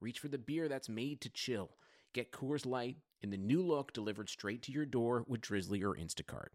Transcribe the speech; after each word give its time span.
reach 0.00 0.18
for 0.18 0.28
the 0.28 0.38
beer 0.38 0.68
that's 0.68 0.88
made 0.88 1.20
to 1.22 1.30
chill. 1.30 1.70
Get 2.14 2.32
Coors 2.32 2.66
Light 2.66 2.96
in 3.22 3.30
the 3.30 3.36
new 3.36 3.62
look 3.62 3.92
delivered 3.92 4.28
straight 4.28 4.62
to 4.62 4.72
your 4.72 4.86
door 4.86 5.24
with 5.26 5.40
Drizly 5.40 5.82
or 5.82 5.94
Instacart. 5.94 6.48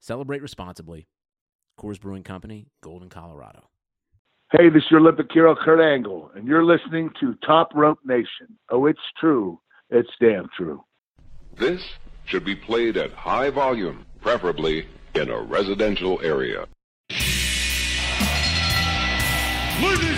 Celebrate 0.00 0.42
responsibly. 0.42 1.08
Coors 1.78 2.00
Brewing 2.00 2.22
Company, 2.22 2.68
Golden, 2.82 3.08
Colorado. 3.08 3.68
Hey, 4.52 4.68
this 4.68 4.84
is 4.84 4.90
your 4.90 5.00
Olympic 5.00 5.26
hero, 5.32 5.56
Kurt 5.56 5.80
Angle, 5.80 6.30
and 6.36 6.46
you're 6.46 6.64
listening 6.64 7.10
to 7.20 7.34
Top 7.44 7.70
Rope 7.74 7.98
Nation. 8.04 8.56
Oh, 8.70 8.86
it's 8.86 9.00
true. 9.18 9.60
It's 9.90 10.08
damn 10.20 10.48
true. 10.56 10.84
This 11.56 11.82
should 12.26 12.44
be 12.44 12.54
played 12.54 12.96
at 12.96 13.12
high 13.12 13.50
volume, 13.50 14.06
preferably 14.20 14.86
in 15.14 15.30
a 15.30 15.40
residential 15.40 16.20
area. 16.22 16.66
Ladies 19.82 20.15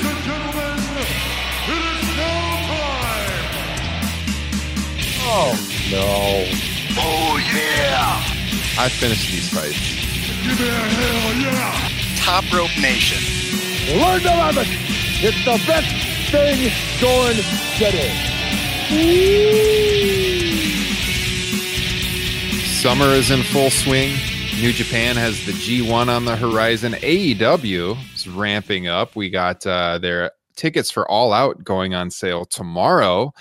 Oh 5.30 5.52
no! 5.90 6.46
Oh 6.96 7.36
yeah! 7.52 8.24
I 8.82 8.88
finished 8.88 9.30
these 9.30 9.50
fights. 9.50 9.78
Give 10.42 10.58
me 10.58 10.68
a 10.68 10.72
hell 10.72 11.34
yeah! 11.36 12.16
Top 12.16 12.50
Rope 12.50 12.70
Nation. 12.80 13.18
Learn 14.00 14.22
to 14.22 14.28
love 14.28 14.56
it. 14.56 14.66
It's 15.20 15.44
the 15.44 15.62
best 15.66 15.92
thing 16.30 16.72
going 16.98 17.36
today. 17.76 18.08
Summer 22.80 23.08
is 23.12 23.30
in 23.30 23.42
full 23.42 23.68
swing. 23.68 24.16
New 24.62 24.72
Japan 24.72 25.16
has 25.16 25.44
the 25.44 25.52
G1 25.52 26.08
on 26.08 26.24
the 26.24 26.36
horizon. 26.36 26.94
AEW 26.94 27.98
is 28.14 28.26
ramping 28.26 28.88
up. 28.88 29.14
We 29.14 29.28
got 29.28 29.66
uh, 29.66 29.98
their 29.98 30.30
tickets 30.56 30.90
for 30.90 31.06
All 31.06 31.34
Out 31.34 31.62
going 31.64 31.94
on 31.94 32.10
sale 32.10 32.46
tomorrow. 32.46 33.34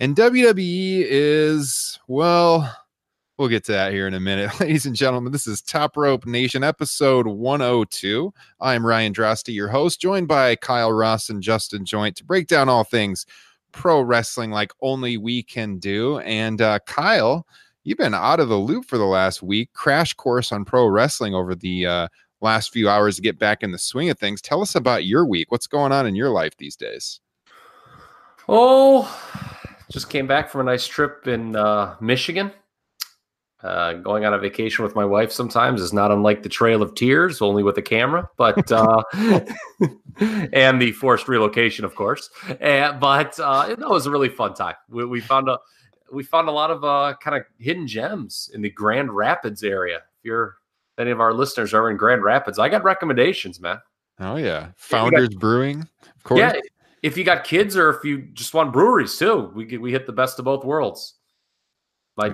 And 0.00 0.14
WWE 0.14 1.04
is, 1.08 1.98
well, 2.06 2.72
we'll 3.36 3.48
get 3.48 3.64
to 3.64 3.72
that 3.72 3.92
here 3.92 4.06
in 4.06 4.14
a 4.14 4.20
minute. 4.20 4.60
Ladies 4.60 4.86
and 4.86 4.94
gentlemen, 4.94 5.32
this 5.32 5.48
is 5.48 5.60
Top 5.60 5.96
Rope 5.96 6.24
Nation, 6.24 6.62
episode 6.62 7.26
102. 7.26 8.32
I'm 8.60 8.86
Ryan 8.86 9.12
Drosty, 9.12 9.52
your 9.52 9.66
host, 9.66 10.00
joined 10.00 10.28
by 10.28 10.54
Kyle 10.54 10.92
Ross 10.92 11.30
and 11.30 11.42
Justin 11.42 11.84
Joint 11.84 12.14
to 12.14 12.24
break 12.24 12.46
down 12.46 12.68
all 12.68 12.84
things 12.84 13.26
pro 13.72 14.00
wrestling 14.00 14.52
like 14.52 14.70
only 14.82 15.16
we 15.16 15.42
can 15.42 15.78
do. 15.78 16.20
And 16.20 16.62
uh, 16.62 16.78
Kyle, 16.86 17.44
you've 17.82 17.98
been 17.98 18.14
out 18.14 18.38
of 18.38 18.48
the 18.48 18.56
loop 18.56 18.84
for 18.84 18.98
the 18.98 19.04
last 19.04 19.42
week. 19.42 19.72
Crash 19.72 20.14
course 20.14 20.52
on 20.52 20.64
pro 20.64 20.86
wrestling 20.86 21.34
over 21.34 21.56
the 21.56 21.86
uh, 21.86 22.08
last 22.40 22.72
few 22.72 22.88
hours 22.88 23.16
to 23.16 23.22
get 23.22 23.40
back 23.40 23.64
in 23.64 23.72
the 23.72 23.78
swing 23.78 24.10
of 24.10 24.18
things. 24.20 24.40
Tell 24.40 24.62
us 24.62 24.76
about 24.76 25.06
your 25.06 25.26
week. 25.26 25.50
What's 25.50 25.66
going 25.66 25.90
on 25.90 26.06
in 26.06 26.14
your 26.14 26.30
life 26.30 26.56
these 26.56 26.76
days? 26.76 27.18
Oh, 28.48 29.04
just 29.90 30.10
came 30.10 30.26
back 30.26 30.50
from 30.50 30.62
a 30.62 30.64
nice 30.64 30.86
trip 30.86 31.26
in 31.26 31.56
uh, 31.56 31.96
Michigan. 32.00 32.52
Uh, 33.60 33.94
going 33.94 34.24
on 34.24 34.32
a 34.32 34.38
vacation 34.38 34.84
with 34.84 34.94
my 34.94 35.04
wife 35.04 35.32
sometimes 35.32 35.80
is 35.80 35.92
not 35.92 36.12
unlike 36.12 36.44
the 36.44 36.48
Trail 36.48 36.80
of 36.80 36.94
Tears, 36.94 37.42
only 37.42 37.64
with 37.64 37.76
a 37.76 37.82
camera, 37.82 38.28
but 38.36 38.70
uh, 38.72 39.02
and 40.52 40.80
the 40.80 40.92
forced 40.92 41.26
relocation, 41.26 41.84
of 41.84 41.96
course. 41.96 42.30
And, 42.60 43.00
but 43.00 43.38
uh, 43.40 43.66
it 43.68 43.80
was 43.80 44.06
a 44.06 44.12
really 44.12 44.28
fun 44.28 44.54
time. 44.54 44.76
We, 44.88 45.04
we 45.06 45.20
found 45.20 45.48
a 45.48 45.58
we 46.12 46.22
found 46.22 46.48
a 46.48 46.52
lot 46.52 46.70
of 46.70 46.84
uh, 46.84 47.14
kind 47.20 47.36
of 47.36 47.42
hidden 47.58 47.86
gems 47.86 48.48
in 48.54 48.62
the 48.62 48.70
Grand 48.70 49.12
Rapids 49.12 49.64
area. 49.64 49.96
If 49.96 50.24
you're 50.24 50.56
if 50.96 51.00
any 51.00 51.10
of 51.10 51.20
our 51.20 51.34
listeners 51.34 51.74
are 51.74 51.90
in 51.90 51.96
Grand 51.96 52.22
Rapids, 52.22 52.60
I 52.60 52.68
got 52.68 52.84
recommendations, 52.84 53.60
man. 53.60 53.80
Oh 54.20 54.36
yeah, 54.36 54.68
Founders 54.76 55.34
Brewing, 55.34 55.80
of 56.16 56.22
course. 56.22 56.38
Yeah, 56.38 56.52
if 57.02 57.16
you 57.16 57.24
got 57.24 57.44
kids 57.44 57.76
or 57.76 57.90
if 57.90 58.04
you 58.04 58.22
just 58.32 58.54
want 58.54 58.72
breweries 58.72 59.16
too, 59.16 59.52
we 59.54 59.78
we 59.78 59.92
hit 59.92 60.06
the 60.06 60.12
best 60.12 60.38
of 60.38 60.44
both 60.44 60.64
worlds. 60.64 61.14
My 62.16 62.32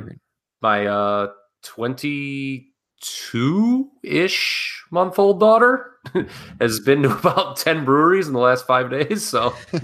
my 0.62 0.86
uh 0.86 1.28
22 1.62 3.90
ish 4.02 4.84
month 4.90 5.18
old 5.18 5.40
daughter 5.40 5.92
has 6.60 6.80
been 6.80 7.02
to 7.02 7.16
about 7.18 7.56
10 7.58 7.84
breweries 7.84 8.26
in 8.28 8.32
the 8.32 8.38
last 8.40 8.66
five 8.66 8.90
days. 8.90 9.26
So 9.26 9.54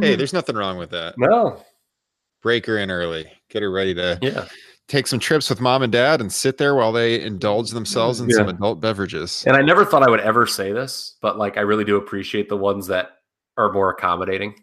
hey, 0.00 0.14
there's 0.16 0.32
nothing 0.32 0.56
wrong 0.56 0.78
with 0.78 0.90
that. 0.90 1.14
no, 1.18 1.62
Break 2.42 2.66
her 2.66 2.78
in 2.78 2.90
early. 2.90 3.30
Get 3.50 3.62
her 3.62 3.70
ready 3.70 3.94
to 3.94 4.18
yeah, 4.22 4.46
take 4.88 5.06
some 5.06 5.18
trips 5.18 5.48
with 5.50 5.60
mom 5.60 5.82
and 5.82 5.92
dad 5.92 6.20
and 6.20 6.32
sit 6.32 6.58
there 6.58 6.74
while 6.74 6.92
they 6.92 7.20
indulge 7.20 7.70
themselves 7.70 8.20
in 8.20 8.28
Yeah. 8.28 8.36
some 8.36 8.48
adult 8.48 8.80
beverages. 8.80 9.44
and 9.46 9.56
I 9.56 9.62
never 9.62 9.84
thought 9.84 10.02
I 10.02 10.10
would 10.10 10.20
ever 10.20 10.46
say 10.46 10.72
this, 10.72 11.16
but 11.20 11.38
like 11.38 11.56
I 11.56 11.62
really 11.62 11.84
do 11.84 11.96
appreciate 11.96 12.48
the 12.48 12.56
ones 12.56 12.86
that 12.88 13.17
are 13.58 13.72
more 13.72 13.90
accommodating. 13.90 14.54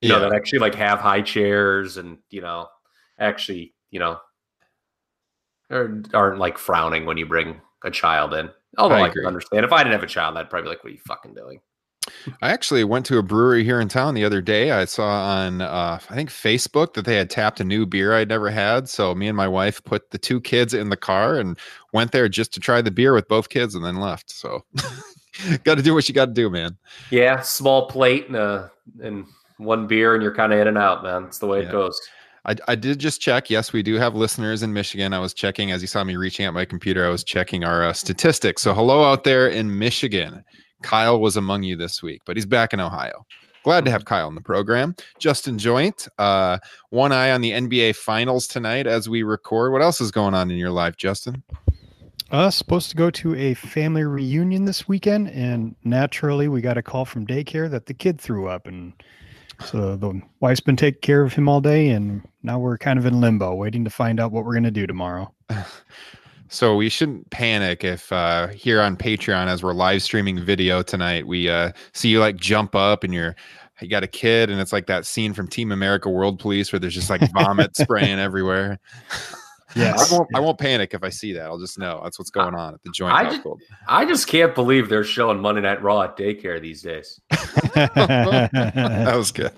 You 0.00 0.10
know, 0.10 0.20
that 0.20 0.34
actually 0.34 0.58
like 0.58 0.74
have 0.74 0.98
high 0.98 1.22
chairs 1.22 1.96
and 1.96 2.18
you 2.28 2.42
know, 2.42 2.68
actually, 3.18 3.74
you 3.90 4.00
know, 4.00 4.18
or 5.70 6.02
aren't 6.12 6.38
like 6.38 6.58
frowning 6.58 7.06
when 7.06 7.16
you 7.16 7.24
bring 7.24 7.60
a 7.84 7.90
child 7.90 8.34
in. 8.34 8.50
Although 8.76 8.96
I 8.96 9.04
I, 9.04 9.08
can 9.08 9.24
understand 9.24 9.64
if 9.64 9.72
I 9.72 9.78
didn't 9.78 9.92
have 9.92 10.02
a 10.02 10.08
child, 10.08 10.36
I'd 10.36 10.50
probably 10.50 10.66
be 10.66 10.68
like, 10.70 10.84
"What 10.84 10.90
are 10.90 10.94
you 10.94 11.00
fucking 11.06 11.34
doing?" 11.34 11.60
I 12.42 12.50
actually 12.50 12.84
went 12.84 13.06
to 13.06 13.18
a 13.18 13.22
brewery 13.22 13.64
here 13.64 13.80
in 13.80 13.88
town 13.88 14.14
the 14.14 14.24
other 14.24 14.42
day. 14.42 14.72
I 14.72 14.84
saw 14.84 15.06
on 15.06 15.60
uh, 15.60 15.98
I 16.10 16.14
think 16.14 16.30
Facebook 16.30 16.94
that 16.94 17.04
they 17.04 17.16
had 17.16 17.30
tapped 17.30 17.60
a 17.60 17.64
new 17.64 17.86
beer 17.86 18.14
I'd 18.14 18.28
never 18.28 18.50
had. 18.50 18.88
So 18.88 19.14
me 19.14 19.28
and 19.28 19.36
my 19.36 19.48
wife 19.48 19.82
put 19.84 20.10
the 20.10 20.18
two 20.18 20.40
kids 20.40 20.74
in 20.74 20.90
the 20.90 20.96
car 20.96 21.38
and 21.38 21.58
went 21.92 22.12
there 22.12 22.28
just 22.28 22.52
to 22.54 22.60
try 22.60 22.82
the 22.82 22.90
beer 22.90 23.14
with 23.14 23.28
both 23.28 23.48
kids 23.48 23.74
and 23.74 23.84
then 23.84 24.00
left. 24.00 24.30
So 24.30 24.64
got 25.64 25.76
to 25.76 25.82
do 25.82 25.94
what 25.94 26.08
you 26.08 26.14
got 26.14 26.26
to 26.26 26.32
do, 26.32 26.50
man. 26.50 26.76
Yeah, 27.10 27.40
small 27.40 27.88
plate 27.88 28.26
and 28.28 28.36
uh 28.36 28.68
and 29.02 29.26
one 29.58 29.86
beer, 29.86 30.14
and 30.14 30.22
you're 30.22 30.34
kind 30.34 30.52
of 30.52 30.58
in 30.58 30.66
and 30.68 30.78
out, 30.78 31.02
man. 31.02 31.24
It's 31.24 31.38
the 31.38 31.46
way 31.46 31.62
Yeah. 31.62 31.68
it 31.68 31.72
goes. 31.72 32.00
I, 32.46 32.56
I 32.68 32.74
did 32.74 32.98
just 32.98 33.22
check. 33.22 33.48
Yes, 33.48 33.72
we 33.72 33.82
do 33.82 33.94
have 33.94 34.14
listeners 34.14 34.62
in 34.62 34.72
Michigan. 34.72 35.14
I 35.14 35.18
was 35.18 35.32
checking 35.32 35.70
as 35.70 35.80
you 35.80 35.88
saw 35.88 36.04
me 36.04 36.16
reaching 36.16 36.44
at 36.44 36.52
my 36.52 36.66
computer. 36.66 37.06
I 37.06 37.08
was 37.08 37.24
checking 37.24 37.64
our 37.64 37.82
uh, 37.84 37.92
statistics. 37.94 38.60
So 38.60 38.74
hello 38.74 39.02
out 39.04 39.24
there 39.24 39.48
in 39.48 39.78
Michigan. 39.78 40.44
Kyle 40.82 41.18
was 41.18 41.36
among 41.38 41.62
you 41.62 41.74
this 41.76 42.02
week, 42.02 42.20
but 42.26 42.36
he's 42.36 42.44
back 42.44 42.74
in 42.74 42.80
Ohio. 42.80 43.24
Glad 43.62 43.86
to 43.86 43.90
have 43.90 44.04
Kyle 44.04 44.28
in 44.28 44.34
the 44.34 44.42
program. 44.42 44.94
Justin 45.18 45.56
Joint, 45.56 46.06
uh, 46.18 46.58
one 46.90 47.12
eye 47.12 47.30
on 47.30 47.40
the 47.40 47.52
NBA 47.52 47.96
Finals 47.96 48.46
tonight 48.46 48.86
as 48.86 49.08
we 49.08 49.22
record. 49.22 49.72
What 49.72 49.80
else 49.80 50.02
is 50.02 50.10
going 50.10 50.34
on 50.34 50.50
in 50.50 50.58
your 50.58 50.70
life, 50.70 50.98
Justin? 50.98 51.42
Uh, 52.34 52.50
supposed 52.50 52.90
to 52.90 52.96
go 52.96 53.10
to 53.10 53.32
a 53.36 53.54
family 53.54 54.02
reunion 54.02 54.64
this 54.64 54.88
weekend, 54.88 55.28
and 55.28 55.76
naturally, 55.84 56.48
we 56.48 56.60
got 56.60 56.76
a 56.76 56.82
call 56.82 57.04
from 57.04 57.24
daycare 57.24 57.70
that 57.70 57.86
the 57.86 57.94
kid 57.94 58.20
threw 58.20 58.48
up, 58.48 58.66
and 58.66 58.92
so 59.64 59.94
the 59.94 60.20
wife's 60.40 60.58
been 60.58 60.74
taking 60.74 61.00
care 61.00 61.22
of 61.22 61.32
him 61.32 61.48
all 61.48 61.60
day, 61.60 61.90
and 61.90 62.26
now 62.42 62.58
we're 62.58 62.76
kind 62.76 62.98
of 62.98 63.06
in 63.06 63.20
limbo, 63.20 63.54
waiting 63.54 63.84
to 63.84 63.90
find 63.90 64.18
out 64.18 64.32
what 64.32 64.44
we're 64.44 64.54
gonna 64.54 64.72
do 64.72 64.84
tomorrow. 64.84 65.32
So 66.48 66.76
we 66.76 66.88
shouldn't 66.88 67.30
panic 67.30 67.82
if 67.82 68.12
uh, 68.12 68.48
here 68.48 68.80
on 68.80 68.96
Patreon, 68.96 69.46
as 69.46 69.62
we're 69.62 69.72
live 69.72 70.02
streaming 70.02 70.38
video 70.38 70.82
tonight, 70.82 71.26
we 71.26 71.48
uh, 71.48 71.72
see 71.94 72.10
you 72.10 72.20
like 72.20 72.36
jump 72.36 72.76
up 72.76 73.02
and 73.02 73.12
you're 73.12 73.34
you 73.80 73.88
got 73.88 74.04
a 74.04 74.06
kid, 74.06 74.50
and 74.50 74.60
it's 74.60 74.72
like 74.72 74.86
that 74.86 75.04
scene 75.04 75.32
from 75.32 75.48
Team 75.48 75.72
America: 75.72 76.08
World 76.10 76.38
Police 76.38 76.70
where 76.70 76.78
there's 76.78 76.94
just 76.94 77.10
like 77.10 77.28
vomit 77.32 77.76
spraying 77.76 78.20
everywhere. 78.20 78.78
Yes. 79.76 80.12
I 80.12 80.16
won't. 80.16 80.28
I 80.34 80.40
won't 80.40 80.58
panic 80.58 80.94
if 80.94 81.02
I 81.02 81.08
see 81.08 81.32
that. 81.34 81.42
I'll 81.44 81.58
just 81.58 81.78
know 81.78 82.00
that's 82.02 82.18
what's 82.18 82.30
going 82.30 82.54
on 82.54 82.74
at 82.74 82.82
the 82.82 82.90
joint 82.90 83.12
I 83.14 83.24
just- 83.24 83.46
I 83.88 84.04
just 84.04 84.26
can't 84.28 84.54
believe 84.54 84.88
they're 84.88 85.04
showing 85.04 85.40
Monday 85.40 85.60
Night 85.62 85.82
Raw 85.82 86.02
at 86.02 86.16
daycare 86.16 86.60
these 86.60 86.82
days. 86.82 87.20
that 87.30 89.14
was 89.16 89.32
good. 89.32 89.52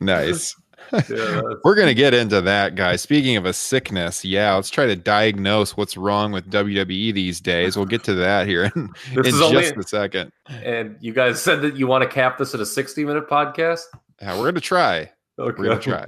Nice. 0.00 0.54
Yeah, 1.08 1.42
We're 1.62 1.76
gonna 1.76 1.94
get 1.94 2.14
into 2.14 2.40
that, 2.40 2.74
guys. 2.74 3.00
Speaking 3.00 3.36
of 3.36 3.46
a 3.46 3.52
sickness, 3.52 4.24
yeah, 4.24 4.56
let's 4.56 4.70
try 4.70 4.86
to 4.86 4.96
diagnose 4.96 5.76
what's 5.76 5.96
wrong 5.96 6.32
with 6.32 6.50
WWE 6.50 7.14
these 7.14 7.40
days. 7.40 7.76
We'll 7.76 7.86
get 7.86 8.02
to 8.04 8.14
that 8.14 8.48
here 8.48 8.72
in, 8.74 8.90
This 9.14 9.28
in 9.28 9.34
is 9.34 9.40
only- 9.40 9.62
just 9.62 9.76
a 9.76 9.82
second. 9.84 10.32
and 10.48 10.96
you 11.00 11.12
guys 11.12 11.40
said 11.40 11.62
that 11.62 11.76
you 11.76 11.86
want 11.86 12.02
to 12.02 12.08
cap 12.08 12.38
this 12.38 12.54
at 12.54 12.60
a 12.60 12.66
60 12.66 13.04
minute 13.04 13.28
podcast. 13.28 13.82
Yeah, 14.20 14.36
we're 14.36 14.46
gonna 14.46 14.58
try. 14.60 15.12
Okay. 15.40 15.56
We're 15.58 15.68
gonna 15.68 15.80
try. 15.80 16.06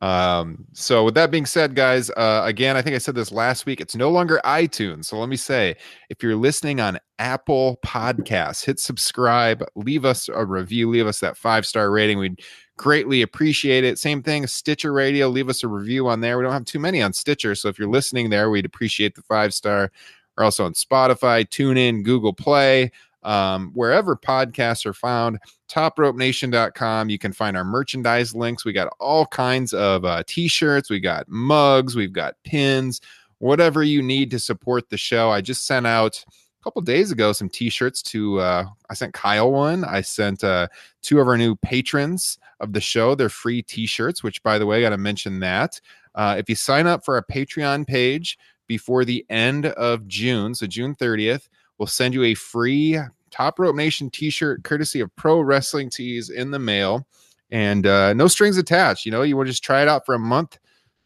Um, 0.00 0.64
so 0.72 1.04
with 1.04 1.14
that 1.14 1.30
being 1.30 1.46
said, 1.46 1.74
guys, 1.74 2.10
uh, 2.10 2.42
again, 2.44 2.76
I 2.76 2.82
think 2.82 2.94
I 2.94 2.98
said 2.98 3.14
this 3.14 3.32
last 3.32 3.66
week. 3.66 3.80
It's 3.80 3.96
no 3.96 4.10
longer 4.10 4.40
iTunes. 4.44 5.06
So 5.06 5.18
let 5.18 5.28
me 5.28 5.36
say, 5.36 5.76
if 6.10 6.22
you're 6.22 6.36
listening 6.36 6.80
on 6.80 6.98
Apple 7.18 7.78
Podcasts, 7.84 8.64
hit 8.64 8.78
subscribe, 8.78 9.64
leave 9.74 10.04
us 10.04 10.28
a 10.28 10.44
review, 10.44 10.90
leave 10.90 11.06
us 11.06 11.20
that 11.20 11.36
five 11.36 11.66
star 11.66 11.90
rating. 11.90 12.18
We'd 12.18 12.40
Greatly 12.78 13.22
appreciate 13.22 13.82
it. 13.82 13.98
Same 13.98 14.22
thing, 14.22 14.46
Stitcher 14.46 14.92
Radio. 14.92 15.26
Leave 15.28 15.48
us 15.48 15.64
a 15.64 15.68
review 15.68 16.06
on 16.06 16.20
there. 16.20 16.38
We 16.38 16.44
don't 16.44 16.52
have 16.52 16.64
too 16.64 16.78
many 16.78 17.02
on 17.02 17.12
Stitcher. 17.12 17.56
So 17.56 17.68
if 17.68 17.76
you're 17.76 17.88
listening 17.88 18.30
there, 18.30 18.50
we'd 18.50 18.64
appreciate 18.64 19.16
the 19.16 19.22
five 19.22 19.52
star. 19.52 19.90
We're 20.36 20.44
also 20.44 20.64
on 20.64 20.74
Spotify, 20.74 21.44
TuneIn, 21.44 22.04
Google 22.04 22.32
Play, 22.32 22.92
um, 23.28 23.70
wherever 23.74 24.16
podcasts 24.16 24.86
are 24.86 24.94
found. 24.94 25.38
TopRopeNation.com. 25.68 27.10
You 27.10 27.18
can 27.18 27.34
find 27.34 27.58
our 27.58 27.64
merchandise 27.64 28.34
links. 28.34 28.64
We 28.64 28.72
got 28.72 28.88
all 28.98 29.26
kinds 29.26 29.74
of 29.74 30.06
uh, 30.06 30.22
t 30.26 30.48
shirts, 30.48 30.88
we 30.88 30.98
got 30.98 31.28
mugs, 31.28 31.94
we've 31.94 32.12
got 32.12 32.36
pins, 32.42 33.02
whatever 33.38 33.82
you 33.82 34.02
need 34.02 34.30
to 34.30 34.38
support 34.38 34.88
the 34.88 34.96
show. 34.96 35.30
I 35.30 35.42
just 35.42 35.66
sent 35.66 35.86
out 35.86 36.24
a 36.26 36.64
couple 36.64 36.80
days 36.80 37.12
ago 37.12 37.32
some 37.32 37.48
t-shirts 37.48 38.02
to 38.02 38.40
uh, 38.40 38.64
i 38.90 38.94
sent 38.94 39.14
kyle 39.14 39.52
one 39.52 39.84
i 39.84 40.00
sent 40.00 40.42
uh, 40.42 40.66
two 41.02 41.20
of 41.20 41.28
our 41.28 41.38
new 41.38 41.54
patrons 41.54 42.36
of 42.58 42.72
the 42.72 42.80
show 42.80 43.14
their 43.14 43.28
free 43.28 43.62
t-shirts 43.62 44.24
which 44.24 44.42
by 44.42 44.58
the 44.58 44.66
way 44.66 44.78
i 44.78 44.80
got 44.80 44.90
to 44.90 44.98
mention 44.98 45.38
that 45.38 45.80
uh, 46.16 46.34
if 46.36 46.48
you 46.48 46.56
sign 46.56 46.88
up 46.88 47.04
for 47.04 47.14
our 47.14 47.22
patreon 47.22 47.86
page 47.86 48.36
before 48.66 49.04
the 49.04 49.24
end 49.30 49.66
of 49.66 50.08
june 50.08 50.52
so 50.52 50.66
june 50.66 50.96
30th 50.96 51.48
we'll 51.78 51.86
send 51.86 52.12
you 52.12 52.24
a 52.24 52.34
free 52.34 52.98
top 53.30 53.58
rope 53.58 53.76
nation 53.76 54.10
t-shirt 54.10 54.62
courtesy 54.64 55.00
of 55.00 55.14
pro 55.16 55.40
wrestling 55.40 55.90
tees 55.90 56.30
in 56.30 56.50
the 56.50 56.58
mail 56.58 57.06
and 57.50 57.86
uh, 57.86 58.12
no 58.12 58.28
strings 58.28 58.58
attached 58.58 59.04
you 59.04 59.12
know 59.12 59.22
you 59.22 59.36
to 59.36 59.50
just 59.50 59.64
try 59.64 59.82
it 59.82 59.88
out 59.88 60.04
for 60.04 60.14
a 60.14 60.18
month 60.18 60.58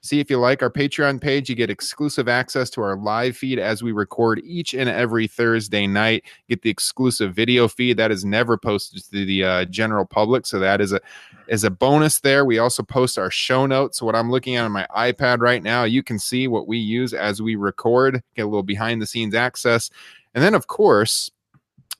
See 0.04 0.18
if 0.18 0.28
you 0.28 0.38
like 0.38 0.62
our 0.62 0.70
Patreon 0.70 1.20
page. 1.20 1.48
You 1.48 1.54
get 1.54 1.70
exclusive 1.70 2.28
access 2.28 2.68
to 2.70 2.82
our 2.82 2.96
live 2.96 3.36
feed 3.36 3.60
as 3.60 3.84
we 3.84 3.92
record 3.92 4.40
each 4.44 4.74
and 4.74 4.88
every 4.88 5.28
Thursday 5.28 5.86
night. 5.86 6.24
Get 6.48 6.62
the 6.62 6.70
exclusive 6.70 7.36
video 7.36 7.68
feed 7.68 7.98
that 7.98 8.10
is 8.10 8.24
never 8.24 8.58
posted 8.58 9.04
to 9.04 9.24
the 9.24 9.44
uh, 9.44 9.64
general 9.66 10.04
public, 10.04 10.44
so 10.44 10.58
that 10.58 10.80
is 10.80 10.92
a 10.92 11.00
is 11.46 11.62
a 11.62 11.70
bonus 11.70 12.18
there. 12.18 12.44
We 12.44 12.58
also 12.58 12.82
post 12.82 13.16
our 13.16 13.30
show 13.30 13.64
notes. 13.64 14.00
So 14.00 14.06
what 14.06 14.16
I'm 14.16 14.28
looking 14.28 14.56
at 14.56 14.64
on 14.64 14.72
my 14.72 14.88
iPad 14.90 15.38
right 15.38 15.62
now, 15.62 15.84
you 15.84 16.02
can 16.02 16.18
see 16.18 16.48
what 16.48 16.66
we 16.66 16.78
use 16.78 17.14
as 17.14 17.40
we 17.40 17.54
record. 17.54 18.24
Get 18.34 18.42
a 18.42 18.46
little 18.46 18.64
behind 18.64 19.00
the 19.00 19.06
scenes 19.06 19.36
access, 19.36 19.88
and 20.34 20.42
then 20.42 20.54
of 20.56 20.66
course 20.66 21.30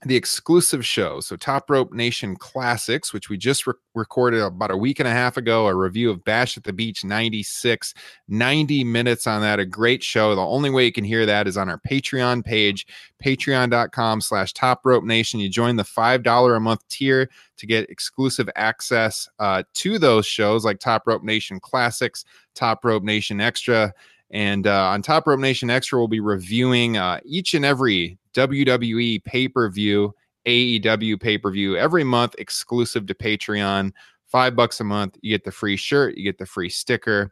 the 0.05 0.15
exclusive 0.15 0.85
show. 0.85 1.19
So, 1.19 1.35
Top 1.35 1.69
Rope 1.69 1.93
Nation 1.93 2.35
Classics, 2.35 3.13
which 3.13 3.29
we 3.29 3.37
just 3.37 3.65
re- 3.65 3.73
recorded 3.95 4.41
about 4.41 4.71
a 4.71 4.77
week 4.77 4.99
and 4.99 5.07
a 5.07 5.11
half 5.11 5.37
ago, 5.37 5.67
a 5.67 5.75
review 5.75 6.09
of 6.09 6.23
Bash 6.23 6.57
at 6.57 6.63
the 6.63 6.73
Beach 6.73 7.03
96, 7.03 7.93
90 8.27 8.83
minutes 8.83 9.27
on 9.27 9.41
that. 9.41 9.59
A 9.59 9.65
great 9.65 10.03
show. 10.03 10.35
The 10.35 10.41
only 10.41 10.69
way 10.69 10.85
you 10.85 10.91
can 10.91 11.03
hear 11.03 11.25
that 11.25 11.47
is 11.47 11.57
on 11.57 11.69
our 11.69 11.79
Patreon 11.79 12.43
page, 12.43 12.87
patreon.com 13.23 14.21
slash 14.21 14.53
Top 14.53 14.81
Rope 14.83 15.03
Nation. 15.03 15.39
You 15.39 15.49
join 15.49 15.75
the 15.75 15.83
$5 15.83 16.55
a 16.55 16.59
month 16.59 16.87
tier 16.89 17.29
to 17.57 17.65
get 17.65 17.89
exclusive 17.89 18.49
access 18.55 19.27
uh, 19.39 19.63
to 19.75 19.99
those 19.99 20.25
shows 20.25 20.65
like 20.65 20.79
Top 20.79 21.03
Rope 21.05 21.23
Nation 21.23 21.59
Classics, 21.59 22.25
Top 22.55 22.83
Rope 22.83 23.03
Nation 23.03 23.39
Extra. 23.39 23.93
And 24.31 24.65
uh, 24.65 24.87
on 24.87 25.01
Top 25.01 25.27
Rope 25.27 25.39
Nation 25.39 25.69
Extra, 25.69 25.99
we'll 25.99 26.07
be 26.07 26.19
reviewing 26.19 26.97
uh, 26.97 27.19
each 27.23 27.53
and 27.53 27.63
every 27.63 28.17
WWE 28.33 29.23
pay 29.23 29.47
per 29.47 29.69
view, 29.69 30.13
AEW 30.45 31.19
pay 31.19 31.37
per 31.37 31.51
view 31.51 31.77
every 31.77 32.03
month, 32.03 32.35
exclusive 32.37 33.05
to 33.07 33.13
Patreon. 33.13 33.91
Five 34.27 34.55
bucks 34.55 34.79
a 34.79 34.83
month, 34.83 35.17
you 35.21 35.31
get 35.31 35.43
the 35.43 35.51
free 35.51 35.77
shirt, 35.77 36.17
you 36.17 36.23
get 36.23 36.37
the 36.37 36.45
free 36.45 36.69
sticker. 36.69 37.31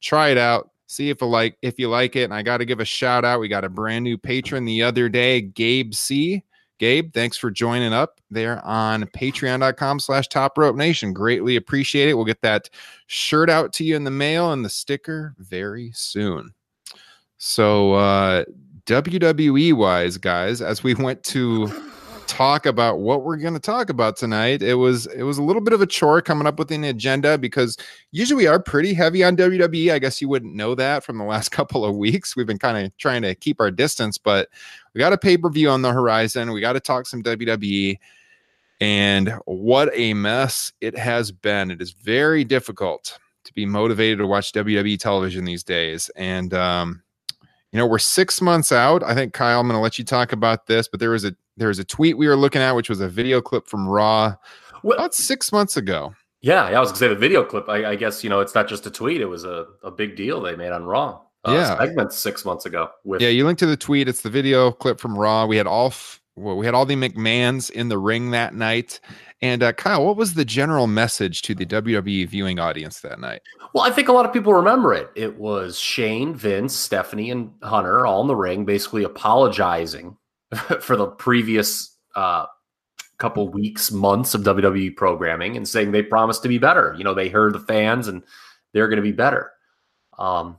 Try 0.00 0.30
it 0.30 0.38
out, 0.38 0.70
see 0.88 1.10
if 1.10 1.20
you 1.20 1.28
like 1.28 1.56
if 1.62 1.78
you 1.78 1.88
like 1.88 2.16
it. 2.16 2.24
And 2.24 2.34
I 2.34 2.42
got 2.42 2.58
to 2.58 2.64
give 2.64 2.80
a 2.80 2.84
shout 2.84 3.24
out. 3.24 3.40
We 3.40 3.48
got 3.48 3.64
a 3.64 3.68
brand 3.68 4.04
new 4.04 4.18
patron 4.18 4.64
the 4.64 4.82
other 4.82 5.08
day, 5.08 5.40
Gabe 5.40 5.94
C. 5.94 6.42
Gabe, 6.80 7.12
thanks 7.12 7.36
for 7.36 7.50
joining 7.50 7.92
up 7.92 8.22
there 8.30 8.64
on 8.64 9.04
patreon.com 9.04 10.00
slash 10.00 10.28
top 10.28 10.56
rope 10.56 10.76
nation. 10.76 11.12
Greatly 11.12 11.56
appreciate 11.56 12.08
it. 12.08 12.14
We'll 12.14 12.24
get 12.24 12.40
that 12.40 12.70
shirt 13.06 13.50
out 13.50 13.74
to 13.74 13.84
you 13.84 13.96
in 13.96 14.04
the 14.04 14.10
mail 14.10 14.52
and 14.52 14.64
the 14.64 14.70
sticker 14.70 15.34
very 15.38 15.92
soon. 15.94 16.54
So 17.36 17.92
uh 17.92 18.44
WWE 18.90 19.72
wise, 19.74 20.16
guys, 20.16 20.60
as 20.60 20.82
we 20.82 20.94
went 20.94 21.22
to 21.22 21.68
talk 22.26 22.66
about 22.66 22.98
what 22.98 23.22
we're 23.22 23.36
going 23.36 23.54
to 23.54 23.60
talk 23.60 23.88
about 23.88 24.16
tonight, 24.16 24.62
it 24.62 24.74
was 24.74 25.06
it 25.06 25.22
was 25.22 25.38
a 25.38 25.44
little 25.44 25.62
bit 25.62 25.72
of 25.72 25.80
a 25.80 25.86
chore 25.86 26.20
coming 26.20 26.44
up 26.44 26.58
with 26.58 26.72
an 26.72 26.82
agenda 26.82 27.38
because 27.38 27.76
usually 28.10 28.42
we 28.42 28.46
are 28.48 28.58
pretty 28.58 28.92
heavy 28.92 29.22
on 29.22 29.36
WWE. 29.36 29.92
I 29.92 30.00
guess 30.00 30.20
you 30.20 30.28
wouldn't 30.28 30.56
know 30.56 30.74
that 30.74 31.04
from 31.04 31.18
the 31.18 31.24
last 31.24 31.50
couple 31.52 31.84
of 31.84 31.94
weeks. 31.94 32.34
We've 32.34 32.48
been 32.48 32.58
kind 32.58 32.84
of 32.84 32.96
trying 32.96 33.22
to 33.22 33.32
keep 33.36 33.60
our 33.60 33.70
distance, 33.70 34.18
but 34.18 34.48
we 34.92 34.98
got 34.98 35.12
a 35.12 35.18
pay 35.18 35.38
per 35.38 35.48
view 35.50 35.70
on 35.70 35.82
the 35.82 35.92
horizon. 35.92 36.50
We 36.50 36.60
got 36.60 36.72
to 36.72 36.80
talk 36.80 37.06
some 37.06 37.22
WWE. 37.22 37.96
And 38.80 39.34
what 39.44 39.90
a 39.94 40.14
mess 40.14 40.72
it 40.80 40.98
has 40.98 41.30
been. 41.30 41.70
It 41.70 41.80
is 41.80 41.92
very 41.92 42.42
difficult 42.42 43.16
to 43.44 43.52
be 43.52 43.66
motivated 43.66 44.18
to 44.18 44.26
watch 44.26 44.52
WWE 44.52 44.98
television 44.98 45.44
these 45.44 45.62
days. 45.62 46.10
And 46.16 46.52
um, 46.54 47.04
you 47.72 47.78
know, 47.78 47.86
we're 47.86 47.98
six 47.98 48.40
months 48.40 48.72
out. 48.72 49.02
I 49.02 49.14
think 49.14 49.32
Kyle, 49.32 49.60
I'm 49.60 49.68
going 49.68 49.78
to 49.78 49.82
let 49.82 49.98
you 49.98 50.04
talk 50.04 50.32
about 50.32 50.66
this, 50.66 50.88
but 50.88 51.00
there 51.00 51.10
was 51.10 51.24
a 51.24 51.34
there 51.56 51.68
was 51.68 51.78
a 51.78 51.84
tweet 51.84 52.18
we 52.18 52.26
were 52.26 52.36
looking 52.36 52.62
at, 52.62 52.72
which 52.72 52.88
was 52.88 53.00
a 53.00 53.08
video 53.08 53.40
clip 53.40 53.68
from 53.68 53.88
Raw 53.88 54.34
well, 54.82 54.98
about 54.98 55.14
six 55.14 55.52
months 55.52 55.76
ago. 55.76 56.14
Yeah, 56.42 56.64
I 56.64 56.80
was 56.80 56.88
going 56.88 56.94
to 56.94 56.98
say 56.98 57.08
the 57.08 57.16
video 57.16 57.44
clip. 57.44 57.68
I, 57.68 57.90
I, 57.90 57.96
guess 57.96 58.24
you 58.24 58.30
know 58.30 58.40
it's 58.40 58.54
not 58.54 58.66
just 58.66 58.86
a 58.86 58.90
tweet; 58.90 59.20
it 59.20 59.26
was 59.26 59.44
a, 59.44 59.66
a 59.82 59.90
big 59.90 60.16
deal 60.16 60.40
they 60.40 60.56
made 60.56 60.72
on 60.72 60.84
Raw. 60.84 61.20
Uh, 61.46 61.52
yeah, 61.52 61.78
segments 61.78 62.18
six 62.18 62.44
months 62.44 62.66
ago. 62.66 62.90
With 63.04 63.20
yeah, 63.20 63.28
you 63.28 63.44
linked 63.46 63.60
to 63.60 63.66
the 63.66 63.76
tweet. 63.76 64.08
It's 64.08 64.22
the 64.22 64.30
video 64.30 64.72
clip 64.72 64.98
from 64.98 65.16
Raw. 65.16 65.46
We 65.46 65.56
had 65.56 65.66
all 65.66 65.88
f- 65.88 66.20
well, 66.36 66.56
we 66.56 66.64
had 66.64 66.74
all 66.74 66.86
the 66.86 66.96
McMahons 66.96 67.70
in 67.70 67.88
the 67.88 67.98
ring 67.98 68.30
that 68.30 68.54
night. 68.54 69.00
And 69.42 69.62
uh, 69.62 69.72
Kyle, 69.72 70.04
what 70.04 70.16
was 70.16 70.34
the 70.34 70.44
general 70.44 70.86
message 70.86 71.40
to 71.42 71.54
the 71.54 71.64
WWE 71.64 72.28
viewing 72.28 72.58
audience 72.58 73.00
that 73.00 73.20
night? 73.20 73.40
Well, 73.72 73.84
I 73.84 73.90
think 73.90 74.08
a 74.08 74.12
lot 74.12 74.26
of 74.26 74.32
people 74.32 74.52
remember 74.52 74.92
it. 74.92 75.10
It 75.14 75.38
was 75.38 75.78
Shane, 75.78 76.34
Vince, 76.34 76.74
Stephanie, 76.74 77.30
and 77.30 77.50
Hunter 77.62 78.06
all 78.06 78.20
in 78.20 78.26
the 78.26 78.36
ring, 78.36 78.66
basically 78.66 79.04
apologizing 79.04 80.16
for 80.80 80.96
the 80.96 81.06
previous 81.06 81.96
uh, 82.16 82.46
couple 83.16 83.48
weeks, 83.48 83.90
months 83.90 84.34
of 84.34 84.42
WWE 84.42 84.96
programming, 84.96 85.56
and 85.56 85.66
saying 85.66 85.92
they 85.92 86.02
promised 86.02 86.42
to 86.42 86.48
be 86.48 86.58
better. 86.58 86.94
You 86.98 87.04
know, 87.04 87.14
they 87.14 87.28
heard 87.28 87.54
the 87.54 87.60
fans, 87.60 88.08
and 88.08 88.22
they're 88.74 88.88
going 88.88 88.96
to 88.96 89.02
be 89.02 89.12
better. 89.12 89.52
Um, 90.18 90.58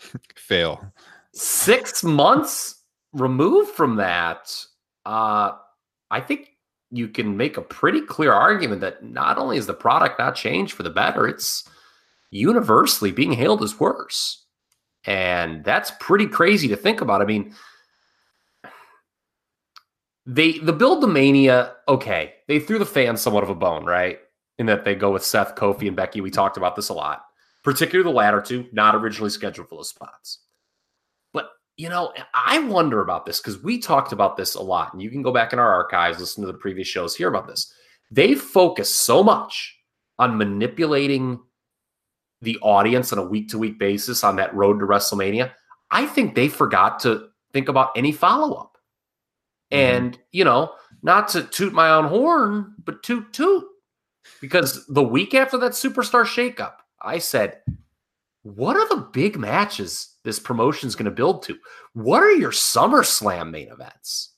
Fail. 0.34 0.92
Six 1.32 2.02
months 2.02 2.82
removed 3.12 3.70
from 3.70 3.96
that, 3.96 4.52
uh, 5.06 5.52
I 6.10 6.20
think 6.20 6.49
you 6.90 7.08
can 7.08 7.36
make 7.36 7.56
a 7.56 7.62
pretty 7.62 8.00
clear 8.00 8.32
argument 8.32 8.80
that 8.80 9.02
not 9.04 9.38
only 9.38 9.56
is 9.56 9.66
the 9.66 9.74
product 9.74 10.18
not 10.18 10.34
changed 10.34 10.72
for 10.72 10.82
the 10.82 10.90
better, 10.90 11.26
it's 11.26 11.68
universally 12.30 13.12
being 13.12 13.32
hailed 13.32 13.62
as 13.62 13.78
worse. 13.78 14.44
And 15.04 15.64
that's 15.64 15.92
pretty 16.00 16.26
crazy 16.26 16.68
to 16.68 16.76
think 16.76 17.00
about. 17.00 17.22
I 17.22 17.24
mean, 17.24 17.54
they 20.26 20.58
the 20.58 20.72
build 20.72 21.02
the 21.02 21.06
mania, 21.06 21.74
okay, 21.88 22.34
they 22.48 22.58
threw 22.58 22.78
the 22.78 22.86
fans 22.86 23.20
somewhat 23.20 23.42
of 23.42 23.50
a 23.50 23.54
bone, 23.54 23.84
right? 23.84 24.18
In 24.58 24.66
that 24.66 24.84
they 24.84 24.94
go 24.94 25.10
with 25.10 25.24
Seth, 25.24 25.54
Kofi, 25.54 25.86
and 25.86 25.96
Becky. 25.96 26.20
We 26.20 26.30
talked 26.30 26.58
about 26.58 26.76
this 26.76 26.90
a 26.90 26.94
lot, 26.94 27.24
particularly 27.64 28.10
the 28.10 28.14
latter 28.14 28.42
two, 28.42 28.66
not 28.72 28.94
originally 28.94 29.30
scheduled 29.30 29.68
for 29.68 29.78
the 29.78 29.84
spots 29.84 30.40
you 31.80 31.88
know, 31.88 32.12
I 32.34 32.58
wonder 32.58 33.00
about 33.00 33.24
this 33.24 33.40
because 33.40 33.62
we 33.62 33.78
talked 33.78 34.12
about 34.12 34.36
this 34.36 34.54
a 34.54 34.60
lot, 34.60 34.92
and 34.92 35.00
you 35.00 35.08
can 35.08 35.22
go 35.22 35.32
back 35.32 35.54
in 35.54 35.58
our 35.58 35.72
archives, 35.72 36.20
listen 36.20 36.42
to 36.42 36.46
the 36.46 36.58
previous 36.58 36.86
shows, 36.86 37.16
hear 37.16 37.28
about 37.28 37.46
this. 37.46 37.72
They 38.10 38.34
focus 38.34 38.94
so 38.94 39.22
much 39.22 39.78
on 40.18 40.36
manipulating 40.36 41.40
the 42.42 42.58
audience 42.58 43.14
on 43.14 43.18
a 43.18 43.24
week 43.24 43.48
to 43.48 43.58
week 43.58 43.78
basis 43.78 44.22
on 44.22 44.36
that 44.36 44.54
road 44.54 44.80
to 44.80 44.86
WrestleMania. 44.86 45.52
I 45.90 46.04
think 46.04 46.34
they 46.34 46.48
forgot 46.48 47.00
to 47.00 47.28
think 47.54 47.70
about 47.70 47.96
any 47.96 48.12
follow 48.12 48.56
up. 48.56 48.76
Mm-hmm. 49.72 49.96
And, 49.96 50.18
you 50.32 50.44
know, 50.44 50.74
not 51.02 51.28
to 51.28 51.44
toot 51.44 51.72
my 51.72 51.88
own 51.88 52.04
horn, 52.04 52.74
but 52.84 53.02
toot 53.02 53.32
toot. 53.32 53.64
Because 54.42 54.86
the 54.88 55.02
week 55.02 55.34
after 55.34 55.56
that 55.56 55.72
superstar 55.72 56.26
shakeup, 56.26 56.74
I 57.00 57.20
said, 57.20 57.62
what 58.42 58.76
are 58.76 58.88
the 58.88 59.08
big 59.12 59.38
matches 59.38 60.10
this 60.24 60.38
promotion 60.38 60.88
is 60.88 60.96
going 60.96 61.06
to 61.06 61.10
build 61.10 61.42
to. 61.44 61.58
What 61.94 62.22
are 62.22 62.32
your 62.32 62.52
SummerSlam 62.52 63.50
main 63.50 63.68
events? 63.68 64.34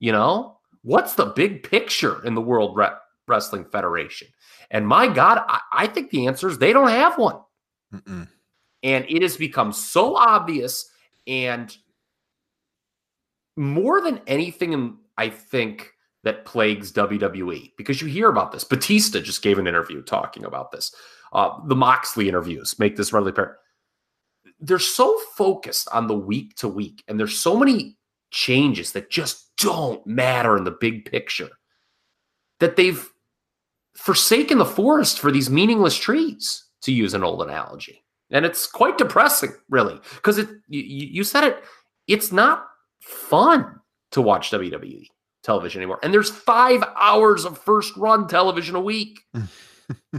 You 0.00 0.12
know, 0.12 0.58
what's 0.82 1.14
the 1.14 1.26
big 1.26 1.68
picture 1.68 2.24
in 2.24 2.34
the 2.34 2.40
World 2.40 2.76
Re- 2.76 2.90
Wrestling 3.26 3.64
Federation? 3.64 4.28
And 4.70 4.86
my 4.86 5.08
God, 5.08 5.42
I, 5.48 5.60
I, 5.72 5.86
think 5.86 6.10
the 6.10 6.26
answer 6.26 6.48
is 6.48 6.58
they 6.58 6.72
don't 6.72 6.88
have 6.88 7.16
one. 7.16 7.36
Mm-mm. 7.92 8.28
And 8.82 9.06
it 9.08 9.22
has 9.22 9.36
become 9.36 9.72
so 9.72 10.16
obvious. 10.16 10.90
And 11.26 11.74
more 13.56 14.00
than 14.00 14.20
anything, 14.26 14.98
I 15.16 15.30
think 15.30 15.93
that 16.24 16.44
plagues 16.44 16.92
WWE 16.92 17.72
because 17.76 18.00
you 18.02 18.08
hear 18.08 18.28
about 18.28 18.52
this. 18.52 18.64
Batista 18.64 19.20
just 19.20 19.42
gave 19.42 19.58
an 19.58 19.66
interview 19.66 20.02
talking 20.02 20.44
about 20.44 20.72
this. 20.72 20.94
Uh, 21.32 21.50
the 21.66 21.76
Moxley 21.76 22.28
interviews 22.28 22.78
make 22.78 22.96
this 22.96 23.12
readily 23.12 23.30
apparent 23.30 23.56
they're 24.60 24.78
so 24.78 25.18
focused 25.36 25.88
on 25.92 26.06
the 26.06 26.16
week 26.16 26.56
to 26.56 26.68
week, 26.68 27.04
and 27.06 27.20
there's 27.20 27.38
so 27.38 27.56
many 27.56 27.96
changes 28.30 28.92
that 28.92 29.10
just 29.10 29.54
don't 29.58 30.04
matter 30.06 30.56
in 30.56 30.64
the 30.64 30.76
big 30.80 31.04
picture 31.04 31.50
that 32.60 32.76
they've 32.76 33.10
forsaken 33.94 34.58
the 34.58 34.64
forest 34.64 35.18
for 35.18 35.30
these 35.30 35.50
meaningless 35.50 35.96
trees, 35.96 36.64
to 36.82 36.92
use 36.92 37.14
an 37.14 37.24
old 37.24 37.42
analogy. 37.42 38.04
And 38.30 38.44
it's 38.44 38.66
quite 38.66 38.98
depressing, 38.98 39.52
really, 39.68 40.00
because 40.16 40.38
it 40.38 40.48
you, 40.68 40.82
you 40.82 41.24
said 41.24 41.44
it, 41.44 41.64
it's 42.06 42.32
not 42.32 42.66
fun 43.00 43.80
to 44.12 44.22
watch 44.22 44.50
WWE 44.50 45.08
television 45.44 45.80
anymore. 45.80 46.00
And 46.02 46.12
there's 46.12 46.30
five 46.30 46.82
hours 46.98 47.44
of 47.44 47.58
first 47.58 47.96
run 47.96 48.26
television 48.26 48.74
a 48.74 48.80
week. 48.80 49.20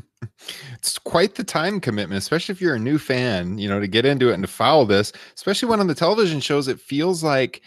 it's 0.74 0.98
quite 1.00 1.36
the 1.36 1.44
time 1.44 1.80
commitment, 1.80 2.18
especially 2.18 2.54
if 2.54 2.62
you're 2.62 2.76
a 2.76 2.80
new 2.80 2.98
fan, 2.98 3.58
you 3.58 3.68
know, 3.68 3.80
to 3.80 3.88
get 3.88 4.06
into 4.06 4.30
it 4.30 4.34
and 4.34 4.44
to 4.44 4.48
follow 4.48 4.86
this, 4.86 5.12
especially 5.36 5.68
when 5.70 5.80
on 5.80 5.88
the 5.88 5.96
television 5.96 6.40
shows, 6.40 6.68
it 6.68 6.80
feels 6.80 7.24
like 7.24 7.62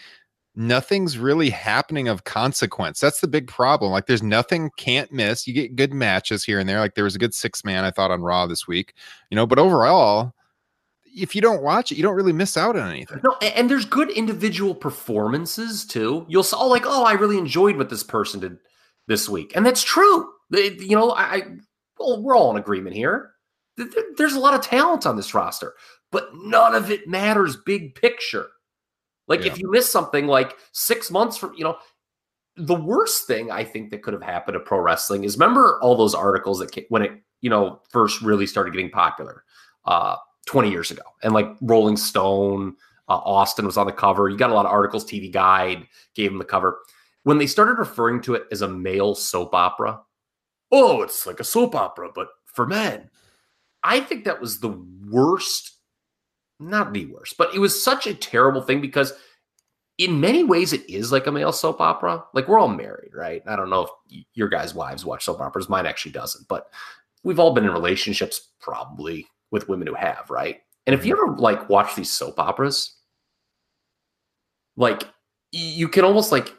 nothing's 0.54 1.18
really 1.18 1.50
happening 1.50 2.08
of 2.08 2.24
consequence. 2.24 3.00
That's 3.00 3.20
the 3.20 3.28
big 3.28 3.46
problem. 3.46 3.92
Like 3.92 4.06
there's 4.06 4.22
nothing 4.22 4.70
can't 4.76 5.12
miss. 5.12 5.46
You 5.46 5.54
get 5.54 5.76
good 5.76 5.92
matches 5.92 6.44
here 6.44 6.58
and 6.58 6.68
there. 6.68 6.80
Like 6.80 6.94
there 6.94 7.04
was 7.04 7.14
a 7.14 7.20
good 7.20 7.34
six 7.34 7.64
man 7.64 7.84
I 7.84 7.90
thought 7.90 8.10
on 8.10 8.22
Raw 8.22 8.46
this 8.46 8.66
week, 8.66 8.94
you 9.30 9.36
know, 9.36 9.46
but 9.46 9.58
overall, 9.58 10.32
if 11.22 11.34
you 11.34 11.40
don't 11.40 11.62
watch 11.62 11.92
it, 11.92 11.96
you 11.96 12.02
don't 12.02 12.14
really 12.14 12.32
miss 12.32 12.56
out 12.56 12.76
on 12.76 12.90
anything. 12.90 13.20
No, 13.22 13.36
and 13.40 13.70
there's 13.70 13.84
good 13.84 14.10
individual 14.10 14.74
performances 14.74 15.84
too. 15.84 16.24
You'll 16.28 16.44
oh, 16.54 16.68
like, 16.68 16.84
oh, 16.86 17.04
I 17.04 17.12
really 17.12 17.38
enjoyed 17.38 17.76
what 17.76 17.90
this 17.90 18.02
person 18.02 18.40
did 18.40 18.58
this 19.06 19.28
week. 19.28 19.52
And 19.54 19.66
that's 19.66 19.82
true. 19.82 20.28
you 20.50 20.96
know, 20.96 21.12
I, 21.12 21.42
well, 21.98 22.22
we're 22.22 22.36
all 22.36 22.50
in 22.50 22.56
agreement 22.56 22.94
here. 22.94 23.32
There's 24.16 24.34
a 24.34 24.40
lot 24.40 24.54
of 24.54 24.62
talent 24.62 25.06
on 25.06 25.16
this 25.16 25.34
roster, 25.34 25.74
but 26.10 26.30
none 26.34 26.74
of 26.74 26.90
it 26.90 27.08
matters 27.08 27.56
big 27.56 27.94
picture. 27.94 28.46
Like 29.28 29.44
yeah. 29.44 29.52
if 29.52 29.58
you 29.58 29.70
miss 29.70 29.90
something 29.90 30.26
like 30.26 30.56
six 30.72 31.10
months 31.10 31.36
from, 31.36 31.54
you 31.54 31.64
know, 31.64 31.76
the 32.56 32.74
worst 32.74 33.26
thing 33.26 33.50
I 33.50 33.62
think 33.62 33.90
that 33.90 34.02
could 34.02 34.14
have 34.14 34.22
happened 34.22 34.54
to 34.54 34.60
pro 34.60 34.80
wrestling 34.80 35.24
is 35.24 35.36
remember 35.36 35.78
all 35.80 35.96
those 35.96 36.14
articles 36.14 36.58
that 36.58 36.72
came, 36.72 36.84
when 36.88 37.02
it, 37.02 37.12
you 37.40 37.50
know, 37.50 37.80
first 37.90 38.20
really 38.20 38.46
started 38.46 38.72
getting 38.72 38.90
popular 38.90 39.44
uh, 39.84 40.16
20 40.48 40.70
years 40.70 40.90
ago. 40.90 41.02
And 41.22 41.34
like 41.34 41.46
Rolling 41.60 41.96
Stone, 41.96 42.74
uh, 43.08 43.18
Austin 43.18 43.66
was 43.66 43.76
on 43.76 43.86
the 43.86 43.92
cover. 43.92 44.28
You 44.28 44.36
got 44.36 44.50
a 44.50 44.54
lot 44.54 44.66
of 44.66 44.72
articles, 44.72 45.04
TV 45.04 45.30
Guide 45.30 45.86
gave 46.14 46.30
them 46.30 46.38
the 46.38 46.44
cover. 46.44 46.78
When 47.22 47.38
they 47.38 47.46
started 47.46 47.78
referring 47.78 48.22
to 48.22 48.34
it 48.34 48.44
as 48.50 48.62
a 48.62 48.68
male 48.68 49.14
soap 49.14 49.54
opera, 49.54 50.00
oh, 50.72 51.02
it's 51.02 51.26
like 51.26 51.38
a 51.38 51.44
soap 51.44 51.74
opera, 51.74 52.10
but 52.14 52.28
for 52.46 52.66
men. 52.66 53.10
I 53.84 54.00
think 54.00 54.24
that 54.24 54.40
was 54.40 54.58
the 54.58 54.82
worst, 55.06 55.76
not 56.58 56.92
the 56.92 57.06
worst, 57.06 57.36
but 57.36 57.54
it 57.54 57.58
was 57.58 57.80
such 57.80 58.06
a 58.06 58.14
terrible 58.14 58.62
thing 58.62 58.80
because 58.80 59.12
in 59.98 60.20
many 60.20 60.44
ways 60.44 60.72
it 60.72 60.88
is 60.88 61.12
like 61.12 61.26
a 61.26 61.32
male 61.32 61.52
soap 61.52 61.80
opera. 61.80 62.24
Like 62.32 62.48
we're 62.48 62.58
all 62.58 62.68
married, 62.68 63.14
right? 63.14 63.42
I 63.46 63.54
don't 63.54 63.70
know 63.70 63.82
if 63.82 64.24
your 64.34 64.48
guys' 64.48 64.74
wives 64.74 65.04
watch 65.04 65.24
soap 65.24 65.40
operas. 65.40 65.68
Mine 65.68 65.86
actually 65.86 66.12
doesn't, 66.12 66.48
but 66.48 66.68
we've 67.22 67.38
all 67.38 67.54
been 67.54 67.64
in 67.64 67.70
relationships 67.70 68.48
probably 68.60 69.26
with 69.50 69.68
women 69.68 69.86
who 69.86 69.94
have, 69.94 70.30
right? 70.30 70.58
And 70.86 70.94
if 70.94 71.04
you 71.04 71.14
mm-hmm. 71.14 71.30
ever 71.30 71.38
like 71.38 71.68
watch 71.68 71.94
these 71.94 72.10
soap 72.10 72.38
operas, 72.38 72.96
like 74.76 75.02
you 75.52 75.88
can 75.88 76.04
almost 76.04 76.32
like 76.32 76.52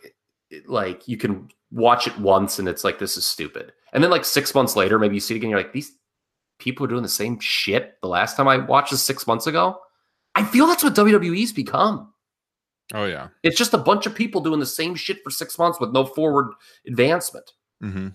like 0.68 1.08
you 1.08 1.18
can 1.18 1.50
watch 1.72 2.08
it 2.08 2.18
once 2.20 2.60
and 2.60 2.68
it's 2.68 2.84
like 2.84 3.00
this 3.00 3.18
is 3.18 3.26
stupid. 3.26 3.72
And 3.94 4.04
then 4.04 4.12
like 4.12 4.26
six 4.26 4.54
months 4.54 4.76
later, 4.76 5.00
maybe 5.00 5.16
you 5.16 5.22
see 5.22 5.34
it 5.34 5.38
again, 5.38 5.50
you're 5.50 5.60
like, 5.60 5.74
these 5.74 5.92
people 6.60 6.86
are 6.86 6.90
doing 6.90 7.04
the 7.04 7.10
same 7.10 7.40
shit 7.40 8.00
the 8.02 8.08
last 8.08 8.36
time 8.36 8.48
I 8.48 8.58
watched 8.58 8.92
this 8.92 9.02
six 9.02 9.26
months 9.26 9.48
ago. 9.48 9.80
I 10.36 10.44
feel 10.44 10.68
that's 10.68 10.84
what 10.84 10.96
WWE's 10.96 11.52
become. 11.52 12.14
Oh 12.94 13.06
yeah. 13.06 13.30
It's 13.44 13.58
just 13.58 13.74
a 13.74 13.78
bunch 13.78 14.06
of 14.06 14.16
people 14.16 14.42
doing 14.42 14.60
the 14.60 14.66
same 14.66 14.96
shit 14.96 15.24
for 15.24 15.30
six 15.30 15.58
months 15.58 15.80
with 15.80 15.92
no 15.92 16.06
forward 16.06 16.54
advancement. 16.88 17.52
Mm-hmm. 17.84 18.10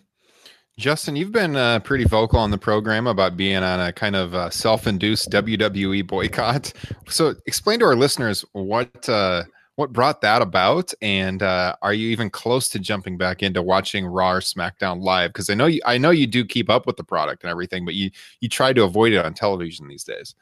Justin, 0.76 1.14
you've 1.14 1.30
been 1.30 1.54
uh, 1.54 1.78
pretty 1.80 2.04
vocal 2.04 2.40
on 2.40 2.50
the 2.50 2.58
program 2.58 3.06
about 3.06 3.36
being 3.36 3.62
on 3.62 3.78
a 3.80 3.92
kind 3.92 4.16
of 4.16 4.34
uh, 4.34 4.50
self-induced 4.50 5.30
WWE 5.30 6.04
boycott. 6.04 6.72
So, 7.08 7.36
explain 7.46 7.78
to 7.78 7.84
our 7.84 7.94
listeners 7.94 8.44
what 8.52 9.08
uh, 9.08 9.44
what 9.76 9.92
brought 9.92 10.20
that 10.22 10.42
about, 10.42 10.92
and 11.00 11.42
uh, 11.42 11.76
are 11.82 11.94
you 11.94 12.08
even 12.10 12.28
close 12.28 12.68
to 12.70 12.80
jumping 12.80 13.16
back 13.16 13.42
into 13.42 13.62
watching 13.62 14.04
Raw 14.04 14.32
or 14.32 14.40
SmackDown 14.40 15.00
live? 15.00 15.32
Because 15.32 15.48
I 15.48 15.54
know 15.54 15.66
you, 15.66 15.80
I 15.84 15.96
know 15.96 16.10
you 16.10 16.26
do 16.26 16.44
keep 16.44 16.68
up 16.68 16.86
with 16.86 16.96
the 16.96 17.04
product 17.04 17.44
and 17.44 17.50
everything, 17.50 17.84
but 17.84 17.94
you 17.94 18.10
you 18.40 18.48
try 18.48 18.72
to 18.72 18.82
avoid 18.82 19.12
it 19.12 19.24
on 19.24 19.32
television 19.32 19.86
these 19.86 20.04
days. 20.04 20.34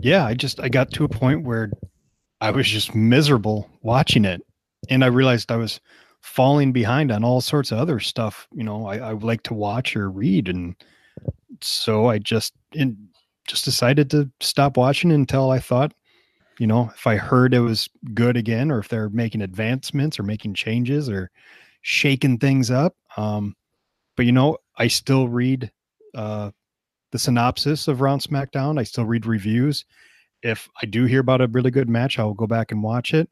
Yeah, 0.00 0.24
I 0.24 0.34
just 0.34 0.60
I 0.60 0.68
got 0.68 0.90
to 0.92 1.04
a 1.04 1.08
point 1.08 1.44
where 1.44 1.70
I 2.40 2.50
was 2.50 2.68
just 2.68 2.96
miserable 2.96 3.70
watching 3.82 4.24
it, 4.24 4.42
and 4.88 5.04
I 5.04 5.08
realized 5.08 5.52
I 5.52 5.56
was 5.56 5.80
falling 6.26 6.72
behind 6.72 7.12
on 7.12 7.22
all 7.22 7.40
sorts 7.40 7.70
of 7.70 7.78
other 7.78 8.00
stuff. 8.00 8.48
You 8.52 8.64
know, 8.64 8.86
I, 8.86 8.96
I 8.96 9.12
like 9.12 9.44
to 9.44 9.54
watch 9.54 9.94
or 9.96 10.10
read, 10.10 10.48
and 10.48 10.74
so 11.60 12.08
I 12.08 12.18
just 12.18 12.52
just 13.46 13.64
decided 13.64 14.10
to 14.10 14.28
stop 14.40 14.76
watching 14.76 15.12
until 15.12 15.50
I 15.50 15.60
thought, 15.60 15.94
you 16.58 16.66
know, 16.66 16.90
if 16.94 17.06
I 17.06 17.16
heard 17.16 17.54
it 17.54 17.60
was 17.60 17.88
good 18.12 18.36
again, 18.36 18.72
or 18.72 18.80
if 18.80 18.88
they're 18.88 19.08
making 19.08 19.40
advancements 19.40 20.18
or 20.18 20.24
making 20.24 20.54
changes 20.54 21.08
or 21.08 21.30
shaking 21.82 22.38
things 22.38 22.70
up. 22.72 22.96
Um, 23.16 23.54
but 24.16 24.26
you 24.26 24.32
know, 24.32 24.58
I 24.76 24.88
still 24.88 25.28
read 25.28 25.70
uh, 26.14 26.50
the 27.12 27.18
synopsis 27.20 27.86
of 27.86 28.00
Round 28.00 28.20
SmackDown. 28.20 28.80
I 28.80 28.82
still 28.82 29.04
read 29.04 29.26
reviews. 29.26 29.84
If 30.42 30.68
I 30.82 30.86
do 30.86 31.04
hear 31.04 31.20
about 31.20 31.40
a 31.40 31.46
really 31.46 31.70
good 31.70 31.88
match, 31.88 32.18
I 32.18 32.24
will 32.24 32.34
go 32.34 32.48
back 32.48 32.72
and 32.72 32.82
watch 32.82 33.14
it. 33.14 33.30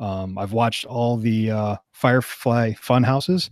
Um, 0.00 0.38
I've 0.38 0.52
watched 0.52 0.86
all 0.86 1.16
the 1.16 1.50
uh, 1.50 1.76
Firefly 1.92 2.72
fun 2.72 3.02
houses, 3.02 3.50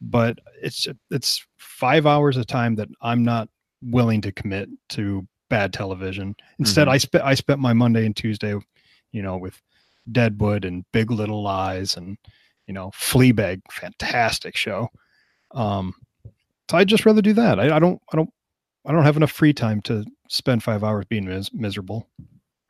but 0.00 0.38
it's 0.62 0.86
it's 1.10 1.44
five 1.56 2.06
hours 2.06 2.36
of 2.36 2.46
time 2.46 2.76
that 2.76 2.88
I'm 3.00 3.24
not 3.24 3.48
willing 3.82 4.20
to 4.20 4.32
commit 4.32 4.68
to 4.90 5.26
bad 5.48 5.72
television. 5.72 6.36
Instead, 6.58 6.82
mm-hmm. 6.82 6.94
I 6.94 6.98
spent 6.98 7.24
I 7.24 7.34
spent 7.34 7.60
my 7.60 7.72
Monday 7.72 8.04
and 8.04 8.14
Tuesday, 8.14 8.54
you 9.12 9.22
know, 9.22 9.38
with 9.38 9.60
Deadwood 10.12 10.64
and 10.64 10.84
Big 10.92 11.10
Little 11.10 11.42
Lies 11.42 11.96
and 11.96 12.18
you 12.66 12.74
know 12.74 12.90
Fleabag, 12.90 13.62
fantastic 13.70 14.56
show. 14.56 14.88
Um, 15.52 15.94
so 16.70 16.76
I'd 16.76 16.88
just 16.88 17.06
rather 17.06 17.22
do 17.22 17.32
that. 17.32 17.58
I, 17.58 17.76
I 17.76 17.78
don't 17.78 18.00
I 18.12 18.16
don't 18.16 18.30
I 18.86 18.92
don't 18.92 19.04
have 19.04 19.16
enough 19.16 19.32
free 19.32 19.52
time 19.52 19.80
to 19.82 20.04
spend 20.28 20.62
five 20.62 20.84
hours 20.84 21.04
being 21.06 21.24
mis- 21.26 21.52
miserable. 21.52 22.08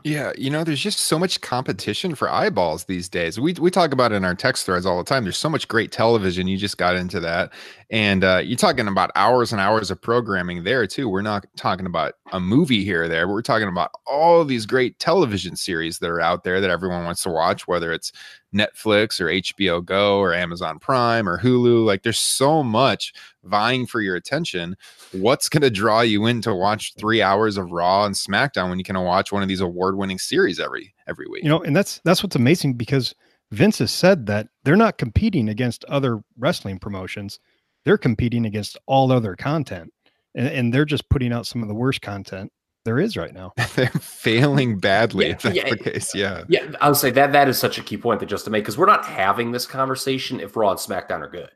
Yeah, 0.03 0.33
you 0.39 0.49
know, 0.49 0.65
there's 0.65 0.81
just 0.81 1.01
so 1.01 1.19
much 1.19 1.43
competition 1.43 2.15
for 2.15 2.31
eyeballs 2.31 2.85
these 2.85 3.07
days. 3.07 3.39
We 3.39 3.53
we 3.55 3.71
talk 3.71 3.93
about 3.93 4.13
it 4.13 4.15
in 4.15 4.25
our 4.25 4.35
text 4.35 4.65
threads 4.65 4.87
all 4.87 4.97
the 4.97 5.05
time. 5.05 5.25
There's 5.25 5.37
so 5.37 5.51
much 5.51 5.69
great 5.69 5.93
television. 5.93 6.49
You 6.49 6.57
just 6.57 6.79
got 6.79 6.97
into 6.97 7.21
that, 7.21 7.53
and 7.91 8.25
uh, 8.25 8.41
you're 8.43 8.57
talking 8.57 8.89
about 8.89 9.11
hours 9.15 9.53
and 9.53 9.61
hours 9.61 9.91
of 9.91 10.01
programming 10.01 10.65
there 10.65 10.87
too. 10.87 11.07
We're 11.07 11.21
not 11.21 11.45
talking 11.57 11.85
about 11.85 12.15
a 12.33 12.41
movie 12.41 12.83
here 12.83 13.03
or 13.05 13.09
there. 13.09 13.27
But 13.27 13.35
we're 13.35 13.43
talking 13.43 13.69
about 13.69 13.91
all 14.07 14.43
these 14.43 14.65
great 14.65 14.99
television 14.99 15.55
series 15.55 15.99
that 15.99 16.09
are 16.09 16.21
out 16.21 16.45
there 16.45 16.63
that 16.63 16.71
everyone 16.71 17.05
wants 17.05 17.23
to 17.25 17.31
watch, 17.31 17.69
whether 17.69 17.93
it's 17.93 18.11
Netflix 18.55 19.21
or 19.21 19.27
HBO 19.27 19.85
Go 19.85 20.19
or 20.19 20.35
Amazon 20.35 20.79
Prime 20.79 21.29
or 21.29 21.39
Hulu. 21.39 21.85
Like, 21.85 22.03
there's 22.03 22.19
so 22.19 22.63
much 22.63 23.13
vying 23.45 23.87
for 23.87 24.01
your 24.01 24.17
attention. 24.17 24.77
What's 25.13 25.49
going 25.49 25.63
to 25.63 25.71
draw 25.71 26.01
you 26.01 26.27
in 26.27 26.43
to 26.43 26.55
watch 26.55 26.95
three 26.95 27.23
hours 27.23 27.57
of 27.57 27.73
Raw 27.73 28.05
and 28.05 28.15
SmackDown 28.15 28.69
when 28.69 28.79
you 28.79 28.85
can 28.85 29.01
watch 29.01 29.33
one 29.33 29.43
of 29.43 29.49
these 29.49 29.61
award-winning 29.61 30.19
series 30.19 30.59
every 30.59 30.95
every 31.07 31.27
week? 31.29 31.43
You 31.43 31.51
know, 31.51 31.63
and 31.63 31.75
that's 31.75 32.01
that's 32.05 32.23
what's 32.23 32.37
amazing 32.37 32.75
because 32.75 33.15
Vince 33.53 33.79
has 33.79 33.91
said 33.91 34.27
that 34.27 34.49
they're 34.65 34.77
not 34.77 34.99
competing 34.99 35.49
against 35.49 35.85
other 35.87 36.21
wrestling 36.39 36.79
promotions; 36.79 37.39
they're 37.85 37.99
competing 37.99 38.47
against 38.47 38.79
all 38.87 39.13
other 39.13 39.37
content, 39.37 39.93
and, 40.35 40.49
and 40.49 40.75
they're 40.75 40.85
just 40.85 41.09
putting 41.09 41.33
out 41.33 41.47
some 41.47 41.63
of 41.63 41.69
the 41.69 41.75
worst 41.75 42.03
content 42.03 42.53
there 42.85 42.99
is 42.99 43.17
right 43.17 43.33
now. 43.33 43.53
They're 43.75 43.89
failing 43.89 44.79
badly. 44.79 45.27
Yeah, 45.27 45.33
if 45.33 45.43
that's 45.43 45.57
yeah, 45.57 45.71
the 45.71 45.77
case. 45.77 46.15
Yeah. 46.15 46.45
Yeah. 46.49 46.73
I 46.81 46.89
would 46.89 46.97
say 46.97 47.11
that 47.11 47.33
that 47.33 47.49
is 47.49 47.59
such 47.59 47.79
a 47.79 47.83
key 47.83 47.97
point 47.97 48.21
that 48.21 48.27
just 48.27 48.45
to 48.47 48.51
make 48.51 48.65
because 48.65 48.79
we're 48.79 48.87
not 48.87 49.05
having 49.05 49.53
this 49.53 49.67
conversation 49.67 50.41
if 50.41 50.57
Raw 50.57 50.71
and 50.71 50.79
SmackDown 50.79 51.21
are 51.21 51.29
good 51.29 51.51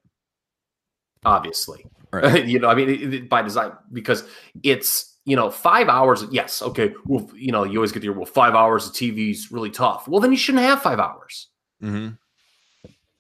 obviously. 1.24 1.86
Right. 2.12 2.44
you 2.46 2.58
know, 2.58 2.68
I 2.68 2.74
mean, 2.74 2.88
it, 2.88 3.14
it, 3.14 3.28
by 3.28 3.42
design, 3.42 3.72
because 3.92 4.24
it's, 4.62 5.16
you 5.24 5.36
know, 5.36 5.50
five 5.50 5.88
hours. 5.88 6.24
Yes. 6.30 6.62
Okay. 6.62 6.92
Well, 7.06 7.28
you 7.34 7.52
know, 7.52 7.64
you 7.64 7.78
always 7.78 7.92
get 7.92 8.00
the, 8.00 8.10
well, 8.10 8.26
five 8.26 8.54
hours 8.54 8.86
of 8.86 8.92
TV 8.92 9.30
is 9.30 9.50
really 9.50 9.70
tough. 9.70 10.06
Well, 10.06 10.20
then 10.20 10.30
you 10.30 10.36
shouldn't 10.36 10.64
have 10.64 10.82
five 10.82 10.98
hours. 10.98 11.48
Mm-hmm. 11.82 12.14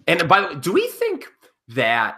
And 0.06 0.28
by 0.28 0.40
the 0.40 0.46
way, 0.48 0.54
do 0.56 0.72
we 0.72 0.86
think 0.88 1.26
that 1.68 2.16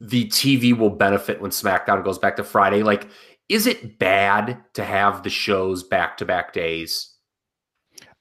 the 0.00 0.26
TV 0.26 0.76
will 0.76 0.90
benefit 0.90 1.40
when 1.40 1.50
SmackDown 1.50 2.04
goes 2.04 2.18
back 2.18 2.36
to 2.36 2.44
Friday? 2.44 2.82
Like, 2.82 3.08
is 3.48 3.66
it 3.66 3.98
bad 3.98 4.62
to 4.74 4.84
have 4.84 5.22
the 5.22 5.30
shows 5.30 5.82
back 5.82 6.16
to 6.18 6.24
back 6.24 6.52
days? 6.52 7.14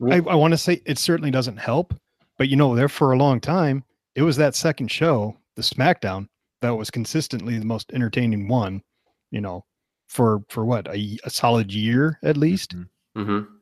I, 0.04 0.18
I 0.18 0.36
want 0.36 0.54
to 0.54 0.58
say 0.58 0.82
it 0.86 0.98
certainly 0.98 1.32
doesn't 1.32 1.58
help, 1.58 1.94
but 2.38 2.50
you 2.50 2.56
know, 2.56 2.76
there 2.76 2.90
for 2.90 3.12
a 3.12 3.18
long 3.18 3.40
time, 3.40 3.84
it 4.16 4.24
was 4.24 4.38
that 4.38 4.56
second 4.56 4.90
show, 4.90 5.38
the 5.56 5.62
SmackDown, 5.62 6.28
that 6.62 6.76
was 6.76 6.90
consistently 6.90 7.58
the 7.58 7.66
most 7.66 7.92
entertaining 7.94 8.48
one. 8.48 8.82
You 9.32 9.42
know, 9.42 9.66
for 10.08 10.40
for 10.50 10.66
what 10.66 10.88
a, 10.88 11.18
a 11.24 11.30
solid 11.30 11.72
year 11.72 12.20
at 12.24 12.38
least. 12.38 12.76
Mm-hmm. 12.76 13.22
mm-hmm. 13.22 13.56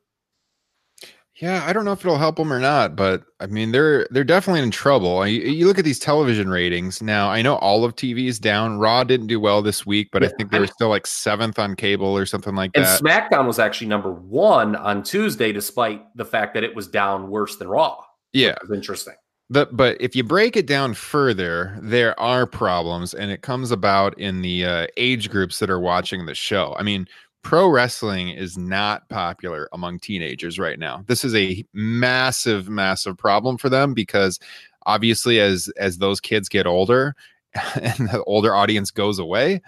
Yeah, 1.42 1.64
I 1.68 1.74
don't 1.74 1.86
know 1.86 1.92
if 1.92 2.00
it'll 2.00 2.18
help 2.18 2.38
them 2.38 2.52
or 2.52 2.60
not, 2.60 2.96
but 2.96 3.24
I 3.40 3.46
mean 3.46 3.72
they're 3.72 4.08
they're 4.10 4.24
definitely 4.24 4.62
in 4.62 4.72
trouble. 4.72 5.26
You, 5.28 5.42
you 5.42 5.68
look 5.68 5.78
at 5.78 5.86
these 5.86 6.00
television 6.00 6.50
ratings 6.50 7.00
now. 7.02 7.30
I 7.30 7.44
know 7.44 7.58
all 7.58 7.84
of 7.86 7.96
TV 7.96 8.26
is 8.26 8.40
down. 8.40 8.80
Raw 8.80 9.04
didn't 9.04 9.28
do 9.28 9.40
well 9.40 9.62
this 9.62 9.86
week, 9.86 10.10
but 10.12 10.24
I 10.24 10.30
think 10.30 10.50
they 10.52 10.60
were 10.60 10.68
still 10.68 10.90
like 10.90 11.06
seventh 11.06 11.60
on 11.60 11.76
cable 11.76 12.18
or 12.18 12.26
something 12.26 12.56
like 12.56 12.72
And 12.74 12.86
that. 12.86 13.00
And 13.00 13.08
SmackDown 13.08 13.46
was 13.46 13.60
actually 13.60 13.88
number 13.88 14.12
one 14.12 14.76
on 14.76 15.04
Tuesday, 15.04 15.52
despite 15.52 16.04
the 16.16 16.26
fact 16.26 16.56
that 16.56 16.64
it 16.64 16.76
was 16.76 16.88
down 16.88 17.30
worse 17.30 17.58
than 17.58 17.68
Raw. 17.68 18.04
yeah, 18.34 18.56
was 18.62 18.72
interesting. 18.72 19.14
The, 19.50 19.68
but 19.72 19.96
if 20.02 20.14
you 20.14 20.24
break 20.26 20.58
it 20.58 20.66
down 20.66 20.94
further, 20.94 21.78
there 21.82 22.20
are 22.20 22.46
problems, 22.46 23.14
and 23.14 23.32
it 23.32 23.44
comes 23.44 23.72
about 23.72 24.18
in 24.20 24.42
the 24.42 24.66
uh, 24.66 24.88
age 24.98 25.30
groups 25.30 25.60
that 25.60 25.70
are 25.70 25.80
watching 25.80 26.26
the 26.26 26.36
show. 26.36 26.76
I 26.78 26.84
mean, 26.84 27.08
pro 27.48 27.70
wrestling 27.70 28.28
is 28.28 28.58
not 28.58 29.08
popular 29.08 29.70
among 29.72 29.98
teenagers 30.00 30.60
right 30.60 30.78
now. 30.78 31.06
This 31.08 31.24
is 31.24 31.34
a 31.34 31.64
massive, 31.72 32.68
massive 32.68 33.18
problem 33.18 33.58
for 33.58 33.70
them 33.70 33.94
because 33.94 34.38
obviously, 34.86 35.40
as 35.40 35.70
as 35.78 36.00
those 36.00 36.20
kids 36.20 36.50
get 36.50 36.68
older, 36.68 37.16
and 37.82 38.10
the 38.10 38.22
older 38.28 38.54
audience 38.54 38.92
goes 38.92 39.18
away, 39.18 39.62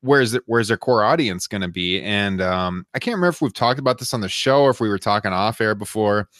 where's 0.00 0.32
it 0.32 0.44
where's 0.46 0.68
their 0.68 0.78
core 0.78 1.04
audience 1.04 1.46
going 1.46 1.60
to 1.60 1.68
be? 1.68 2.00
And 2.00 2.40
um 2.40 2.86
i 2.94 2.98
can't 2.98 3.16
remember 3.16 3.34
if 3.34 3.42
we've 3.42 3.52
talked 3.52 3.78
about 3.78 3.98
this 3.98 4.14
on 4.14 4.22
the 4.22 4.28
show 4.30 4.62
or 4.62 4.70
if 4.70 4.80
we 4.80 4.88
were 4.88 4.98
talking 4.98 5.32
off 5.32 5.60
air 5.60 5.74
before 5.74 6.30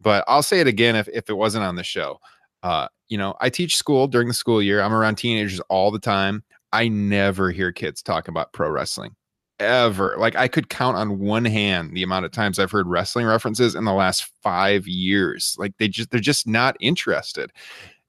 but 0.00 0.22
i'll 0.28 0.42
say 0.42 0.60
it 0.60 0.68
again 0.68 0.94
if, 0.94 1.08
if 1.08 1.30
it 1.30 1.34
wasn't 1.34 1.64
on 1.64 1.74
the 1.74 1.82
show. 1.82 2.20
Uh 2.62 2.86
you 3.08 3.18
know 3.18 3.34
i 3.40 3.50
teach 3.50 3.76
school 3.76 4.06
during 4.06 4.28
the 4.28 4.34
school 4.34 4.62
year. 4.62 4.82
I'm 4.82 4.94
around 4.94 5.16
teenagers 5.16 5.58
all 5.68 5.90
the 5.90 5.98
time. 5.98 6.44
I 6.72 6.86
never 6.86 7.50
hear 7.50 7.72
kids 7.72 8.02
talk 8.02 8.28
about 8.28 8.52
pro 8.52 8.70
wrestling 8.70 9.16
ever 9.60 10.16
like 10.18 10.34
i 10.34 10.48
could 10.48 10.68
count 10.68 10.96
on 10.96 11.18
one 11.18 11.44
hand 11.44 11.94
the 11.94 12.02
amount 12.02 12.24
of 12.24 12.32
times 12.32 12.58
i've 12.58 12.70
heard 12.70 12.86
wrestling 12.86 13.26
references 13.26 13.74
in 13.74 13.84
the 13.84 13.92
last 13.92 14.30
five 14.42 14.86
years 14.88 15.54
like 15.58 15.76
they 15.78 15.88
just 15.88 16.10
they're 16.10 16.20
just 16.20 16.46
not 16.46 16.76
interested 16.80 17.52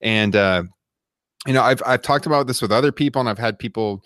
and 0.02 0.36
uh 0.36 0.64
you 1.46 1.54
know 1.54 1.62
i've 1.62 1.82
i've 1.86 2.02
talked 2.02 2.26
about 2.26 2.48
this 2.48 2.62
with 2.62 2.72
other 2.72 2.92
people 2.92 3.20
and 3.20 3.30
i've 3.30 3.38
had 3.38 3.60
people 3.60 4.04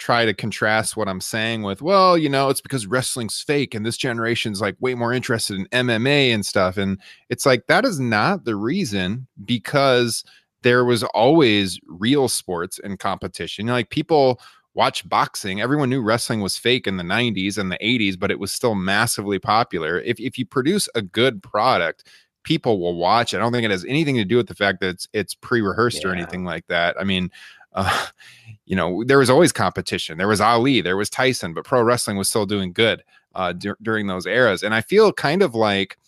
try 0.00 0.24
to 0.24 0.34
contrast 0.34 0.96
what 0.96 1.08
I'm 1.08 1.20
saying 1.20 1.62
with, 1.62 1.82
well, 1.82 2.16
you 2.16 2.28
know, 2.28 2.48
it's 2.48 2.62
because 2.62 2.86
wrestling's 2.86 3.40
fake 3.40 3.74
and 3.74 3.84
this 3.84 3.98
generation's 3.98 4.60
like 4.60 4.74
way 4.80 4.94
more 4.94 5.12
interested 5.12 5.58
in 5.58 5.66
MMA 5.66 6.32
and 6.34 6.44
stuff. 6.44 6.78
And 6.78 6.98
it's 7.28 7.44
like 7.44 7.66
that 7.66 7.84
is 7.84 8.00
not 8.00 8.44
the 8.44 8.56
reason 8.56 9.28
because 9.44 10.24
there 10.62 10.84
was 10.84 11.04
always 11.04 11.78
real 11.86 12.28
sports 12.28 12.80
and 12.82 12.98
competition. 12.98 13.66
Like 13.66 13.90
people 13.90 14.40
watch 14.80 15.06
boxing. 15.06 15.60
Everyone 15.60 15.90
knew 15.90 16.00
wrestling 16.00 16.40
was 16.40 16.56
fake 16.56 16.86
in 16.86 16.96
the 16.96 17.04
90s 17.04 17.58
and 17.58 17.70
the 17.70 17.76
80s, 17.82 18.18
but 18.18 18.30
it 18.30 18.38
was 18.38 18.50
still 18.50 18.74
massively 18.74 19.38
popular. 19.38 20.00
If 20.00 20.18
if 20.18 20.38
you 20.38 20.46
produce 20.46 20.88
a 20.94 21.02
good 21.02 21.42
product, 21.42 22.08
people 22.44 22.80
will 22.80 22.94
watch. 22.94 23.34
I 23.34 23.38
don't 23.38 23.52
think 23.52 23.66
it 23.66 23.70
has 23.70 23.84
anything 23.84 24.16
to 24.16 24.24
do 24.24 24.38
with 24.38 24.48
the 24.48 24.54
fact 24.54 24.80
that 24.80 24.88
it's 24.88 25.06
it's 25.12 25.34
pre-rehearsed 25.34 26.02
or 26.02 26.14
anything 26.14 26.46
like 26.46 26.66
that. 26.68 26.96
I 26.98 27.04
mean, 27.04 27.30
uh, 27.74 28.06
you 28.64 28.74
know, 28.74 29.04
there 29.04 29.18
was 29.18 29.28
always 29.28 29.52
competition. 29.52 30.16
There 30.16 30.28
was 30.28 30.40
Ali, 30.40 30.80
there 30.80 30.96
was 30.96 31.10
Tyson, 31.10 31.52
but 31.52 31.66
pro 31.66 31.82
wrestling 31.82 32.16
was 32.16 32.30
still 32.30 32.46
doing 32.46 32.72
good 32.72 33.04
uh, 33.34 33.52
dur- 33.52 33.76
during 33.82 34.06
those 34.06 34.24
eras. 34.24 34.62
And 34.62 34.74
I 34.74 34.80
feel 34.80 35.12
kind 35.12 35.42
of 35.42 35.54
like 35.54 35.98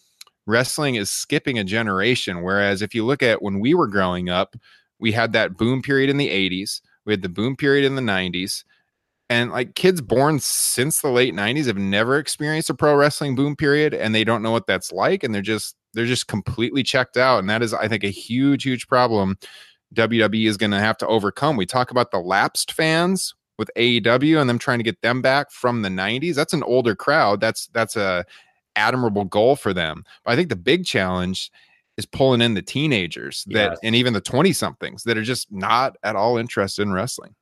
wrestling 0.46 0.94
is 0.94 1.10
skipping 1.10 1.58
a 1.58 1.64
generation. 1.64 2.40
Whereas 2.40 2.80
if 2.80 2.94
you 2.94 3.04
look 3.04 3.22
at 3.22 3.42
when 3.42 3.60
we 3.60 3.74
were 3.74 3.86
growing 3.86 4.30
up, 4.30 4.56
we 4.98 5.12
had 5.12 5.34
that 5.34 5.58
boom 5.58 5.82
period 5.82 6.08
in 6.08 6.16
the 6.16 6.30
80s, 6.30 6.80
we 7.04 7.12
had 7.12 7.22
the 7.22 7.28
boom 7.28 7.56
period 7.56 7.84
in 7.84 7.96
the 7.96 8.02
90s. 8.02 8.64
And 9.30 9.50
like 9.50 9.74
kids 9.74 10.02
born 10.02 10.40
since 10.40 11.00
the 11.00 11.08
late 11.08 11.32
90s 11.32 11.66
have 11.66 11.78
never 11.78 12.18
experienced 12.18 12.68
a 12.68 12.74
pro 12.74 12.94
wrestling 12.94 13.34
boom 13.34 13.56
period 13.56 13.94
and 13.94 14.14
they 14.14 14.24
don't 14.24 14.42
know 14.42 14.50
what 14.50 14.66
that's 14.66 14.92
like. 14.92 15.24
And 15.24 15.34
they're 15.34 15.40
just, 15.40 15.74
they're 15.94 16.04
just 16.04 16.28
completely 16.28 16.82
checked 16.82 17.16
out. 17.16 17.38
And 17.38 17.48
that 17.48 17.62
is, 17.62 17.72
I 17.72 17.88
think, 17.88 18.04
a 18.04 18.10
huge, 18.10 18.64
huge 18.64 18.88
problem 18.88 19.38
WWE 19.94 20.48
is 20.48 20.56
going 20.56 20.70
to 20.70 20.80
have 20.80 20.96
to 20.98 21.06
overcome. 21.06 21.56
We 21.56 21.66
talk 21.66 21.90
about 21.90 22.10
the 22.10 22.18
lapsed 22.18 22.72
fans 22.72 23.34
with 23.58 23.70
AEW 23.76 24.40
and 24.40 24.48
them 24.48 24.58
trying 24.58 24.78
to 24.78 24.84
get 24.84 25.00
them 25.02 25.22
back 25.22 25.50
from 25.50 25.82
the 25.82 25.88
90s. 25.88 26.34
That's 26.34 26.52
an 26.52 26.62
older 26.62 26.94
crowd. 26.94 27.40
That's 27.40 27.66
that's 27.68 27.96
a 27.96 28.24
admirable 28.76 29.24
goal 29.24 29.56
for 29.56 29.74
them. 29.74 30.04
But 30.24 30.32
I 30.32 30.36
think 30.36 30.48
the 30.48 30.56
big 30.56 30.84
challenge 30.84 31.50
is 31.98 32.06
pulling 32.06 32.40
in 32.40 32.54
the 32.54 32.62
teenagers 32.62 33.44
that 33.48 33.70
Yes. 33.72 33.78
and 33.82 33.94
even 33.94 34.12
the 34.12 34.20
20 34.20 34.52
somethings 34.52 35.02
that 35.04 35.16
are 35.18 35.22
just 35.22 35.50
not 35.52 35.96
at 36.02 36.16
all 36.16 36.38
interested 36.38 36.82
in 36.82 36.92
wrestling. 36.92 37.34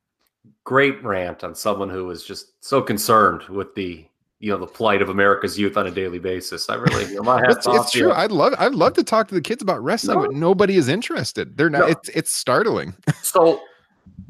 Great 0.63 1.01
rant 1.03 1.43
on 1.43 1.55
someone 1.55 1.89
who 1.89 2.09
is 2.11 2.23
just 2.25 2.53
so 2.63 2.81
concerned 2.81 3.43
with 3.43 3.73
the 3.75 4.05
you 4.39 4.49
know 4.51 4.57
the 4.57 4.65
plight 4.65 5.03
of 5.03 5.09
America's 5.09 5.57
youth 5.59 5.77
on 5.77 5.85
a 5.85 5.91
daily 5.91 6.17
basis. 6.17 6.67
I 6.67 6.73
really, 6.75 7.05
you 7.05 7.15
know, 7.17 7.21
my 7.21 7.39
hats 7.45 7.57
It's, 7.57 7.67
off 7.67 7.75
it's 7.85 7.91
true. 7.91 8.07
you. 8.07 8.11
I'd 8.11 8.31
love 8.31 8.55
I'd 8.57 8.73
love 8.73 8.93
to 8.93 9.03
talk 9.03 9.27
to 9.27 9.35
the 9.35 9.41
kids 9.41 9.61
about 9.61 9.83
wrestling, 9.83 10.17
No. 10.19 10.25
but 10.25 10.33
nobody 10.35 10.77
is 10.77 10.87
interested. 10.87 11.55
They're 11.57 11.69
not 11.69 11.81
No. 11.81 11.87
it's 11.87 12.09
it's 12.09 12.31
startling. 12.31 12.95
So 13.21 13.61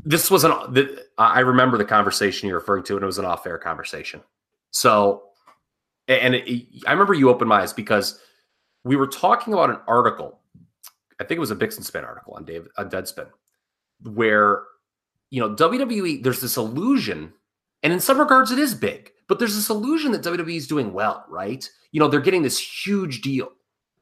this 0.03 0.29
was 0.29 0.43
an 0.43 0.51
the, 0.73 1.05
I 1.17 1.39
remember 1.39 1.77
the 1.77 1.86
conversation 1.86 2.49
you're 2.49 2.60
referring 2.60 2.84
to, 2.84 2.95
and 2.95 3.03
it 3.03 3.05
was 3.05 3.19
an 3.19 3.25
off-air 3.25 3.57
conversation. 3.57 4.21
So, 4.71 5.23
and 6.10 6.36
it, 6.36 6.67
I 6.86 6.91
remember 6.91 7.13
you 7.13 7.29
opened 7.29 7.47
my 7.49 7.62
eyes 7.62 7.71
because 7.71 8.19
we 8.84 8.96
were 8.96 9.08
talking 9.08 9.54
about 9.54 9.70
an 9.70 9.80
article. 9.88 10.39
I 11.20 11.24
think 11.24 11.38
it 11.38 11.41
was 11.41 11.52
a 11.52 11.56
Bixenspan 11.56 12.04
article 12.04 12.34
on 12.34 12.46
David 12.46 12.72
on 12.78 12.89
Deadspin, 12.89 13.28
where 14.04 14.63
you 15.30 15.39
know 15.39 15.56
WWE. 15.56 16.24
There's 16.24 16.41
this 16.41 16.58
illusion, 16.58 17.34
and 17.84 17.94
in 17.94 18.00
some 18.00 18.20
regards, 18.20 18.52
it 18.52 18.60
is 18.60 18.74
big, 18.74 19.12
but 19.28 19.39
there's 19.39 19.56
this 19.56 19.70
illusion 19.70 20.12
that 20.13 20.24
WWE 20.24 20.56
is 20.56 20.67
doing 20.67 20.94
well, 20.94 21.26
right? 21.30 21.70
You 21.91 22.00
know, 22.00 22.08
they're 22.08 22.20
getting 22.20 22.41
this 22.41 22.58
huge 22.86 23.22
deal 23.22 23.50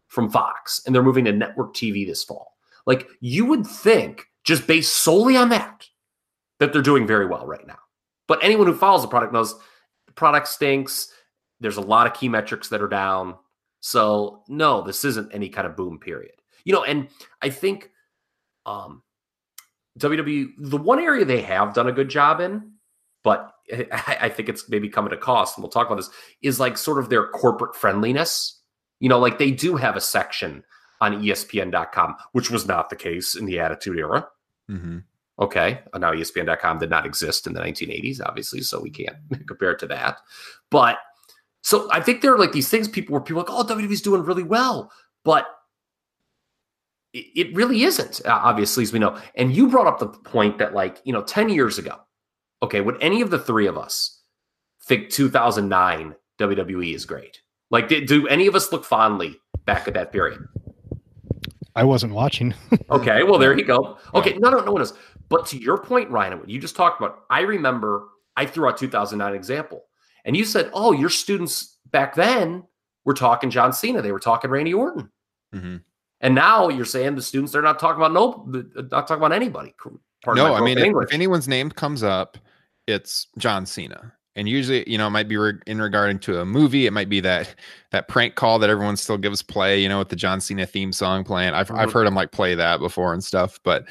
from 0.07 0.29
Fox, 0.29 0.81
and 0.85 0.95
they're 0.95 1.03
moving 1.03 1.25
to 1.25 1.31
network 1.31 1.73
TV 1.73 2.05
this 2.05 2.23
fall. 2.23 2.55
Like 2.85 3.07
you 3.19 3.45
would 3.45 3.67
think, 3.67 4.25
just 4.43 4.65
based 4.65 4.97
solely 4.97 5.35
on 5.35 5.49
that, 5.49 5.87
that 6.59 6.73
they're 6.73 6.81
doing 6.81 7.05
very 7.05 7.25
well 7.25 7.45
right 7.45 7.65
now. 7.67 7.77
But 8.27 8.43
anyone 8.43 8.67
who 8.67 8.75
follows 8.75 9.01
the 9.01 9.07
product 9.07 9.33
knows 9.33 9.55
the 10.05 10.13
product 10.13 10.47
stinks. 10.47 11.11
There's 11.59 11.77
a 11.77 11.81
lot 11.81 12.07
of 12.07 12.13
key 12.13 12.29
metrics 12.29 12.69
that 12.69 12.81
are 12.81 12.87
down. 12.87 13.35
So 13.79 14.43
no, 14.47 14.81
this 14.81 15.05
isn't 15.05 15.33
any 15.33 15.49
kind 15.49 15.67
of 15.67 15.75
boom 15.75 15.99
period. 15.99 16.33
You 16.65 16.73
know, 16.73 16.83
and 16.83 17.07
I 17.41 17.49
think 17.49 17.91
um 18.65 19.03
WWE, 19.97 20.49
the 20.57 20.77
one 20.77 20.99
area 20.99 21.25
they 21.25 21.41
have 21.41 21.73
done 21.73 21.87
a 21.87 21.91
good 21.91 22.09
job 22.09 22.39
in, 22.39 22.71
but 23.23 23.53
I, 23.73 24.17
I 24.21 24.29
think 24.29 24.49
it's 24.49 24.69
maybe 24.69 24.89
come 24.89 25.05
at 25.05 25.13
a 25.13 25.17
cost, 25.17 25.57
and 25.57 25.63
we'll 25.63 25.71
talk 25.71 25.87
about 25.87 25.97
this, 25.97 26.09
is 26.41 26.59
like 26.59 26.77
sort 26.77 26.99
of 26.99 27.09
their 27.09 27.27
corporate 27.27 27.75
friendliness. 27.75 28.59
You 28.99 29.09
know, 29.09 29.19
like 29.19 29.37
they 29.37 29.51
do 29.51 29.75
have 29.75 29.95
a 29.95 30.01
section 30.01 30.63
on 31.01 31.21
ESPN.com, 31.23 32.15
which 32.33 32.51
was 32.51 32.67
not 32.67 32.89
the 32.89 32.95
case 32.95 33.35
in 33.35 33.45
the 33.45 33.59
Attitude 33.59 33.97
Era. 33.97 34.27
Mhm. 34.69 35.03
Okay. 35.39 35.79
Now 35.97 36.11
ESPN.com 36.11 36.79
did 36.79 36.89
not 36.89 37.05
exist 37.05 37.47
in 37.47 37.53
the 37.53 37.61
1980s, 37.61 38.19
obviously, 38.23 38.61
so 38.61 38.81
we 38.81 38.89
can't 38.89 39.15
compare 39.47 39.71
it 39.71 39.79
to 39.79 39.87
that. 39.87 40.17
But 40.69 40.97
so 41.61 41.89
I 41.91 42.01
think 42.01 42.21
there 42.21 42.33
are 42.33 42.39
like 42.39 42.51
these 42.51 42.69
things 42.69 42.87
people 42.87 43.13
where 43.13 43.21
people 43.21 43.41
are 43.41 43.45
like, 43.45 43.53
oh, 43.53 43.75
WWE's 43.75 44.01
doing 44.01 44.23
really 44.23 44.43
well, 44.43 44.91
but 45.23 45.45
it, 47.13 47.55
really 47.55 47.83
isn't, 47.83 48.21
obviously, 48.25 48.83
as 48.83 48.93
we 48.93 48.99
know. 48.99 49.17
And 49.35 49.55
you 49.55 49.67
brought 49.67 49.87
up 49.87 49.99
the 49.99 50.07
point 50.07 50.59
that, 50.59 50.73
like, 50.73 51.01
you 51.03 51.13
know, 51.13 51.23
10 51.23 51.49
years 51.49 51.77
ago, 51.77 51.95
okay, 52.61 52.81
would 52.81 53.01
any 53.01 53.21
of 53.21 53.31
the 53.31 53.39
three 53.39 53.67
of 53.67 53.77
us 53.77 54.21
think 54.83 55.09
2009 55.09 56.15
WWE 56.39 56.93
is 56.93 57.05
great? 57.05 57.41
Like, 57.71 57.87
did, 57.87 58.07
do 58.07 58.27
any 58.27 58.47
of 58.47 58.55
us 58.55 58.71
look 58.71 58.85
fondly 58.85 59.37
back 59.65 59.87
at 59.87 59.93
that 59.95 60.11
period? 60.11 60.47
I 61.75 61.83
wasn't 61.83 62.13
watching. 62.13 62.53
Okay, 62.91 63.21
well, 63.21 63.37
there 63.37 63.55
you 63.55 63.63
go. 63.63 63.99
Okay, 64.15 64.35
no, 64.39 64.49
no, 64.49 64.61
no 64.61 64.71
one 64.71 64.81
is. 64.81 64.93
But 65.29 65.45
to 65.47 65.57
your 65.59 65.77
point, 65.77 66.09
Ryan, 66.09 66.39
what 66.39 66.49
you 66.49 66.57
just 66.59 66.75
talked 66.75 66.99
about, 66.99 67.19
I 67.29 67.41
remember 67.41 68.07
I 68.35 68.47
threw 68.47 68.67
out 68.67 68.79
2009 68.79 69.35
example, 69.35 69.83
and 70.25 70.35
you 70.37 70.45
said, 70.45 70.69
"Oh, 70.73 70.91
your 70.91 71.09
students 71.09 71.77
back 71.91 72.15
then 72.15 72.63
were 73.05 73.13
talking 73.13 73.49
John 73.49 73.73
Cena, 73.73 74.01
they 74.01 74.11
were 74.11 74.19
talking 74.19 74.49
Randy 74.51 74.73
Orton, 74.73 75.09
Mhm. 75.55 75.81
and 76.21 76.35
now 76.35 76.69
you're 76.69 76.85
saying 76.85 77.15
the 77.15 77.21
students 77.21 77.51
they're 77.53 77.61
not 77.61 77.79
talking 77.79 78.01
about 78.01 78.13
no, 78.13 78.45
not 78.91 79.07
talking 79.07 79.17
about 79.17 79.31
anybody." 79.33 79.73
No, 80.27 80.53
I 80.53 80.61
mean, 80.61 80.77
if, 80.77 80.93
if 81.03 81.13
anyone's 81.13 81.47
name 81.47 81.71
comes 81.71 82.03
up, 82.03 82.37
it's 82.87 83.27
John 83.37 83.65
Cena. 83.65 84.13
And 84.35 84.47
usually, 84.47 84.89
you 84.89 84.97
know, 84.97 85.07
it 85.07 85.11
might 85.11 85.27
be 85.27 85.37
re- 85.37 85.59
in 85.65 85.81
regarding 85.81 86.19
to 86.19 86.39
a 86.39 86.45
movie. 86.45 86.85
It 86.85 86.91
might 86.93 87.09
be 87.09 87.19
that 87.21 87.55
that 87.91 88.07
prank 88.07 88.35
call 88.35 88.59
that 88.59 88.69
everyone 88.69 88.95
still 88.95 89.17
gives 89.17 89.41
play, 89.41 89.81
you 89.81 89.89
know, 89.89 89.99
with 89.99 90.09
the 90.09 90.15
John 90.15 90.39
Cena 90.39 90.65
theme 90.65 90.91
song 90.93 91.23
playing. 91.23 91.53
I've 91.53 91.71
I've 91.71 91.89
Mhm. 91.89 91.93
heard 91.93 92.07
him 92.07 92.15
like 92.15 92.31
play 92.31 92.53
that 92.55 92.79
before 92.79 93.13
and 93.13 93.23
stuff. 93.23 93.59
But 93.63 93.85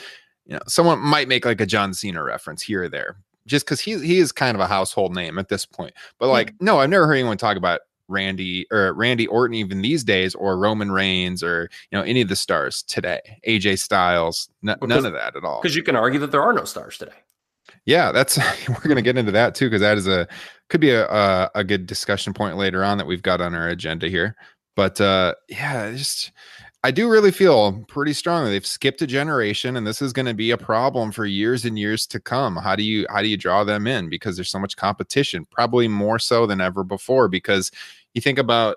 you 0.47 0.55
know, 0.55 0.61
someone 0.67 1.01
might 1.01 1.29
make 1.29 1.45
like 1.45 1.61
a 1.61 1.67
John 1.67 1.93
Cena 1.93 2.23
reference 2.23 2.63
here 2.63 2.85
or 2.85 2.89
there, 2.89 3.17
just 3.49 3.67
because 3.67 3.81
he 3.81 3.99
he 3.99 4.19
is 4.19 4.31
kind 4.31 4.55
of 4.55 4.61
a 4.61 4.67
household 4.67 5.15
name 5.15 5.39
at 5.39 5.49
this 5.49 5.67
point. 5.67 5.95
But 6.19 6.29
like, 6.29 6.55
no, 6.61 6.79
I've 6.79 6.91
never 6.91 7.07
heard 7.07 7.15
anyone 7.15 7.39
talk 7.39 7.57
about 7.57 7.81
Randy 8.09 8.67
or 8.71 8.93
Randy 8.95 9.27
Orton 9.27 9.55
even 9.55 9.83
these 9.83 10.05
days, 10.05 10.35
or 10.35 10.59
Roman 10.59 10.93
Reigns, 10.93 11.43
or 11.43 11.69
you 11.91 11.99
know, 11.99 12.05
any 12.05 12.21
of 12.21 12.29
the 12.29 12.37
stars 12.37 12.83
today. 12.83 13.21
AJ 13.47 13.79
Styles, 13.81 14.49
n- 14.67 14.77
none 14.83 15.05
of 15.05 15.13
that 15.13 15.37
at 15.37 15.45
all. 15.45 15.61
because 15.61 15.77
you 15.77 15.83
can 15.83 15.97
argue 15.97 16.21
that 16.21 16.31
there 16.31 16.43
are 16.43 16.53
no 16.53 16.65
stars 16.65 16.99
today. 16.99 17.13
Yeah, 17.85 18.13
that's 18.13 18.39
we're 18.69 18.75
going 18.85 18.97
to 18.97 19.03
get 19.03 19.19
into 19.19 19.33
that 19.33 19.55
too 19.55 19.67
because 19.67 19.81
that 19.81 19.99
is 19.99 20.07
a 20.07 20.27
could 20.69 20.81
be 20.81 20.91
a, 20.91 21.07
a 21.09 21.51
a 21.57 21.65
good 21.65 21.87
discussion 21.87 22.33
point 22.33 22.57
later 22.57 22.85
on 22.85 22.99
that 22.99 23.07
we've 23.07 23.23
got 23.23 23.41
on 23.41 23.55
our 23.55 23.69
agenda 23.69 24.09
here. 24.09 24.37
But 24.77 25.01
uh, 25.01 25.35
yeah, 25.49 25.91
just 25.93 26.31
I 26.85 26.93
do 26.93 27.11
really 27.11 27.33
feel 27.33 27.85
pretty 27.89 28.13
strongly 28.13 28.53
they've 28.53 28.65
skipped 28.65 29.03
a 29.03 29.07
generation, 29.07 29.77
and 29.77 29.87
this 29.87 30.01
is 30.01 30.13
going 30.13 30.27
to 30.27 30.35
be 30.35 30.53
a 30.53 30.57
problem 30.57 31.11
for 31.11 31.27
years 31.27 31.65
and 31.65 31.77
years 31.77 32.07
to 32.07 32.21
come. 32.21 32.55
How 32.57 32.77
do 32.77 32.85
you 32.85 33.05
how 33.11 33.21
do 33.21 33.29
you 33.29 33.37
draw 33.37 33.65
them 33.65 33.87
in? 33.87 34.09
Because 34.09 34.37
there's 34.37 34.51
so 34.51 34.61
much 34.61 34.77
competition, 34.77 35.45
probably 35.51 35.89
more 35.89 36.21
so 36.21 36.47
than 36.47 36.61
ever 36.61 36.85
before. 36.85 37.29
Because 37.29 37.73
you 38.15 38.21
think 38.21 38.39
about 38.39 38.77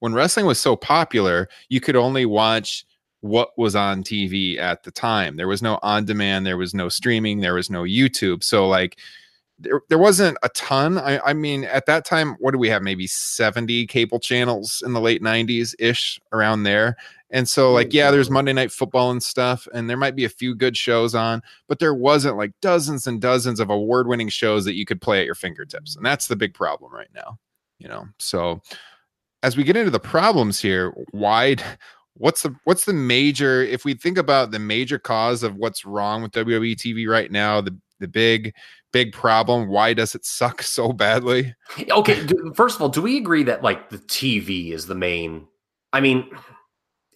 when 0.00 0.14
wrestling 0.14 0.46
was 0.46 0.58
so 0.58 0.76
popular, 0.76 1.48
you 1.68 1.80
could 1.80 1.96
only 1.96 2.24
watch 2.24 2.86
what 3.20 3.50
was 3.58 3.76
on 3.76 4.02
TV 4.02 4.58
at 4.58 4.82
the 4.82 4.90
time. 4.90 5.36
There 5.36 5.48
was 5.48 5.62
no 5.62 5.78
on 5.82 6.06
demand, 6.06 6.46
there 6.46 6.56
was 6.56 6.74
no 6.74 6.88
streaming, 6.88 7.40
there 7.40 7.54
was 7.54 7.70
no 7.70 7.82
YouTube. 7.82 8.44
So 8.44 8.66
like 8.66 8.98
there, 9.58 9.80
there 9.88 9.98
wasn't 9.98 10.36
a 10.42 10.48
ton. 10.50 10.98
I, 10.98 11.18
I 11.20 11.32
mean, 11.32 11.64
at 11.64 11.86
that 11.86 12.04
time, 12.04 12.36
what 12.40 12.52
do 12.52 12.58
we 12.58 12.68
have? 12.68 12.82
Maybe 12.82 13.06
70 13.06 13.86
cable 13.86 14.20
channels 14.20 14.82
in 14.84 14.92
the 14.92 15.00
late 15.00 15.22
90s 15.22 15.74
ish 15.78 16.20
around 16.32 16.64
there. 16.64 16.96
And 17.30 17.48
so, 17.48 17.70
hmm, 17.70 17.74
like, 17.74 17.92
yeah, 17.92 18.10
there's 18.10 18.30
Monday 18.30 18.52
Night 18.52 18.70
Football 18.70 19.10
and 19.10 19.22
stuff, 19.22 19.66
and 19.74 19.90
there 19.90 19.96
might 19.96 20.14
be 20.14 20.24
a 20.24 20.30
few 20.30 20.54
good 20.54 20.76
shows 20.76 21.14
on, 21.14 21.42
but 21.68 21.78
there 21.78 21.94
wasn't 21.94 22.36
like 22.36 22.52
dozens 22.60 23.06
and 23.06 23.20
dozens 23.20 23.58
of 23.58 23.70
award 23.70 24.06
winning 24.06 24.28
shows 24.28 24.64
that 24.64 24.76
you 24.76 24.84
could 24.84 25.00
play 25.00 25.20
at 25.20 25.26
your 25.26 25.34
fingertips. 25.34 25.96
And 25.96 26.04
that's 26.04 26.28
the 26.28 26.36
big 26.36 26.54
problem 26.54 26.92
right 26.92 27.10
now, 27.14 27.38
you 27.78 27.88
know? 27.88 28.06
So, 28.18 28.62
as 29.42 29.56
we 29.56 29.64
get 29.64 29.76
into 29.76 29.90
the 29.90 30.00
problems 30.00 30.60
here, 30.60 30.92
why 31.10 31.56
what's 32.14 32.42
the 32.42 32.54
what's 32.64 32.84
the 32.84 32.92
major 32.92 33.62
if 33.62 33.84
we 33.84 33.94
think 33.94 34.18
about 34.18 34.50
the 34.50 34.58
major 34.58 34.98
cause 34.98 35.42
of 35.42 35.56
what's 35.56 35.84
wrong 35.84 36.22
with 36.22 36.32
WWE 36.32 36.74
TV 36.74 37.08
right 37.08 37.30
now, 37.30 37.60
the 37.60 37.76
the 38.00 38.08
big 38.08 38.54
big 38.96 39.12
problem, 39.12 39.68
why 39.68 39.92
does 39.92 40.14
it 40.14 40.24
suck 40.24 40.62
so 40.62 40.92
badly? 40.92 41.54
Okay, 41.90 42.26
first 42.54 42.76
of 42.76 42.82
all, 42.82 42.88
do 42.88 43.02
we 43.02 43.18
agree 43.18 43.42
that 43.42 43.62
like 43.62 43.90
the 43.90 43.98
TV 43.98 44.72
is 44.72 44.86
the 44.86 44.94
main 44.94 45.46
I 45.92 46.00
mean, 46.00 46.28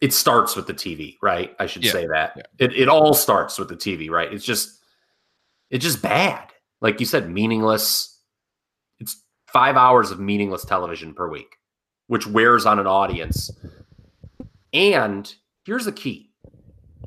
it 0.01 0.13
starts 0.13 0.57
with 0.57 0.67
the 0.67 0.75
TV, 0.75 1.17
right? 1.23 1.55
I 1.59 1.67
should 1.67 1.85
Yeah, 1.85 1.93
say 1.93 2.07
that. 2.07 2.33
yeah. 2.37 2.43
It 2.59 2.75
it 2.75 2.89
all 2.89 3.15
starts 3.15 3.59
with 3.59 3.69
the 3.69 3.77
TV, 3.77 4.11
right? 4.11 4.33
It's 4.33 4.45
just 4.45 4.79
it's 5.71 5.85
just 5.85 6.03
bad. 6.03 6.49
Like 6.81 7.01
you 7.01 7.07
said, 7.07 7.31
meaningless. 7.31 8.19
It's 8.99 9.23
five 9.53 9.77
hours 9.77 10.11
of 10.11 10.21
meaningless 10.21 10.65
television 10.65 11.15
per 11.15 11.29
week, 11.29 11.57
which 12.09 12.27
wears 12.27 12.67
on 12.67 12.79
an 12.79 12.87
audience. 12.87 13.51
And 14.73 15.33
here's 15.65 15.85
the 15.87 15.93
key. 15.93 16.31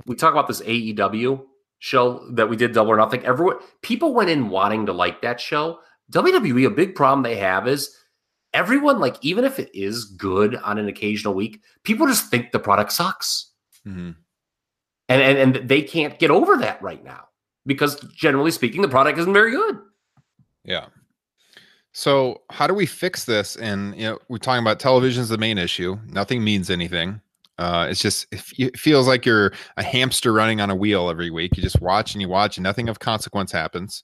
We 0.07 0.15
talk 0.15 0.33
about 0.33 0.47
this 0.47 0.61
AEW 0.61 1.45
show 1.83 2.25
that 2.31 2.47
we 2.49 2.55
did 2.55 2.71
double 2.71 2.93
or 2.93 2.95
nothing. 2.95 3.25
Everyone 3.25 3.57
people 3.81 4.13
went 4.13 4.29
in 4.29 4.47
wanting 4.47 4.85
to 4.85 4.93
like 4.93 5.21
that 5.21 5.41
show. 5.41 5.79
WWE, 6.13 6.65
a 6.65 6.69
big 6.69 6.95
problem 6.95 7.23
they 7.23 7.35
have 7.35 7.67
is 7.67 7.93
everyone, 8.53 8.99
like, 8.99 9.17
even 9.19 9.43
if 9.43 9.59
it 9.59 9.69
is 9.73 10.05
good 10.05 10.55
on 10.55 10.77
an 10.77 10.87
occasional 10.87 11.33
week, 11.33 11.61
people 11.83 12.07
just 12.07 12.31
think 12.31 12.53
the 12.53 12.59
product 12.59 12.93
sucks. 12.93 13.51
Mhm. 13.85 14.15
And, 15.09 15.21
and 15.21 15.55
and 15.57 15.67
they 15.67 15.81
can't 15.81 16.17
get 16.19 16.31
over 16.31 16.55
that 16.55 16.81
right 16.81 17.03
now 17.03 17.25
because 17.65 17.99
generally 18.15 18.51
speaking, 18.51 18.81
the 18.81 18.87
product 18.87 19.19
isn't 19.19 19.33
very 19.33 19.51
good. 19.51 19.77
Yeah. 20.63 20.85
So 21.91 22.43
how 22.49 22.65
do 22.65 22.73
we 22.73 22.85
fix 22.85 23.25
this? 23.25 23.57
And 23.57 23.93
you 23.97 24.03
know, 24.03 24.19
we're 24.29 24.37
talking 24.37 24.63
about 24.63 24.79
television 24.79 25.21
is 25.21 25.27
the 25.27 25.37
main 25.37 25.57
issue. 25.57 25.97
Nothing 26.07 26.45
means 26.45 26.69
anything. 26.69 27.19
Uh, 27.57 27.87
it's 27.89 28.01
just 28.01 28.27
it, 28.31 28.77
feels 28.77 29.07
like 29.07 29.25
you're 29.25 29.53
a 29.77 29.83
hamster 29.83 30.33
running 30.33 30.59
on 30.59 30.69
a 30.69 30.75
wheel 30.75 31.09
every 31.09 31.29
week. 31.29 31.55
You 31.55 31.63
just 31.63 31.81
watch 31.81 32.13
and 32.13 32.21
you 32.21 32.29
watch, 32.29 32.57
and 32.57 32.63
nothing 32.63 32.89
of 32.89 32.99
consequence 32.99 33.51
happens. 33.51 34.03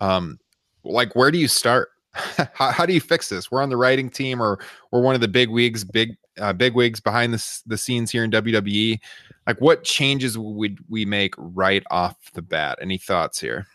Um, 0.00 0.38
like 0.84 1.14
where 1.16 1.30
do 1.30 1.38
you 1.38 1.48
start? 1.48 1.90
how, 2.52 2.70
how 2.70 2.86
do 2.86 2.92
you 2.92 3.00
fix 3.00 3.28
this? 3.28 3.50
We're 3.50 3.62
on 3.62 3.70
the 3.70 3.76
writing 3.76 4.10
team, 4.10 4.40
or 4.40 4.58
we're 4.92 5.00
one 5.00 5.14
of 5.14 5.20
the 5.20 5.28
big 5.28 5.48
wigs, 5.48 5.84
big 5.84 6.16
uh, 6.38 6.52
big 6.52 6.74
wigs 6.74 7.00
behind 7.00 7.32
the 7.32 7.62
the 7.66 7.78
scenes 7.78 8.10
here 8.10 8.24
in 8.24 8.30
WWE. 8.30 8.98
Like, 9.46 9.60
what 9.60 9.84
changes 9.84 10.38
would 10.38 10.78
we 10.88 11.04
make 11.04 11.34
right 11.36 11.82
off 11.90 12.16
the 12.32 12.42
bat? 12.42 12.78
Any 12.80 12.98
thoughts 12.98 13.40
here? 13.40 13.66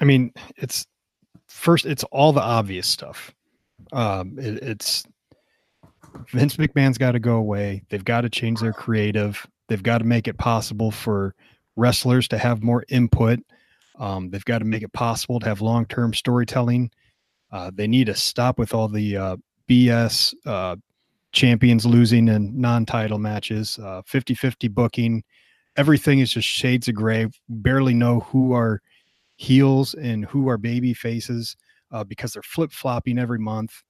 I 0.00 0.04
mean, 0.04 0.32
it's 0.56 0.86
first, 1.48 1.84
it's 1.84 2.04
all 2.04 2.32
the 2.32 2.40
obvious 2.40 2.86
stuff. 2.86 3.34
Um, 3.92 4.38
it, 4.38 4.62
it's 4.62 5.04
Vince 6.30 6.56
McMahon's 6.56 6.98
got 6.98 7.12
to 7.12 7.18
go 7.18 7.36
away. 7.36 7.82
They've 7.88 8.04
got 8.04 8.22
to 8.22 8.30
change 8.30 8.60
their 8.60 8.72
creative. 8.72 9.46
They've 9.68 9.82
got 9.82 9.98
to 9.98 10.04
make 10.04 10.28
it 10.28 10.38
possible 10.38 10.90
for 10.90 11.34
wrestlers 11.76 12.28
to 12.28 12.38
have 12.38 12.62
more 12.62 12.84
input. 12.88 13.40
Um, 13.98 14.30
they've 14.30 14.44
got 14.44 14.58
to 14.58 14.64
make 14.64 14.82
it 14.82 14.92
possible 14.92 15.40
to 15.40 15.46
have 15.46 15.60
long 15.60 15.86
term 15.86 16.14
storytelling. 16.14 16.90
Uh, 17.52 17.70
they 17.74 17.86
need 17.86 18.06
to 18.06 18.14
stop 18.14 18.58
with 18.58 18.74
all 18.74 18.88
the 18.88 19.16
uh, 19.16 19.36
BS 19.68 20.34
uh, 20.46 20.76
champions 21.32 21.84
losing 21.84 22.28
in 22.28 22.58
non 22.58 22.86
title 22.86 23.18
matches, 23.18 23.78
50 24.06 24.34
50 24.34 24.68
booking. 24.68 25.22
Everything 25.76 26.18
is 26.18 26.32
just 26.32 26.48
shades 26.48 26.88
of 26.88 26.94
gray. 26.94 27.28
Barely 27.48 27.94
know 27.94 28.20
who 28.20 28.52
are 28.52 28.80
heels 29.36 29.94
and 29.94 30.24
who 30.26 30.48
are 30.48 30.58
baby 30.58 30.92
faces 30.92 31.56
uh, 31.92 32.04
because 32.04 32.32
they're 32.32 32.42
flip 32.42 32.72
flopping 32.72 33.18
every 33.18 33.38
month. 33.38 33.82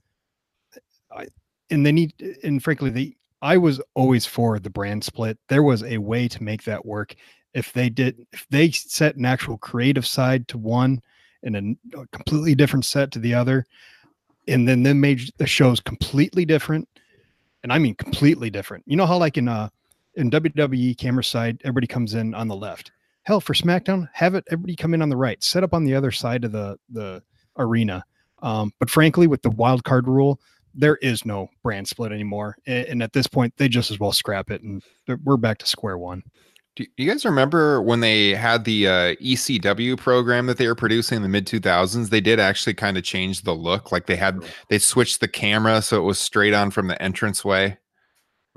I, 1.11 1.27
and 1.71 1.87
they 1.87 1.93
need, 1.93 2.15
and 2.43 2.63
frankly, 2.63 2.91
the 2.91 3.17
I 3.43 3.57
was 3.57 3.81
always 3.95 4.27
for 4.27 4.59
the 4.59 4.71
brand 4.71 5.03
split. 5.03 5.39
There 5.49 5.63
was 5.63 5.83
a 5.83 5.99
way 5.99 6.29
to 6.29 6.43
make 6.43 6.65
that 6.65 6.85
work. 6.85 7.15
If 7.55 7.73
they 7.73 7.89
did, 7.89 8.27
if 8.33 8.47
they 8.51 8.71
set 8.71 9.17
an 9.17 9.25
actual 9.25 9.59
creative 9.59 10.07
side 10.07 10.47
to 10.49 10.59
one 10.59 11.01
and 11.43 11.77
a, 11.95 12.07
completely 12.13 12.55
different 12.55 12.85
set 12.85 13.11
to 13.13 13.19
the 13.19 13.35
other, 13.35 13.67
and 14.47 14.69
then 14.69 14.83
then 14.83 15.01
made 15.01 15.31
the 15.39 15.47
shows 15.47 15.81
completely 15.81 16.45
different, 16.45 16.89
and 17.63 17.73
I 17.73 17.79
mean 17.79 17.95
completely 17.95 18.51
different. 18.51 18.85
You 18.87 18.97
know 18.97 19.07
how 19.07 19.17
like 19.17 19.39
in 19.39 19.49
uh 19.49 19.71
in 20.15 20.31
WWE 20.31 20.99
camera 20.99 21.25
side, 21.25 21.61
everybody 21.65 21.87
comes 21.87 22.15
in 22.15 22.35
on 22.35 22.49
the 22.49 22.57
left. 22.57 22.93
Hell, 23.23 23.41
for 23.41 23.55
SmackDown, 23.55 24.09
have 24.13 24.35
it 24.35 24.45
everybody 24.51 24.77
come 24.77 24.93
in 24.93 25.03
on 25.03 25.09
the 25.09 25.17
right, 25.17 25.43
set 25.43 25.65
up 25.65 25.73
on 25.73 25.85
the 25.85 25.95
other 25.95 26.11
side 26.11 26.45
of 26.45 26.53
the 26.53 26.79
the 26.91 27.23
arena. 27.57 28.05
Um, 28.43 28.73
but 28.79 28.91
frankly, 28.91 29.27
with 29.27 29.43
the 29.43 29.51
wild 29.51 29.85
card 29.85 30.09
rule, 30.09 30.41
there 30.75 30.97
is 30.97 31.25
no 31.25 31.49
brand 31.63 31.89
split 31.89 32.13
anymore, 32.13 32.57
and 32.67 33.03
at 33.03 33.13
this 33.13 33.27
point, 33.27 33.55
they 33.57 33.69
just 33.69 33.91
as 33.91 33.99
well 33.99 34.13
scrap 34.13 34.51
it, 34.51 34.63
and 34.63 34.83
we're 35.25 35.37
back 35.37 35.59
to 35.59 35.67
square 35.67 35.99
one. 35.99 36.23
Do 36.77 36.87
you 36.97 37.11
guys 37.11 37.25
remember 37.25 37.83
when 37.83 38.01
they 38.01 38.35
had 38.35 38.65
the 38.65 38.87
uh, 38.87 39.15
ECW 39.17 39.99
program 39.99 40.47
that 40.47 40.57
they 40.57 40.69
were 40.69 40.77
producing 40.77 41.17
in 41.17 41.23
the 41.23 41.29
mid 41.29 41.47
2000s? 41.47 42.11
They 42.11 42.21
did 42.21 42.39
actually 42.39 42.75
kind 42.75 42.97
of 42.97 43.03
change 43.03 43.43
the 43.43 43.55
look. 43.55 43.91
Like 43.91 44.07
they 44.07 44.17
had, 44.17 44.45
they 44.69 44.79
switched 44.79 45.21
the 45.21 45.29
camera 45.29 45.83
so 45.83 45.99
it 45.99 46.05
was 46.05 46.19
straight 46.19 46.55
on 46.55 46.71
from 46.71 46.87
the 46.87 47.05
entranceway. 47.05 47.77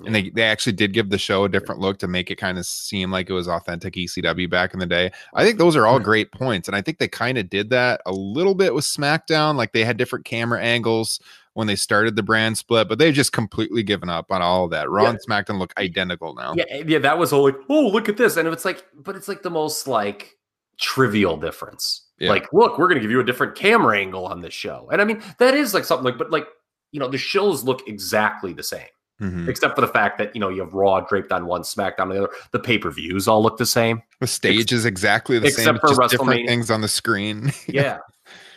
And 0.06 0.14
they, 0.14 0.30
they 0.30 0.44
actually 0.44 0.74
did 0.74 0.94
give 0.94 1.10
the 1.10 1.18
show 1.18 1.44
a 1.44 1.50
different 1.50 1.82
look 1.82 2.00
to 2.00 2.08
make 2.08 2.32
it 2.32 2.38
kind 2.38 2.58
of 2.58 2.66
seem 2.66 3.12
like 3.12 3.30
it 3.30 3.34
was 3.34 3.48
authentic 3.48 3.94
ECW 3.94 4.50
back 4.50 4.74
in 4.74 4.80
the 4.80 4.86
day. 4.86 5.12
I 5.34 5.44
think 5.44 5.58
those 5.58 5.76
are 5.76 5.86
all 5.86 6.00
great 6.00 6.32
points. 6.32 6.68
And 6.68 6.76
I 6.76 6.82
think 6.82 6.98
they 6.98 7.08
kind 7.08 7.38
of 7.38 7.50
did 7.50 7.70
that 7.72 8.02
a 8.06 8.12
little 8.12 8.56
bit 8.56 8.74
with 8.74 8.86
SmackDown. 8.86 9.56
Like 9.56 9.72
they 9.72 9.84
had 9.84 9.98
different 9.98 10.26
camera 10.26 10.62
angles 10.62 11.20
when 11.54 11.68
they 11.68 11.76
started 11.76 12.16
the 12.16 12.24
brand 12.24 12.58
split, 12.58 12.88
but 12.90 12.98
they've 12.98 13.14
just 13.14 13.32
completely 13.32 13.84
given 13.84 14.10
up 14.10 14.32
on 14.32 14.42
all 14.42 14.66
of 14.66 14.72
that. 14.72 14.90
Raw 14.90 15.04
Yeah. 15.04 15.10
and 15.12 15.20
SmackDown 15.28 15.60
look 15.60 15.74
identical 15.78 16.34
now. 16.34 16.54
Yeah, 16.56 16.84
yeah, 16.86 17.00
that 17.00 17.18
was 17.18 17.32
all 17.32 17.44
like, 17.44 17.56
oh, 17.70 17.88
look 17.90 18.10
at 18.10 18.18
this. 18.18 18.38
And 18.38 18.48
it's 18.48 18.66
like, 18.66 18.84
but 18.96 19.16
it's 19.16 19.28
like 19.28 19.44
the 19.44 19.50
most 19.52 19.88
like 19.88 20.38
trivial 20.80 21.38
difference. 21.38 22.08
Yeah. 22.20 22.30
Like, 22.30 22.52
look, 22.54 22.78
we're 22.80 22.88
gonna 22.88 23.00
give 23.02 23.12
you 23.12 23.20
a 23.20 23.24
different 23.24 23.56
camera 23.56 23.98
angle 23.98 24.26
on 24.26 24.40
this 24.42 24.54
show. 24.54 24.90
And 24.92 25.02
I 25.02 25.06
mean, 25.06 25.22
that 25.40 25.54
is 25.54 25.74
like 25.74 25.86
something 25.86 26.06
like, 26.06 26.18
but 26.18 26.32
like, 26.32 26.48
you 26.92 27.00
know, 27.00 27.08
the 27.08 27.18
shows 27.18 27.64
look 27.64 27.88
exactly 27.88 28.54
the 28.54 28.64
same, 28.64 28.88
Mhm. 29.22 29.48
except 29.48 29.76
for 29.76 29.82
the 29.82 29.88
fact 29.88 30.18
that, 30.20 30.36
you 30.36 30.40
know, 30.40 30.50
you 30.50 30.62
have 30.62 30.74
Raw 30.74 31.02
draped 31.02 31.32
on 31.32 31.46
one, 31.46 31.62
SmackDown 31.62 32.00
on 32.02 32.10
the 32.10 32.24
other. 32.24 32.34
The 32.52 32.60
pay-per-views 32.60 33.28
all 33.28 33.42
look 33.44 33.58
the 33.58 33.66
same. 33.66 34.02
The 34.20 34.28
stage 34.28 34.72
is 34.72 34.86
exactly 34.86 35.38
the 35.40 35.50
same, 35.52 35.76
except 35.76 35.82
for 35.82 35.96
just 36.02 36.12
different 36.12 36.48
things 36.48 36.72
on 36.72 36.82
the 36.82 36.88
screen. 36.88 37.52
yeah. 37.68 37.98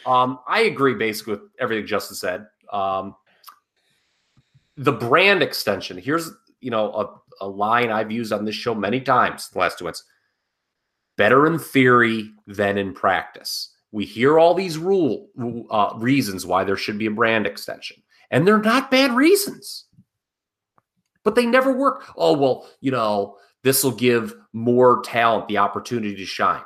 Um, 0.06 0.38
I 0.46 0.60
agree 0.60 0.94
basically 0.94 1.32
with 1.34 1.42
everything 1.58 1.86
Justin 1.86 2.16
said. 2.16 2.46
Um, 2.72 3.14
the 4.76 4.92
brand 4.92 5.42
extension. 5.42 5.98
Here's 5.98 6.30
you 6.60 6.70
know 6.70 6.92
a, 6.92 7.44
a 7.44 7.48
line 7.48 7.90
I've 7.90 8.10
used 8.10 8.32
on 8.32 8.44
this 8.44 8.54
show 8.54 8.74
many 8.74 9.00
times 9.00 9.48
the 9.50 9.58
last 9.58 9.78
two 9.78 9.84
months. 9.84 10.04
Better 11.16 11.46
in 11.46 11.58
theory 11.58 12.30
than 12.46 12.76
in 12.76 12.92
practice. 12.92 13.72
We 13.92 14.04
hear 14.04 14.38
all 14.38 14.52
these 14.52 14.76
rule 14.76 15.28
uh, 15.70 15.94
reasons 15.96 16.44
why 16.44 16.64
there 16.64 16.76
should 16.76 16.98
be 16.98 17.06
a 17.06 17.10
brand 17.10 17.46
extension, 17.46 17.96
and 18.30 18.46
they're 18.46 18.58
not 18.58 18.90
bad 18.90 19.12
reasons, 19.12 19.86
but 21.24 21.34
they 21.34 21.46
never 21.46 21.72
work. 21.72 22.04
Oh 22.16 22.34
well, 22.36 22.68
you 22.80 22.90
know 22.90 23.36
this 23.62 23.82
will 23.82 23.92
give 23.92 24.34
more 24.52 25.02
talent 25.02 25.48
the 25.48 25.58
opportunity 25.58 26.14
to 26.16 26.24
shine. 26.24 26.62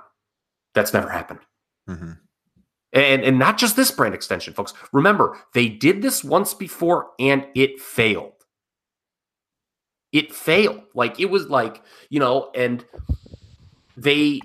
That's 0.74 0.92
never 0.92 1.08
happened. 1.08 1.40
Mhm. 1.88 2.18
And 2.92 3.22
and 3.22 3.38
not 3.38 3.56
just 3.56 3.76
this 3.76 3.90
brand 3.90 4.14
extension, 4.14 4.52
folks. 4.52 4.74
Remember, 4.92 5.38
they 5.54 5.68
did 5.68 6.02
this 6.02 6.24
once 6.24 6.54
before 6.54 7.10
and 7.18 7.46
it 7.54 7.80
failed. 7.80 8.32
It 10.12 10.34
failed. 10.34 10.82
Like 10.94 11.20
it 11.20 11.30
was 11.30 11.46
like, 11.48 11.82
you 12.08 12.18
know, 12.18 12.50
and 12.54 12.84
they 13.96 14.40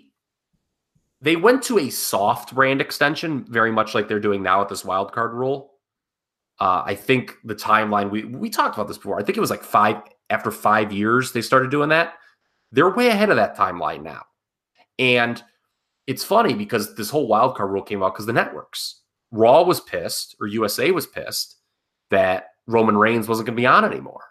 they 1.21 1.35
went 1.35 1.63
to 1.63 1.79
a 1.79 1.89
soft 1.89 2.53
brand 2.53 2.81
extension, 2.81 3.45
very 3.49 3.71
much 3.71 3.95
like 3.95 4.07
they're 4.07 4.19
doing 4.19 4.43
now 4.43 4.59
with 4.59 4.69
this 4.69 4.85
wild 4.85 5.11
card 5.11 5.33
rule. 5.33 5.71
Uh, 6.59 6.83
I 6.85 6.93
think 6.93 7.35
the 7.43 7.55
timeline 7.55 8.11
we 8.11 8.25
we 8.25 8.49
talked 8.51 8.75
about 8.75 8.87
this 8.87 8.97
before. 8.97 9.19
I 9.19 9.23
think 9.23 9.37
it 9.37 9.41
was 9.41 9.49
like 9.49 9.63
five 9.63 9.97
after 10.29 10.51
five 10.51 10.93
years 10.93 11.31
they 11.31 11.41
started 11.41 11.71
doing 11.71 11.89
that. 11.89 12.13
They're 12.71 12.93
way 12.93 13.07
ahead 13.07 13.31
of 13.31 13.37
that 13.37 13.57
timeline 13.57 14.03
now, 14.03 14.23
and 14.99 15.41
it's 16.07 16.23
funny 16.23 16.53
because 16.53 16.95
this 16.95 17.09
whole 17.09 17.27
wild 17.27 17.55
card 17.55 17.71
rule 17.71 17.81
came 17.81 18.03
out 18.03 18.13
because 18.13 18.25
the 18.25 18.33
networks 18.33 19.01
Raw 19.31 19.63
was 19.63 19.81
pissed 19.81 20.35
or 20.39 20.47
USA 20.47 20.91
was 20.91 21.07
pissed 21.07 21.57
that 22.09 22.51
Roman 22.67 22.97
Reigns 22.97 23.27
wasn't 23.27 23.47
going 23.47 23.55
to 23.55 23.61
be 23.61 23.65
on 23.65 23.85
anymore, 23.85 24.23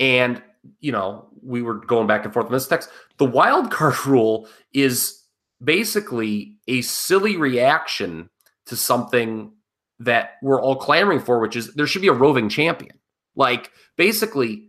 and 0.00 0.42
you 0.80 0.92
know 0.92 1.28
we 1.42 1.62
were 1.62 1.74
going 1.74 2.06
back 2.06 2.24
and 2.24 2.32
forth 2.32 2.46
on 2.46 2.52
this 2.52 2.68
text. 2.68 2.90
The 3.18 3.24
wild 3.24 3.70
card 3.70 3.94
rule 4.06 4.48
is 4.72 5.22
basically 5.62 6.56
a 6.68 6.82
silly 6.82 7.36
reaction 7.36 8.30
to 8.66 8.76
something 8.76 9.52
that 10.00 10.32
we're 10.42 10.60
all 10.60 10.76
clamoring 10.76 11.20
for, 11.20 11.38
which 11.38 11.56
is 11.56 11.74
there 11.74 11.86
should 11.86 12.02
be 12.02 12.08
a 12.08 12.12
roving 12.12 12.48
champion. 12.48 12.98
Like 13.34 13.72
basically, 13.96 14.68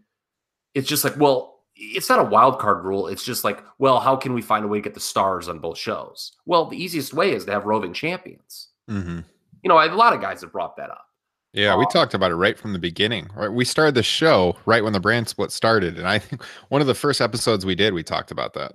it's 0.73 0.87
just 0.87 1.03
like, 1.03 1.17
well, 1.17 1.48
it's 1.81 2.09
not 2.09 2.19
a 2.19 2.23
wild 2.23 2.59
card 2.59 2.83
rule. 2.83 3.07
It's 3.07 3.23
just 3.23 3.43
like, 3.43 3.63
well, 3.77 3.99
how 3.99 4.15
can 4.15 4.33
we 4.33 4.41
find 4.41 4.65
a 4.65 4.67
way 4.67 4.79
to 4.79 4.81
get 4.83 4.93
the 4.93 4.99
stars 4.99 5.47
on 5.47 5.59
both 5.59 5.77
shows? 5.77 6.33
Well, 6.45 6.65
the 6.65 6.77
easiest 6.81 7.13
way 7.13 7.31
is 7.33 7.45
to 7.45 7.51
have 7.51 7.65
roving 7.65 7.93
champions. 7.93 8.67
Mm-hmm. 8.89 9.19
You 9.63 9.67
know, 9.67 9.77
a 9.79 9.87
lot 9.95 10.13
of 10.13 10.21
guys 10.21 10.41
have 10.41 10.51
brought 10.51 10.75
that 10.77 10.89
up. 10.91 11.05
Yeah, 11.53 11.75
we 11.75 11.85
Um, 11.85 11.91
talked 11.91 12.13
about 12.13 12.31
it 12.31 12.35
right 12.35 12.57
from 12.59 12.73
the 12.73 12.79
beginning. 12.79 13.29
Right, 13.35 13.51
we 13.51 13.65
started 13.65 13.95
the 13.95 14.03
show 14.03 14.55
right 14.65 14.83
when 14.83 14.93
the 14.93 14.99
brand 14.99 15.27
split 15.29 15.51
started, 15.51 15.97
and 15.97 16.07
I 16.07 16.19
think 16.19 16.43
one 16.69 16.81
of 16.81 16.87
the 16.87 16.93
first 16.93 17.21
episodes 17.21 17.65
we 17.65 17.75
did, 17.75 17.93
we 17.93 18.03
talked 18.03 18.29
about 18.31 18.53
that. 18.53 18.73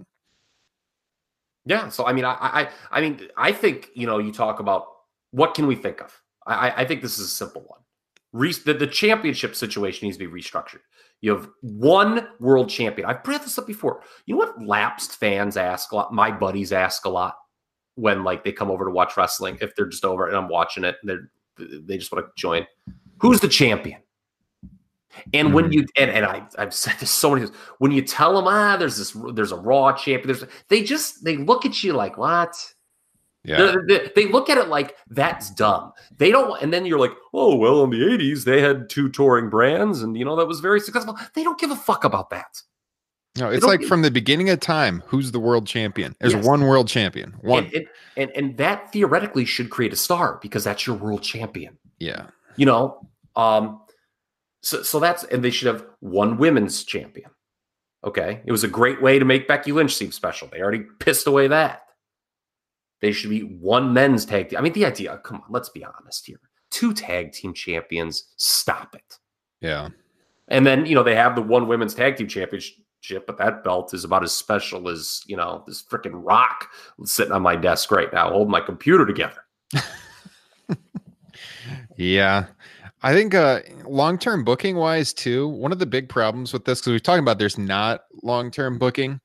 Yeah. 1.66 1.88
So 1.88 2.04
I 2.06 2.12
mean, 2.12 2.24
I 2.24 2.32
I 2.40 2.68
I 2.90 3.00
mean, 3.00 3.28
I 3.36 3.52
think 3.52 3.90
you 3.94 4.06
know, 4.06 4.18
you 4.18 4.32
talk 4.32 4.60
about 4.60 4.86
what 5.30 5.54
can 5.54 5.66
we 5.66 5.76
think 5.76 6.00
of. 6.00 6.20
I 6.46 6.68
I- 6.68 6.76
I 6.80 6.84
think 6.84 7.02
this 7.02 7.18
is 7.18 7.26
a 7.26 7.28
simple 7.28 7.62
one. 7.66 7.80
Re- 8.32 8.52
the, 8.64 8.74
the 8.74 8.86
championship 8.88 9.54
situation 9.54 10.06
needs 10.06 10.18
to 10.18 10.28
be 10.28 10.42
restructured. 10.42 10.80
You 11.24 11.34
have 11.34 11.48
one 11.62 12.28
world 12.38 12.68
champion. 12.68 13.08
I've 13.08 13.24
brought 13.24 13.44
this 13.44 13.56
up 13.58 13.66
before. 13.66 14.02
You 14.26 14.34
know 14.34 14.40
what 14.40 14.62
lapsed 14.62 15.16
fans 15.16 15.56
ask 15.56 15.90
a 15.92 15.96
lot? 15.96 16.12
My 16.12 16.30
buddies 16.30 16.70
ask 16.70 17.06
a 17.06 17.08
lot 17.08 17.36
when 17.94 18.24
like 18.24 18.44
they 18.44 18.52
come 18.52 18.70
over 18.70 18.84
to 18.84 18.90
watch 18.90 19.16
wrestling. 19.16 19.56
If 19.62 19.74
they're 19.74 19.86
just 19.86 20.04
over 20.04 20.28
and 20.28 20.36
I'm 20.36 20.50
watching 20.50 20.84
it, 20.84 20.96
and 21.00 21.08
they're 21.08 21.30
they 21.80 21.96
just 21.96 22.12
want 22.12 22.26
to 22.26 22.32
join. 22.36 22.66
Who's 23.22 23.40
the 23.40 23.48
champion? 23.48 24.02
And 25.32 25.54
when 25.54 25.72
you 25.72 25.86
and, 25.96 26.10
and 26.10 26.26
I 26.26 26.46
I've 26.58 26.74
said 26.74 26.96
this 27.00 27.10
so 27.10 27.30
many 27.30 27.46
times, 27.46 27.56
when 27.78 27.90
you 27.90 28.02
tell 28.02 28.34
them 28.34 28.44
ah 28.46 28.76
there's 28.76 28.98
this 28.98 29.16
there's 29.32 29.52
a 29.52 29.56
raw 29.56 29.94
champion 29.94 30.26
there's 30.26 30.44
they 30.68 30.82
just 30.82 31.24
they 31.24 31.38
look 31.38 31.64
at 31.64 31.82
you 31.82 31.94
like 31.94 32.18
what 32.18 32.54
Yeah, 33.46 33.76
they, 33.86 34.10
they 34.16 34.26
look 34.26 34.48
at 34.48 34.56
it 34.56 34.68
like 34.68 34.96
that's 35.10 35.50
dumb 35.50 35.92
they 36.16 36.30
don't 36.30 36.62
and 36.62 36.72
then 36.72 36.86
you're 36.86 36.98
like 36.98 37.12
oh 37.34 37.54
well 37.54 37.84
in 37.84 37.90
the 37.90 37.98
80s 37.98 38.44
they 38.44 38.62
had 38.62 38.88
two 38.88 39.10
touring 39.10 39.50
brands 39.50 40.00
and 40.00 40.16
you 40.16 40.24
know 40.24 40.34
that 40.36 40.46
was 40.46 40.60
very 40.60 40.80
successful 40.80 41.18
they 41.34 41.42
don't 41.44 41.58
give 41.58 41.70
a 41.70 41.76
fuck 41.76 42.04
about 42.04 42.30
that 42.30 42.62
no, 43.36 43.50
it's 43.50 43.64
like 43.64 43.82
from 43.82 44.02
the 44.02 44.12
beginning 44.12 44.48
of 44.50 44.60
time, 44.60 45.02
who's 45.08 45.32
the 45.32 45.40
world 45.40 45.66
champion? 45.66 46.14
There's 46.20 46.34
Yes. 46.34 46.44
one 46.44 46.60
world 46.68 46.86
champion. 46.86 47.34
One. 47.40 47.64
and, 47.64 47.74
and, 47.74 47.86
and 48.16 48.30
and 48.36 48.56
that 48.58 48.92
theoretically 48.92 49.44
should 49.44 49.70
create 49.70 49.92
a 49.92 49.96
star 49.96 50.38
because 50.40 50.62
that's 50.62 50.86
your 50.86 50.94
world 50.94 51.20
champion 51.20 51.76
yeah. 51.98 52.26
you 52.56 52.66
know 52.66 53.06
um 53.36 53.80
so 54.62 54.82
so 54.82 55.00
that's 55.00 55.24
and 55.24 55.42
they 55.44 55.50
should 55.50 55.66
have 55.66 55.84
one 56.00 56.36
women's 56.36 56.84
champion 56.84 57.30
okay 58.04 58.40
it 58.44 58.52
was 58.52 58.64
a 58.64 58.68
great 58.68 59.02
way 59.02 59.18
to 59.18 59.24
make 59.24 59.48
becky 59.48 59.72
lynch 59.72 59.94
seem 59.94 60.12
special 60.12 60.48
they 60.52 60.60
already 60.60 60.84
pissed 61.00 61.26
away 61.26 61.48
that 61.48 61.83
they 63.04 63.12
should 63.12 63.30
be 63.30 63.40
one 63.42 63.92
men's 63.92 64.24
tag 64.24 64.48
team 64.48 64.58
i 64.58 64.62
mean 64.62 64.72
the 64.72 64.86
idea 64.86 65.18
come 65.24 65.36
on 65.36 65.44
let's 65.50 65.68
be 65.68 65.84
honest 65.84 66.26
here 66.26 66.40
two 66.70 66.92
tag 66.92 67.32
team 67.32 67.52
champions 67.52 68.32
stop 68.36 68.94
it 68.94 69.18
Yeah. 69.60 69.90
and 70.48 70.66
then 70.66 70.86
you 70.86 70.94
know 70.94 71.02
they 71.02 71.14
have 71.14 71.34
the 71.36 71.42
one 71.42 71.68
women's 71.68 71.94
tag 71.94 72.16
team 72.16 72.26
championship 72.28 73.26
but 73.26 73.36
that 73.38 73.62
belt 73.62 73.92
is 73.94 74.04
about 74.04 74.24
as 74.24 74.32
special 74.32 74.88
as 74.88 75.22
you 75.26 75.36
know 75.36 75.62
this 75.66 75.82
freaking 75.82 76.20
rock 76.24 76.68
sitting 77.04 77.32
on 77.32 77.42
my 77.42 77.54
desk 77.56 77.90
right 77.90 78.12
now 78.12 78.30
holding 78.30 78.50
my 78.50 78.60
computer 78.60 79.04
together 79.06 79.40
Yeah. 81.96 82.46
I 83.02 83.12
think 83.12 83.34
uh 83.34 83.60
long 83.86 84.18
term 84.18 84.44
booking 84.44 84.76
wise 84.76 85.12
too, 85.12 85.48
one 85.48 85.72
of 85.72 85.78
the 85.78 85.86
big 85.86 86.08
problems 86.08 86.52
with 86.52 86.64
this, 86.64 86.80
because 86.80 86.92
we're 86.92 86.98
talking 86.98 87.22
about 87.22 87.38
there's 87.38 87.58
not 87.58 88.04
long 88.22 88.50
term 88.50 88.78
booking. 88.78 89.20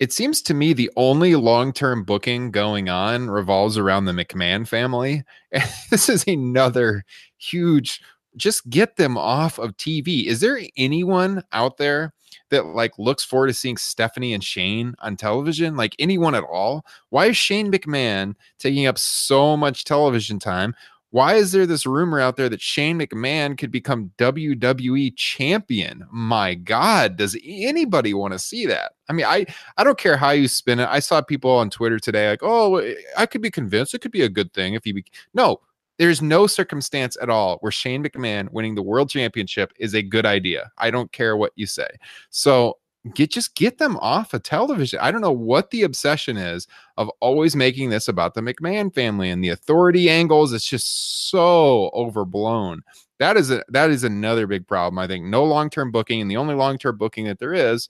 It 0.00 0.14
seems 0.14 0.40
to 0.42 0.54
me 0.54 0.72
the 0.72 0.90
only 0.96 1.36
long 1.36 1.72
term 1.74 2.04
booking 2.04 2.50
going 2.50 2.88
on 2.88 3.30
revolves 3.30 3.76
around 3.76 4.06
the 4.06 4.12
McMahon 4.12 4.66
family. 4.66 5.22
This 5.90 6.08
is 6.08 6.24
another 6.26 7.04
huge 7.36 8.00
just 8.36 8.70
get 8.70 8.96
them 8.96 9.18
off 9.18 9.58
of 9.58 9.76
TV. 9.76 10.26
Is 10.26 10.40
there 10.40 10.60
anyone 10.76 11.42
out 11.52 11.76
there 11.76 12.14
that 12.50 12.66
like 12.66 12.98
looks 12.98 13.24
forward 13.24 13.48
to 13.48 13.52
seeing 13.52 13.76
Stephanie 13.76 14.32
and 14.34 14.42
Shane 14.42 14.94
on 15.00 15.16
television? 15.16 15.76
Like 15.76 15.96
anyone 15.98 16.34
at 16.34 16.44
all? 16.44 16.86
Why 17.10 17.26
is 17.26 17.36
Shane 17.36 17.72
McMahon 17.72 18.34
taking 18.58 18.86
up 18.86 18.98
so 18.98 19.56
much 19.56 19.84
television 19.84 20.38
time? 20.38 20.74
Why 21.10 21.34
is 21.34 21.50
there 21.50 21.66
this 21.66 21.86
rumor 21.86 22.20
out 22.20 22.36
there 22.36 22.48
that 22.48 22.60
Shane 22.60 23.00
McMahon 23.00 23.58
could 23.58 23.72
become 23.72 24.12
WWE 24.16 25.16
champion? 25.16 26.06
My 26.12 26.54
God, 26.54 27.16
does 27.16 27.36
anybody 27.44 28.14
want 28.14 28.32
to 28.32 28.38
see 28.38 28.64
that? 28.66 28.92
I 29.08 29.12
mean, 29.12 29.26
I 29.26 29.46
I 29.76 29.82
don't 29.82 29.98
care 29.98 30.16
how 30.16 30.30
you 30.30 30.46
spin 30.46 30.78
it. 30.78 30.88
I 30.88 31.00
saw 31.00 31.20
people 31.20 31.50
on 31.50 31.68
Twitter 31.68 31.98
today 31.98 32.30
like, 32.30 32.42
"Oh, 32.42 32.80
I 33.16 33.26
could 33.26 33.42
be 33.42 33.50
convinced 33.50 33.92
it 33.92 34.00
could 34.00 34.12
be 34.12 34.22
a 34.22 34.28
good 34.28 34.52
thing 34.52 34.74
if 34.74 34.84
he." 34.84 34.92
Be-. 34.92 35.04
No, 35.34 35.60
there's 35.98 36.22
no 36.22 36.46
circumstance 36.46 37.16
at 37.20 37.28
all 37.28 37.58
where 37.58 37.72
Shane 37.72 38.02
McMahon 38.02 38.50
winning 38.52 38.74
the 38.74 38.82
world 38.82 39.10
championship 39.10 39.72
is 39.78 39.94
a 39.94 40.02
good 40.02 40.24
idea. 40.24 40.70
I 40.78 40.90
don't 40.90 41.12
care 41.12 41.36
what 41.36 41.52
you 41.56 41.66
say. 41.66 41.88
So 42.30 42.78
get 43.14 43.30
just 43.30 43.54
get 43.54 43.78
them 43.78 43.96
off 43.98 44.34
of 44.34 44.42
television. 44.42 44.98
I 45.00 45.10
don't 45.10 45.20
know 45.20 45.32
what 45.32 45.70
the 45.70 45.82
obsession 45.82 46.36
is 46.36 46.66
of 46.96 47.10
always 47.20 47.56
making 47.56 47.90
this 47.90 48.08
about 48.08 48.34
the 48.34 48.40
McMahon 48.40 48.94
family 48.94 49.30
and 49.30 49.42
the 49.42 49.48
authority 49.48 50.10
angles. 50.10 50.52
It's 50.52 50.66
just 50.66 51.30
so 51.30 51.90
overblown. 51.94 52.82
That 53.18 53.36
is 53.36 53.50
a 53.50 53.64
that 53.68 53.90
is 53.90 54.04
another 54.04 54.46
big 54.46 54.66
problem. 54.66 54.98
I 54.98 55.06
think 55.06 55.24
no 55.24 55.44
long 55.44 55.70
term 55.70 55.90
booking, 55.90 56.20
and 56.20 56.30
the 56.30 56.36
only 56.36 56.54
long 56.54 56.78
term 56.78 56.96
booking 56.96 57.26
that 57.26 57.38
there 57.38 57.54
is 57.54 57.88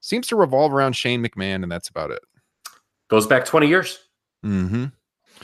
seems 0.00 0.26
to 0.28 0.36
revolve 0.36 0.72
around 0.72 0.94
Shane 0.94 1.22
McMahon, 1.24 1.62
and 1.62 1.70
that's 1.70 1.88
about 1.88 2.10
it. 2.10 2.22
goes 3.08 3.26
back 3.26 3.44
20 3.44 3.66
years 3.66 3.98
Mm-hmm. 4.44 4.86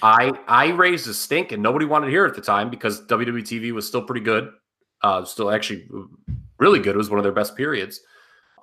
I 0.02 0.32
I 0.46 0.68
raised 0.68 1.08
a 1.08 1.14
stink 1.14 1.52
and 1.52 1.62
nobody 1.62 1.86
wanted 1.86 2.06
to 2.06 2.12
hear 2.12 2.24
it 2.26 2.30
at 2.30 2.34
the 2.34 2.42
time 2.42 2.70
because 2.70 3.02
WWE 3.06 3.42
TV 3.42 3.72
was 3.72 3.86
still 3.86 4.02
pretty 4.02 4.20
good, 4.20 4.50
uh, 5.02 5.24
still 5.24 5.50
actually 5.50 5.86
really 6.58 6.80
good. 6.80 6.94
It 6.94 6.98
was 6.98 7.10
one 7.10 7.18
of 7.18 7.24
their 7.24 7.32
best 7.32 7.56
periods. 7.56 8.00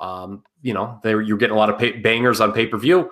Um, 0.03 0.43
you 0.61 0.73
know, 0.73 0.99
they 1.01 1.11
you're 1.11 1.37
getting 1.37 1.55
a 1.55 1.59
lot 1.59 1.69
of 1.69 1.79
pay, 1.79 1.93
bangers 1.93 2.41
on 2.41 2.51
pay 2.51 2.67
per 2.67 2.77
view. 2.77 3.09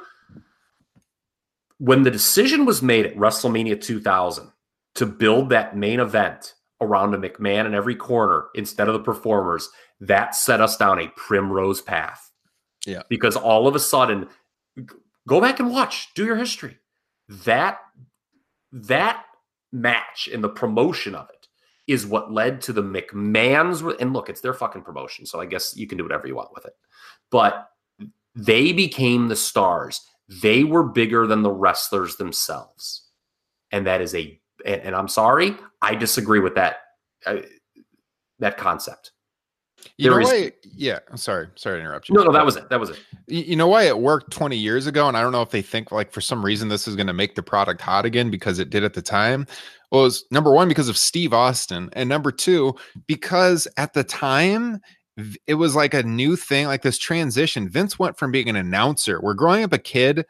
When 1.77 2.03
the 2.03 2.11
decision 2.11 2.65
was 2.65 2.81
made 2.81 3.05
at 3.05 3.15
WrestleMania 3.15 3.81
2000 3.81 4.51
to 4.95 5.05
build 5.05 5.49
that 5.49 5.75
main 5.75 6.01
event 6.01 6.53
around 6.81 7.13
a 7.13 7.17
McMahon 7.17 7.65
in 7.65 7.73
every 7.73 7.95
corner 7.95 8.47
instead 8.55 8.87
of 8.87 8.93
the 8.93 8.99
performers, 8.99 9.69
that 10.01 10.35
set 10.35 10.59
us 10.59 10.75
down 10.75 10.99
a 10.99 11.07
primrose 11.15 11.81
path. 11.81 12.27
Yeah. 12.85 13.03
because 13.09 13.35
all 13.35 13.67
of 13.67 13.75
a 13.75 13.79
sudden, 13.79 14.27
go 15.27 15.39
back 15.39 15.59
and 15.59 15.69
watch, 15.69 16.13
do 16.15 16.25
your 16.25 16.35
history. 16.35 16.79
That 17.29 17.77
that 18.71 19.23
match 19.71 20.27
and 20.33 20.43
the 20.43 20.49
promotion 20.49 21.15
of 21.15 21.29
it 21.29 21.40
is 21.91 22.05
what 22.05 22.31
led 22.31 22.61
to 22.61 22.73
the 22.73 22.83
McMahons. 22.83 23.95
And 23.99 24.13
look, 24.13 24.29
it's 24.29 24.41
their 24.41 24.53
fucking 24.53 24.83
promotion, 24.83 25.25
so 25.25 25.39
I 25.39 25.45
guess 25.45 25.75
you 25.75 25.87
can 25.87 25.97
do 25.97 26.03
whatever 26.03 26.27
you 26.27 26.35
want 26.35 26.53
with 26.53 26.65
it. 26.65 26.73
But 27.29 27.67
they 28.35 28.71
became 28.73 29.27
the 29.27 29.35
stars. 29.35 30.01
They 30.41 30.63
were 30.63 30.83
bigger 30.83 31.27
than 31.27 31.41
the 31.41 31.51
wrestlers 31.51 32.15
themselves, 32.15 33.07
and 33.71 33.85
that 33.87 34.01
is 34.01 34.15
a. 34.15 34.39
And, 34.65 34.81
and 34.81 34.95
I'm 34.95 35.07
sorry, 35.07 35.55
I 35.81 35.95
disagree 35.95 36.39
with 36.39 36.55
that. 36.55 36.77
Uh, 37.25 37.37
that 38.39 38.57
concept. 38.57 39.11
You 39.97 40.09
There 40.09 40.19
know 40.19 40.25
is- 40.27 40.31
why? 40.31 40.51
Yeah, 40.75 40.99
I'm 41.09 41.17
sorry. 41.17 41.47
Sorry 41.55 41.77
to 41.77 41.81
interrupt 41.81 42.09
you. 42.09 42.15
No, 42.15 42.23
no, 42.23 42.31
that 42.31 42.45
was 42.45 42.55
it. 42.55 42.69
That 42.69 42.79
was 42.79 42.91
it. 42.91 42.99
You 43.27 43.55
know 43.55 43.67
why 43.67 43.83
it 43.83 43.97
worked 43.99 44.31
20 44.31 44.55
years 44.57 44.87
ago 44.87 45.07
and 45.07 45.15
i 45.15 45.21
don't 45.21 45.31
know 45.31 45.41
if 45.41 45.51
they 45.51 45.61
think 45.61 45.91
like 45.91 46.11
for 46.11 46.21
some 46.21 46.43
reason 46.43 46.67
this 46.67 46.87
is 46.87 46.95
going 46.95 47.07
to 47.07 47.13
make 47.13 47.35
the 47.35 47.43
product 47.43 47.79
hot 47.81 48.05
again 48.05 48.29
because 48.29 48.59
it 48.59 48.69
did 48.69 48.83
at 48.83 48.93
the 48.93 49.01
time 49.01 49.47
was 49.91 50.25
number 50.31 50.53
one 50.53 50.67
because 50.67 50.89
of 50.89 50.97
steve 50.97 51.33
austin 51.33 51.89
and 51.93 52.07
number 52.07 52.31
two 52.31 52.73
because 53.07 53.67
at 53.77 53.93
the 53.93 54.03
time 54.03 54.79
it 55.47 55.55
was 55.55 55.75
like 55.75 55.93
a 55.93 56.03
new 56.03 56.35
thing 56.35 56.67
like 56.67 56.81
this 56.81 56.97
transition. 56.97 57.69
Vince 57.69 57.99
went 57.99 58.17
from 58.17 58.31
being 58.31 58.49
an 58.49 58.55
announcer 58.55 59.19
where 59.19 59.33
growing 59.33 59.63
up 59.63 59.73
a 59.73 59.77
kid 59.77 60.25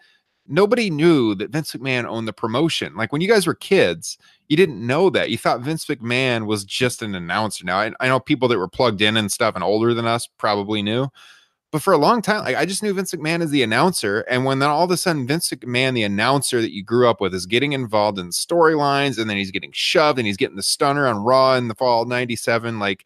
nobody 0.48 0.90
knew 0.90 1.36
that 1.36 1.52
vince 1.52 1.72
mcmahon 1.74 2.06
owned 2.06 2.28
the 2.28 2.34
promotion. 2.34 2.96
Like 2.96 3.12
when 3.12 3.22
you 3.22 3.28
guys 3.28 3.48
were 3.48 3.56
kids 3.56 4.18
you 4.48 4.58
didn't 4.58 4.86
know 4.86 5.10
that. 5.12 5.30
You 5.30 5.38
thought 5.38 5.62
vince 5.62 5.86
mcmahon 5.86 6.46
was 6.46 6.66
just 6.66 7.02
an 7.02 7.16
announcer. 7.16 7.64
Now 7.64 7.78
i, 7.78 7.92
I 8.00 8.08
know 8.08 8.20
people 8.20 8.48
that 8.48 8.58
were 8.58 8.68
plugged 8.68 9.02
in 9.02 9.18
and 9.18 9.32
stuff 9.32 9.56
and 9.56 9.64
older 9.64 9.94
than 9.94 10.06
us 10.06 10.28
probably 10.38 10.82
knew 10.82 11.08
But 11.72 11.82
for 11.82 11.94
a 11.94 11.98
long 11.98 12.22
time, 12.22 12.44
like 12.44 12.58
I 12.58 12.66
just 12.66 12.84
knew 12.84 12.94
Vince 12.94 13.14
McMahon 13.14 13.42
as 13.42 13.50
the 13.50 13.64
announcer. 13.64 14.22
And 14.30 14.44
when 14.44 14.60
then 14.60 14.70
all 14.70 14.84
of 14.84 14.92
a 14.92 14.98
sudden 14.98 15.26
Vince 15.26 15.50
McMahon, 15.50 15.94
the 15.94 16.04
announcer 16.04 16.62
that 16.62 16.74
you 16.74 16.84
grew 16.84 17.10
up 17.10 17.22
with, 17.22 17.34
is 17.34 17.46
getting 17.46 17.72
involved 17.72 18.20
in 18.20 18.30
storylines 18.30 19.18
and 19.18 19.30
then 19.30 19.38
he's 19.38 19.52
getting 19.52 19.72
shoved 19.72 20.20
and 20.20 20.28
he's 20.28 20.38
getting 20.38 20.58
the 20.58 20.64
stunner 20.64 21.08
on 21.08 21.24
Raw 21.24 21.56
in 21.56 21.70
the 21.70 21.76
fall 21.76 22.04
97, 22.06 22.78
like 22.80 23.06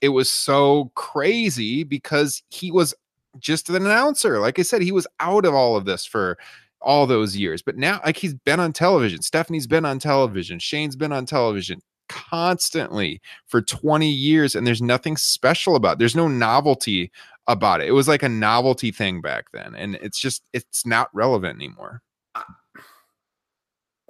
it 0.00 0.10
was 0.10 0.30
so 0.30 0.92
crazy 0.94 1.82
because 1.82 2.42
he 2.50 2.70
was 2.70 2.94
just 3.38 3.68
an 3.68 3.76
announcer. 3.76 4.38
Like 4.38 4.58
I 4.58 4.62
said, 4.62 4.82
he 4.82 4.92
was 4.92 5.06
out 5.20 5.44
of 5.44 5.54
all 5.54 5.76
of 5.76 5.84
this 5.84 6.06
for 6.06 6.38
all 6.80 7.06
those 7.06 7.36
years. 7.36 7.62
But 7.62 7.76
now, 7.76 8.00
like 8.04 8.16
he's 8.16 8.34
been 8.34 8.60
on 8.60 8.72
television. 8.72 9.22
Stephanie's 9.22 9.66
been 9.66 9.84
on 9.84 9.98
television. 9.98 10.58
Shane's 10.58 10.96
been 10.96 11.12
on 11.12 11.26
television 11.26 11.80
constantly 12.08 13.20
for 13.46 13.60
20 13.60 14.08
years, 14.08 14.54
and 14.54 14.66
there's 14.66 14.82
nothing 14.82 15.16
special 15.16 15.76
about 15.76 15.94
it. 15.94 15.98
There's 15.98 16.16
no 16.16 16.28
novelty 16.28 17.10
about 17.48 17.80
it. 17.80 17.88
It 17.88 17.92
was 17.92 18.06
like 18.06 18.22
a 18.22 18.28
novelty 18.28 18.92
thing 18.92 19.20
back 19.20 19.46
then, 19.52 19.74
and 19.74 19.96
it's 19.96 20.20
just 20.20 20.42
it's 20.52 20.86
not 20.86 21.08
relevant 21.12 21.56
anymore. 21.56 22.02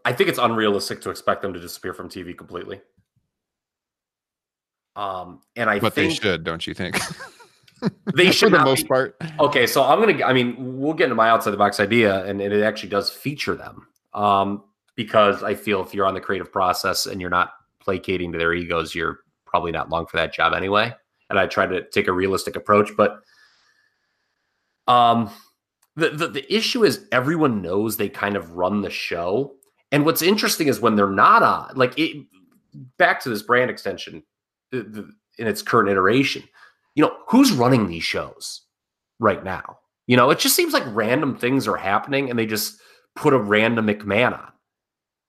I 0.05 0.13
think 0.13 0.29
it's 0.29 0.39
unrealistic 0.39 1.01
to 1.03 1.11
expect 1.11 1.43
them 1.43 1.55
to 1.55 1.61
disappear 1.61 1.95
from 1.95 2.09
TV 2.09 2.37
completely. 2.37 2.81
Um, 4.97 5.41
and 5.55 5.71
I 5.71 5.79
but 5.79 5.95
think 5.95 6.11
they 6.11 6.15
should, 6.17 6.45
don't 6.45 6.67
you 6.67 6.75
think? 6.75 6.99
they 8.15 8.33
should 8.33 8.51
for 8.51 8.59
the 8.59 8.65
most 8.65 8.83
be- 8.83 8.89
part. 8.89 9.17
Okay, 9.39 9.67
so 9.67 9.85
I'm 9.85 10.01
gonna. 10.01 10.25
I 10.25 10.33
mean, 10.33 10.57
we'll 10.79 10.95
get 10.95 11.05
into 11.05 11.15
my 11.15 11.31
outside 11.31 11.53
the 11.53 11.57
box 11.57 11.79
idea, 11.79 12.25
and, 12.25 12.41
and 12.41 12.53
it 12.53 12.63
actually 12.63 12.89
does 12.89 13.11
feature 13.11 13.55
them. 13.55 13.87
Um, 14.13 14.65
because 14.97 15.45
I 15.45 15.55
feel 15.55 15.81
if 15.81 15.95
you're 15.95 16.07
on 16.07 16.15
the 16.15 16.21
creative 16.21 16.51
process 16.51 17.07
and 17.07 17.21
you're 17.21 17.31
not 17.31 17.53
placating 17.79 18.33
to 18.33 18.39
their 18.39 18.53
egos, 18.53 18.97
you're 18.97 19.21
probably 19.47 19.71
not 19.71 19.91
long 19.91 20.07
for 20.07 20.17
that 20.17 20.35
job 20.35 20.55
anyway. 20.55 20.93
And 21.31 21.39
I 21.39 21.47
try 21.47 21.67
to 21.67 21.83
take 21.91 22.09
a 22.09 22.13
realistic 22.13 22.57
approach, 22.57 22.91
but 22.97 23.21
um, 24.87 25.31
the, 25.97 26.11
the 26.11 26.29
the 26.29 26.55
issue 26.55 26.85
is 26.85 27.05
everyone 27.13 27.61
knows 27.61 27.97
they 27.97 28.09
kind 28.09 28.37
of 28.37 28.53
run 28.53 28.81
the 28.81 28.91
show, 28.91 29.55
and 29.93 30.07
what's 30.07 30.23
interesting 30.23 30.69
is 30.69 30.81
when 30.81 30.97
they're 30.97 31.11
not 31.11 31.43
on, 31.43 31.77
like 31.77 31.99
it. 31.99 32.27
Back 32.99 33.21
to 33.23 33.31
this 33.31 33.43
brand 33.43 33.71
extension, 33.71 34.23
the, 34.71 34.83
the, 34.83 35.11
in 35.39 35.47
its 35.47 35.63
current 35.63 35.89
iteration, 35.89 36.45
you 36.95 37.03
know, 37.03 37.17
who's 37.27 37.51
running 37.51 37.89
these 37.89 38.05
shows 38.05 38.63
right 39.19 39.43
now? 39.43 39.79
You 40.07 40.17
know, 40.17 40.31
it 40.31 40.39
just 40.39 40.55
seems 40.55 40.73
like 40.73 40.85
random 40.89 41.37
things 41.37 41.67
are 41.67 41.77
happening 41.77 42.29
and 42.29 42.39
they 42.39 42.47
just 42.47 42.79
put 43.17 43.33
a 43.33 43.39
random 43.39 43.87
McMahon 43.87 44.33
on. 44.33 44.53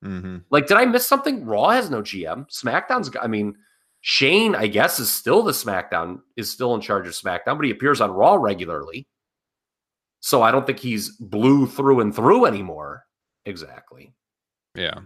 Mm-hmm. 0.03 0.37
Like, 0.49 0.67
did 0.67 0.77
I 0.77 0.85
miss 0.85 1.07
something? 1.07 1.45
Raw 1.45 1.69
has 1.69 1.89
no 1.89 2.01
GM. 2.01 2.49
SmackDown's, 2.49 3.09
I 3.21 3.27
mean, 3.27 3.55
Shane, 4.01 4.55
I 4.55 4.67
guess, 4.67 4.99
is 4.99 5.11
still 5.11 5.43
the 5.43 5.51
SmackDown, 5.51 6.21
is 6.37 6.49
still 6.49 6.73
in 6.73 6.81
charge 6.81 7.07
of 7.07 7.13
SmackDown, 7.13 7.57
but 7.57 7.65
he 7.65 7.71
appears 7.71 7.99
on 8.01 8.11
Raw 8.11 8.35
regularly. 8.35 9.07
So 10.21 10.41
I 10.41 10.51
don't 10.51 10.65
think 10.65 10.79
he's 10.79 11.09
blue 11.17 11.67
through 11.67 11.99
and 11.99 12.15
through 12.15 12.45
anymore. 12.45 13.03
Exactly. 13.45 14.13
Yeah. 14.75 14.99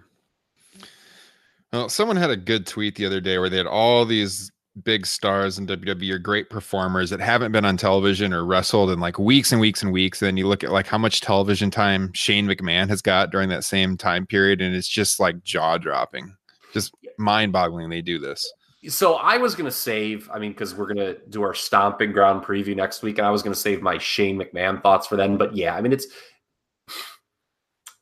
Well, 1.72 1.90
someone 1.90 2.18
had 2.18 2.30
a 2.30 2.38
good 2.38 2.68
tweet 2.68 2.96
the 2.96 3.06
other 3.06 3.22
day 3.22 3.38
where 3.40 3.50
they 3.50 3.58
had 3.58 3.68
all 3.68 4.06
these 4.06 4.52
big 4.84 5.06
stars 5.06 5.60
in 5.60 5.68
WWE 5.68 6.12
or 6.12 6.20
great 6.20 6.50
performers 6.50 7.10
that 7.12 7.20
haven't 7.20 7.52
been 7.52 7.66
on 7.66 7.78
television 7.78 8.34
or 8.34 8.44
wrestled 8.46 8.90
in 8.90 9.00
like 9.00 9.20
weeks 9.20 9.52
and 9.52 9.62
weeks 9.62 9.84
and 9.84 9.92
weeks. 9.92 10.22
And 10.22 10.28
then 10.28 10.38
you 10.38 10.48
look 10.48 10.64
at 10.64 10.72
like 10.72 10.88
how 10.88 10.98
much 10.98 11.22
television 11.22 11.70
time 11.70 12.12
Shane 12.14 12.48
McMahon 12.48 12.90
has 12.90 13.02
got 13.02 13.32
during 13.32 13.50
that 13.50 13.64
same 13.64 13.98
time 13.98 14.26
period, 14.26 14.62
and 14.62 14.76
it's 14.76 14.88
just 14.88 15.20
like 15.20 15.44
jaw 15.44 15.78
dropping, 15.78 16.36
just 16.74 16.94
mind 17.18 17.54
boggling. 17.54 17.90
They 17.90 18.02
do 18.02 18.20
this. 18.20 18.52
So 18.90 19.16
I 19.16 19.38
was 19.38 19.56
going 19.56 19.66
to 19.66 19.72
save, 19.72 20.30
I 20.34 20.40
mean, 20.40 20.52
because 20.52 20.76
we're 20.76 20.94
going 20.94 20.98
to 20.98 21.18
do 21.30 21.42
our 21.44 21.54
stomping 21.54 22.12
ground 22.12 22.44
preview 22.44 22.76
next 22.76 23.02
week, 23.02 23.18
and 23.18 23.26
I 23.26 23.32
was 23.32 23.42
going 23.42 23.54
to 23.54 23.60
save 23.60 23.82
my 23.82 23.98
Shane 23.98 24.38
McMahon 24.38 24.82
thoughts 24.82 25.08
for 25.08 25.16
then. 25.16 25.38
But 25.38 25.56
yeah, 25.56 25.76
I 25.76 25.82
mean, 25.82 25.94
it's 25.94 26.08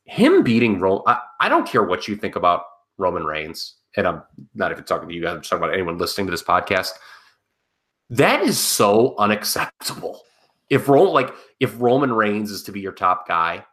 him 0.05 0.43
beating 0.43 0.79
Roman. 0.79 1.03
I, 1.39 1.49
don't 1.49 1.67
care 1.67 1.83
what 1.83 2.07
you 2.07 2.15
think 2.15 2.35
about 2.35 2.63
Roman 2.97 3.23
Reigns, 3.23 3.75
and 3.95 4.07
I'm 4.07 4.23
not 4.55 4.71
even 4.71 4.83
talking 4.83 5.07
to 5.07 5.13
you 5.13 5.21
guys, 5.21 5.35
I'm 5.35 5.41
talking 5.41 5.57
about 5.59 5.73
anyone 5.73 5.97
listening 5.97 6.27
to 6.27 6.31
this 6.31 6.43
podcast. 6.43 6.91
That 8.09 8.41
is 8.41 8.57
so 8.57 9.15
unacceptable. 9.17 10.21
If 10.69 10.89
Roman, 10.89 11.13
like, 11.13 11.33
if 11.59 11.79
Roman 11.79 12.11
Reigns 12.11 12.49
is 12.49 12.63
to 12.63 12.71
be 12.71 12.81
your 12.81 12.91
top 12.91 13.27
guy, 13.27 13.65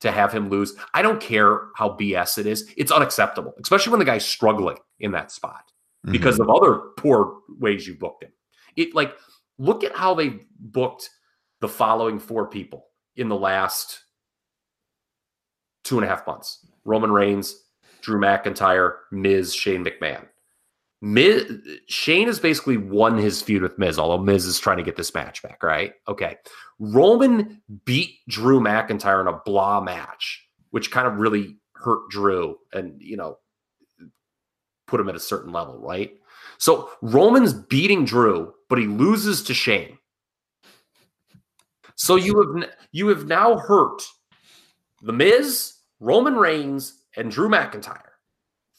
to 0.00 0.12
have 0.12 0.32
him 0.32 0.50
lose, 0.50 0.74
I 0.92 1.02
don't 1.02 1.20
care 1.20 1.68
how 1.74 1.96
BS 1.96 2.38
it 2.38 2.46
is. 2.46 2.70
It's 2.76 2.92
unacceptable, 2.92 3.54
especially 3.62 3.92
when 3.92 3.98
the 3.98 4.04
guy's 4.04 4.26
struggling 4.26 4.76
in 5.00 5.12
that 5.12 5.32
spot 5.32 5.72
Mm-hmm. 6.06 6.12
because 6.12 6.38
of 6.38 6.48
other 6.48 6.78
poor 6.96 7.40
ways 7.58 7.84
you 7.84 7.94
booked 7.94 8.22
him. 8.22 8.30
It 8.76 8.94
like 8.94 9.12
look 9.58 9.82
at 9.82 9.96
how 9.96 10.14
they 10.14 10.38
booked 10.60 11.10
the 11.60 11.68
following 11.68 12.20
four 12.20 12.46
people 12.46 12.86
in 13.16 13.28
the 13.28 13.36
last 13.36 14.04
two 15.82 15.96
and 15.96 16.04
a 16.04 16.08
half 16.08 16.24
months: 16.24 16.64
Roman 16.84 17.10
Reigns, 17.10 17.56
Drew 18.02 18.20
McIntyre, 18.20 18.98
Miz, 19.10 19.52
Shane 19.52 19.84
McMahon. 19.84 20.26
Miz, 21.02 21.52
Shane 21.88 22.28
has 22.28 22.38
basically 22.38 22.76
won 22.76 23.18
his 23.18 23.42
feud 23.42 23.62
with 23.62 23.76
Miz, 23.76 23.98
although 23.98 24.22
Miz 24.22 24.46
is 24.46 24.60
trying 24.60 24.76
to 24.76 24.84
get 24.84 24.94
this 24.94 25.12
match 25.12 25.42
back, 25.42 25.60
right? 25.64 25.92
Okay. 26.06 26.36
Roman 26.78 27.60
beat 27.84 28.20
Drew 28.28 28.60
McIntyre 28.60 29.20
in 29.20 29.26
a 29.26 29.40
blah 29.44 29.80
match, 29.80 30.46
which 30.70 30.92
kind 30.92 31.08
of 31.08 31.16
really 31.16 31.56
hurt 31.74 32.08
Drew 32.10 32.56
and, 32.72 33.02
you 33.02 33.16
know, 33.16 33.38
put 34.86 35.00
him 35.00 35.08
at 35.08 35.14
a 35.14 35.20
certain 35.20 35.52
level, 35.52 35.78
right? 35.78 36.16
So 36.58 36.90
Roman's 37.02 37.52
beating 37.52 38.04
Drew, 38.04 38.54
but 38.68 38.78
he 38.78 38.86
loses 38.86 39.42
to 39.44 39.54
Shane. 39.54 39.98
So 41.96 42.16
you 42.16 42.40
have 42.40 42.70
you 42.92 43.08
have 43.08 43.26
now 43.26 43.56
hurt 43.56 44.02
the 45.02 45.12
Miz, 45.12 45.74
Roman 46.00 46.36
Reigns, 46.36 47.04
and 47.16 47.30
Drew 47.30 47.48
McIntyre. 47.48 48.00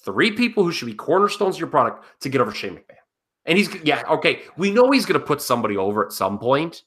Three 0.03 0.31
people 0.31 0.63
who 0.63 0.71
should 0.71 0.85
be 0.85 0.93
cornerstones 0.93 1.55
of 1.55 1.59
your 1.59 1.69
product 1.69 2.05
to 2.21 2.29
get 2.29 2.41
over 2.41 2.51
Shane 2.51 2.75
McMahon. 2.75 2.95
And 3.45 3.57
he's 3.57 3.73
yeah, 3.83 4.03
okay. 4.09 4.41
We 4.57 4.71
know 4.71 4.91
he's 4.91 5.05
gonna 5.05 5.19
put 5.19 5.41
somebody 5.41 5.77
over 5.77 6.05
at 6.05 6.11
some 6.11 6.37
point, 6.37 6.83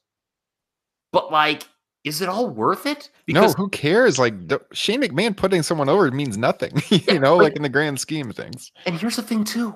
but 1.13 1.33
like, 1.33 1.69
is 2.05 2.21
it 2.23 2.29
all 2.29 2.49
worth 2.49 2.87
it? 2.87 3.11
no, 3.29 3.49
who 3.53 3.69
cares? 3.69 4.19
Like 4.19 4.49
the, 4.49 4.61
Shane 4.73 5.03
McMahon 5.03 5.37
putting 5.37 5.63
someone 5.63 5.89
over 5.89 6.11
means 6.11 6.39
nothing, 6.39 6.73
you 6.89 7.01
Yeah, 7.07 7.19
know, 7.19 7.37
like 7.37 7.57
in 7.57 7.63
the 7.63 7.69
grand 7.69 8.01
scheme 8.01 8.31
of 8.31 8.37
things. 8.37 8.73
And 8.87 8.99
here's 8.99 9.17
the 9.17 9.23
thing, 9.23 9.45
too. 9.45 9.75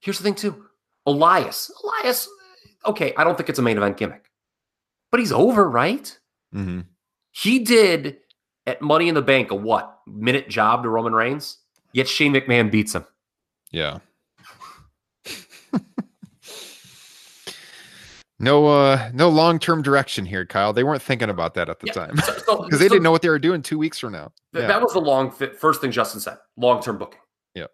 Here's 0.00 0.18
the 0.18 0.24
thing, 0.24 0.34
too. 0.34 0.64
Elias. 1.06 1.70
Elias, 1.82 2.28
okay, 2.86 3.12
I 3.16 3.24
don't 3.24 3.36
think 3.36 3.48
it's 3.48 3.58
a 3.58 3.62
main 3.62 3.76
event 3.76 3.96
gimmick, 3.96 4.30
but 5.10 5.20
he's 5.20 5.32
over, 5.32 5.68
right? 5.68 6.16
Mm-hmm. 6.54 6.80
He 7.32 7.60
did 7.60 8.18
at 8.66 8.82
Money 8.82 9.08
in 9.08 9.14
the 9.14 9.22
Bank 9.22 9.50
a 9.50 9.54
what? 9.54 9.98
Minute 10.06 10.48
job 10.48 10.82
to 10.82 10.88
Roman 10.88 11.12
Reigns? 11.14 11.58
Yet 11.92 12.08
Shane 12.08 12.32
McMahon 12.34 12.70
beats 12.70 12.94
him. 12.94 13.04
Yeah. 13.70 13.98
No, 18.42 18.66
uh, 18.66 19.10
no 19.14 19.28
long-term 19.28 19.82
direction 19.82 20.26
here, 20.26 20.44
Kyle. 20.44 20.72
They 20.72 20.84
weren't 20.84 21.00
thinking 21.02 21.30
about 21.30 21.54
that 21.54 21.68
at 21.70 21.80
the 21.80 21.86
Yeah, 21.86 21.92
time 21.92 22.16
So- 22.18 22.32
so- 22.38 22.62
because 22.64 22.78
they 22.80 22.86
so 22.88 22.94
didn't 22.94 23.02
know 23.04 23.10
what 23.12 23.22
they 23.22 23.28
were 23.30 23.38
doing 23.38 23.62
two 23.62 23.78
weeks 23.78 23.98
from 23.98 24.12
now. 24.12 24.32
th- 24.52 24.62
Yeah. 24.62 24.68
That 24.68 24.82
was 24.82 24.92
the 24.92 25.00
long 25.00 25.30
fit. 25.30 25.58
First 25.58 25.80
thing 25.80 25.90
Justin 25.92 26.20
said 26.20 26.38
long 26.56 26.82
term 26.82 26.98
booking. 26.98 27.20
Yeah. 27.54 27.66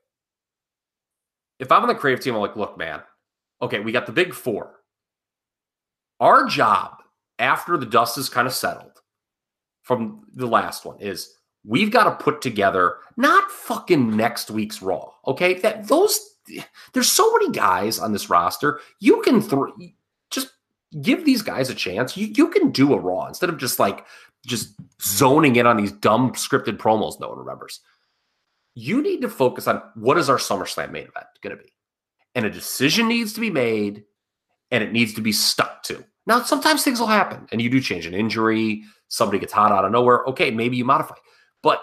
If 1.59 1.73
I'm 1.73 1.83
on 1.83 1.89
the 1.89 1.95
creative 1.95 2.23
team, 2.23 2.35
I'm 2.35 2.41
like, 2.41 2.57
look, 2.57 2.77
man, 2.79 3.03
okay, 3.63 3.81
we 3.81 3.91
got 3.93 4.07
the 4.07 4.13
big 4.13 4.33
four. 4.35 4.75
Our 6.21 6.47
job 6.47 7.03
after 7.39 7.77
the 7.77 7.87
dust 7.87 8.19
is 8.19 8.29
kind 8.29 8.47
of 8.47 8.53
settled 8.55 9.01
from 9.83 10.25
the 10.35 10.47
last 10.47 10.85
one 10.85 11.01
is 11.01 11.35
we've 11.65 11.91
got 11.91 12.05
to 12.05 12.23
put 12.25 12.41
together 12.43 12.97
not 13.17 13.51
fucking 13.51 14.17
next 14.17 14.51
week's 14.51 14.83
Raw. 14.83 15.13
Okay, 15.27 15.55
that 15.61 15.89
those 15.89 16.19
there's 16.95 17.11
so 17.13 17.31
many 17.33 17.51
guys 17.53 17.99
on 17.99 18.13
this 18.13 18.31
roster. 18.31 18.81
You 19.01 19.21
can 19.23 19.41
throw 19.43 19.71
give 21.03 21.25
these 21.25 21.43
guys 21.43 21.71
a 21.71 21.75
chance. 21.75 22.17
You 22.17 22.27
you 22.27 22.49
can 22.49 22.71
do 22.71 22.95
a 22.95 22.99
Raw 22.99 23.27
instead 23.27 23.51
of 23.51 23.59
just 23.59 23.79
like 23.79 24.05
just 24.47 24.75
zoning 25.03 25.57
in 25.57 25.67
on 25.67 25.77
these 25.77 25.93
dumb 25.93 26.33
scripted 26.33 26.79
promos 26.79 27.21
no 27.21 27.29
one 27.29 27.39
remembers. 27.39 27.81
You 28.75 29.03
need 29.03 29.23
to 29.23 29.29
focus 29.29 29.67
on 29.67 29.83
what 29.95 30.19
is 30.19 30.31
our 30.31 30.37
SummerSlam 30.37 30.93
main 30.93 31.09
event 31.09 31.27
going 31.43 31.57
to 31.57 31.63
be, 31.63 31.73
and 32.35 32.45
a 32.45 32.51
decision 32.51 33.09
needs 33.09 33.33
to 33.33 33.41
be 33.41 33.51
made, 33.51 34.05
and 34.71 34.85
it 34.85 34.93
needs 34.93 35.15
to 35.15 35.21
be 35.21 35.33
stuck 35.33 35.83
to. 35.85 36.05
Now, 36.27 36.43
sometimes 36.43 36.85
things 36.85 37.01
will 37.01 37.07
happen, 37.07 37.49
and 37.51 37.61
you 37.61 37.71
do 37.71 37.81
change 37.81 38.07
an 38.07 38.15
injury. 38.15 38.85
Somebody 39.09 39.39
gets 39.39 39.53
hot 39.53 39.73
out 39.73 39.85
of 39.85 39.91
nowhere. 39.91 40.25
Okay, 40.27 40.51
maybe 40.51 40.77
you 40.77 40.85
modify, 40.85 41.17
but 41.63 41.81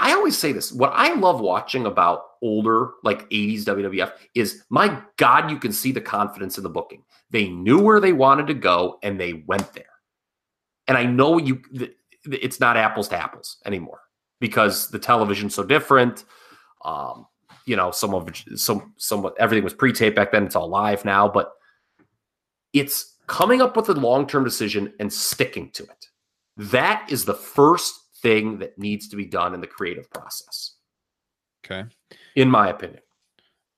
I 0.00 0.12
always 0.12 0.36
say 0.36 0.52
this. 0.52 0.72
What 0.72 0.92
I 0.94 1.12
love 1.14 1.40
watching 1.40 1.84
about 1.84 2.22
older, 2.40 2.92
like 3.04 3.28
80s 3.28 3.64
WWF 3.64 4.12
is 4.34 4.64
my 4.70 5.00
God, 5.18 5.50
you 5.50 5.58
can 5.58 5.72
see 5.72 5.92
the 5.92 6.00
confidence 6.00 6.56
in 6.56 6.64
the 6.64 6.70
booking. 6.70 7.04
They 7.30 7.48
knew 7.48 7.78
where 7.78 8.00
they 8.00 8.14
wanted 8.14 8.46
to 8.46 8.54
go 8.54 8.98
and 9.02 9.20
they 9.20 9.44
went 9.46 9.74
there. 9.74 9.84
And 10.88 10.96
I 10.96 11.04
know 11.04 11.38
you, 11.38 11.60
it's 12.24 12.60
not 12.60 12.78
apples 12.78 13.08
to 13.08 13.16
apples 13.22 13.58
anymore 13.66 14.00
because 14.40 14.88
the 14.88 14.98
television's 14.98 15.54
so 15.54 15.62
different. 15.62 16.24
Um, 16.82 17.26
you 17.66 17.76
know, 17.76 17.90
some 17.90 18.14
of 18.14 18.28
some, 18.56 18.94
some, 18.96 19.30
everything 19.38 19.64
was 19.64 19.74
pre 19.74 19.92
taped 19.92 20.16
back 20.16 20.32
then. 20.32 20.44
It's 20.44 20.56
all 20.56 20.68
live 20.68 21.04
now, 21.04 21.28
but 21.28 21.52
it's 22.72 23.16
coming 23.26 23.60
up 23.60 23.76
with 23.76 23.90
a 23.90 23.94
long 23.94 24.26
term 24.26 24.44
decision 24.44 24.94
and 24.98 25.12
sticking 25.12 25.70
to 25.72 25.82
it. 25.82 26.06
That 26.56 27.06
is 27.10 27.26
the 27.26 27.34
first 27.34 28.00
thing 28.22 28.58
that 28.58 28.78
needs 28.78 29.08
to 29.08 29.16
be 29.16 29.24
done 29.24 29.54
in 29.54 29.60
the 29.60 29.66
creative 29.66 30.10
process, 30.10 30.74
Okay. 31.64 31.84
in 32.36 32.50
my 32.50 32.68
opinion. 32.68 33.00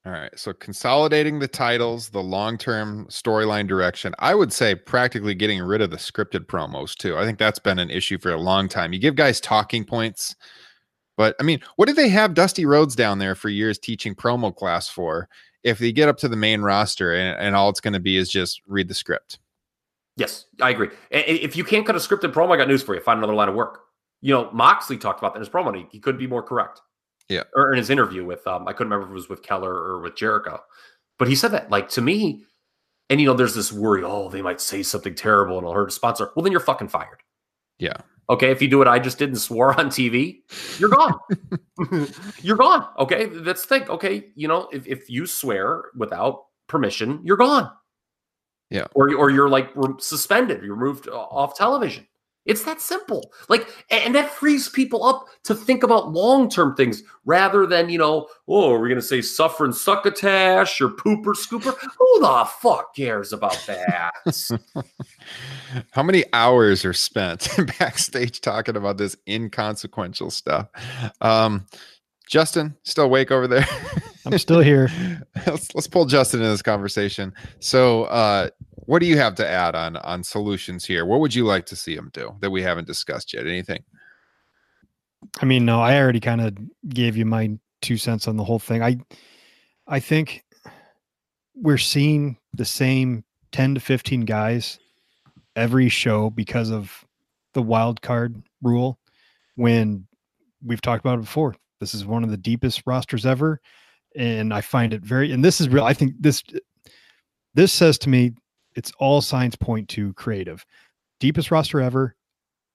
All 0.04 0.12
right. 0.12 0.36
So 0.36 0.52
consolidating 0.52 1.38
the 1.38 1.46
titles, 1.46 2.08
the 2.08 2.22
long 2.22 2.58
term 2.58 3.06
storyline 3.06 3.68
direction. 3.68 4.14
I 4.18 4.34
would 4.34 4.52
say 4.52 4.74
practically 4.74 5.34
getting 5.34 5.62
rid 5.62 5.80
of 5.80 5.90
the 5.90 5.96
scripted 5.96 6.46
promos 6.46 6.96
too. 6.96 7.16
I 7.16 7.24
think 7.24 7.38
that's 7.38 7.60
been 7.60 7.78
an 7.78 7.88
issue 7.88 8.18
for 8.18 8.32
a 8.32 8.40
long 8.40 8.68
time. 8.68 8.92
You 8.92 8.98
give 8.98 9.14
guys 9.14 9.40
talking 9.40 9.84
points, 9.84 10.34
but 11.16 11.36
I 11.38 11.44
mean, 11.44 11.60
what 11.76 11.86
did 11.86 11.94
they 11.94 12.08
have 12.08 12.34
Dusty 12.34 12.66
Rhodes 12.66 12.96
down 12.96 13.20
there 13.20 13.36
for 13.36 13.48
years 13.48 13.78
teaching 13.78 14.16
promo 14.16 14.54
class 14.54 14.88
for? 14.88 15.28
If 15.62 15.78
they 15.78 15.92
get 15.92 16.08
up 16.08 16.16
to 16.18 16.28
the 16.28 16.34
main 16.34 16.62
roster 16.62 17.14
and, 17.14 17.38
and 17.38 17.54
all 17.54 17.68
it's 17.68 17.80
going 17.80 17.92
to 17.92 18.00
be 18.00 18.16
is 18.16 18.28
just 18.28 18.60
read 18.66 18.88
the 18.88 18.94
script. 18.94 19.38
Yes, 20.16 20.46
I 20.60 20.70
agree. 20.70 20.88
If 21.12 21.54
you 21.54 21.62
can't 21.62 21.86
cut 21.86 21.94
a 21.94 22.00
scripted 22.00 22.32
promo, 22.32 22.52
I 22.52 22.56
got 22.56 22.66
news 22.66 22.82
for 22.82 22.96
you. 22.96 23.00
Find 23.00 23.18
another 23.18 23.34
line 23.34 23.48
of 23.48 23.54
work. 23.54 23.81
You 24.22 24.32
know, 24.32 24.50
Moxley 24.52 24.96
talked 24.96 25.20
about 25.20 25.34
that 25.34 25.38
in 25.38 25.42
his 25.42 25.50
promo. 25.50 25.76
He, 25.76 25.86
he 25.90 26.00
couldn't 26.00 26.18
be 26.18 26.26
more 26.26 26.42
correct. 26.42 26.80
Yeah. 27.28 27.42
Or 27.54 27.72
in 27.72 27.78
his 27.78 27.90
interview 27.90 28.24
with, 28.24 28.46
um, 28.46 28.66
I 28.66 28.72
couldn't 28.72 28.92
remember 28.92 29.06
if 29.06 29.10
it 29.10 29.14
was 29.14 29.28
with 29.28 29.42
Keller 29.42 29.72
or 29.72 30.00
with 30.00 30.16
Jericho, 30.16 30.60
but 31.18 31.28
he 31.28 31.34
said 31.34 31.52
that, 31.52 31.70
like, 31.70 31.88
to 31.90 32.00
me, 32.00 32.44
and 33.10 33.20
you 33.20 33.26
know, 33.26 33.34
there's 33.34 33.54
this 33.54 33.72
worry, 33.72 34.02
oh, 34.04 34.28
they 34.28 34.42
might 34.42 34.60
say 34.60 34.82
something 34.82 35.14
terrible 35.14 35.58
and 35.58 35.64
it'll 35.64 35.74
hurt 35.74 35.88
a 35.88 35.92
sponsor. 35.92 36.30
Well, 36.34 36.42
then 36.42 36.52
you're 36.52 36.60
fucking 36.60 36.88
fired. 36.88 37.22
Yeah. 37.78 37.96
Okay. 38.30 38.50
If 38.50 38.62
you 38.62 38.68
do 38.68 38.78
what 38.78 38.88
I 38.88 38.98
just 38.98 39.18
did 39.18 39.28
and 39.28 39.38
swore 39.38 39.78
on 39.78 39.88
TV, 39.88 40.38
you're 40.78 40.88
gone. 40.88 41.18
you're 42.42 42.56
gone. 42.56 42.86
Okay. 42.98 43.26
That's 43.26 43.66
the 43.66 43.68
thing. 43.78 43.88
Okay. 43.90 44.30
You 44.34 44.48
know, 44.48 44.68
if, 44.72 44.86
if 44.86 45.10
you 45.10 45.26
swear 45.26 45.84
without 45.96 46.44
permission, 46.68 47.20
you're 47.24 47.36
gone. 47.36 47.70
Yeah. 48.70 48.86
Or, 48.94 49.14
or 49.14 49.30
you're 49.30 49.50
like 49.50 49.70
suspended, 49.98 50.62
you're 50.62 50.76
moved 50.76 51.06
off 51.08 51.56
television. 51.56 52.06
It's 52.44 52.64
that 52.64 52.80
simple. 52.80 53.32
Like, 53.48 53.68
and 53.90 54.14
that 54.14 54.30
frees 54.30 54.68
people 54.68 55.04
up 55.04 55.26
to 55.44 55.54
think 55.54 55.82
about 55.82 56.12
long 56.12 56.50
term 56.50 56.74
things 56.74 57.02
rather 57.24 57.66
than, 57.66 57.88
you 57.88 57.98
know, 57.98 58.28
oh, 58.48 58.72
are 58.72 58.80
we 58.80 58.88
going 58.88 59.00
to 59.00 59.06
say 59.06 59.22
suffering 59.22 59.72
succotash 59.72 60.80
or 60.80 60.88
pooper 60.88 61.34
scooper? 61.34 61.76
Who 61.98 62.20
the 62.20 62.48
fuck 62.60 62.94
cares 62.96 63.32
about 63.32 63.58
that? 63.66 64.12
How 65.92 66.02
many 66.02 66.24
hours 66.32 66.84
are 66.84 66.92
spent 66.92 67.48
backstage 67.78 68.40
talking 68.40 68.76
about 68.76 68.98
this 68.98 69.16
inconsequential 69.28 70.30
stuff? 70.30 70.68
Um, 71.20 71.66
Justin, 72.28 72.76
still 72.82 73.04
awake 73.04 73.30
over 73.30 73.46
there? 73.46 73.66
I'm 74.24 74.38
still 74.38 74.60
here. 74.60 74.90
let's 75.46 75.74
let's 75.74 75.86
pull 75.86 76.06
Justin 76.06 76.40
in 76.40 76.48
this 76.48 76.62
conversation. 76.62 77.34
So, 77.60 78.04
uh, 78.04 78.50
what 78.86 79.00
do 79.00 79.06
you 79.06 79.16
have 79.16 79.34
to 79.36 79.48
add 79.48 79.74
on 79.74 79.96
on 79.96 80.24
solutions 80.24 80.84
here? 80.84 81.06
What 81.06 81.20
would 81.20 81.34
you 81.34 81.44
like 81.44 81.66
to 81.66 81.76
see 81.76 81.94
them 81.94 82.10
do 82.12 82.34
that 82.40 82.50
we 82.50 82.62
haven't 82.62 82.86
discussed 82.86 83.32
yet? 83.32 83.46
Anything? 83.46 83.82
I 85.40 85.44
mean, 85.44 85.64
no, 85.64 85.80
I 85.80 85.98
already 85.98 86.20
kind 86.20 86.40
of 86.40 86.56
gave 86.88 87.16
you 87.16 87.24
my 87.24 87.58
two 87.80 87.96
cents 87.96 88.28
on 88.28 88.36
the 88.36 88.44
whole 88.44 88.58
thing. 88.58 88.82
I 88.82 88.96
I 89.86 90.00
think 90.00 90.44
we're 91.54 91.78
seeing 91.78 92.38
the 92.54 92.64
same 92.64 93.24
10 93.52 93.74
to 93.74 93.80
15 93.80 94.22
guys 94.22 94.78
every 95.54 95.88
show 95.88 96.30
because 96.30 96.70
of 96.70 97.04
the 97.52 97.62
wild 97.62 98.00
card 98.00 98.42
rule 98.62 98.98
when 99.56 100.06
we've 100.64 100.80
talked 100.80 101.04
about 101.04 101.18
it 101.18 101.22
before. 101.22 101.54
This 101.78 101.94
is 101.94 102.06
one 102.06 102.24
of 102.24 102.30
the 102.30 102.36
deepest 102.36 102.82
rosters 102.86 103.26
ever 103.26 103.60
and 104.16 104.52
I 104.54 104.60
find 104.60 104.92
it 104.92 105.02
very 105.02 105.32
and 105.32 105.44
this 105.44 105.60
is 105.60 105.68
real 105.68 105.84
I 105.84 105.94
think 105.94 106.14
this 106.18 106.42
this 107.54 107.72
says 107.72 107.98
to 107.98 108.08
me 108.08 108.32
it's 108.74 108.92
all 108.98 109.20
signs 109.20 109.56
point 109.56 109.88
to 109.90 110.12
creative. 110.14 110.64
Deepest 111.20 111.50
roster 111.50 111.80
ever. 111.80 112.16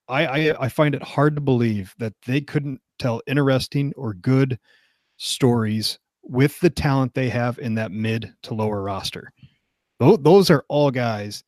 I, 0.08 0.26
I 0.26 0.66
I 0.66 0.70
find 0.70 0.96
it 0.96 1.04
hard 1.04 1.36
to 1.36 1.42
believe 1.42 1.94
that 1.98 2.14
they 2.26 2.42
couldn't 2.42 2.82
tell 2.98 3.22
interesting 3.28 3.94
or 3.96 4.14
good 4.14 4.58
stories 5.18 6.00
with 6.24 6.60
the 6.60 6.70
talent 6.70 7.14
they 7.14 7.30
have 7.30 7.60
in 7.60 7.76
that 7.76 7.92
mid 7.92 8.34
to 8.44 8.54
lower 8.54 8.82
roster. 8.82 9.32
Those, 10.00 10.20
those 10.22 10.50
are 10.50 10.66
all 10.68 10.92
guys, 10.92 11.44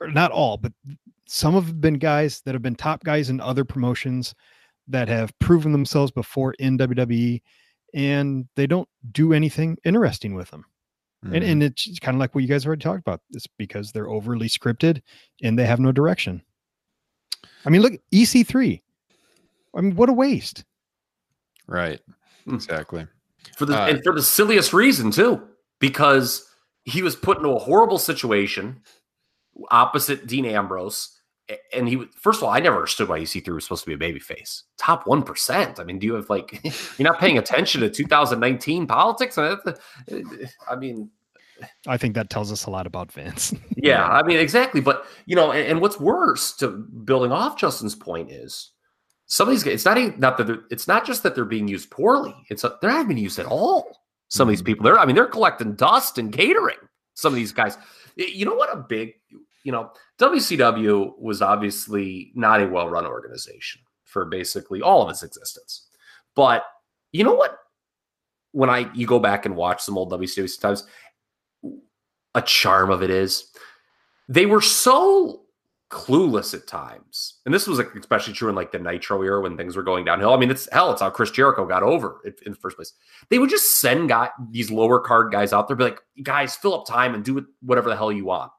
or 0.00 0.08
not 0.08 0.30
all, 0.30 0.56
but 0.56 0.72
some 1.26 1.54
have 1.54 1.80
been 1.80 1.94
guys 1.94 2.40
that 2.42 2.54
have 2.54 2.62
been 2.62 2.76
top 2.76 3.02
guys 3.04 3.30
in 3.30 3.40
other 3.40 3.64
promotions 3.64 4.34
that 4.88 5.08
have 5.08 5.36
proven 5.40 5.72
themselves 5.72 6.12
before 6.12 6.54
in 6.54 6.78
WWE, 6.78 7.42
and 7.94 8.46
they 8.54 8.66
don't 8.66 8.88
do 9.12 9.32
anything 9.32 9.76
interesting 9.84 10.34
with 10.34 10.50
them. 10.50 10.64
And, 11.22 11.42
Mhm. 11.42 11.50
and 11.50 11.62
it's 11.62 11.98
kind 12.00 12.14
of 12.14 12.20
like 12.20 12.34
what 12.34 12.42
you 12.42 12.48
guys 12.48 12.66
already 12.66 12.82
talked 12.82 13.00
about. 13.00 13.20
It's 13.30 13.46
because 13.58 13.90
they're 13.92 14.08
overly 14.08 14.48
scripted 14.48 15.02
and 15.42 15.58
they 15.58 15.66
have 15.66 15.80
no 15.80 15.90
direction. 15.92 16.42
I 17.64 17.70
mean, 17.70 17.82
look, 17.82 17.94
EC3. 18.12 18.82
I 19.76 19.80
mean, 19.80 19.96
what 19.96 20.08
a 20.08 20.12
waste. 20.12 20.64
right. 21.66 22.00
Hmm. 22.44 22.54
Exactly. 22.54 23.06
for 23.56 23.64
the 23.66 23.80
Uh, 23.80 23.88
and 23.88 24.02
for 24.04 24.12
the 24.14 24.22
silliest 24.22 24.72
reason 24.72 25.10
too, 25.10 25.40
because 25.80 26.46
he 26.84 27.02
was 27.02 27.16
put 27.16 27.38
into 27.38 27.48
a 27.50 27.58
horrible 27.58 27.98
situation 27.98 28.82
opposite 29.70 30.26
Dean 30.26 30.44
Ambrose. 30.44 31.15
And 31.72 31.88
he 31.88 31.96
was- 31.96 32.08
first 32.20 32.40
of 32.40 32.44
all, 32.44 32.50
I 32.50 32.58
never 32.58 32.76
understood 32.76 33.08
why 33.08 33.20
EC3 33.20 33.54
was 33.54 33.64
supposed 33.64 33.84
to 33.84 33.90
be 33.90 33.94
a 33.94 33.98
baby 33.98 34.18
face. 34.18 34.64
Top 34.78 35.06
one 35.06 35.22
percent. 35.22 35.78
I 35.78 35.84
mean, 35.84 35.98
do 35.98 36.06
you 36.06 36.14
have 36.14 36.28
like 36.28 36.60
you're 36.98 37.08
not 37.08 37.20
paying 37.20 37.38
attention 37.38 37.80
to 37.82 37.90
2019 37.90 38.86
politics? 38.86 39.38
Uh, 39.38 39.56
uh, 39.66 39.72
I 40.68 40.76
mean, 40.76 41.10
I 41.86 41.96
think 41.96 42.14
that 42.14 42.30
tells 42.30 42.52
us 42.52 42.66
a 42.66 42.70
lot 42.70 42.86
about 42.86 43.12
Vince. 43.12 43.54
yeah, 43.76 44.06
I 44.06 44.22
mean, 44.22 44.38
exactly. 44.38 44.80
But 44.80 45.06
you 45.26 45.36
know, 45.36 45.52
and, 45.52 45.66
and 45.66 45.80
what's 45.80 46.00
worse 46.00 46.54
to 46.56 46.68
building 46.68 47.32
off 47.32 47.58
Justin's 47.58 47.94
point 47.94 48.30
is 48.30 48.72
some 49.26 49.48
of 49.48 49.54
these 49.54 49.62
guys. 49.62 49.74
It's 49.74 49.84
not 49.84 49.98
even 49.98 50.18
not 50.18 50.36
that 50.38 50.64
it's 50.70 50.88
not 50.88 51.06
just 51.06 51.22
that 51.22 51.34
they're 51.34 51.44
being 51.44 51.68
used 51.68 51.90
poorly. 51.90 52.34
It's 52.50 52.64
a, 52.64 52.76
they're 52.80 52.90
not 52.90 53.08
being 53.08 53.18
used 53.18 53.38
at 53.38 53.46
all. 53.46 54.00
Some 54.28 54.48
of 54.48 54.52
these 54.52 54.60
mm-hmm. 54.60 54.66
people, 54.66 54.84
they're 54.84 54.98
I 54.98 55.06
mean, 55.06 55.16
they're 55.16 55.26
collecting 55.26 55.74
dust 55.74 56.18
and 56.18 56.32
catering. 56.32 56.78
Some 57.14 57.32
of 57.32 57.36
these 57.36 57.52
guys. 57.52 57.78
You 58.16 58.46
know 58.46 58.54
what? 58.54 58.72
A 58.72 58.76
big, 58.80 59.12
you 59.66 59.72
know, 59.72 59.90
WCW 60.20 61.18
was 61.18 61.42
obviously 61.42 62.30
not 62.36 62.62
a 62.62 62.68
well-run 62.68 63.04
organization 63.04 63.80
for 64.04 64.24
basically 64.24 64.80
all 64.80 65.02
of 65.02 65.10
its 65.10 65.24
existence. 65.24 65.88
But 66.36 66.64
you 67.10 67.24
know 67.24 67.34
what? 67.34 67.58
When 68.52 68.70
I 68.70 68.88
you 68.94 69.08
go 69.08 69.18
back 69.18 69.44
and 69.44 69.56
watch 69.56 69.82
some 69.82 69.98
old 69.98 70.12
WCW 70.12 70.48
sometimes, 70.48 70.86
a 72.36 72.42
charm 72.42 72.92
of 72.92 73.02
it 73.02 73.10
is 73.10 73.50
they 74.28 74.46
were 74.46 74.60
so 74.60 75.42
clueless 75.90 76.54
at 76.54 76.68
times. 76.68 77.40
And 77.44 77.52
this 77.52 77.66
was 77.66 77.80
especially 77.80 78.34
true 78.34 78.48
in 78.48 78.54
like 78.54 78.70
the 78.70 78.78
Nitro 78.78 79.20
era 79.22 79.40
when 79.40 79.56
things 79.56 79.74
were 79.74 79.82
going 79.82 80.04
downhill. 80.04 80.32
I 80.32 80.36
mean, 80.36 80.50
it's 80.50 80.68
hell, 80.70 80.92
it's 80.92 81.00
how 81.00 81.10
Chris 81.10 81.32
Jericho 81.32 81.66
got 81.66 81.82
over 81.82 82.20
it 82.24 82.40
in 82.46 82.52
the 82.52 82.58
first 82.58 82.76
place. 82.76 82.92
They 83.30 83.40
would 83.40 83.50
just 83.50 83.80
send 83.80 84.10
guy, 84.10 84.30
these 84.50 84.70
lower 84.70 85.00
card 85.00 85.32
guys 85.32 85.52
out 85.52 85.66
there, 85.66 85.76
be 85.76 85.84
like, 85.84 86.00
guys, 86.22 86.54
fill 86.54 86.74
up 86.74 86.86
time 86.86 87.14
and 87.14 87.24
do 87.24 87.44
whatever 87.62 87.88
the 87.88 87.96
hell 87.96 88.12
you 88.12 88.26
want. 88.26 88.52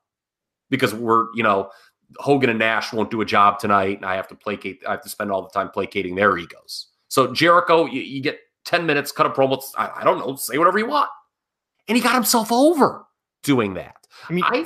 Because 0.69 0.93
we're, 0.93 1.27
you 1.33 1.43
know, 1.43 1.69
Hogan 2.17 2.49
and 2.49 2.59
Nash 2.59 2.93
won't 2.93 3.11
do 3.11 3.21
a 3.21 3.25
job 3.25 3.59
tonight, 3.59 3.97
and 3.97 4.05
I 4.05 4.15
have 4.15 4.27
to 4.29 4.35
placate, 4.35 4.83
I 4.87 4.91
have 4.91 5.03
to 5.03 5.09
spend 5.09 5.31
all 5.31 5.41
the 5.41 5.49
time 5.49 5.69
placating 5.69 6.15
their 6.15 6.37
egos. 6.37 6.87
So 7.09 7.33
Jericho, 7.33 7.85
you, 7.85 8.01
you 8.01 8.21
get 8.21 8.39
10 8.65 8.85
minutes, 8.85 9.11
cut 9.11 9.25
a 9.25 9.29
promo, 9.29 9.61
I, 9.77 9.91
I 9.97 10.03
don't 10.03 10.19
know, 10.19 10.35
say 10.35 10.57
whatever 10.57 10.77
you 10.77 10.87
want. 10.87 11.09
And 11.87 11.95
he 11.95 12.03
got 12.03 12.15
himself 12.15 12.51
over 12.51 13.05
doing 13.43 13.73
that. 13.75 13.95
I 14.29 14.33
mean, 14.33 14.43
I 14.45 14.65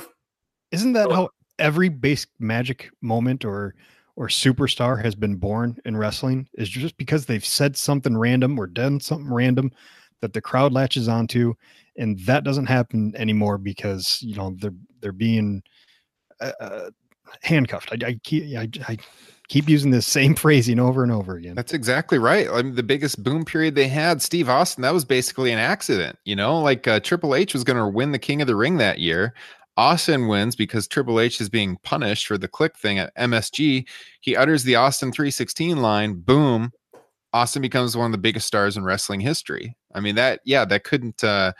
isn't 0.72 0.94
that 0.94 1.10
how 1.12 1.28
every 1.58 1.88
base 1.88 2.26
magic 2.40 2.90
moment 3.00 3.44
or 3.44 3.74
or 4.16 4.26
superstar 4.28 5.02
has 5.02 5.14
been 5.14 5.36
born 5.36 5.76
in 5.84 5.96
wrestling? 5.96 6.48
Is 6.54 6.68
just 6.68 6.96
because 6.96 7.26
they've 7.26 7.44
said 7.44 7.76
something 7.76 8.16
random 8.16 8.58
or 8.58 8.66
done 8.66 8.98
something 8.98 9.32
random 9.32 9.70
that 10.20 10.32
the 10.32 10.40
crowd 10.40 10.72
latches 10.72 11.08
onto, 11.08 11.54
and 11.96 12.18
that 12.20 12.44
doesn't 12.44 12.66
happen 12.66 13.14
anymore 13.16 13.58
because 13.58 14.18
you 14.22 14.34
know 14.34 14.56
they're 14.58 14.74
they're 15.00 15.12
being 15.12 15.62
uh, 16.42 16.52
uh, 16.60 16.90
handcuffed. 17.42 17.92
I, 17.92 18.06
I 18.08 18.20
keep 18.22 18.56
I, 18.56 18.68
I 18.88 18.98
keep 19.48 19.68
using 19.68 19.90
this 19.90 20.06
same 20.06 20.34
phrasing 20.42 20.78
over 20.78 21.02
and 21.02 21.12
over 21.12 21.36
again. 21.36 21.54
That's 21.54 21.74
exactly 21.74 22.18
right. 22.18 22.48
I 22.50 22.62
mean, 22.62 22.74
the 22.74 22.82
biggest 22.82 23.22
boom 23.22 23.44
period 23.44 23.74
they 23.74 23.88
had, 23.88 24.22
Steve 24.22 24.48
Austin, 24.48 24.82
that 24.82 24.94
was 24.94 25.04
basically 25.04 25.52
an 25.52 25.58
accident. 25.58 26.18
You 26.24 26.36
know, 26.36 26.60
like 26.60 26.86
uh, 26.86 27.00
Triple 27.00 27.34
H 27.34 27.54
was 27.54 27.64
going 27.64 27.78
to 27.78 27.88
win 27.88 28.12
the 28.12 28.18
King 28.18 28.40
of 28.40 28.46
the 28.46 28.56
Ring 28.56 28.78
that 28.78 28.98
year. 28.98 29.34
Austin 29.76 30.28
wins 30.28 30.54
because 30.54 30.86
Triple 30.86 31.18
H 31.18 31.40
is 31.40 31.48
being 31.48 31.78
punished 31.82 32.26
for 32.26 32.36
the 32.36 32.48
Kliq 32.48 32.76
thing 32.76 32.98
at 32.98 33.14
MSG. 33.16 33.88
He 34.20 34.36
utters 34.36 34.64
the 34.64 34.76
Austin 34.76 35.12
316 35.12 35.78
line, 35.78 36.14
boom. 36.14 36.72
Austin 37.32 37.62
becomes 37.62 37.96
one 37.96 38.06
of 38.06 38.12
the 38.12 38.18
biggest 38.18 38.46
stars 38.46 38.76
in 38.76 38.84
wrestling 38.84 39.20
history. 39.20 39.74
I 39.94 40.00
mean, 40.00 40.14
that, 40.16 40.40
yeah, 40.44 40.66
that 40.66 40.84
couldn't, 40.84 41.24
uh, 41.24 41.52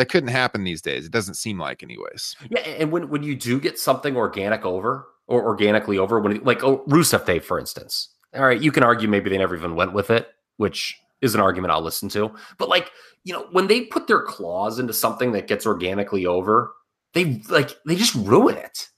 that 0.00 0.08
couldn't 0.08 0.30
happen 0.30 0.64
these 0.64 0.80
days. 0.80 1.04
It 1.04 1.12
doesn't 1.12 1.34
seem 1.34 1.58
like, 1.58 1.82
anyways. 1.82 2.34
Yeah, 2.48 2.60
and 2.60 2.90
when 2.90 3.10
when 3.10 3.22
you 3.22 3.36
do 3.36 3.60
get 3.60 3.78
something 3.78 4.16
organic 4.16 4.64
over 4.64 5.06
or 5.26 5.44
organically 5.44 5.98
over, 5.98 6.18
when 6.18 6.42
like 6.42 6.64
oh, 6.64 6.82
Rusev 6.88 7.26
Day, 7.26 7.38
for 7.38 7.60
instance, 7.60 8.08
all 8.34 8.46
right, 8.46 8.60
you 8.60 8.72
can 8.72 8.82
argue 8.82 9.08
maybe 9.08 9.28
they 9.28 9.36
never 9.36 9.54
even 9.54 9.74
went 9.74 9.92
with 9.92 10.08
it, 10.08 10.28
which 10.56 10.98
is 11.20 11.34
an 11.34 11.42
argument 11.42 11.72
I'll 11.72 11.82
listen 11.82 12.08
to. 12.10 12.34
But 12.56 12.70
like 12.70 12.90
you 13.24 13.34
know, 13.34 13.46
when 13.52 13.66
they 13.66 13.82
put 13.82 14.06
their 14.06 14.22
claws 14.22 14.78
into 14.78 14.94
something 14.94 15.32
that 15.32 15.48
gets 15.48 15.66
organically 15.66 16.24
over, 16.24 16.72
they 17.12 17.42
like 17.50 17.76
they 17.84 17.94
just 17.94 18.14
ruin 18.14 18.56
it. 18.56 18.88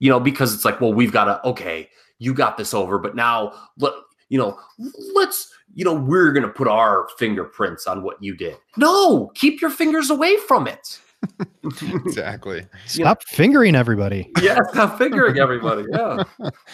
You 0.00 0.10
know, 0.10 0.20
because 0.20 0.52
it's 0.52 0.66
like, 0.66 0.82
well, 0.82 0.92
we've 0.92 1.12
got 1.12 1.24
to, 1.24 1.48
okay, 1.48 1.88
you 2.18 2.34
got 2.34 2.58
this 2.58 2.74
over, 2.74 2.98
but 2.98 3.16
now, 3.16 3.54
let, 3.78 3.94
you 4.28 4.36
know, 4.36 4.58
let's, 5.14 5.53
you 5.74 5.84
know, 5.84 5.94
we're 5.94 6.32
going 6.32 6.42
to 6.46 6.52
put 6.52 6.68
our 6.68 7.08
fingerprints 7.18 7.86
on 7.86 8.02
what 8.02 8.22
you 8.22 8.34
did. 8.36 8.56
No, 8.76 9.30
keep 9.34 9.60
your 9.60 9.70
fingers 9.70 10.10
away 10.10 10.36
from 10.48 10.66
it. 10.66 11.00
exactly. 11.94 12.66
Stop 12.86 13.22
fingering 13.24 13.74
everybody. 13.74 14.30
Yeah, 14.42 14.58
stop 14.72 14.98
fingering 14.98 15.38
everybody. 15.38 15.84
Yeah. 15.90 16.22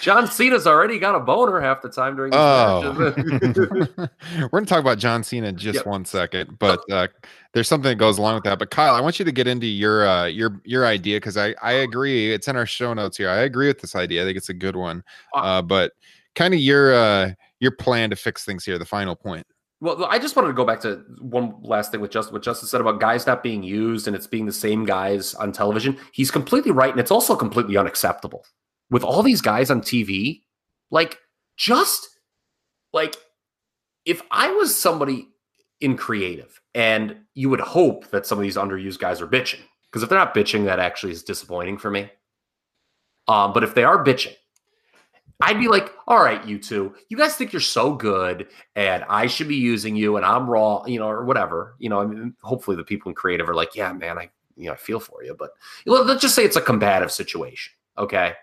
John 0.00 0.26
Cena's 0.26 0.66
already 0.66 0.98
got 0.98 1.14
a 1.14 1.20
boner 1.20 1.60
half 1.60 1.82
the 1.82 1.88
time 1.88 2.16
during 2.16 2.32
his 2.32 2.40
Oh. 2.40 2.92
matches. 2.92 3.88
We're 4.40 4.48
going 4.48 4.64
to 4.64 4.68
talk 4.68 4.80
about 4.80 4.98
John 4.98 5.22
Cena 5.22 5.48
in 5.48 5.56
just 5.56 5.76
Yep. 5.76 5.86
one 5.86 6.04
second, 6.04 6.58
but 6.58 6.80
uh, 6.90 7.06
there's 7.52 7.68
something 7.68 7.90
that 7.90 7.96
goes 7.98 8.18
along 8.18 8.34
with 8.34 8.44
that. 8.44 8.58
But 8.58 8.70
Kyle, 8.70 8.94
I 8.94 9.00
want 9.00 9.18
you 9.20 9.24
to 9.24 9.32
get 9.32 9.46
into 9.46 9.66
your 9.66 10.06
uh, 10.06 10.26
your 10.26 10.60
your 10.64 10.84
idea 10.84 11.16
because 11.18 11.36
I 11.36 11.54
I 11.62 11.72
agree. 11.72 12.32
It's 12.32 12.48
in 12.48 12.56
our 12.56 12.66
show 12.66 12.92
notes 12.92 13.16
here. 13.18 13.30
I 13.30 13.42
agree 13.42 13.68
with 13.68 13.80
this 13.80 13.94
idea. 13.94 14.22
I 14.22 14.24
think 14.24 14.36
it's 14.36 14.48
a 14.48 14.54
good 14.54 14.74
one. 14.76 15.04
Uh, 15.36 15.38
Uh, 15.40 15.62
but 15.62 15.92
kind 16.34 16.54
of 16.54 16.60
your 16.60 16.92
uh, 16.94 17.30
your 17.60 17.70
plan 17.70 18.10
to 18.10 18.16
fix 18.16 18.44
things 18.44 18.64
here. 18.64 18.78
The 18.78 18.84
final 18.84 19.14
point. 19.14 19.46
Well, 19.82 20.04
I 20.04 20.18
just 20.18 20.36
wanted 20.36 20.48
to 20.48 20.54
go 20.54 20.64
back 20.64 20.80
to 20.80 21.02
one 21.20 21.54
last 21.62 21.90
thing 21.90 22.02
with 22.02 22.10
Justin. 22.10 22.34
What 22.34 22.42
Justin 22.42 22.68
said 22.68 22.82
about 22.82 23.00
guys 23.00 23.26
not 23.26 23.42
being 23.42 23.62
used 23.62 24.06
and 24.06 24.14
it's 24.14 24.26
being 24.26 24.44
the 24.44 24.52
same 24.52 24.84
guys 24.84 25.34
on 25.34 25.52
television. 25.52 25.96
He's 26.12 26.30
completely 26.30 26.70
right, 26.70 26.90
and 26.90 27.00
it's 27.00 27.10
also 27.10 27.34
completely 27.34 27.76
unacceptable. 27.78 28.44
With 28.90 29.04
all 29.04 29.22
these 29.22 29.40
guys 29.40 29.70
on 29.70 29.80
TV, 29.80 30.42
like 30.90 31.18
just 31.56 32.08
like 32.92 33.16
if 34.04 34.22
I 34.30 34.50
was 34.50 34.78
somebody 34.78 35.28
in 35.80 35.96
creative, 35.96 36.60
and 36.74 37.16
you 37.34 37.48
would 37.48 37.60
hope 37.60 38.10
that 38.10 38.26
some 38.26 38.36
of 38.36 38.42
these 38.42 38.56
underused 38.56 38.98
guys 38.98 39.22
are 39.22 39.26
bitching, 39.26 39.60
because 39.90 40.02
if 40.02 40.10
they're 40.10 40.18
not 40.18 40.34
bitching, 40.34 40.66
that 40.66 40.78
actually 40.78 41.12
is 41.12 41.22
disappointing 41.22 41.78
for 41.78 41.90
me. 41.90 42.10
Um, 43.28 43.54
but 43.54 43.64
if 43.64 43.74
they 43.74 43.84
are 43.84 44.04
bitching, 44.04 44.34
I'd 45.42 45.58
be 45.58 45.68
like, 45.68 45.92
all 46.06 46.22
right, 46.22 46.44
you 46.46 46.58
two, 46.58 46.94
you 47.08 47.16
guys 47.16 47.34
think 47.36 47.52
you're 47.52 47.60
so 47.60 47.94
good 47.94 48.48
and 48.76 49.04
I 49.08 49.26
should 49.26 49.48
be 49.48 49.56
using 49.56 49.96
you 49.96 50.16
and 50.16 50.26
I'm 50.26 50.48
raw, 50.48 50.84
you 50.86 50.98
know, 50.98 51.08
or 51.08 51.24
whatever. 51.24 51.74
You 51.78 51.88
know, 51.88 52.00
I 52.00 52.06
mean, 52.06 52.34
hopefully 52.42 52.76
the 52.76 52.84
people 52.84 53.08
in 53.08 53.14
creative 53.14 53.48
are 53.48 53.54
like, 53.54 53.74
yeah, 53.74 53.92
man, 53.92 54.18
I, 54.18 54.30
you 54.56 54.66
know, 54.66 54.72
I 54.72 54.76
feel 54.76 55.00
for 55.00 55.24
you. 55.24 55.34
But 55.38 55.50
let- 55.86 56.06
let's 56.06 56.20
just 56.20 56.34
say 56.34 56.44
it's 56.44 56.56
a 56.56 56.60
combative 56.60 57.10
situation. 57.10 57.72
Okay. 57.96 58.34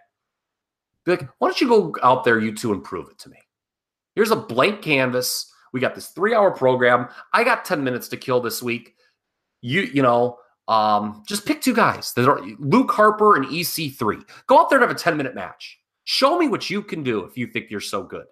Be 1.06 1.12
like, 1.12 1.28
why 1.38 1.48
don't 1.48 1.62
you 1.62 1.68
go 1.68 1.96
out 2.04 2.24
there, 2.24 2.40
you 2.40 2.54
two, 2.54 2.74
and 2.74 2.84
prove 2.84 3.10
it 3.10 3.20
to 3.20 3.30
me? 3.30 3.38
Here's 4.16 4.32
a 4.32 4.36
blank 4.36 4.82
canvas. 4.82 5.52
We 5.74 5.80
got 5.80 5.94
this 5.96 6.08
three 6.08 6.34
hour 6.34 6.52
program. 6.52 7.08
I 7.34 7.44
got 7.44 7.64
10 7.66 7.84
minutes 7.84 8.08
to 8.10 8.18
kill 8.18 8.42
this 8.42 8.64
week. 8.64 8.96
You, 9.62 9.82
you 9.82 10.02
know, 10.02 10.40
um, 10.68 11.24
just 11.28 11.46
pick 11.46 11.62
two 11.62 11.74
guys. 11.74 12.14
Luke 12.18 12.92
Harper 12.92 13.36
and 13.36 13.46
EC3. 13.46 14.24
Go 14.48 14.60
out 14.60 14.70
there 14.70 14.80
and 14.80 14.88
have 14.88 14.96
a 14.96 15.00
10 15.00 15.16
minute 15.16 15.36
match. 15.36 15.80
Show 16.10 16.40
me 16.40 16.48
what 16.48 16.70
you 16.70 16.82
can 16.82 17.04
do 17.04 17.26
if 17.26 17.38
you 17.38 17.48
think 17.48 17.70
you're 17.70 17.82
so 17.82 18.02
good. 18.02 18.24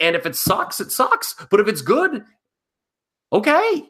And 0.00 0.16
if 0.16 0.24
it 0.24 0.34
sucks, 0.34 0.80
it 0.80 0.90
sucks. 0.90 1.34
But 1.50 1.60
if 1.60 1.68
it's 1.68 1.82
good, 1.82 2.24
okay. 3.30 3.84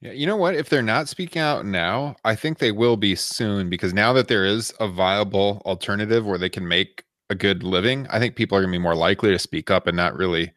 Yeah, 0.00 0.12
you 0.12 0.28
know 0.28 0.36
what? 0.36 0.54
If 0.54 0.68
they're 0.68 0.80
not 0.80 1.08
speaking 1.08 1.42
out 1.42 1.66
now, 1.66 2.14
I 2.24 2.36
think 2.36 2.58
they 2.58 2.70
will 2.70 2.96
be 2.96 3.16
soon 3.16 3.68
because 3.68 3.92
now 3.92 4.12
that 4.12 4.28
there 4.28 4.44
is 4.44 4.72
a 4.78 4.86
viable 4.86 5.60
alternative 5.66 6.24
where 6.24 6.38
they 6.38 6.48
can 6.48 6.68
make 6.68 7.02
a 7.30 7.34
good 7.34 7.64
living, 7.64 8.06
I 8.10 8.20
think 8.20 8.36
people 8.36 8.56
are 8.56 8.60
going 8.60 8.70
to 8.70 8.78
be 8.78 8.82
more 8.82 8.94
likely 8.94 9.32
to 9.32 9.38
speak 9.40 9.68
up 9.68 9.88
and 9.88 9.96
not 9.96 10.16
really 10.16 10.52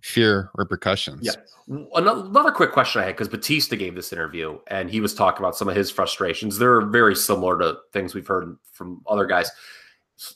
fear 0.00 0.48
repercussions. 0.54 1.22
Yeah. 1.22 1.86
Another, 1.96 2.24
another 2.24 2.52
quick 2.52 2.70
question 2.70 3.02
I 3.02 3.06
had 3.06 3.16
because 3.16 3.26
Batista 3.26 3.74
gave 3.74 3.96
this 3.96 4.12
interview 4.12 4.60
and 4.68 4.88
he 4.88 5.00
was 5.00 5.12
talking 5.12 5.44
about 5.44 5.56
some 5.56 5.68
of 5.68 5.74
his 5.74 5.90
frustrations. 5.90 6.56
They're 6.56 6.82
very 6.82 7.16
similar 7.16 7.58
to 7.58 7.78
things 7.92 8.14
we've 8.14 8.28
heard 8.28 8.56
from 8.70 9.02
other 9.08 9.26
guys. 9.26 9.50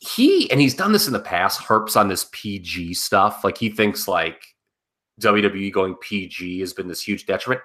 He 0.01 0.51
and 0.51 0.61
he's 0.61 0.75
done 0.75 0.93
this 0.93 1.07
in 1.07 1.13
the 1.13 1.21
past. 1.21 1.61
Harps 1.61 1.97
on 1.97 2.09
this 2.09 2.27
PG 2.33 2.95
stuff. 2.95 3.45
Like 3.45 3.59
he 3.59 3.69
thinks 3.69 4.09
like 4.09 4.55
WWE 5.21 5.73
going 5.73 5.95
PG 5.97 6.61
has 6.61 6.73
been 6.73 6.89
this 6.89 7.03
huge 7.03 7.27
detriment. 7.27 7.63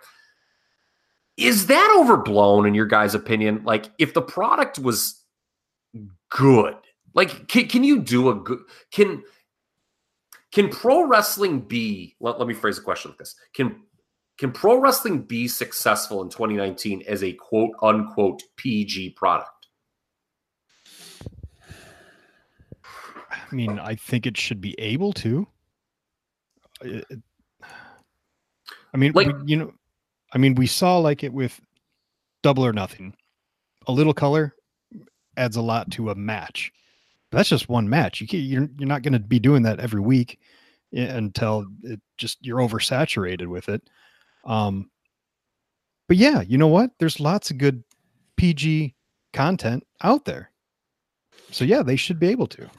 Is 1.37 1.67
that 1.67 1.95
overblown 1.97 2.65
in 2.65 2.75
your 2.75 2.85
guys' 2.85 3.15
opinion? 3.15 3.63
Like 3.63 3.89
if 3.97 4.13
the 4.13 4.21
product 4.21 4.77
was 4.77 5.23
good, 6.29 6.75
like 7.13 7.47
can, 7.47 7.67
can 7.67 7.83
you 7.83 7.99
do 7.99 8.29
a 8.29 8.35
good 8.35 8.59
can 8.91 9.23
can 10.51 10.69
pro 10.69 11.03
wrestling 11.03 11.61
be 11.61 12.15
let, 12.19 12.39
let 12.39 12.47
me 12.47 12.53
phrase 12.53 12.77
the 12.77 12.81
question 12.81 13.11
like 13.11 13.17
this 13.17 13.35
can 13.53 13.81
can 14.37 14.51
pro 14.51 14.79
wrestling 14.79 15.21
be 15.21 15.47
successful 15.47 16.21
in 16.21 16.29
2019 16.29 17.03
as 17.07 17.23
a 17.23 17.33
quote 17.33 17.71
unquote 17.81 18.41
pg 18.57 19.11
product 19.11 19.60
I 23.51 23.55
mean, 23.55 23.79
I 23.79 23.95
think 23.95 24.25
it 24.25 24.37
should 24.37 24.61
be 24.61 24.79
able 24.79 25.13
to. 25.13 25.47
I 26.83 27.03
mean, 28.97 29.11
Like- 29.13 29.27
we, 29.27 29.33
you 29.45 29.57
know, 29.57 29.73
I 30.33 30.37
mean, 30.37 30.55
we 30.55 30.67
saw 30.67 30.97
like 30.97 31.23
it 31.23 31.33
with 31.33 31.59
Double 32.43 32.65
or 32.65 32.73
Nothing. 32.73 33.15
A 33.87 33.91
little 33.91 34.13
color 34.13 34.55
adds 35.37 35.57
a 35.57 35.61
lot 35.61 35.91
to 35.91 36.11
a 36.11 36.15
match. 36.15 36.71
But 37.29 37.37
that's 37.37 37.49
just 37.49 37.69
one 37.69 37.89
match. 37.89 38.21
You 38.21 38.27
can't, 38.27 38.43
you're 38.43 38.69
you're 38.77 38.87
not 38.87 39.03
going 39.03 39.13
to 39.13 39.19
be 39.19 39.39
doing 39.39 39.63
that 39.63 39.79
every 39.79 40.01
week 40.01 40.39
until 40.91 41.65
it 41.83 42.01
just 42.17 42.37
you're 42.41 42.59
oversaturated 42.59 43.47
with 43.47 43.69
it. 43.69 43.81
Um, 44.45 44.89
but 46.07 46.17
yeah, 46.17 46.41
you 46.41 46.57
know 46.57 46.67
what? 46.67 46.91
There's 46.99 47.19
lots 47.19 47.51
of 47.51 47.57
good 47.57 47.83
PG 48.35 48.95
content 49.33 49.85
out 50.03 50.25
there. 50.25 50.51
So 51.51 51.63
yeah, 51.63 51.83
they 51.83 51.95
should 51.95 52.19
be 52.19 52.27
able 52.27 52.47
to. 52.47 52.69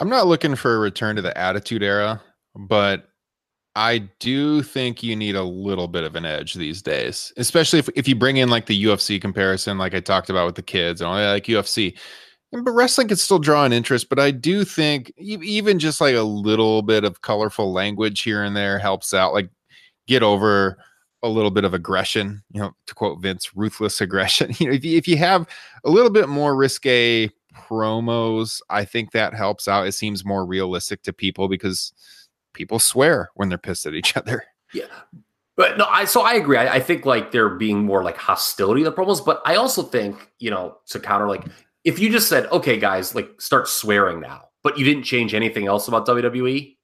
I'm 0.00 0.08
not 0.08 0.26
looking 0.26 0.56
for 0.56 0.74
a 0.74 0.78
return 0.78 1.16
to 1.16 1.22
the 1.22 1.36
attitude 1.36 1.82
era, 1.82 2.22
but 2.56 3.10
I 3.76 3.98
do 4.18 4.62
think 4.62 5.02
you 5.02 5.14
need 5.14 5.36
a 5.36 5.44
little 5.44 5.88
bit 5.88 6.04
of 6.04 6.16
an 6.16 6.24
edge 6.24 6.54
these 6.54 6.82
days, 6.82 7.32
especially 7.36 7.78
if, 7.78 7.88
if 7.94 8.08
you 8.08 8.16
bring 8.16 8.38
in 8.38 8.48
like 8.48 8.66
the 8.66 8.84
UFC 8.84 9.20
comparison, 9.20 9.78
like 9.78 9.94
I 9.94 10.00
talked 10.00 10.30
about 10.30 10.46
with 10.46 10.56
the 10.56 10.62
kids 10.62 11.00
and 11.00 11.08
all 11.08 11.16
that, 11.16 11.30
like 11.30 11.44
UFC. 11.44 11.96
But 12.50 12.72
wrestling 12.72 13.08
can 13.08 13.16
still 13.16 13.38
draw 13.38 13.64
an 13.64 13.72
interest, 13.72 14.08
but 14.08 14.18
I 14.18 14.32
do 14.32 14.64
think 14.64 15.12
even 15.18 15.78
just 15.78 16.00
like 16.00 16.16
a 16.16 16.22
little 16.22 16.82
bit 16.82 17.04
of 17.04 17.20
colorful 17.20 17.72
language 17.72 18.22
here 18.22 18.42
and 18.42 18.56
there 18.56 18.78
helps 18.78 19.14
out. 19.14 19.32
Like 19.34 19.50
get 20.08 20.24
over 20.24 20.78
a 21.22 21.28
little 21.28 21.50
bit 21.50 21.64
of 21.64 21.74
aggression, 21.74 22.42
you 22.50 22.60
know, 22.60 22.72
to 22.86 22.94
quote 22.94 23.20
Vince, 23.20 23.54
ruthless 23.54 24.00
aggression. 24.00 24.52
You 24.58 24.68
know, 24.68 24.72
if 24.72 24.84
you, 24.84 24.96
if 24.96 25.06
you 25.06 25.16
have 25.18 25.46
a 25.84 25.90
little 25.90 26.10
bit 26.10 26.28
more 26.28 26.56
risque 26.56 27.30
promos, 27.54 28.60
I 28.70 28.84
think 28.84 29.12
that 29.12 29.34
helps 29.34 29.68
out. 29.68 29.86
It 29.86 29.92
seems 29.92 30.24
more 30.24 30.44
realistic 30.44 31.02
to 31.02 31.12
people 31.12 31.48
because 31.48 31.92
people 32.54 32.78
swear 32.78 33.30
when 33.34 33.48
they're 33.48 33.58
pissed 33.58 33.86
at 33.86 33.94
each 33.94 34.16
other. 34.16 34.44
yeah 34.72 34.84
but 35.56 35.76
no 35.76 35.84
i 35.90 36.04
so 36.04 36.20
i 36.22 36.34
agree 36.34 36.56
I, 36.56 36.74
I 36.76 36.80
think 36.80 37.04
like 37.04 37.32
they're 37.32 37.48
being 37.48 37.84
more 37.84 38.04
like 38.04 38.16
hostility 38.16 38.84
to 38.84 38.90
the 38.90 38.96
promos 38.96 39.24
but 39.24 39.42
i 39.44 39.56
also 39.56 39.82
think 39.82 40.30
you 40.38 40.48
know 40.50 40.76
to 40.86 41.00
counter 41.00 41.26
like 41.28 41.44
if 41.84 41.98
you 41.98 42.08
just 42.08 42.28
said 42.28 42.46
okay 42.52 42.76
guys 42.78 43.14
like 43.16 43.40
start 43.40 43.66
swearing 43.68 44.20
now 44.20 44.44
but 44.62 44.78
you 44.78 44.84
didn't 44.84 45.02
change 45.02 45.34
anything 45.34 45.66
else 45.66 45.88
about 45.88 46.06
wwe 46.06 46.76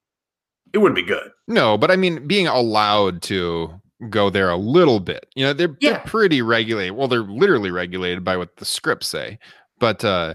it 0.73 0.79
wouldn't 0.79 0.97
be 0.97 1.03
good 1.05 1.31
No, 1.47 1.79
but 1.79 1.91
I 1.93 1.97
mean 1.97 2.27
being 2.27 2.49
allowed 2.49 3.23
to 3.23 3.73
go 4.11 4.31
there 4.31 4.51
a 4.51 4.57
little 4.57 4.99
bit. 5.01 5.27
You 5.37 5.45
know, 5.47 5.53
they're, 5.53 5.77
Yeah. 5.81 5.93
they're 5.93 6.01
pretty 6.01 6.43
regulated. 6.43 6.95
Well, 6.97 7.09
they're 7.09 7.21
literally 7.21 7.71
regulated 7.71 8.25
by 8.25 8.37
what 8.37 8.57
the 8.57 8.65
scripts 8.65 9.07
say. 9.07 9.39
But 9.79 10.05
uh 10.05 10.35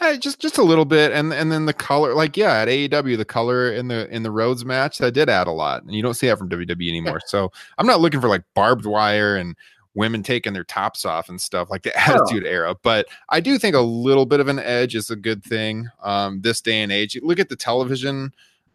eh, 0.00 0.16
just 0.16 0.40
just 0.40 0.58
a 0.58 0.62
little 0.62 0.84
bit 0.84 1.12
and 1.12 1.32
and 1.32 1.50
then 1.50 1.66
the 1.66 1.72
color 1.72 2.14
like 2.14 2.36
yeah, 2.36 2.54
at 2.54 2.68
AEW 2.68 3.16
the 3.16 3.24
color 3.24 3.72
in 3.72 3.88
the 3.88 4.08
in 4.14 4.22
the 4.22 4.30
Rhodes 4.30 4.64
match 4.64 4.98
that 4.98 5.12
did 5.12 5.28
add 5.28 5.46
a 5.46 5.52
lot. 5.52 5.82
And 5.82 5.94
you 5.94 6.02
don't 6.02 6.14
see 6.14 6.28
that 6.28 6.38
from 6.38 6.48
WWE 6.48 6.88
anymore. 6.88 7.20
So, 7.26 7.52
I'm 7.78 7.86
not 7.86 8.00
looking 8.00 8.20
for 8.20 8.28
like 8.28 8.42
barbed 8.54 8.86
wire 8.86 9.36
and 9.36 9.56
women 9.94 10.22
taking 10.22 10.52
their 10.52 10.64
tops 10.64 11.04
off 11.04 11.28
and 11.28 11.40
stuff 11.40 11.70
like 11.70 11.82
the 11.82 11.96
attitude 12.08 12.46
era 12.46 12.74
but 12.82 13.06
i 13.30 13.40
do 13.40 13.58
think 13.58 13.74
a 13.74 13.80
little 13.80 14.26
bit 14.26 14.38
of 14.38 14.46
an 14.46 14.60
edge 14.60 14.94
is 14.94 15.10
a 15.10 15.16
good 15.16 15.42
thing 15.42 15.88
um 16.02 16.40
this 16.40 16.60
day 16.60 16.82
and 16.82 16.92
age 16.92 17.18
look 17.22 17.40
at 17.40 17.48
the 17.48 17.56
television 17.56 18.32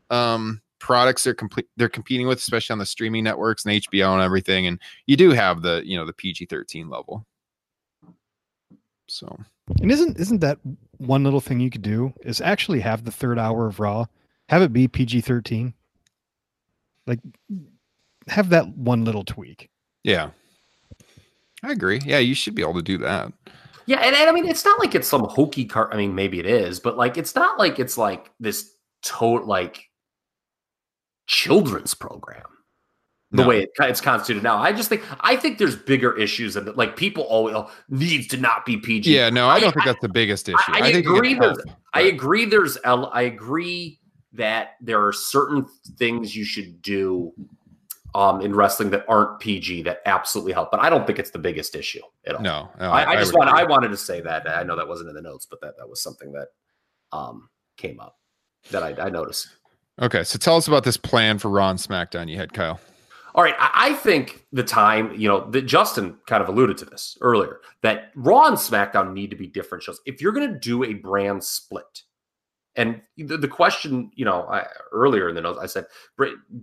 um 0.10 0.62
products 0.80 1.24
they're 1.24 1.34
complete 1.34 1.68
they're 1.78 1.88
competing 1.88 2.28
with 2.28 2.40
especially 2.40 2.74
on 2.74 2.80
the 2.80 2.86
streaming 2.86 3.24
networks 3.24 3.64
and 3.64 3.74
hbo 3.74 4.14
and 4.14 4.22
everything 4.22 4.68
and 4.68 4.80
you 5.06 5.16
do 5.16 5.30
have 5.30 5.62
the 5.62 5.82
you 5.86 5.96
know 5.96 6.06
the 6.06 6.12
pg-13 6.12 6.92
level 6.92 7.26
so 9.08 9.40
And 9.80 9.92
isn't 9.92 10.20
isn't 10.20 10.42
that 10.42 10.60
one 10.98 11.24
little 11.24 11.42
thing 11.42 11.60
you 11.60 11.70
could 11.70 11.82
do 11.82 12.14
is 12.22 12.40
actually 12.42 12.80
have 12.82 13.04
the 13.04 13.12
third 13.12 13.38
hour 13.40 13.68
of 13.68 13.80
Raw, 13.80 14.06
have 14.50 14.62
it 14.62 14.74
be 14.74 14.88
PG 14.88 15.22
thirteen, 15.22 15.74
like 17.08 17.20
have 18.28 18.50
that 18.50 18.70
one 18.78 19.04
little 19.06 19.24
tweak. 19.26 19.70
yeah 20.04 20.30
i 21.64 21.72
agree 21.72 22.00
yeah 22.06 22.20
you 22.20 22.34
should 22.34 22.56
be 22.56 22.62
able 22.62 22.74
to 22.74 22.82
do 22.82 22.98
that 22.98 23.32
Yeah, 23.86 23.98
and, 23.98 24.16
and 24.16 24.30
I 24.30 24.32
mean, 24.32 24.48
it's 24.48 24.64
not 24.64 24.80
like 24.80 24.96
it's 24.96 25.10
some 25.10 25.26
hokey 25.26 25.66
car. 25.66 25.94
I 25.94 25.98
mean, 25.98 26.16
maybe 26.16 26.40
it 26.40 26.46
is, 26.46 26.80
but 26.80 26.96
like, 26.96 27.18
it's 27.18 27.36
not 27.36 27.60
like 27.60 27.80
it's 27.80 27.98
like 27.98 28.32
this 28.40 28.72
total 29.02 29.46
like 29.46 29.90
children's 31.28 31.94
program. 31.94 32.44
The 33.34 33.42
No. 33.42 33.48
way 33.48 33.64
it, 33.64 33.72
it's 33.80 34.00
constituted 34.00 34.44
now. 34.44 34.58
I 34.58 34.72
just 34.72 34.90
think 34.90 35.04
I 35.22 35.36
think 35.36 35.58
there's 35.58 35.76
bigger 35.76 36.16
issues 36.16 36.56
and 36.56 36.74
like 36.78 36.96
people 36.96 37.24
always 37.24 37.56
oh, 37.56 37.72
needs 37.90 38.28
to 38.28 38.38
not 38.38 38.64
be 38.64 38.78
PG. 38.78 39.14
Yeah, 39.14 39.30
no, 39.32 39.48
I 39.48 39.56
I- 39.56 39.60
don't 39.60 39.74
think 39.74 39.88
I- 39.88 39.90
that's 39.90 40.02
the 40.02 40.10
biggest 40.10 40.48
issue. 40.48 40.58
I, 40.68 40.92
can 40.92 41.00
agree. 41.00 41.34
help, 41.34 41.56
There's, 41.56 41.76
I 41.94 42.02
agree. 42.02 42.46
There's. 42.46 42.78
I 42.86 43.24
agree 43.24 44.00
that 44.34 44.76
there 44.82 45.06
are 45.06 45.12
certain 45.12 45.66
things 45.98 46.36
you 46.36 46.46
should 46.46 46.82
do 46.82 47.34
um, 48.16 48.42
in 48.42 48.56
wrestling 48.56 48.92
that 48.92 49.04
aren't 49.08 49.40
PG 49.40 49.82
that 49.84 50.02
absolutely 50.06 50.54
help. 50.54 50.70
But 50.70 50.80
I 50.82 50.90
don't 50.92 51.08
think 51.08 51.18
it's 51.18 51.32
the 51.32 51.40
biggest 51.40 51.76
issue 51.76 52.02
at 52.28 52.36
all. 52.36 52.42
No, 52.42 52.70
no, 52.80 52.92
I, 52.92 53.12
I 53.12 53.16
just 53.16 53.34
want. 53.34 53.50
I 53.50 53.64
wanted 53.64 53.90
to 53.90 53.98
say 53.98 54.22
that. 54.22 54.48
I 54.48 54.62
know 54.62 54.76
that 54.76 54.88
wasn't 54.88 55.10
in 55.10 55.16
the 55.16 55.22
notes, 55.24 55.48
but 55.50 55.60
that 55.62 55.76
that 55.78 55.90
was 55.90 56.04
something 56.04 56.32
that 56.34 56.50
um, 57.12 57.50
came 57.78 58.00
up 58.00 58.18
that 58.70 58.84
I, 58.84 59.08
I 59.08 59.10
noticed. 59.10 59.48
Okay, 60.00 60.24
so 60.24 60.38
tell 60.38 60.56
us 60.56 60.68
about 60.68 60.84
this 60.84 60.98
plan 60.98 61.40
for 61.40 61.50
Raw 61.50 61.72
and 61.72 61.80
SmackDown 61.80 62.30
you 62.30 62.38
had, 62.38 62.54
Kyle. 62.54 62.80
All 63.36 63.44
right, 63.44 63.56
I, 63.58 63.94
think 63.94 64.46
the 64.52 64.64
time, 64.64 65.12
you 65.16 65.28
know, 65.28 65.50
that 65.50 65.64
Justin 65.64 66.18
kind 66.28 66.44
of 66.44 66.50
alluded 66.50 66.78
to 66.78 66.86
this 66.86 67.18
earlier, 67.22 67.62
that 67.82 68.12
Raw 68.16 68.46
and 68.46 68.58
SmackDown 68.58 69.14
need 69.14 69.32
to 69.32 69.36
be 69.36 69.48
different 69.48 69.84
shows. 69.84 70.00
If 70.06 70.22
you're 70.22 70.34
going 70.34 70.52
to 70.52 70.60
do 70.60 70.84
a 70.84 70.94
brand 70.94 71.44
split, 71.44 72.04
and 72.76 73.02
the, 73.18 73.38
the 73.38 73.48
question, 73.48 74.12
you 74.16 74.26
know, 74.26 74.44
I, 74.44 74.68
earlier 74.92 75.30
in 75.30 75.36
the 75.36 75.42
notes, 75.42 75.60
I 75.60 75.66
said, 75.66 75.86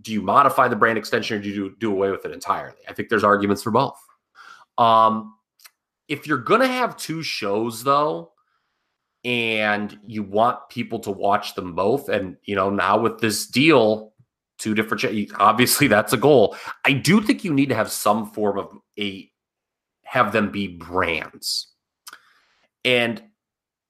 do 0.02 0.12
you 0.12 0.22
modify 0.22 0.68
the 0.68 0.76
brand 0.76 0.96
extension 0.96 1.38
or 1.38 1.42
do 1.42 1.48
you 1.48 1.54
do, 1.54 1.76
do 1.78 1.92
away 1.92 2.10
with 2.10 2.24
it 2.24 2.32
entirely? 2.32 2.78
I 2.88 2.92
think 2.92 3.08
there's 3.08 3.24
arguments 3.24 3.62
for 3.62 3.72
both. 3.72 4.00
Um, 4.78 5.34
if 6.08 6.26
you're 6.26 6.38
going 6.38 6.60
to 6.60 6.68
have 6.68 6.96
two 6.96 7.22
shows, 7.22 7.82
though, 7.82 8.32
and 9.24 9.98
you 10.06 10.22
want 10.22 10.68
people 10.70 10.98
to 11.00 11.10
watch 11.10 11.54
them 11.54 11.74
both, 11.74 12.08
and 12.08 12.36
you 12.44 12.54
know, 12.54 12.70
now 12.70 12.98
with 12.98 13.20
this 13.20 13.46
deal, 13.46 14.12
two 14.60 14.74
different 14.74 15.04
obviously 15.38 15.88
that's 15.88 16.12
a 16.12 16.16
goal. 16.16 16.56
I 16.84 16.92
do 16.92 17.20
think 17.20 17.42
you 17.42 17.52
need 17.52 17.70
to 17.70 17.74
have 17.74 17.90
some 17.90 18.30
form 18.30 18.58
of 18.58 18.72
a 18.98 19.28
have 20.04 20.32
them 20.32 20.50
be 20.50 20.68
brands. 20.68 21.68
And 22.84 23.22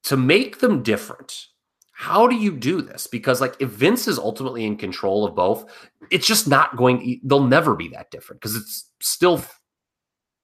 to 0.04 0.16
make 0.16 0.60
them 0.60 0.82
different, 0.82 1.46
how 1.92 2.26
do 2.26 2.36
you 2.36 2.52
do 2.52 2.80
this? 2.80 3.06
Because 3.06 3.40
like 3.40 3.56
if 3.60 3.68
Vince 3.70 4.08
is 4.08 4.18
ultimately 4.18 4.64
in 4.64 4.76
control 4.76 5.24
of 5.24 5.34
both, 5.34 5.70
it's 6.10 6.26
just 6.26 6.48
not 6.48 6.76
going 6.76 7.20
they'll 7.24 7.44
never 7.44 7.74
be 7.74 7.88
that 7.88 8.10
different 8.10 8.40
because 8.40 8.56
it's 8.56 8.90
still 9.00 9.42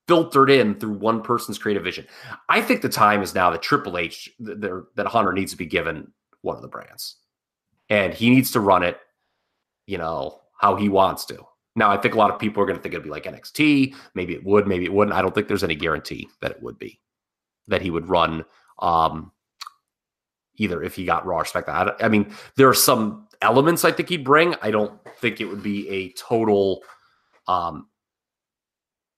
filtered 0.08 0.50
in 0.50 0.74
through 0.74 0.98
one 0.98 1.22
person's 1.22 1.58
creative 1.58 1.82
vision. 1.82 2.06
I 2.48 2.60
think 2.60 2.82
the 2.82 2.88
time 2.88 3.22
is 3.22 3.34
now 3.34 3.50
that 3.50 3.62
Triple 3.62 3.98
H 3.98 4.30
that 4.38 5.06
Hunter 5.06 5.32
needs 5.32 5.52
to 5.52 5.58
be 5.58 5.66
given 5.66 6.12
one 6.42 6.56
of 6.56 6.62
the 6.62 6.68
brands. 6.68 7.16
And 7.88 8.12
he 8.12 8.30
needs 8.30 8.50
to 8.52 8.60
run 8.60 8.82
it, 8.82 8.98
you 9.86 9.98
know, 9.98 10.40
how 10.58 10.76
he 10.76 10.88
wants 10.88 11.24
to. 11.26 11.38
Now, 11.74 11.90
I 11.90 11.98
think 11.98 12.14
a 12.14 12.18
lot 12.18 12.30
of 12.30 12.38
people 12.38 12.62
are 12.62 12.66
going 12.66 12.76
to 12.76 12.82
think 12.82 12.94
it'd 12.94 13.04
be 13.04 13.10
like 13.10 13.24
NXT. 13.24 13.94
Maybe 14.14 14.34
it 14.34 14.44
would, 14.44 14.66
maybe 14.66 14.86
it 14.86 14.92
wouldn't. 14.92 15.16
I 15.16 15.22
don't 15.22 15.34
think 15.34 15.46
there's 15.48 15.64
any 15.64 15.74
guarantee 15.74 16.28
that 16.40 16.50
it 16.50 16.62
would 16.62 16.78
be 16.78 16.98
that 17.68 17.82
he 17.82 17.90
would 17.90 18.08
run 18.08 18.44
um 18.78 19.32
either 20.56 20.82
if 20.82 20.94
he 20.94 21.04
got 21.04 21.26
Raw 21.26 21.38
or 21.38 21.44
SmackDown. 21.44 21.94
I, 22.00 22.06
I 22.06 22.08
mean, 22.08 22.32
there 22.56 22.68
are 22.68 22.74
some 22.74 23.28
elements 23.42 23.84
I 23.84 23.92
think 23.92 24.08
he'd 24.08 24.24
bring. 24.24 24.54
I 24.62 24.70
don't 24.70 24.98
think 25.18 25.40
it 25.40 25.44
would 25.44 25.62
be 25.62 25.88
a 25.88 26.12
total 26.12 26.82
um 27.46 27.88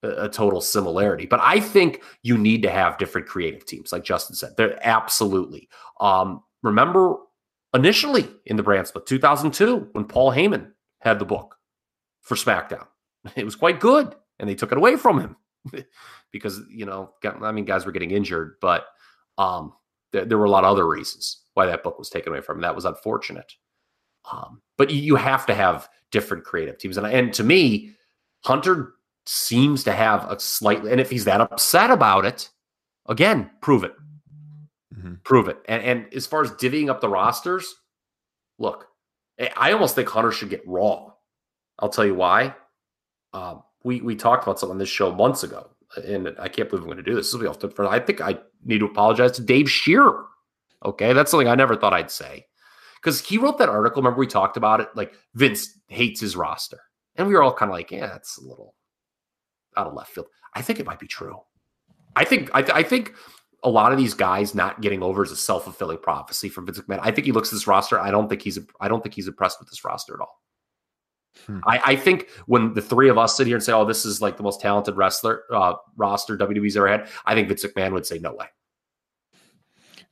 a, 0.03 0.29
total 0.29 0.61
similarity. 0.61 1.25
But 1.25 1.41
I 1.41 1.59
think 1.59 2.01
you 2.23 2.37
need 2.37 2.61
to 2.63 2.69
have 2.69 2.97
different 2.97 3.27
creative 3.27 3.65
teams, 3.65 3.91
like 3.91 4.03
Justin 4.03 4.35
said. 4.35 4.55
They're 4.55 4.79
absolutely. 4.85 5.67
Um, 5.99 6.41
remember 6.63 7.17
initially 7.73 8.27
in 8.45 8.55
the 8.55 8.63
brand 8.63 8.87
split, 8.87 9.05
2002, 9.05 9.89
when 9.91 10.05
Paul 10.05 10.31
Heyman 10.31 10.71
had 11.01 11.19
the 11.19 11.25
book 11.25 11.57
for 12.21 12.35
SmackDown. 12.35 12.87
It 13.35 13.43
was 13.43 13.57
quite 13.57 13.81
good, 13.81 14.15
and 14.39 14.49
they 14.49 14.55
took 14.55 14.71
it 14.71 14.77
away 14.77 14.95
from 14.95 15.19
him 15.19 15.35
because 16.31 16.61
you 16.69 16.85
know, 16.85 17.11
I 17.41 17.51
mean, 17.51 17.65
guys 17.65 17.85
were 17.85 17.91
getting 17.91 18.11
injured, 18.11 18.55
but 18.61 18.85
um, 19.37 19.73
there, 20.13 20.23
there 20.23 20.37
were 20.37 20.45
a 20.45 20.49
lot 20.49 20.63
of 20.63 20.71
other 20.71 20.87
reasons 20.87 21.41
why 21.53 21.65
that 21.65 21.83
book 21.83 21.99
was 21.99 22.09
taken 22.09 22.31
away 22.31 22.39
from 22.39 22.57
him. 22.57 22.61
That 22.61 22.75
was 22.75 22.85
unfortunate. 22.85 23.51
Um, 24.31 24.61
but 24.77 24.89
you, 24.89 25.01
you 25.01 25.15
have 25.17 25.45
to 25.47 25.53
have 25.53 25.89
different 26.11 26.45
creative 26.45 26.77
teams, 26.77 26.95
and 26.95 27.05
and 27.05 27.33
to 27.33 27.43
me, 27.43 27.91
Hunter 28.45 28.93
seems 29.25 29.83
to 29.83 29.91
have 29.91 30.29
a 30.31 30.39
slightly, 30.39 30.91
and 30.91 31.01
if 31.01 31.09
he's 31.09 31.25
that 31.25 31.41
upset 31.41 31.91
about 31.91 32.25
it, 32.25 32.49
again, 33.07 33.51
prove 33.61 33.83
it, 33.83 33.93
Mhm. 34.97 35.23
prove 35.23 35.47
it. 35.47 35.57
And 35.65 35.83
and 35.83 36.13
as 36.13 36.25
far 36.25 36.41
as 36.41 36.51
divvying 36.51 36.89
up 36.89 36.99
the 37.01 37.09
rosters, 37.09 37.75
look, 38.57 38.87
I- 39.55 39.71
almost 39.71 39.95
think 39.95 40.09
Hunter 40.09 40.31
should 40.31 40.49
get 40.49 40.67
Raw. 40.67 41.11
I'll 41.79 41.89
tell 41.89 42.05
you 42.05 42.15
why. 42.15 42.55
Um, 43.33 43.63
we 43.83 44.01
we 44.01 44.15
talked 44.15 44.43
about 44.43 44.59
something 44.59 44.73
on 44.73 44.77
this 44.79 44.89
show 44.89 45.11
months 45.13 45.43
ago, 45.43 45.69
and 46.03 46.35
I 46.39 46.47
can't 46.49 46.69
believe 46.69 46.83
I'm 46.83 46.87
going 46.89 46.97
to 46.97 47.03
do 47.03 47.15
this. 47.15 47.27
This 47.27 47.33
will 47.33 47.41
be 47.41 47.47
off. 47.47 47.79
I 47.79 47.99
think 47.99 48.19
I 48.21 48.39
need 48.65 48.79
to 48.79 48.85
apologize 48.85 49.33
to 49.33 49.41
Dave 49.43 49.69
Scherer. 49.69 50.25
Okay, 50.83 51.13
that's 51.13 51.29
something 51.31 51.47
I 51.47 51.55
never 51.55 51.75
thought 51.75 51.93
I'd 51.93 52.09
say 52.11 52.47
because 52.95 53.21
he 53.21 53.37
wrote 53.37 53.57
that 53.59 53.69
article. 53.69 54.01
Remember 54.01 54.19
we 54.19 54.27
talked 54.27 54.57
about 54.57 54.81
it? 54.81 54.89
Like 54.95 55.13
Vince 55.35 55.77
hates 55.87 56.19
his 56.19 56.35
roster, 56.35 56.81
and 57.15 57.27
we 57.27 57.33
were 57.35 57.43
all 57.43 57.53
kind 57.53 57.69
of 57.71 57.75
like, 57.75 57.91
"Yeah, 57.91 58.15
it's 58.15 58.37
a 58.37 58.41
little 58.43 58.73
out 59.77 59.87
of 59.87 59.93
left 59.93 60.11
field." 60.13 60.27
I 60.55 60.61
think 60.63 60.79
it 60.79 60.85
might 60.87 60.99
be 60.99 61.07
true. 61.07 61.39
I 62.15 62.25
think 62.25 62.49
I, 62.53 62.61
th- 62.63 62.73
I 62.75 62.81
think 62.83 63.13
a 63.63 63.69
lot 63.69 63.91
of 63.91 63.97
these 63.97 64.13
guys 64.13 64.55
not 64.55 64.81
getting 64.81 65.03
over 65.03 65.23
is 65.23 65.31
a 65.31 65.35
self 65.35 65.63
fulfilling 65.63 65.97
prophecy 65.97 66.49
from 66.49 66.65
Vince 66.65 66.79
McMahon. 66.79 66.99
I 67.01 67.11
think 67.11 67.25
he 67.25 67.31
looks 67.31 67.49
at 67.49 67.55
this 67.55 67.67
roster. 67.67 67.99
I 67.99 68.11
don't 68.11 68.29
think 68.29 68.41
he's 68.41 68.59
I 68.79 68.87
don't 68.87 69.01
think 69.01 69.15
he's 69.15 69.27
impressed 69.27 69.59
with 69.59 69.69
this 69.69 69.83
roster 69.83 70.13
at 70.13 70.21
all. 70.21 70.41
Hmm. 71.45 71.59
I, 71.65 71.81
I 71.85 71.95
think 71.95 72.29
when 72.47 72.73
the 72.73 72.81
three 72.81 73.09
of 73.09 73.17
us 73.17 73.37
sit 73.37 73.47
here 73.47 73.55
and 73.55 73.63
say, 73.63 73.73
"Oh, 73.73 73.85
this 73.85 74.05
is 74.05 74.21
like 74.21 74.37
the 74.37 74.43
most 74.43 74.61
talented 74.61 74.97
wrestler 74.97 75.43
uh, 75.53 75.75
roster 75.95 76.37
WWE's 76.37 76.77
ever 76.77 76.87
had," 76.87 77.07
I 77.25 77.35
think 77.35 77.47
Vince 77.47 77.65
McMahon 77.65 77.93
would 77.93 78.05
say, 78.05 78.19
"No 78.19 78.33
way." 78.33 78.47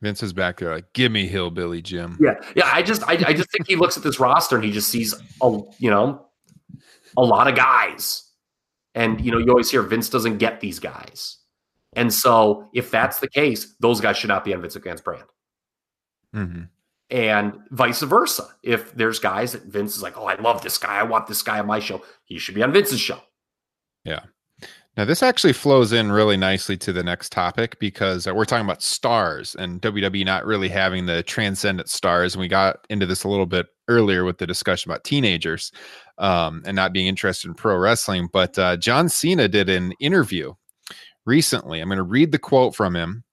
Vince 0.01 0.21
is 0.21 0.31
back 0.31 0.57
there 0.57 0.73
like, 0.73 0.93
give 0.93 1.11
me 1.11 1.25
Hillbilly 1.27 1.81
Jim. 1.81 2.17
Yeah, 2.19 2.35
yeah. 2.55 2.69
I 2.71 2.83
just, 2.83 3.01
I, 3.07 3.13
I 3.13 3.33
just 3.33 3.51
think 3.51 3.67
he 3.67 3.75
looks 3.75 3.97
at 3.97 4.03
this 4.03 4.19
roster 4.19 4.55
and 4.55 4.63
he 4.63 4.71
just 4.71 4.89
sees, 4.89 5.15
a, 5.41 5.59
you 5.79 5.89
know, 5.89 6.27
a 7.17 7.23
lot 7.23 7.47
of 7.47 7.55
guys, 7.55 8.29
and 8.93 9.19
you 9.19 9.31
know, 9.31 9.39
you 9.39 9.49
always 9.49 9.71
hear 9.71 9.81
Vince 9.81 10.09
doesn't 10.09 10.37
get 10.37 10.59
these 10.61 10.79
guys, 10.79 11.37
and 11.97 12.13
so 12.13 12.69
if 12.73 12.91
that's 12.91 13.19
the 13.19 13.29
case, 13.29 13.75
those 13.79 13.99
guys 13.99 14.17
should 14.17 14.29
not 14.29 14.45
be 14.45 14.53
on 14.53 14.61
Vince 14.61 14.75
McMahon's 14.77 15.01
brand, 15.01 15.25
hmm 16.33 16.63
and 17.09 17.53
vice 17.71 18.01
versa. 18.01 18.47
If 18.63 18.93
there's 18.93 19.19
guys 19.19 19.53
that 19.53 19.63
Vince 19.63 19.95
is 19.95 20.03
like, 20.03 20.17
oh, 20.17 20.25
I 20.25 20.35
love 20.35 20.61
this 20.61 20.77
guy, 20.77 20.97
I 20.97 21.03
want 21.03 21.27
this 21.27 21.41
guy 21.41 21.59
on 21.59 21.67
my 21.67 21.79
show, 21.79 22.01
he 22.25 22.37
should 22.37 22.55
be 22.55 22.63
on 22.63 22.73
Vince's 22.73 22.99
show. 22.99 23.19
Yeah. 24.03 24.21
Now, 24.95 25.05
this 25.05 25.21
actually 25.21 25.53
flows 25.53 25.93
in 25.93 26.11
really 26.11 26.37
nicely 26.37 26.75
to 26.77 26.91
the 26.91 27.03
next 27.03 27.31
topic 27.31 27.77
because 27.79 28.25
uh, 28.25 28.33
we're 28.33 28.45
talking 28.45 28.65
about 28.65 28.81
stars 28.81 29.55
and 29.55 29.79
WWE 29.79 30.25
not 30.25 30.43
really 30.43 30.69
having 30.69 31.05
the 31.05 31.21
transcendent 31.21 31.87
stars. 31.87 32.33
And 32.33 32.41
we 32.41 32.47
got 32.47 32.85
into 32.89 33.05
this 33.05 33.23
a 33.23 33.29
little 33.29 33.45
bit 33.45 33.67
earlier 33.87 34.25
with 34.25 34.39
the 34.39 34.47
discussion 34.47 34.89
about 34.89 35.03
teenagers 35.03 35.71
um, 36.17 36.63
and 36.65 36.75
not 36.75 36.93
being 36.93 37.05
interested 37.05 37.47
in 37.47 37.53
pro 37.53 37.77
wrestling. 37.77 38.27
But 38.33 38.57
uh, 38.57 38.75
John 38.77 39.07
Cena 39.07 39.47
did 39.47 39.69
an 39.69 39.93
interview 39.99 40.55
recently. 41.27 41.79
I'm 41.81 41.89
going 41.89 41.97
to 41.97 42.03
read 42.03 42.31
the 42.31 42.39
quote 42.39 42.73
from 42.75 42.95
him 42.95 43.23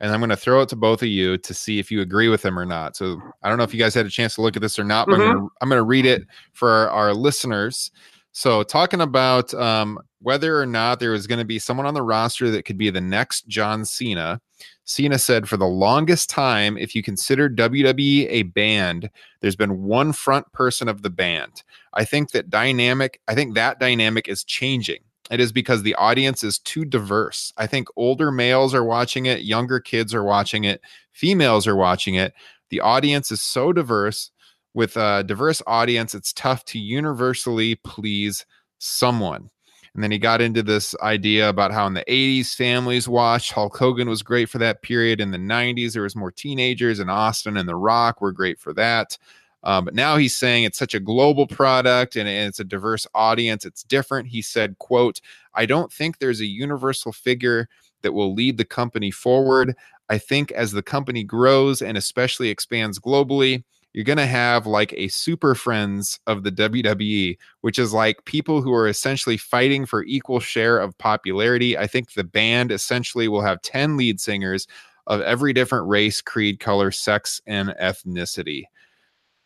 and 0.00 0.10
I'm 0.10 0.18
going 0.20 0.30
to 0.30 0.36
throw 0.36 0.62
it 0.62 0.68
to 0.70 0.76
both 0.76 1.02
of 1.02 1.08
you 1.08 1.38
to 1.38 1.54
see 1.54 1.78
if 1.78 1.90
you 1.90 2.00
agree 2.00 2.28
with 2.28 2.44
him 2.44 2.58
or 2.58 2.66
not. 2.66 2.96
So 2.96 3.20
I 3.42 3.48
don't 3.48 3.58
know 3.58 3.64
if 3.64 3.72
you 3.72 3.78
guys 3.78 3.94
had 3.94 4.06
a 4.06 4.10
chance 4.10 4.34
to 4.34 4.42
look 4.42 4.56
at 4.56 4.62
this 4.62 4.78
or 4.78 4.84
not, 4.84 5.06
but 5.06 5.14
I'm 5.20 5.20
gonna- 5.34 5.48
I'm 5.60 5.68
going 5.68 5.78
to 5.78 5.84
read 5.84 6.06
it 6.06 6.24
for 6.52 6.68
our, 6.70 6.90
our 6.90 7.14
listeners. 7.14 7.92
So, 8.34 8.62
talking 8.62 9.02
about 9.02 9.52
um, 9.52 9.98
whether 10.22 10.58
or 10.58 10.64
not 10.64 10.98
there 11.00 11.10
was 11.10 11.26
going 11.26 11.38
to 11.38 11.44
be 11.44 11.58
someone 11.58 11.84
on 11.86 11.92
the 11.92 12.00
roster 12.02 12.50
that 12.50 12.64
could 12.64 12.78
be 12.78 12.88
the 12.88 12.98
next 12.98 13.46
John 13.46 13.84
Cena, 13.84 14.40
Cena 14.84 15.18
said, 15.18 15.46
for 15.46 15.58
the 15.58 15.66
longest 15.66 16.30
time, 16.30 16.78
if 16.78 16.94
you 16.94 17.02
consider 17.02 17.50
WWE 17.50 18.26
a 18.30 18.44
band, 18.44 19.10
there's 19.42 19.54
been 19.54 19.82
one 19.82 20.14
front 20.14 20.50
person 20.54 20.88
of 20.88 21.02
the 21.02 21.10
band. 21.10 21.62
I 21.92 22.06
think 22.06 22.30
that 22.30 22.48
dynamic, 22.48 23.20
I 23.28 23.34
think 23.34 23.54
that 23.54 23.78
dynamic 23.78 24.28
is 24.28 24.44
changing. 24.44 25.00
It 25.32 25.40
is 25.40 25.50
because 25.50 25.82
the 25.82 25.94
audience 25.94 26.44
is 26.44 26.58
too 26.58 26.84
diverse. 26.84 27.54
I 27.56 27.66
think 27.66 27.88
older 27.96 28.30
males 28.30 28.74
are 28.74 28.84
watching 28.84 29.26
it, 29.26 29.42
younger 29.42 29.80
kids 29.80 30.14
are 30.14 30.22
watching 30.22 30.64
it, 30.64 30.82
females 31.12 31.66
are 31.66 31.74
watching 31.74 32.16
it. 32.16 32.34
The 32.68 32.80
audience 32.80 33.32
is 33.32 33.42
so 33.42 33.72
diverse 33.72 34.30
with 34.74 34.96
a 34.96 35.24
diverse 35.24 35.62
audience, 35.66 36.14
it's 36.14 36.34
tough 36.34 36.66
to 36.66 36.78
universally 36.78 37.76
please 37.76 38.44
someone. 38.78 39.48
And 39.94 40.02
then 40.02 40.10
he 40.10 40.18
got 40.18 40.42
into 40.42 40.62
this 40.62 40.94
idea 41.02 41.48
about 41.48 41.72
how 41.72 41.86
in 41.86 41.94
the 41.94 42.04
80s 42.08 42.54
families 42.54 43.08
watched. 43.08 43.52
Hulk 43.52 43.76
Hogan 43.76 44.08
was 44.08 44.22
great 44.22 44.50
for 44.50 44.58
that 44.58 44.82
period. 44.82 45.20
In 45.20 45.30
the 45.30 45.38
90s, 45.38 45.92
there 45.92 46.02
was 46.02 46.16
more 46.16 46.30
teenagers, 46.30 46.98
and 46.98 47.10
Austin 47.10 47.56
and 47.56 47.68
The 47.68 47.76
Rock 47.76 48.20
were 48.20 48.32
great 48.32 48.58
for 48.58 48.72
that. 48.74 49.18
Um, 49.64 49.84
but 49.84 49.94
now 49.94 50.16
he's 50.16 50.36
saying 50.36 50.64
it's 50.64 50.78
such 50.78 50.94
a 50.94 51.00
global 51.00 51.46
product 51.46 52.16
and, 52.16 52.28
and 52.28 52.48
it's 52.48 52.60
a 52.60 52.64
diverse 52.64 53.06
audience. 53.14 53.64
It's 53.64 53.82
different. 53.84 54.28
He 54.28 54.42
said, 54.42 54.78
quote, 54.78 55.20
I 55.54 55.66
don't 55.66 55.92
think 55.92 56.18
there's 56.18 56.40
a 56.40 56.46
universal 56.46 57.12
figure 57.12 57.68
that 58.02 58.12
will 58.12 58.34
lead 58.34 58.56
the 58.56 58.64
company 58.64 59.10
forward. 59.10 59.76
I 60.08 60.18
think 60.18 60.50
as 60.52 60.72
the 60.72 60.82
company 60.82 61.24
grows 61.24 61.80
and 61.80 61.96
especially 61.96 62.48
expands 62.48 62.98
globally, 62.98 63.62
you're 63.92 64.04
going 64.04 64.18
to 64.18 64.26
have 64.26 64.66
like 64.66 64.92
a 64.94 65.08
super 65.08 65.54
friends 65.54 66.18
of 66.26 66.42
the 66.42 66.50
WWE, 66.50 67.36
which 67.60 67.78
is 67.78 67.92
like 67.92 68.24
people 68.24 68.62
who 68.62 68.72
are 68.72 68.88
essentially 68.88 69.36
fighting 69.36 69.84
for 69.84 70.02
equal 70.04 70.40
share 70.40 70.78
of 70.78 70.96
popularity. 70.98 71.76
I 71.76 71.86
think 71.86 72.12
the 72.12 72.24
band 72.24 72.72
essentially 72.72 73.28
will 73.28 73.42
have 73.42 73.62
10 73.62 73.96
lead 73.96 74.20
singers 74.20 74.66
of 75.06 75.20
every 75.20 75.52
different 75.52 75.88
race, 75.88 76.20
creed, 76.22 76.58
color, 76.58 76.90
sex, 76.90 77.40
and 77.46 77.70
ethnicity. 77.80 78.64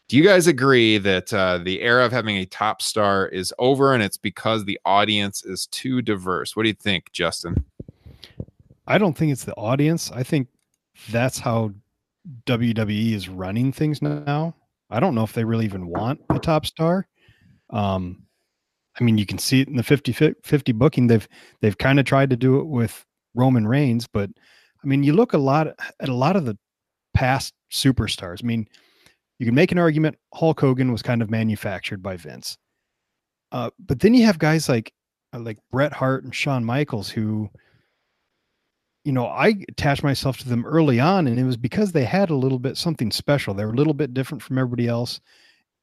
Do 0.09 0.17
you 0.17 0.23
guys 0.23 0.47
agree 0.47 0.99
that 0.99 1.33
uh, 1.33 1.59
the 1.59 1.83
era 1.83 2.05
of 2.05 2.13
having 2.13 2.37
a 2.37 2.47
top 2.47 2.81
star 2.81 3.27
is 3.27 3.53
over 3.59 3.93
and 3.93 4.03
it's 4.03 4.17
because 4.17 4.65
the 4.65 4.79
audience 4.85 5.45
is 5.45 5.67
too 5.67 6.01
diverse? 6.01 6.55
What 6.55 6.63
do 6.63 6.69
you 6.69 6.75
think, 6.75 7.11
Justin? 7.13 7.65
I 8.87 8.99
don't 8.99 9.19
think 9.19 9.33
it's 9.33 9.45
the 9.45 9.55
audience. 9.55 10.13
I 10.13 10.23
think 10.23 10.47
that's 11.11 11.41
how 11.41 11.73
WWE 12.47 13.13
is 13.15 13.29
running 13.29 13.73
things 13.73 14.01
now. 14.01 14.55
I 14.91 15.01
don't 15.01 15.17
know 15.17 15.25
if 15.25 15.33
they 15.33 15.45
really 15.45 15.65
even 15.65 15.89
want 15.89 16.21
a 16.31 16.39
top 16.39 16.67
star. 16.67 17.09
Um, 17.71 18.23
I 19.01 19.03
mean, 19.03 19.19
you 19.19 19.27
can 19.27 19.39
see 19.39 19.61
it 19.61 19.69
in 19.69 19.77
the 19.77 19.83
50 19.83 20.13
50 20.13 20.73
booking. 20.73 21.09
They've 21.09 21.29
they've 21.61 21.77
kind 21.77 21.99
of 21.99 22.07
tried 22.07 22.31
to 22.31 22.37
do 22.37 22.61
it 22.61 22.67
with 22.67 23.05
Roman 23.35 23.67
Reigns, 23.67 24.07
but 24.07 24.31
I 24.83 24.87
mean, 24.87 25.03
you 25.03 25.13
look 25.13 25.33
a 25.33 25.39
lot 25.39 25.67
at 25.67 26.09
a 26.09 26.15
lot 26.15 26.37
of 26.37 26.45
the 26.45 26.57
past 27.13 27.55
superstars. 27.73 28.43
I 28.43 28.47
mean, 28.47 28.69
you 29.39 29.47
can 29.47 29.55
make 29.55 29.73
an 29.73 29.79
argument 29.79 30.17
Hulk 30.35 30.61
Hogan 30.61 30.93
was 30.93 31.03
kind 31.03 31.23
of 31.23 31.31
manufactured 31.31 32.03
by 32.03 32.17
Vince. 32.17 32.57
Uh, 33.53 33.71
but 33.79 34.01
then 34.01 34.15
you 34.15 34.25
have 34.25 34.39
guys 34.39 34.69
like 34.69 34.93
uh, 35.33 35.39
like 35.39 35.59
Bret 35.71 35.93
Hart 35.93 36.25
and 36.25 36.35
Shawn 36.35 36.65
Michaels 36.65 37.09
who 37.09 37.51
you 39.07 39.13
know, 39.13 39.27
I 39.27 39.55
attached 39.69 40.03
myself 40.03 40.39
to 40.39 40.49
them 40.49 40.67
early 40.67 40.99
on, 40.99 41.29
and 41.29 41.39
it 41.39 41.45
was 41.45 41.57
because 41.57 41.93
they 41.93 42.05
had 42.05 42.29
a 42.29 42.35
little 42.35 42.59
bit 42.59 42.77
something 42.77 43.13
special. 43.13 43.55
They 43.55 43.65
were 43.65 43.71
a 43.71 43.77
little 43.77 43.95
bit 43.95 44.13
different 44.13 44.43
from 44.43 44.59
everybody 44.59 44.89
else, 44.89 45.21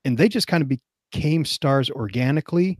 and 0.03 0.17
they 0.17 0.27
just 0.27 0.47
kind 0.47 0.61
of 0.61 0.69
became 1.13 1.45
stars 1.45 1.89
organically. 1.89 2.77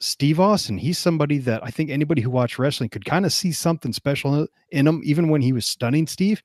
Steve 0.00 0.40
Austin, 0.40 0.76
he's 0.76 0.98
somebody 0.98 1.38
that 1.38 1.62
I 1.62 1.70
think 1.70 1.88
anybody 1.88 2.20
who 2.20 2.30
watched 2.30 2.58
wrestling 2.58 2.88
could 2.88 3.04
kind 3.04 3.24
of 3.24 3.32
see 3.32 3.52
something 3.52 3.92
special 3.92 4.48
in 4.72 4.88
him, 4.88 5.02
even 5.04 5.28
when 5.28 5.40
he 5.40 5.52
was 5.52 5.68
stunning 5.68 6.08
Steve. 6.08 6.42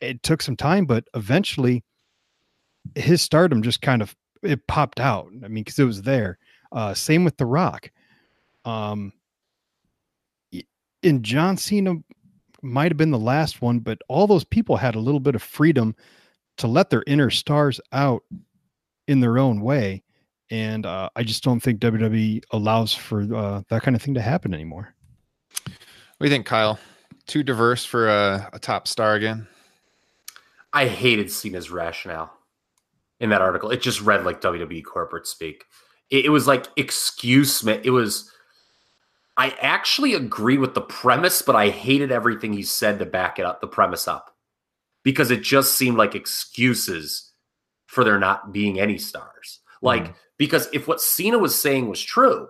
It 0.00 0.24
took 0.24 0.42
some 0.42 0.56
time, 0.56 0.86
but 0.86 1.04
eventually 1.14 1.84
his 2.94 3.22
stardom 3.22 3.62
just 3.62 3.82
kind 3.82 4.02
of 4.02 4.14
it 4.42 4.66
popped 4.66 5.00
out. 5.00 5.28
I 5.44 5.48
mean, 5.48 5.64
because 5.64 5.78
it 5.78 5.84
was 5.84 6.02
there. 6.02 6.38
Uh, 6.72 6.94
same 6.94 7.24
with 7.24 7.36
The 7.36 7.46
Rock. 7.46 7.90
Um, 8.64 9.12
in 11.02 11.22
John 11.22 11.56
Cena 11.56 11.94
might 12.62 12.90
have 12.90 12.98
been 12.98 13.10
the 13.10 13.18
last 13.18 13.62
one, 13.62 13.78
but 13.80 13.98
all 14.08 14.26
those 14.26 14.44
people 14.44 14.76
had 14.76 14.94
a 14.94 15.00
little 15.00 15.20
bit 15.20 15.34
of 15.34 15.42
freedom 15.42 15.94
to 16.58 16.66
let 16.66 16.90
their 16.90 17.04
inner 17.06 17.30
stars 17.30 17.80
out 17.92 18.22
in 19.08 19.20
their 19.20 19.38
own 19.38 19.60
way. 19.60 20.02
And 20.50 20.84
uh, 20.84 21.08
I 21.16 21.22
just 21.22 21.42
don't 21.42 21.60
think 21.60 21.80
WWE 21.80 22.42
allows 22.50 22.92
for 22.92 23.22
uh, 23.34 23.62
that 23.68 23.82
kind 23.82 23.96
of 23.96 24.02
thing 24.02 24.14
to 24.14 24.20
happen 24.20 24.52
anymore. 24.52 24.94
What 25.64 25.74
do 26.20 26.26
you 26.26 26.30
think, 26.30 26.46
Kyle? 26.46 26.78
Too 27.26 27.42
diverse 27.42 27.84
for 27.84 28.08
a, 28.08 28.50
a 28.52 28.58
top 28.58 28.88
star 28.88 29.14
again? 29.14 29.46
I 30.72 30.86
hated 30.86 31.30
Cena's 31.30 31.70
rationale 31.70 32.32
in 33.20 33.30
that 33.30 33.42
article. 33.42 33.70
It 33.70 33.82
just 33.82 34.00
read 34.00 34.24
like 34.24 34.40
WWE 34.40 34.84
corporate 34.84 35.26
speak. 35.26 35.64
It, 36.10 36.26
it 36.26 36.30
was 36.30 36.46
like 36.46 36.66
excuse 36.76 37.62
me. 37.62 37.80
It 37.84 37.90
was 37.90 38.30
I 39.36 39.56
actually 39.60 40.14
agree 40.14 40.58
with 40.58 40.74
the 40.74 40.80
premise, 40.80 41.40
but 41.40 41.56
I 41.56 41.70
hated 41.70 42.12
everything 42.12 42.52
he 42.52 42.62
said 42.62 42.98
to 42.98 43.06
back 43.06 43.38
it 43.38 43.46
up, 43.46 43.60
the 43.60 43.66
premise 43.66 44.06
up, 44.06 44.34
because 45.02 45.30
it 45.30 45.42
just 45.42 45.76
seemed 45.76 45.96
like 45.96 46.14
excuses 46.14 47.32
for 47.86 48.04
there 48.04 48.18
not 48.18 48.52
being 48.52 48.78
any 48.78 48.98
stars. 48.98 49.60
Like, 49.82 50.04
mm. 50.04 50.14
because 50.36 50.68
if 50.72 50.86
what 50.86 51.00
Cena 51.00 51.38
was 51.38 51.58
saying 51.58 51.88
was 51.88 52.02
true, 52.02 52.48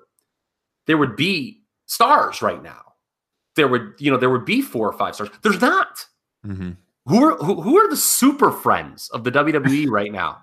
there 0.87 0.99
would 0.99 1.16
be 1.16 1.62
stars 1.87 2.43
right 2.43 2.62
now. 2.62 2.83
There 3.57 3.68
would, 3.68 3.95
you 3.99 4.11
know, 4.11 4.16
there 4.16 4.31
would 4.31 4.45
be 4.45 4.61
four 4.61 4.89
or 4.89 4.93
five 4.93 5.14
stars. 5.14 5.31
There's 5.43 5.61
not. 5.61 6.07
Mm-hmm. 6.45 6.73
Who 7.11 7.25
are 7.25 7.37
who, 7.39 7.61
who 7.61 7.77
are 7.77 7.91
the 7.91 7.97
super 7.97 8.53
friends 8.53 9.09
of 9.11 9.25
the 9.25 9.33
WWE 9.33 9.89
right 9.91 10.13
now? 10.13 10.39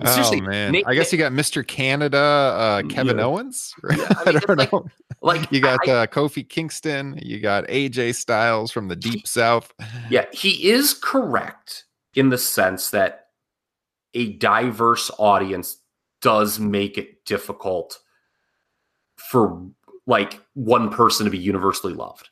oh 0.00 0.40
man, 0.40 0.72
Nate, 0.72 0.84
I 0.84 0.94
guess 0.94 1.12
you 1.12 1.18
got 1.18 1.30
Mr. 1.30 1.64
Canada, 1.64 2.18
uh, 2.18 2.82
Kevin 2.88 3.18
yeah. 3.18 3.24
Owens. 3.24 3.72
Yeah, 3.96 4.08
I, 4.10 4.32
mean, 4.32 4.36
I 4.36 4.40
don't 4.40 4.72
know. 4.72 4.86
Like, 5.20 5.40
like 5.40 5.52
you 5.52 5.60
got 5.60 5.88
I, 5.88 5.92
uh, 5.92 6.06
Kofi 6.06 6.48
Kingston, 6.48 7.20
you 7.22 7.38
got 7.38 7.68
AJ 7.68 8.16
Styles 8.16 8.72
from 8.72 8.88
the 8.88 8.96
Deep 8.96 9.28
South. 9.28 9.72
Yeah, 10.10 10.24
he 10.32 10.68
is 10.70 10.92
correct 10.92 11.84
in 12.16 12.30
the 12.30 12.38
sense 12.38 12.90
that 12.90 13.26
a 14.14 14.32
diverse 14.32 15.08
audience 15.18 15.78
does 16.20 16.58
make 16.58 16.98
it 16.98 17.24
difficult 17.24 18.00
for 19.16 19.68
like 20.08 20.40
one 20.54 20.90
person 20.90 21.26
to 21.26 21.30
be 21.30 21.38
universally 21.38 21.94
loved 21.94 22.30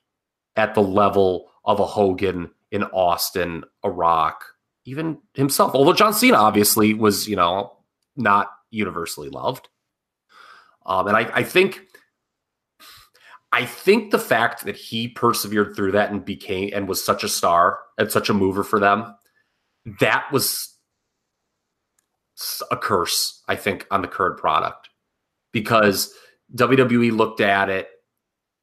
at 0.57 0.74
the 0.74 0.82
level 0.82 1.50
of 1.64 1.80
a 1.80 1.86
Hogan, 1.86 2.50
in 2.72 2.84
Austin, 2.84 3.62
a 3.84 3.90
Rock, 3.90 4.44
even 4.86 5.18
himself. 5.34 5.74
Although 5.74 5.92
John 5.92 6.14
Cena 6.14 6.38
obviously 6.38 6.94
was, 6.94 7.28
you 7.28 7.36
know, 7.36 7.76
not 8.16 8.48
universally 8.70 9.28
loved. 9.28 9.68
Um, 10.84 11.07
and 11.07 11.16
I, 11.16 11.30
I 11.32 11.42
think 11.44 11.82
I 13.53 13.66
think 13.66 14.11
the 14.11 14.18
fact 14.18 14.64
that 14.64 14.76
he 14.76 15.09
persevered 15.09 15.76
through 15.76 15.92
that 15.92 16.11
and 16.11 16.24
became 16.24 16.70
and 16.74 16.88
was 16.88 17.05
such 17.05 17.22
a 17.22 17.28
star 17.28 17.78
and 17.98 18.11
such 18.11 18.30
a 18.30 18.34
mover 18.34 18.64
for 18.64 18.80
them, 18.80 19.14
that 20.00 20.24
was 20.32 20.74
a 22.70 22.76
curse, 22.78 23.42
I 23.46 23.57
think, 23.57 23.86
on 23.90 24.00
the 24.00 24.09
current 24.09 24.38
product. 24.38 24.88
Because 25.53 26.14
WWE 26.57 27.14
looked 27.14 27.42
at 27.42 27.68
it, 27.68 27.88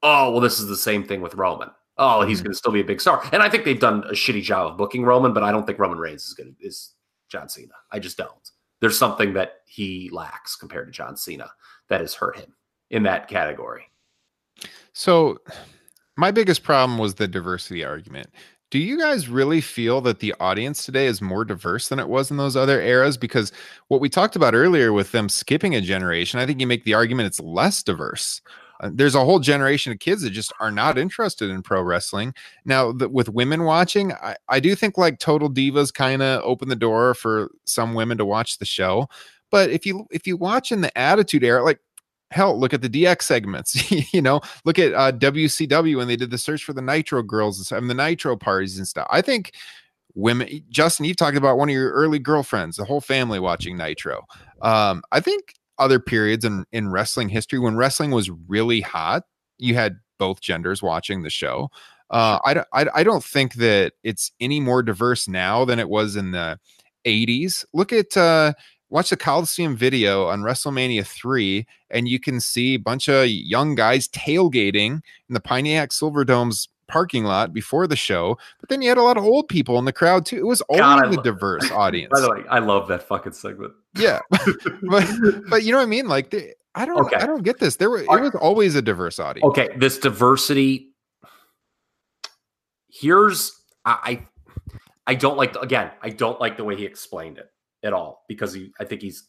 oh, 0.02 0.32
well, 0.32 0.42
this 0.42 0.60
is 0.60 0.68
the 0.68 0.76
same 0.76 1.04
thing 1.04 1.22
with 1.22 1.36
Roman 1.36 1.70
oh, 2.00 2.22
he's 2.22 2.40
mm-hmm. 2.40 2.46
going 2.46 2.54
to 2.54 2.58
still 2.58 2.72
be 2.72 2.82
a 2.82 2.86
big 2.86 3.02
star. 3.02 3.24
And 3.32 3.44
I 3.44 3.50
think 3.50 3.66
they've 3.66 3.80
done 3.80 4.04
a 4.06 4.14
shitty 4.14 4.42
job 4.42 4.72
of 4.72 4.78
booking 4.78 5.04
Roman, 5.04 5.34
but 5.34 5.44
I 5.44 5.52
don't 5.52 5.68
think 5.68 5.78
Roman 5.78 6.00
Reigns 6.00 6.26
is 6.26 6.34
going 6.34 6.56
to 6.56 6.66
is 6.66 6.94
John 7.30 7.50
Cena. 7.50 7.74
I 7.92 8.00
just 8.00 8.18
don't. 8.18 8.50
There's 8.82 8.98
something 8.98 9.34
that 9.34 9.58
he 9.66 10.10
lacks 10.12 10.56
compared 10.56 10.88
to 10.88 10.92
John 10.92 11.18
Cena 11.18 11.52
that 11.90 12.02
has 12.02 12.14
hurt 12.14 12.38
him 12.38 12.56
in 12.90 13.04
that 13.04 13.28
category. 13.28 13.84
So, 14.94 15.38
my 16.18 16.32
biggest 16.32 16.64
problem 16.64 16.98
was 16.98 17.16
the 17.16 17.28
diversity 17.28 17.84
argument. 17.84 18.30
Do 18.72 18.78
you 18.78 19.00
guys 19.00 19.30
really 19.30 19.62
feel 19.62 20.00
that 20.02 20.20
the 20.20 20.36
audience 20.40 20.86
today 20.86 21.08
is 21.08 21.22
more 21.22 21.44
diverse 21.44 21.88
than 21.88 21.98
it 21.98 22.08
was 22.08 22.30
in 22.30 22.38
those 22.38 22.56
other 22.56 22.80
eras? 22.80 23.18
Because 23.18 23.52
what 23.88 24.00
we 24.00 24.10
talked 24.10 24.36
about 24.36 24.54
earlier 24.54 24.94
with 24.94 25.12
them 25.12 25.28
skipping 25.28 25.76
a 25.76 25.82
generation, 25.82 26.40
I 26.40 26.46
think 26.46 26.60
you 26.60 26.68
make 26.68 26.84
the 26.84 26.94
argument 26.94 27.28
it's 27.28 27.40
less 27.40 27.82
diverse. 27.82 28.42
Uh, 28.80 28.90
there's 28.94 29.16
a 29.16 29.26
whole 29.26 29.40
generation 29.40 29.92
of 29.92 30.00
kids 30.00 30.22
that 30.22 30.30
just 30.30 30.54
are 30.60 30.72
not 30.72 30.98
interested 30.98 31.50
in 31.50 31.62
pro 31.62 31.82
wrestling. 31.82 32.34
Now, 32.66 32.92
the, 32.92 33.10
with 33.10 33.30
women 33.30 33.64
watching, 33.64 34.14
I, 34.14 34.36
I 34.48 34.60
do 34.60 34.76
think 34.76 34.98
like 34.98 35.20
Total 35.20 35.50
Divas 35.50 35.94
kind 35.94 36.22
of 36.22 36.42
open 36.44 36.70
the 36.70 36.76
door 36.76 37.14
for 37.14 37.52
some 37.66 37.94
women 37.94 38.18
to 38.18 38.26
watch 38.26 38.58
the 38.58 38.66
show. 38.66 39.08
But 39.52 39.70
if 39.70 39.86
you 39.86 40.06
if 40.12 40.28
you 40.28 40.38
watch 40.38 40.72
in 40.72 40.82
the 40.82 40.96
Attitude 40.98 41.44
Era, 41.44 41.64
like 41.64 41.80
hell, 42.32 42.60
look 42.60 42.74
at 42.74 42.82
the 42.82 42.90
DX 42.90 43.24
segments. 43.24 43.92
you 44.14 44.22
know, 44.22 44.42
look 44.66 44.80
at 44.80 44.94
uh, 44.94 45.12
WCW 45.12 45.98
when 45.98 46.08
they 46.08 46.16
did 46.16 46.32
the 46.32 46.38
search 46.38 46.64
for 46.64 46.74
the 46.74 46.82
Nitro 46.82 47.24
girls 47.24 47.72
and 47.72 47.90
the 47.90 47.94
Nitro 47.96 48.38
parties 48.38 48.78
and 48.78 48.88
stuff. 48.88 49.08
I 49.10 49.22
think 49.22 49.54
women, 50.16 50.64
Justin, 50.70 51.06
you've 51.06 51.18
talked 51.18 51.38
about 51.38 51.58
one 51.58 51.70
of 51.70 51.74
your 51.74 51.92
early 51.92 52.20
girlfriends, 52.20 52.78
the 52.78 52.86
whole 52.86 53.02
family 53.02 53.40
watching 53.40 53.78
Nitro. 53.78 54.26
Um, 54.62 55.02
I 55.12 55.20
think 55.20 55.56
other 55.80 56.00
periods 56.00 56.46
in, 56.46 56.66
in 56.72 56.90
wrestling 56.90 57.30
history 57.30 57.60
when 57.60 57.76
wrestling 57.76 58.12
was 58.12 58.30
really 58.48 58.82
hot, 58.82 59.24
you 59.58 59.76
had 59.76 59.98
both 60.18 60.42
genders 60.42 60.84
watching 60.84 61.24
the 61.24 61.30
show. 61.30 61.70
Uh, 62.10 62.40
I, 62.46 62.64
I, 62.74 62.86
I 62.96 63.04
don't 63.04 63.24
think 63.24 63.56
that 63.56 63.94
it's 64.04 64.32
any 64.40 64.60
more 64.60 64.84
diverse 64.84 65.28
now 65.28 65.66
than 65.66 65.80
it 65.80 65.90
was 65.90 66.16
in 66.16 66.32
the 66.32 66.60
80s. 67.06 67.66
Look 67.74 67.94
at, 67.94 68.18
uh, 68.18 68.54
watch 68.90 69.12
the 69.12 69.18
Coliseum 69.18 69.76
video 69.76 70.28
on 70.28 70.42
WrestleMania 70.42 71.06
3, 71.06 71.66
and 71.92 72.08
you 72.08 72.20
can 72.20 72.40
see 72.40 72.76
a 72.76 72.80
bunch 72.80 73.08
of 73.08 73.28
young 73.28 73.76
guys 73.76 74.08
tailgating 74.08 75.02
in 75.30 75.34
the 75.34 75.40
Pontiac 75.40 75.92
Silverdome's 75.92 76.68
parking 76.90 77.24
lot 77.24 77.54
before 77.54 77.88
the 77.88 77.96
show, 77.96 78.38
but 78.60 78.68
then 78.68 78.82
you 78.82 78.90
had 78.90 78.98
a 78.98 79.04
lot 79.04 79.16
of 79.16 79.24
old 79.24 79.48
people 79.48 79.80
in 79.80 79.86
the 79.86 79.94
crowd 79.94 80.26
too. 80.26 80.38
It 80.38 80.46
was 80.46 80.62
only 80.70 81.16
a 81.16 81.22
diverse 81.22 81.72
audience. 81.72 82.10
By 82.14 82.20
the 82.20 82.32
way, 82.32 82.44
I 82.50 82.60
love 82.60 82.88
that 82.90 83.04
fucking 83.04 83.34
segment. 83.34 83.74
Yeah, 83.96 84.20
but 84.90 85.08
but 85.50 85.64
you 85.64 85.72
know 85.72 85.78
what 85.78 85.84
I 85.84 85.88
mean? 85.88 86.08
Like, 86.08 86.30
they, 86.30 86.54
I 86.76 86.86
don't 86.86 87.00
okay. 87.06 87.18
I 87.18 87.26
don't 87.26 87.44
get 87.44 87.60
this. 87.60 87.78
There 87.78 87.90
were 87.90 88.02
it 88.02 88.08
was 88.08 88.36
always 88.36 88.76
a 88.76 88.82
diverse 88.82 89.20
audience. 89.20 89.50
Okay, 89.50 89.70
this 89.78 89.98
diversity. 89.98 90.94
Here's 92.92 93.52
I 93.86 94.26
I 95.08 95.16
don't 95.16 95.38
like 95.38 95.56
again. 95.56 95.92
I 96.02 96.10
don't 96.10 96.40
like 96.40 96.58
the 96.58 96.64
way 96.64 96.76
he 96.76 96.86
explained 96.86 97.38
it 97.38 97.50
at 97.84 97.94
all 97.94 98.26
because 98.28 98.54
he 98.54 98.72
I 98.80 98.86
think 98.86 99.02
he's 99.02 99.28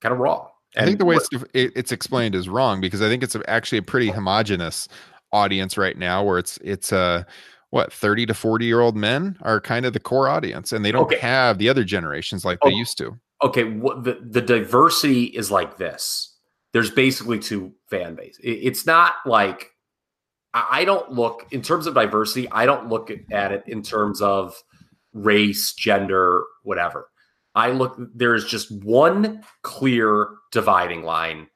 kind 0.00 0.12
of 0.12 0.18
wrong. 0.18 0.48
And 0.76 0.84
I 0.84 0.86
think 0.86 0.98
the 0.98 1.04
way 1.04 1.16
it's, 1.16 1.28
it's 1.54 1.92
explained 1.92 2.34
is 2.34 2.48
wrong 2.48 2.80
because 2.80 3.00
I 3.00 3.08
think 3.08 3.22
it's 3.22 3.36
actually 3.46 3.78
a 3.78 3.82
pretty 3.82 4.10
homogenous 4.10 4.88
audience 5.32 5.78
right 5.78 5.96
now 5.96 6.24
where 6.24 6.38
it's 6.38 6.58
it's 6.62 6.92
uh 6.92 7.22
what 7.70 7.92
30 7.92 8.26
to 8.26 8.34
40 8.34 8.64
year 8.66 8.80
old 8.80 8.96
men 8.96 9.36
are 9.42 9.60
kind 9.60 9.84
of 9.86 9.92
the 9.92 10.00
core 10.00 10.28
audience 10.28 10.72
and 10.72 10.84
they 10.84 10.92
don't 10.92 11.04
Okay. 11.04 11.18
have 11.18 11.58
the 11.58 11.68
other 11.68 11.84
generations 11.84 12.44
like 12.44 12.58
they 12.64 12.70
Oh. 12.70 12.76
used 12.76 12.98
to 12.98 13.18
okay 13.44 13.62
the, 13.64 14.18
the 14.28 14.40
diversity 14.42 15.24
is 15.24 15.50
like 15.50 15.76
this. 15.76 16.36
There's 16.72 16.90
basically 16.90 17.38
two 17.38 17.72
fan 17.88 18.16
base 18.16 18.38
It- 18.42 18.60
it's 18.68 18.86
not 18.86 19.14
like 19.26 19.70
I 20.56 20.84
don't 20.84 21.10
look 21.12 21.46
in 21.50 21.62
terms 21.62 21.86
of 21.88 21.94
diversity 21.94 22.48
i 22.52 22.64
don't 22.64 22.88
look 22.88 23.10
at 23.32 23.50
it 23.52 23.64
in 23.66 23.82
terms 23.82 24.20
of 24.22 24.54
race 25.12 25.72
gender 25.74 26.42
whatever. 26.64 27.08
I 27.54 27.70
look 27.70 27.96
there's 28.14 28.44
just 28.44 28.70
one 28.84 29.44
clear 29.62 30.28
dividing 30.52 31.04
line 31.04 31.46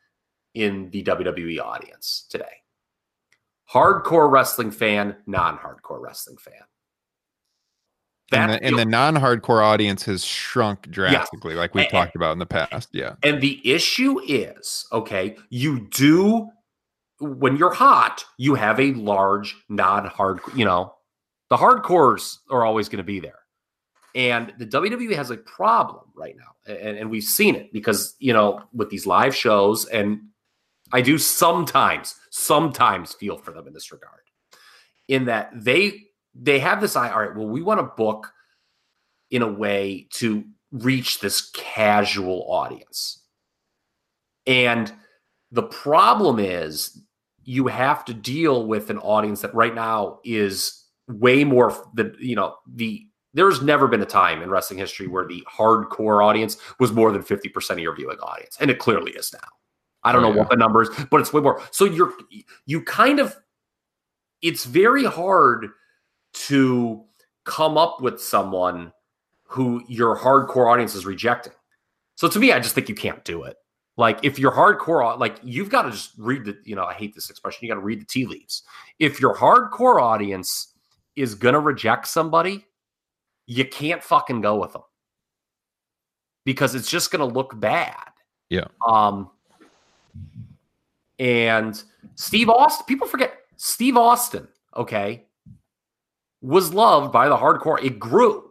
in 0.55 0.91
the 0.91 1.03
wwe 1.05 1.61
audience 1.61 2.27
today. 2.31 2.45
Hardcore 3.73 4.31
wrestling 4.31 4.71
fan 4.71 5.17
non-hardcore 5.27 6.01
wrestling 6.01 6.37
fan 6.39 6.63
and 8.33 8.53
the, 8.53 8.63
and 8.63 8.75
the- 8.75 8.85
the 8.85 8.85
non-hardcore 8.85 9.63
audience 9.63 10.05
has 10.05 10.25
shrunk 10.25 10.91
drastically 10.91 11.55
like 11.55 11.75
we've 11.75 11.85
And- 11.85 11.91
talked 11.93 12.17
about 12.17 12.33
in 12.33 12.39
the 12.39 12.47
past 12.47 12.89
yeah 12.93 13.15
And 13.23 13.41
the 13.41 13.61
issue 13.69 14.21
is, 14.27 14.87
okay, 14.93 15.37
you 15.51 15.81
do 15.89 16.51
when 17.21 17.57
you're 17.57 17.73
hot, 17.73 18.25
you 18.37 18.55
have 18.55 18.79
a 18.79 18.93
large 18.93 19.57
non-hard, 19.69 20.39
you 20.55 20.65
know, 20.65 20.95
the 21.51 21.57
hardcores 21.57 22.37
are 22.49 22.65
always 22.65 22.89
going 22.89 22.99
to 22.99 23.03
be 23.03 23.19
there. 23.19 23.41
And 24.15 24.53
the 24.59 24.67
WWE 24.67 25.17
has 25.17 25.31
a 25.31 25.37
problem 25.37 26.05
right 26.15 26.37
now. 26.37 26.73
And, 26.73 26.97
and 26.97 27.11
we've 27.11 27.25
seen 27.25 27.57
it 27.57 27.73
because, 27.73 28.15
you 28.21 28.33
know, 28.33 28.63
with 28.73 28.91
these 28.91 29.05
live 29.05 29.35
shows, 29.35 29.87
and 29.87 30.21
I 30.93 31.01
do 31.01 31.19
sometimes, 31.19 32.15
sometimes 32.31 33.15
feel 33.15 33.37
for 33.37 33.51
them 33.51 33.67
in 33.67 33.73
this 33.73 33.91
regard. 33.91 34.21
In 35.09 35.25
that 35.25 35.51
they 35.55 36.05
they 36.41 36.59
have 36.61 36.81
this 36.81 36.97
eye, 36.97 37.11
all 37.11 37.21
right, 37.21 37.35
well, 37.35 37.49
we 37.49 37.63
want 37.63 37.81
to 37.81 37.93
book 37.97 38.33
in 39.31 39.43
a 39.43 39.53
way 39.53 40.07
to 40.13 40.45
reach 40.71 41.21
this 41.21 41.51
casual 41.51 42.47
audience. 42.49 43.23
And 44.47 44.93
the 45.51 45.65
problem 45.65 46.39
is 46.39 47.03
you 47.43 47.67
have 47.67 48.05
to 48.07 48.15
deal 48.15 48.67
with 48.67 48.91
an 48.91 48.99
audience 48.99 49.41
that 49.41 49.55
right 49.55 49.75
now 49.75 50.21
is 50.25 50.85
way 51.09 51.43
more 51.43 51.75
the 51.95 52.15
you 52.21 52.37
know 52.37 52.55
the 52.67 53.07
there's 53.33 53.63
never 53.63 53.89
been 53.89 54.03
a 54.03 54.07
time 54.07 54.43
in 54.43 54.51
wrestling 54.51 54.79
history 54.79 55.07
where 55.07 55.27
the 55.27 55.43
hardcore 55.51 56.25
audience 56.25 56.57
was 56.81 56.93
more 56.93 57.13
than 57.13 57.23
50% 57.23 57.71
of 57.71 57.79
your 57.79 57.95
viewing 57.95 58.19
audience 58.19 58.57
and 58.61 58.71
it 58.71 58.79
clearly 58.79 59.13
is 59.13 59.33
now. 59.33 59.49
I 60.05 60.13
don't 60.13 60.25
Oh, 60.25 60.31
know 60.33 60.39
what 60.39 60.51
the 60.51 60.57
numbers 60.57 60.89
but 61.11 61.21
it's 61.21 61.33
way 61.33 61.41
more. 61.41 61.63
So 61.71 61.85
you're 61.85 62.13
you 62.67 62.83
kind 62.83 63.21
of 63.21 63.37
it's 64.43 64.65
very 64.65 65.05
hard 65.05 65.71
to 66.33 67.05
come 67.45 67.79
up 67.79 68.01
with 68.01 68.21
someone 68.21 68.93
who 69.45 69.83
your 69.89 70.17
hardcore 70.17 70.71
audience 70.71 70.95
is 70.95 71.07
rejecting 71.07 71.53
so 72.15 72.29
to 72.29 72.39
me 72.39 72.53
i 72.53 72.59
just 72.59 72.75
think 72.75 72.89
you 72.89 72.95
can't 72.95 73.25
do 73.25 73.43
it 73.43 73.57
like 73.99 74.21
if 74.23 74.39
you're 74.39 74.53
hardcore, 74.53 75.19
like 75.19 75.39
you've 75.43 75.71
got 75.71 75.83
to 75.83 75.91
just 75.91 76.13
read 76.19 76.45
the, 76.45 76.57
you 76.63 76.77
know, 76.77 76.85
I 76.85 76.95
hate 76.95 77.17
this 77.17 77.31
expression. 77.31 77.59
You 77.63 77.69
got 77.69 77.81
to 77.81 77.85
read 77.85 78.01
the 78.01 78.05
tea 78.05 78.27
leaves. 78.27 78.63
If 79.01 79.21
your 79.21 79.35
hardcore 79.35 80.01
audience 80.01 80.73
is 81.17 81.35
gonna 81.35 81.59
reject 81.59 82.07
somebody, 82.07 82.65
you 83.47 83.65
can't 83.65 84.03
fucking 84.03 84.41
go 84.41 84.61
with 84.61 84.73
them 84.73 84.83
because 86.45 86.77
it's 86.77 86.89
just 86.89 87.11
gonna 87.11 87.27
look 87.27 87.59
bad. 87.59 88.11
Yeah. 88.49 88.67
Um. 88.87 89.31
And 91.19 91.83
Steve 92.15 92.49
Austin, 92.49 92.87
people 92.87 93.09
forget 93.09 93.35
Steve 93.57 93.97
Austin. 93.97 94.47
Okay, 94.77 95.25
was 96.41 96.73
loved 96.73 97.13
by 97.13 97.29
the 97.29 97.37
hardcore. 97.37 97.83
It 97.83 97.99
grew. 97.99 98.45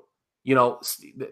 You 0.44 0.56
know 0.56 0.80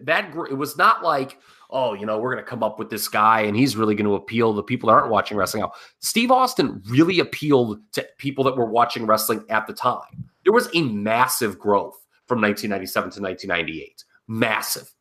that 0.02 0.30
grew. 0.30 0.46
It 0.46 0.56
was 0.56 0.76
not 0.76 1.02
like 1.02 1.38
oh, 1.70 1.94
you 1.94 2.06
know, 2.06 2.18
we're 2.18 2.32
going 2.32 2.44
to 2.44 2.48
come 2.48 2.62
up 2.62 2.78
with 2.78 2.90
this 2.90 3.08
guy 3.08 3.40
and 3.40 3.56
he's 3.56 3.76
really 3.76 3.94
going 3.94 4.06
to 4.06 4.14
appeal 4.14 4.54
to 4.54 4.62
people 4.62 4.88
that 4.88 4.94
aren't 4.94 5.10
watching 5.10 5.36
wrestling 5.36 5.62
now. 5.62 5.72
Steve 6.00 6.30
Austin 6.30 6.82
really 6.88 7.18
appealed 7.18 7.80
to 7.92 8.06
people 8.18 8.44
that 8.44 8.56
were 8.56 8.66
watching 8.66 9.06
wrestling 9.06 9.44
at 9.48 9.66
the 9.66 9.72
time. 9.72 10.30
There 10.44 10.52
was 10.52 10.68
a 10.74 10.82
massive 10.82 11.58
growth 11.58 11.96
from 12.26 12.40
1997 12.40 13.10
to 13.10 13.20
1998. 13.20 14.04
Massive. 14.28 14.92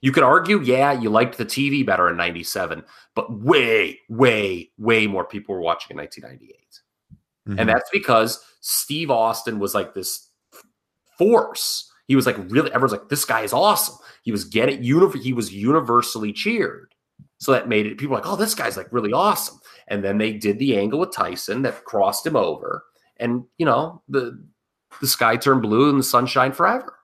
You 0.00 0.12
could 0.12 0.22
argue, 0.22 0.62
yeah, 0.62 0.92
you 0.92 1.10
liked 1.10 1.36
the 1.36 1.44
TV 1.44 1.84
better 1.84 2.08
in 2.08 2.16
97, 2.16 2.82
but 3.14 3.32
way, 3.40 3.98
way, 4.08 4.70
way 4.78 5.06
more 5.06 5.24
people 5.24 5.54
were 5.54 5.60
watching 5.60 5.90
in 5.90 5.98
1998. 5.98 6.80
Mhm. 7.48 7.60
And 7.60 7.68
that's 7.68 7.90
because 7.90 8.42
Steve 8.60 9.10
Austin 9.10 9.58
was 9.58 9.74
like 9.74 9.94
this 9.94 10.29
force. 11.20 11.92
He 12.06 12.16
was 12.16 12.26
like 12.26 12.36
really 12.48 12.72
everyone's 12.72 12.92
like, 12.92 13.10
this 13.10 13.26
guy 13.26 13.42
is 13.42 13.52
awesome. 13.52 13.96
He 14.22 14.32
was 14.32 14.44
getting 14.44 14.82
he 14.82 15.32
was 15.32 15.52
universally 15.52 16.32
cheered. 16.32 16.94
So 17.38 17.52
that 17.52 17.68
made 17.68 17.86
it 17.86 17.98
people 17.98 18.14
were 18.16 18.22
like, 18.22 18.30
oh, 18.30 18.36
this 18.36 18.54
guy's 18.54 18.76
like 18.76 18.92
really 18.92 19.12
awesome. 19.12 19.60
And 19.88 20.02
then 20.02 20.18
they 20.18 20.32
did 20.32 20.58
the 20.58 20.76
angle 20.78 21.00
with 21.00 21.12
Tyson 21.12 21.62
that 21.62 21.84
crossed 21.84 22.26
him 22.26 22.36
over. 22.36 22.84
And 23.18 23.44
you 23.58 23.66
know, 23.66 24.02
the 24.08 24.42
the 25.00 25.06
sky 25.06 25.36
turned 25.36 25.62
blue 25.62 25.90
and 25.90 25.98
the 25.98 26.04
sunshine 26.04 26.52
forever. 26.52 26.96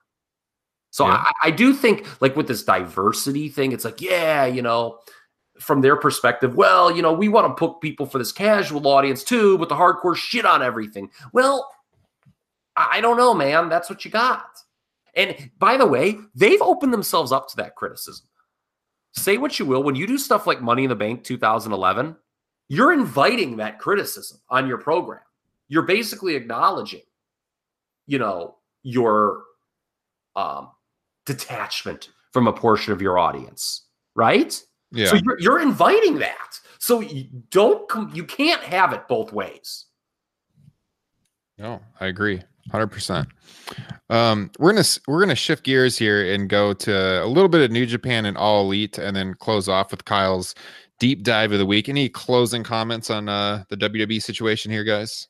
So 0.89 1.05
Yeah. 1.05 1.23
I, 1.43 1.47
I 1.47 1.51
do 1.51 1.73
think 1.73 2.07
like 2.21 2.35
with 2.35 2.47
this 2.47 2.63
diversity 2.63 3.49
thing, 3.49 3.71
it's 3.71 3.85
like, 3.85 4.01
yeah, 4.01 4.45
you 4.45 4.61
know, 4.61 4.99
from 5.59 5.81
their 5.81 5.95
perspective, 5.95 6.55
well, 6.55 6.91
you 6.91 7.01
know, 7.01 7.13
we 7.13 7.29
want 7.29 7.47
to 7.47 7.53
put 7.67 7.81
people 7.81 8.05
for 8.05 8.17
this 8.17 8.31
casual 8.31 8.87
audience 8.87 9.23
too, 9.23 9.57
but 9.57 9.69
the 9.69 9.75
hardcore 9.75 10.15
shit 10.15 10.45
on 10.45 10.61
everything. 10.61 11.09
Well, 11.33 11.69
I 12.77 13.01
don't 13.01 13.17
know, 13.17 13.33
man. 13.33 13.69
That's 13.69 13.89
what 13.89 14.05
you 14.05 14.11
got. 14.11 14.59
And 15.15 15.49
by 15.57 15.77
the 15.77 15.85
way, 15.85 16.17
they've 16.35 16.61
opened 16.61 16.93
themselves 16.93 17.31
up 17.31 17.49
to 17.49 17.57
that 17.57 17.75
criticism. 17.75 18.27
Say 19.13 19.37
what 19.37 19.57
you 19.57 19.65
will, 19.65 19.81
when 19.81 19.95
you 19.95 20.05
do 20.05 20.17
stuff 20.17 20.45
like 20.45 20.61
Money 20.61 20.83
in 20.83 20.89
the 20.89 20.95
Bank 20.95 21.23
2011, 21.23 22.15
you're 22.69 22.93
inviting 22.93 23.57
that 23.57 23.79
criticism 23.79 24.39
on 24.49 24.67
your 24.67 24.77
program. 24.77 25.21
You're 25.69 25.83
basically 25.83 26.35
acknowledging, 26.35 27.01
you 28.05 28.19
know, 28.19 28.57
your 28.83 29.43
um, 30.35 30.69
detachment 31.25 32.09
from 32.31 32.47
a 32.47 32.53
portion 32.53 32.93
of 32.93 33.01
your 33.01 33.17
audience, 33.17 33.87
right? 34.15 34.61
yeah 34.91 35.07
So 35.07 35.15
you're, 35.15 35.39
you're 35.39 35.61
inviting 35.61 36.19
that. 36.19 36.59
So 36.79 36.99
you 36.99 37.25
don't 37.49 37.89
com- 37.89 38.11
you 38.13 38.23
can't 38.23 38.61
have 38.61 38.93
it 38.93 39.07
both 39.07 39.33
ways. 39.33 39.85
No, 41.57 41.81
I 41.99 42.05
agree, 42.05 42.41
hundred 42.71 42.87
percent. 42.87 43.27
Um, 44.09 44.51
we're 44.59 44.71
gonna 44.73 44.85
we're 45.07 45.19
gonna 45.19 45.35
shift 45.35 45.63
gears 45.63 45.97
here 45.97 46.33
and 46.33 46.49
go 46.49 46.73
to 46.73 47.23
a 47.23 47.27
little 47.27 47.49
bit 47.49 47.61
of 47.61 47.71
New 47.71 47.85
Japan 47.85 48.25
and 48.25 48.37
All 48.37 48.61
Elite, 48.63 48.97
and 48.97 49.15
then 49.15 49.33
close 49.35 49.67
off 49.67 49.91
with 49.91 50.05
Kyle's 50.05 50.55
deep 50.99 51.23
dive 51.23 51.51
of 51.51 51.59
the 51.59 51.65
week. 51.65 51.89
Any 51.89 52.09
closing 52.09 52.63
comments 52.63 53.09
on 53.09 53.29
uh, 53.29 53.63
the 53.69 53.77
WWE 53.77 54.21
situation 54.21 54.71
here, 54.71 54.83
guys? 54.83 55.27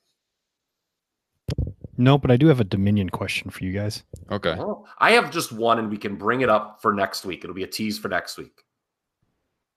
No, 1.97 2.17
but 2.17 2.29
I 2.29 2.37
do 2.37 2.47
have 2.47 2.59
a 2.59 2.63
Dominion 2.63 3.09
question 3.09 3.49
for 3.49 3.63
you 3.63 3.73
guys. 3.73 4.03
Okay, 4.31 4.55
Oh, 4.59 4.85
I 4.99 5.11
have 5.11 5.31
just 5.31 5.51
one, 5.51 5.79
and 5.79 5.89
we 5.89 5.97
can 5.97 6.15
bring 6.15 6.41
it 6.41 6.49
up 6.49 6.79
for 6.81 6.93
next 6.93 7.25
week. 7.25 7.43
It'll 7.43 7.55
be 7.55 7.63
a 7.63 7.67
tease 7.67 7.97
for 7.97 8.07
next 8.07 8.37
week. 8.37 8.61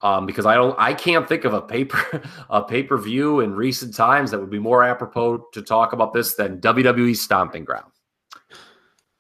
Um, 0.03 0.25
because 0.25 0.47
I 0.47 0.55
don't, 0.55 0.75
I 0.79 0.95
can't 0.95 1.29
think 1.29 1.45
of 1.45 1.53
a 1.53 1.61
paper, 1.61 2.23
a 2.51 2.63
pay 2.63 2.83
per 2.83 2.97
view 2.97 3.41
in 3.41 3.55
recent 3.55 3.95
times 3.95 4.31
that 4.31 4.41
would 4.41 4.51
be 4.51 4.59
more 4.59 4.83
apropos 4.83 5.45
to 5.53 5.63
talk 5.63 5.93
about 5.93 6.15
this 6.15 6.35
than 6.35 6.61
WWE 6.61 7.15
Stomping 7.15 7.65
Ground. 7.65 7.91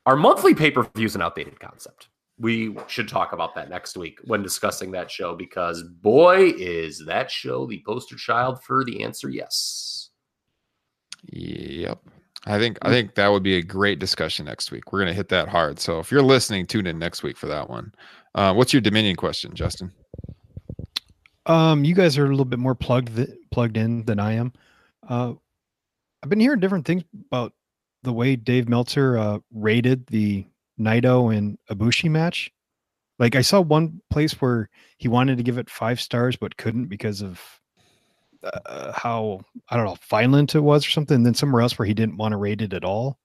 Our 0.07 0.17
monthly 0.17 0.55
pay 0.55 0.71
per 0.71 0.89
view 0.95 1.07
is 1.07 1.15
an 1.15 1.23
outdated 1.23 1.61
concept. 1.61 2.09
We 2.39 2.75
should 2.87 3.09
talk 3.09 3.33
about 3.33 3.55
that 3.55 3.69
next 3.69 3.99
week 3.99 4.19
when 4.25 4.43
discussing 4.43 4.91
that 4.93 5.11
show 5.11 5.37
because 5.37 5.83
boy, 5.83 6.53
is 6.57 7.05
that 7.07 7.31
show 7.31 7.67
the 7.67 7.83
poster 7.87 8.17
child 8.17 8.63
for 8.63 8.83
the 8.83 9.03
answer 9.03 9.29
yes. 9.29 10.09
Yep. 11.25 11.99
I 12.47 12.59
think 12.59 12.79
I 12.81 12.89
think 12.89 13.15
that 13.17 13.29
would 13.29 13.43
be 13.43 13.57
a 13.57 13.63
great 13.63 13.99
discussion 13.99 14.47
next 14.47 14.71
week. 14.71 14.93
We're 14.93 15.01
gonna 15.01 15.13
hit 15.13 15.29
that 15.29 15.49
hard. 15.49 15.79
So 15.79 15.99
if 15.99 16.11
you're 16.11 16.23
listening, 16.23 16.67
tune 16.67 16.87
in 16.87 16.99
next 16.99 17.23
week 17.23 17.37
for 17.37 17.47
that 17.47 17.69
one. 17.69 17.93
Uh, 18.35 18.55
what's 18.55 18.73
your 18.73 18.81
Dominion 18.81 19.17
question, 19.17 19.55
Justin? 19.55 19.93
Um, 21.47 21.85
you 21.85 21.95
guys 21.95 22.19
are 22.19 22.27
a 22.27 22.29
little 22.31 22.45
bit 22.45 22.59
more 22.59 22.75
plugged 22.75 23.17
th- 23.17 23.31
plugged 23.51 23.77
in 23.77 24.05
than 24.05 24.21
I 24.21 24.35
am. 24.35 24.53
Uh, 25.09 25.35
I've 26.23 26.29
been 26.29 26.41
hearing 26.41 26.61
different 26.61 26.85
things 26.87 27.03
about 27.27 27.53
the 28.03 28.13
way 28.13 28.37
Dave 28.37 28.69
Meltzer 28.69 29.19
uh, 29.19 29.39
rated 29.53 30.07
the 30.09 30.45
Naito 30.79 31.35
and 31.37 31.59
Ibushi 31.71 32.11
match. 32.11 32.51
Like 33.19 33.37
I 33.37 33.43
saw 33.43 33.61
one 33.61 34.01
place 34.11 34.33
where 34.41 34.69
he 34.99 35.09
wanted 35.09 35.37
to 35.39 35.43
give 35.43 35.59
it 35.59 35.69
five 35.71 36.01
stars 36.01 36.37
but 36.37 36.57
couldn't 36.57 36.87
because 36.87 37.23
of 37.23 37.41
uh, 38.43 38.93
how 38.93 39.41
I 39.69 39.77
don't 39.77 39.87
know 39.87 39.97
violent 40.09 40.55
it 40.55 40.61
was 40.61 40.87
or 40.87 40.91
something. 40.91 41.17
And 41.17 41.27
then 41.27 41.35
somewhere 41.35 41.63
else 41.63 41.79
where 41.79 41.87
he 41.87 41.95
didn't 41.95 42.17
want 42.17 42.33
to 42.33 42.39
rate 42.39 42.63
it 42.63 42.73
at 42.73 42.85
all. 42.85 43.19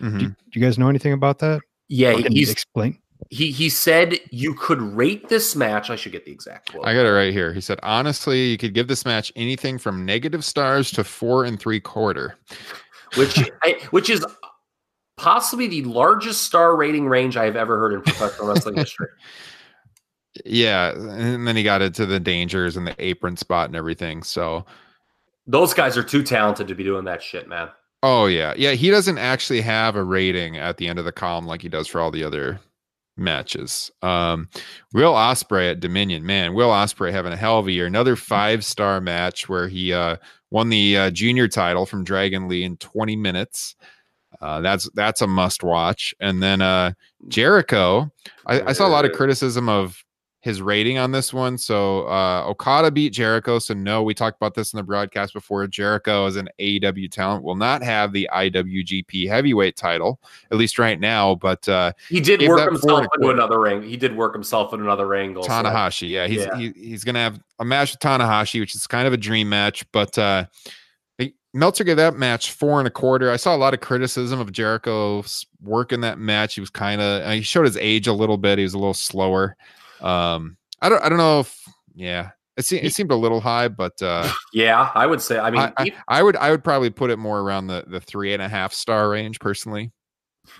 Mhm. 0.00 0.18
Do, 0.18 0.26
do 0.28 0.34
you 0.60 0.62
guys 0.62 0.78
know 0.78 0.88
anything 0.88 1.12
about 1.12 1.38
that? 1.40 1.60
Yeah, 1.88 2.12
Or 2.12 2.22
can 2.22 2.32
you 2.32 2.40
he's 2.40 2.50
explain. 2.50 2.98
He 3.30 3.50
he 3.50 3.68
said 3.68 4.18
you 4.30 4.54
could 4.54 4.80
rate 4.80 5.28
this 5.28 5.54
match. 5.56 5.90
I 5.90 5.96
should 5.96 6.12
get 6.12 6.24
the 6.24 6.32
exact 6.32 6.72
quote. 6.72 6.86
I 6.86 6.94
got 6.94 7.06
it 7.06 7.10
right 7.12 7.32
here. 7.32 7.52
He 7.52 7.60
said, 7.60 7.78
honestly, 7.82 8.46
you 8.50 8.58
could 8.58 8.74
give 8.74 8.88
this 8.88 9.04
match 9.04 9.32
anything 9.36 9.78
from 9.78 10.04
negative 10.04 10.44
stars 10.44 10.90
to 10.92 11.04
four 11.04 11.44
and 11.44 11.58
three 11.58 11.80
quarter. 11.80 12.36
which 13.16 13.38
I, 13.62 13.78
which 13.90 14.08
is 14.10 14.24
possibly 15.16 15.66
the 15.68 15.84
largest 15.84 16.42
star 16.42 16.76
rating 16.76 17.06
range 17.06 17.36
I 17.36 17.44
have 17.44 17.56
ever 17.56 17.78
heard 17.78 17.92
in 17.92 18.02
professional 18.02 18.48
wrestling 18.48 18.76
history. 18.76 19.08
Yeah, 20.46 20.92
and 20.92 21.46
then 21.46 21.56
he 21.56 21.62
got 21.62 21.82
into 21.82 22.06
the 22.06 22.18
dangers 22.18 22.74
and 22.78 22.86
the 22.86 22.94
apron 22.98 23.36
spot 23.36 23.66
and 23.68 23.76
everything. 23.76 24.22
So, 24.22 24.64
Those 25.46 25.74
guys 25.74 25.98
are 25.98 26.02
too 26.02 26.22
talented 26.22 26.68
to 26.68 26.74
be 26.74 26.82
doing 26.82 27.04
that 27.04 27.22
shit, 27.22 27.48
man. 27.50 27.68
oh 28.02 28.24
yeah, 28.24 28.54
yeah, 28.56 28.72
he 28.72 28.88
doesn't 28.88 29.18
actually 29.18 29.60
have 29.60 29.94
a 29.94 30.02
rating 30.02 30.56
at 30.56 30.78
the 30.78 30.88
end 30.88 30.98
of 30.98 31.04
the 31.04 31.12
column 31.12 31.44
like 31.46 31.60
he 31.60 31.68
does 31.68 31.86
for 31.86 32.00
all 32.00 32.10
the 32.10 32.24
other 32.24 32.58
matches. 33.16 33.90
Um, 34.02 34.48
Will 34.92 35.12
Ospreay 35.12 35.72
at 35.72 35.80
Dominion, 35.80 36.24
man, 36.24 36.54
Will 36.54 36.70
Ospreay 36.70 37.12
having 37.12 37.32
a 37.32 37.36
hell 37.36 37.58
of 37.58 37.66
a 37.66 37.72
year. 37.72 37.86
Another 37.86 38.16
five 38.16 38.64
star 38.64 39.00
match 39.00 39.48
where 39.48 39.68
he 39.68 39.92
uh, 39.92 40.16
won 40.50 40.68
the 40.68 40.96
uh, 40.96 41.10
junior 41.10 41.48
title 41.48 41.86
from 41.86 42.04
Dragon 42.04 42.48
Lee 42.48 42.64
in 42.64 42.76
20 42.76 43.16
minutes. 43.16 43.76
Uh, 44.40 44.60
that's 44.60 44.88
that's 44.94 45.22
a 45.22 45.26
must 45.26 45.62
watch. 45.62 46.14
And 46.20 46.42
then 46.42 46.62
uh, 46.62 46.92
Jericho, 47.28 48.10
I, 48.46 48.62
I 48.62 48.72
saw 48.72 48.86
a 48.86 48.88
lot 48.88 49.04
of 49.04 49.12
criticism 49.12 49.68
of 49.68 50.02
his 50.42 50.60
rating 50.60 50.98
on 50.98 51.12
this 51.12 51.32
one. 51.32 51.56
So 51.56 52.02
uh, 52.08 52.44
Okada 52.48 52.90
beat 52.90 53.12
Jericho. 53.12 53.60
So 53.60 53.74
no, 53.74 54.02
we 54.02 54.12
talked 54.12 54.36
about 54.36 54.54
this 54.54 54.72
in 54.72 54.76
the 54.76 54.82
broadcast 54.82 55.32
before. 55.32 55.64
Jericho 55.68 56.26
as 56.26 56.34
an 56.34 56.48
AEW 56.58 57.10
talent 57.10 57.44
will 57.44 57.54
not 57.54 57.80
have 57.82 58.12
the 58.12 58.28
IWGP 58.34 59.28
Heavyweight 59.28 59.76
title, 59.76 60.20
at 60.50 60.58
least 60.58 60.80
right 60.80 60.98
now. 60.98 61.36
But 61.36 61.68
uh, 61.68 61.92
He 62.08 62.20
did 62.20 62.46
work 62.48 62.68
himself 62.68 63.06
into 63.14 63.30
another 63.30 63.60
ring. 63.60 63.82
He 63.84 63.96
did 63.96 64.16
work 64.16 64.34
himself 64.34 64.74
in 64.74 64.80
another 64.80 65.14
angle. 65.14 65.44
so- 65.44 65.48
Tanahashi, 65.50 66.08
yeah, 66.08 66.26
he's 66.26 66.40
Yeah. 66.40 66.58
He, 66.58 66.72
he's 66.76 67.04
gonna 67.04 67.20
have 67.20 67.40
a 67.60 67.64
match 67.64 67.92
with 67.92 68.00
Tanahashi, 68.00 68.58
which 68.58 68.74
is 68.74 68.86
kind 68.88 69.06
of 69.06 69.12
a 69.12 69.16
dream 69.18 69.48
match. 69.48 69.84
But 69.92 70.18
uh, 70.18 70.46
Meltzer 71.54 71.84
gave 71.84 71.98
that 71.98 72.16
match 72.16 72.50
four 72.52 72.80
and 72.80 72.88
a 72.88 72.90
quarter. 72.90 73.30
I 73.30 73.36
saw 73.36 73.54
a 73.54 73.58
lot 73.58 73.74
of 73.74 73.80
criticism 73.80 74.40
of 74.40 74.50
Jericho's 74.52 75.46
work 75.62 75.92
in 75.92 76.00
that 76.00 76.18
match. 76.18 76.54
He 76.54 76.60
was 76.60 76.70
kind 76.70 77.00
of 77.00 77.30
he 77.32 77.42
showed 77.42 77.66
his 77.66 77.76
age 77.76 78.06
a 78.06 78.12
little 78.12 78.38
bit. 78.38 78.58
He 78.58 78.64
was 78.64 78.74
a 78.74 78.78
little 78.78 78.94
slower. 78.94 79.56
Um, 80.02 80.56
I 80.80 80.88
don't 80.88 81.02
I 81.02 81.08
don't 81.08 81.18
know 81.18 81.40
if 81.40 81.58
yeah. 81.94 82.30
It, 82.56 82.66
se- 82.66 82.82
it 82.82 82.92
seemed 82.92 83.10
a 83.10 83.16
little 83.16 83.40
high, 83.40 83.68
but 83.68 84.00
uh, 84.02 84.30
yeah, 84.52 84.90
I 84.94 85.06
would 85.06 85.22
say. 85.22 85.38
I 85.38 85.50
mean, 85.50 85.60
I, 85.62 85.72
I, 85.78 85.92
I 86.08 86.22
would 86.22 86.36
I 86.36 86.50
would 86.50 86.62
probably 86.62 86.90
put 86.90 87.10
it 87.10 87.18
more 87.18 87.40
around 87.40 87.68
the 87.68 87.84
the 87.86 88.00
three 88.00 88.34
and 88.34 88.42
a 88.42 88.48
half 88.48 88.74
star 88.74 89.08
range 89.08 89.40
personally. 89.40 89.90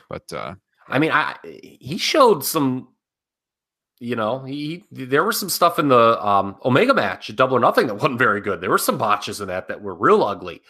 But 0.09 0.33
uh, 0.33 0.55
I 0.89 0.99
mean, 0.99 1.11
I 1.13 1.37
he 1.43 1.99
showed 1.99 2.45
some. 2.45 2.89
You 4.01 4.17
know, 4.17 4.43
he 4.43 4.85
there 4.91 5.23
was 5.23 5.39
some 5.39 5.49
stuff 5.49 5.79
in 5.79 5.87
the 5.87 6.27
um, 6.27 6.57
Omega 6.65 6.93
match, 6.93 7.31
at 7.31 7.37
Double 7.37 7.57
or 7.57 7.61
Nothing, 7.61 7.87
that 7.87 7.95
wasn't 7.95 8.19
very 8.19 8.41
good. 8.41 8.61
There 8.61 8.71
were 8.71 8.79
some 8.79 8.99
botches 8.99 9.41
in 9.41 9.47
that 9.47 9.69
that 9.69 9.81
were 9.81 9.95
real 9.95 10.25
ugly. 10.25 10.61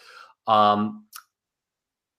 Um, 0.45 1.05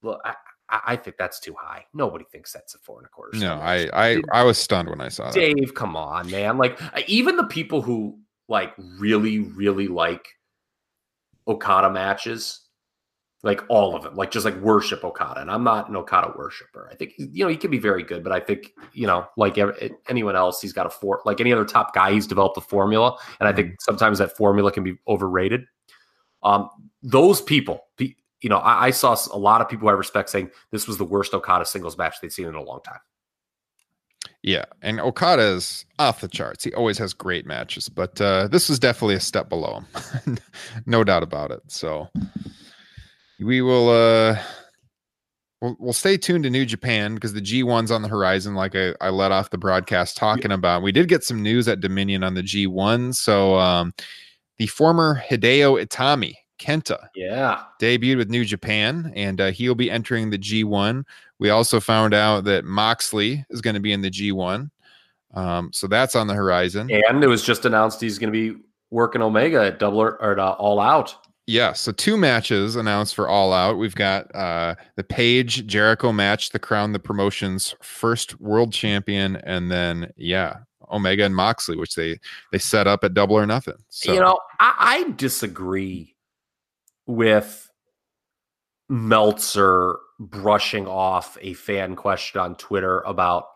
well, 0.03 0.21
I, 0.25 0.35
I 0.69 0.81
I 0.87 0.97
think 0.97 1.17
that's 1.17 1.41
too 1.41 1.55
high. 1.59 1.85
Nobody 1.95 2.25
thinks 2.31 2.53
that's 2.53 2.75
a 2.75 2.79
four 2.79 2.99
and 2.99 3.07
a 3.07 3.11
quarter. 3.11 3.39
no, 3.39 3.55
I. 3.55 3.89
I 3.93 4.23
I 4.33 4.43
was 4.43 4.59
stunned 4.59 4.89
when 4.91 5.01
I 5.01 5.09
saw 5.09 5.31
that. 5.31 5.35
Dave, 5.35 5.75
come 5.75 5.97
on, 5.97 6.31
man! 6.31 6.59
Like 6.59 6.81
uh, 6.83 7.03
even 7.07 7.37
the 7.37 7.45
people 7.45 7.83
who 7.83 8.19
like 8.49 8.75
really, 8.99 9.39
really 9.39 9.89
like 9.89 10.27
Okada 11.47 11.91
matches, 11.91 12.61
like 13.43 13.63
all 13.69 13.95
of 13.95 14.03
them, 14.03 14.15
like 14.15 14.31
just 14.31 14.45
like 14.45 14.57
worship 14.57 15.05
Okada. 15.05 15.41
And 15.41 15.51
I'm 15.51 15.65
not 15.65 15.89
an 15.89 15.97
Okada 15.97 16.33
worshiper. 16.37 16.89
I 16.91 16.95
think 16.95 17.13
you 17.19 17.45
know 17.45 17.49
he 17.49 17.57
can 17.57 17.71
be 17.71 17.79
very 17.79 18.03
good, 18.03 18.25
but 18.25 18.33
I 18.33 18.41
think 18.41 18.73
you 18.93 19.07
know 19.07 19.27
like 19.37 19.59
anyone 20.09 20.37
else, 20.37 20.61
he's 20.61 20.73
got 20.73 20.87
a 20.87 20.91
four. 20.91 21.23
like 21.25 21.41
any 21.41 21.53
other 21.53 21.65
top 21.65 21.95
guy, 21.95 22.13
he's 22.13 22.27
developed 22.27 22.57
a 22.57 22.63
formula, 22.63 23.17
and 23.41 23.49
I 23.49 23.53
think 23.53 23.81
sometimes 23.81 24.19
that 24.19 24.37
formula 24.37 24.73
can 24.73 24.83
be 24.83 24.97
overrated. 25.07 25.65
Um, 26.43 26.69
those 27.03 27.41
people, 27.41 27.75
pe- 27.75 27.83
you 28.45 28.51
know, 28.51 28.59
I, 28.59 28.87
I 28.87 28.91
saw 28.91 29.17
a 29.33 29.39
lot 29.39 29.63
of 29.63 29.71
people 29.71 29.89
I 29.89 29.93
respect 29.93 30.29
saying 30.29 30.51
this 30.71 30.87
was 30.87 30.99
the 30.99 31.05
worst 31.05 31.33
Okada 31.33 31.65
singles 31.65 31.97
match 31.97 32.21
they'd 32.21 32.31
seen 32.31 32.47
in 32.47 32.55
a 32.55 32.63
long 32.63 32.81
time. 32.85 32.99
Yeah, 34.43 34.67
and 34.83 35.01
Okada 35.01 35.43
is 35.43 35.87
off 35.99 36.21
the 36.21 36.29
charts. 36.29 36.63
He 36.63 36.75
always 36.75 36.99
has 36.99 37.15
great 37.15 37.47
matches, 37.47 37.89
but 37.89 38.21
uh, 38.21 38.49
this 38.49 38.69
was 38.69 38.79
definitely 38.79 39.15
a 39.15 39.21
step 39.21 39.49
below 39.49 39.81
him, 40.27 40.39
no 40.87 41.03
doubt 41.05 41.23
about 41.23 41.53
it. 41.53 41.63
So 41.69 42.09
we 43.41 43.63
will 43.63 43.89
uh, 43.89 44.39
we'll, 45.63 45.77
we'll 45.81 45.93
stay 45.95 46.19
tuned 46.19 46.45
to 46.45 46.51
New 46.51 46.67
Japan 46.67 47.15
because 47.15 47.33
the 47.33 47.41
G1's 47.41 47.91
on 47.91 48.03
the 48.03 48.09
horizon, 48.09 48.55
like 48.55 48.77
I, 48.77 48.93
I 49.01 49.09
let 49.09 49.33
off 49.33 49.49
the 49.49 49.57
broadcast 49.57 50.19
talking 50.19 50.53
about. 50.53 50.83
We 50.83 50.93
did 50.93 51.09
get 51.09 51.25
some 51.25 51.43
news 51.43 51.67
at 51.67 51.81
Dominion 51.81 52.23
on 52.23 52.35
the 52.35 52.43
G1. 52.43 53.15
So 53.15 53.59
um, 53.59 53.95
the 54.59 54.67
former 54.67 55.23
Hideo 55.27 55.83
Itami, 55.83 56.35
Kenta, 56.59 57.09
Yeah. 57.15 57.63
debuted 57.81 58.17
with 58.17 58.31
New 58.31 58.45
Japan, 58.45 59.13
and 59.17 59.41
uh, 59.41 59.51
he'll 59.51 59.75
be 59.75 59.91
entering 59.91 60.31
the 60.31 60.39
G1. 60.39 61.05
We 61.39 61.51
also 61.51 61.81
found 61.81 62.15
out 62.15 62.45
that 62.45 62.65
Moxley 62.65 63.45
is 63.51 63.61
going 63.61 63.75
to 63.75 63.81
be 63.81 63.93
in 63.93 64.01
the 64.03 64.11
G1. 64.11 64.71
Um, 65.35 65.71
so 65.73 65.87
that's 65.89 66.15
on 66.15 66.27
the 66.29 66.35
horizon. 66.35 66.89
And 67.09 67.23
it 67.25 67.27
was 67.27 67.43
just 67.43 67.65
announced 67.65 68.01
he's 68.01 68.19
going 68.19 68.33
to 68.33 68.53
be 68.53 68.61
working 68.91 69.21
Omega 69.21 69.65
at 69.65 69.79
Double 69.81 70.01
or, 70.01 70.13
or 70.23 70.33
at, 70.33 70.39
uh, 70.39 70.53
All 70.53 70.79
Out. 70.79 71.17
Yeah, 71.47 71.73
so 71.75 71.93
two 71.93 72.17
matches 72.17 72.77
announced 72.77 73.15
for 73.15 73.29
All 73.29 73.53
Out. 73.53 73.77
We've 73.77 73.95
got 73.95 74.35
uh, 74.35 74.77
the 74.97 75.05
Page 75.05 75.67
Jericho 75.67 76.11
match 76.13 76.51
to 76.51 76.59
crown 76.59 76.93
the 76.93 76.99
promotion's 76.99 77.75
first 77.83 78.41
world 78.41 78.73
champion, 78.73 79.37
and 79.37 79.71
then 79.71 80.11
yeah, 80.17 80.59
Omega 80.91 81.25
and 81.25 81.37
Moxley, 81.37 81.77
which 81.77 81.97
they 81.97 82.19
they 82.51 82.59
set 82.59 82.87
up 82.87 83.05
at 83.05 83.13
Double 83.13 83.37
or 83.37 83.45
Nothing. 83.45 83.75
So 83.91 84.15
You 84.15 84.21
know, 84.21 84.39
I, 84.61 85.05
I 85.07 85.11
disagree 85.17 86.14
with 87.07 87.71
Meltzer 88.89 89.97
brushing 90.21 90.87
off 90.87 91.37
a 91.41 91.55
fan 91.55 91.97
question 91.97 92.41
on 92.41 92.55
Twitter 92.57 93.01
about, 93.01 93.47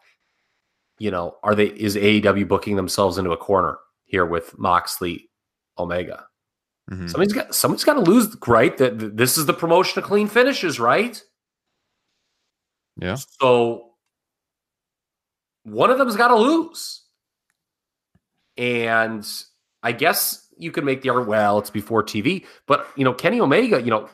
you 0.98 1.10
know, 1.10 1.36
are 1.42 1.54
they 1.54 1.66
is 1.66 1.96
AEW 1.96 2.48
booking 2.48 2.76
themselves 2.76 3.18
into 3.18 3.30
a 3.32 3.36
corner 3.36 3.78
here 4.06 4.26
with 4.26 4.58
Moxley 4.58 5.30
Omega? 5.78 6.26
mhm. 6.90 7.10
Somebody's 7.10 7.32
got 7.32 7.54
somebody's 7.54 7.84
got 7.84 7.94
to 7.94 8.00
lose, 8.00 8.34
right? 8.46 8.76
That 8.78 9.16
this 9.16 9.38
is 9.38 9.46
the 9.46 9.54
promotion 9.54 9.98
of 10.02 10.04
clean 10.08 10.28
finishes, 10.28 10.80
right? 10.80 11.22
yeah, 13.00 13.16
So 13.40 13.92
one 15.64 15.90
of 15.90 15.98
them's 15.98 16.16
got 16.16 16.28
to 16.28 16.36
lose. 16.36 17.04
And 18.56 19.26
I 19.82 19.92
guess 19.92 20.47
you 20.58 20.70
could 20.70 20.84
make 20.84 21.02
the 21.02 21.08
argument, 21.08 21.30
well, 21.30 21.58
it's 21.58 21.70
before 21.70 22.02
TV, 22.02 22.44
but 22.66 22.88
you 22.96 23.04
know, 23.04 23.14
Kenny 23.14 23.40
Omega, 23.40 23.80
you 23.80 23.90
know, 23.90 24.08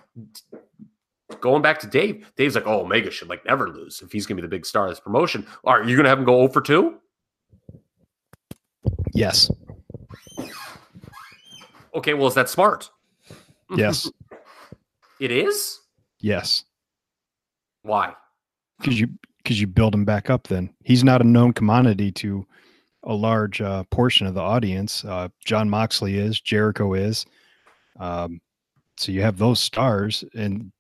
going 1.41 1.63
back 1.63 1.79
to 1.81 1.87
Dave, 1.87 2.31
Dave's 2.37 2.55
like, 2.55 2.67
oh, 2.67 2.81
Omega 2.83 3.11
should 3.11 3.29
like 3.29 3.45
never 3.45 3.69
lose 3.69 4.03
if 4.03 4.13
he's 4.13 4.27
gonna 4.27 4.37
be 4.37 4.43
the 4.43 4.49
big 4.49 4.67
star 4.67 4.85
of 4.85 4.91
this 4.91 5.01
promotion. 5.01 5.47
Are 5.65 5.83
you 5.83 5.97
gonna 5.97 6.09
have 6.09 6.19
him 6.19 6.25
go 6.25 6.39
0 6.39 6.49
for 6.53 6.61
2? 6.61 6.95
Yes. 9.13 9.51
Okay, 11.95 12.15
well, 12.15 12.27
is 12.27 12.35
that 12.35 12.49
smart? 12.49 12.91
Yes. 13.77 14.11
It 15.21 15.31
is? 15.31 15.81
yes. 16.21 16.65
Why? 17.83 18.15
Because 18.79 19.01
you 19.01 19.09
because 19.39 19.61
you 19.61 19.67
build 19.67 19.95
him 19.95 20.05
back 20.05 20.31
up. 20.31 20.49
Then 20.49 20.73
he's 20.85 21.03
not 21.03 21.21
a 21.21 21.25
known 21.25 21.53
commodity 21.53 22.13
to 22.13 22.47
a 23.05 23.15
large 23.15 23.61
uh, 23.61 23.85
portion 23.91 24.27
of 24.27 24.35
the 24.35 24.41
audience. 24.41 25.05
Uh, 25.05 25.29
Jon 25.45 25.69
Moxley 25.71 26.19
is. 26.19 26.41
Jericho 26.41 26.95
is. 26.95 27.27
Um, 28.01 28.41
so 28.97 29.13
you 29.13 29.23
have 29.23 29.39
those 29.39 29.61
stars, 29.61 30.25
and 30.35 30.73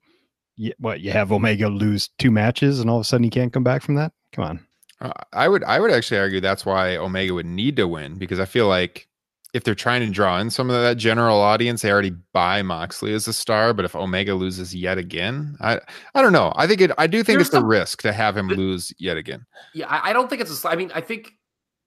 y 0.58 0.72
what 0.78 1.00
you 1.00 1.10
have 1.10 1.32
Omega 1.32 1.68
lose 1.68 2.10
two 2.18 2.30
matches, 2.30 2.80
and 2.80 2.88
all 2.90 2.96
of 2.96 3.02
a 3.02 3.04
sudden 3.04 3.24
he 3.24 3.30
can't 3.30 3.52
come 3.52 3.64
back 3.64 3.82
from 3.82 3.94
that. 3.96 4.12
Come 4.32 4.44
on. 4.44 4.60
Uh, 5.00 5.12
I 5.32 5.48
would 5.48 5.64
I 5.64 5.80
would 5.80 5.90
actually 5.90 6.18
argue 6.20 6.40
that's 6.40 6.64
why 6.64 6.96
Omega 6.96 7.34
would 7.34 7.46
need 7.46 7.76
to 7.76 7.88
win 7.88 8.16
because 8.16 8.38
I 8.40 8.44
feel 8.44 8.68
like 8.68 9.08
if 9.52 9.62
they're 9.62 9.74
trying 9.74 10.00
to 10.00 10.10
draw 10.10 10.38
in 10.40 10.50
some 10.50 10.68
of 10.70 10.80
that 10.82 10.96
general 10.96 11.40
audience, 11.40 11.82
they 11.82 11.90
already 11.92 12.10
buy 12.32 12.62
Moxley 12.62 13.12
as 13.14 13.28
a 13.28 13.32
star. 13.32 13.72
But 13.72 13.84
if 13.84 13.94
Omega 13.94 14.34
loses 14.34 14.74
yet 14.74 14.96
again, 14.98 15.56
I 15.60 15.80
I 16.14 16.22
don't 16.22 16.32
know. 16.32 16.52
I 16.56 16.66
think 16.66 16.80
it. 16.80 16.90
I 16.98 17.06
do 17.08 17.18
think 17.22 17.36
Here's 17.38 17.48
it's 17.48 17.56
a 17.56 17.60
the- 17.60 17.66
risk 17.66 18.02
to 18.02 18.12
have 18.12 18.36
him 18.36 18.48
lose 18.48 18.92
yet 18.98 19.16
again. 19.16 19.44
Yeah, 19.74 19.86
I, 19.88 20.10
I 20.10 20.12
don't 20.12 20.30
think 20.30 20.40
it's 20.40 20.64
a. 20.64 20.68
I 20.68 20.76
mean, 20.76 20.90
I 20.94 21.00
think 21.00 21.32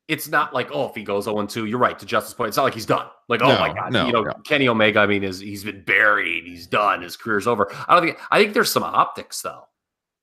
it's 0.07 0.27
not 0.29 0.53
like 0.53 0.69
oh, 0.71 0.89
if 0.89 0.95
he 0.95 1.03
goes 1.03 1.25
0 1.25 1.45
2, 1.45 1.65
you're 1.65 1.77
right. 1.77 1.97
To 1.99 2.05
Justin's 2.05 2.33
point, 2.33 2.49
it's 2.49 2.57
not 2.57 2.63
like 2.63 2.73
he's 2.73 2.85
done. 2.85 3.07
Like 3.27 3.41
oh 3.41 3.57
my 3.59 3.73
god, 3.73 3.91
no, 3.91 4.05
you 4.05 4.13
know, 4.13 4.23
no. 4.23 4.33
Kenny 4.45 4.67
Omega. 4.67 4.99
I 4.99 5.07
mean, 5.07 5.23
is 5.23 5.39
he's 5.39 5.63
been 5.63 5.83
buried. 5.83 6.45
He's 6.45 6.67
done. 6.67 7.01
His 7.01 7.17
career's 7.17 7.47
over. 7.47 7.71
I 7.87 7.95
don't 7.95 8.05
think. 8.05 8.19
I 8.31 8.39
think 8.39 8.53
there's 8.53 8.71
some 8.71 8.83
optics 8.83 9.41
though. 9.41 9.67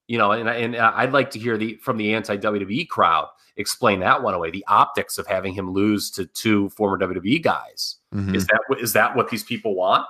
You 0.07 0.19
know, 0.19 0.33
and 0.33 0.49
and 0.49 0.77
I'd 0.77 1.13
like 1.13 1.31
to 1.33 1.39
hear 1.39 1.57
the 1.57 1.77
from 1.77 1.97
the 1.97 2.15
anti 2.15 2.37
WWE 2.37 2.89
crowd 2.89 3.29
explain 3.57 4.01
that 4.01 4.23
one 4.23 4.35
away. 4.35 4.51
The 4.51 4.65
optics 4.69 5.19
of 5.19 5.27
having 5.27 5.55
him 5.55 5.71
lose 5.71 6.11
to 6.13 6.27
two 6.27 6.69
former 6.71 6.99
WWE 6.99 7.43
guys. 7.43 7.97
Mhm. 8.15 8.35
Is 8.35 8.47
that 8.47 8.61
is 8.81 8.93
that 8.95 9.15
what 9.15 9.29
these 9.29 9.45
people 9.45 9.75
want? 9.75 10.07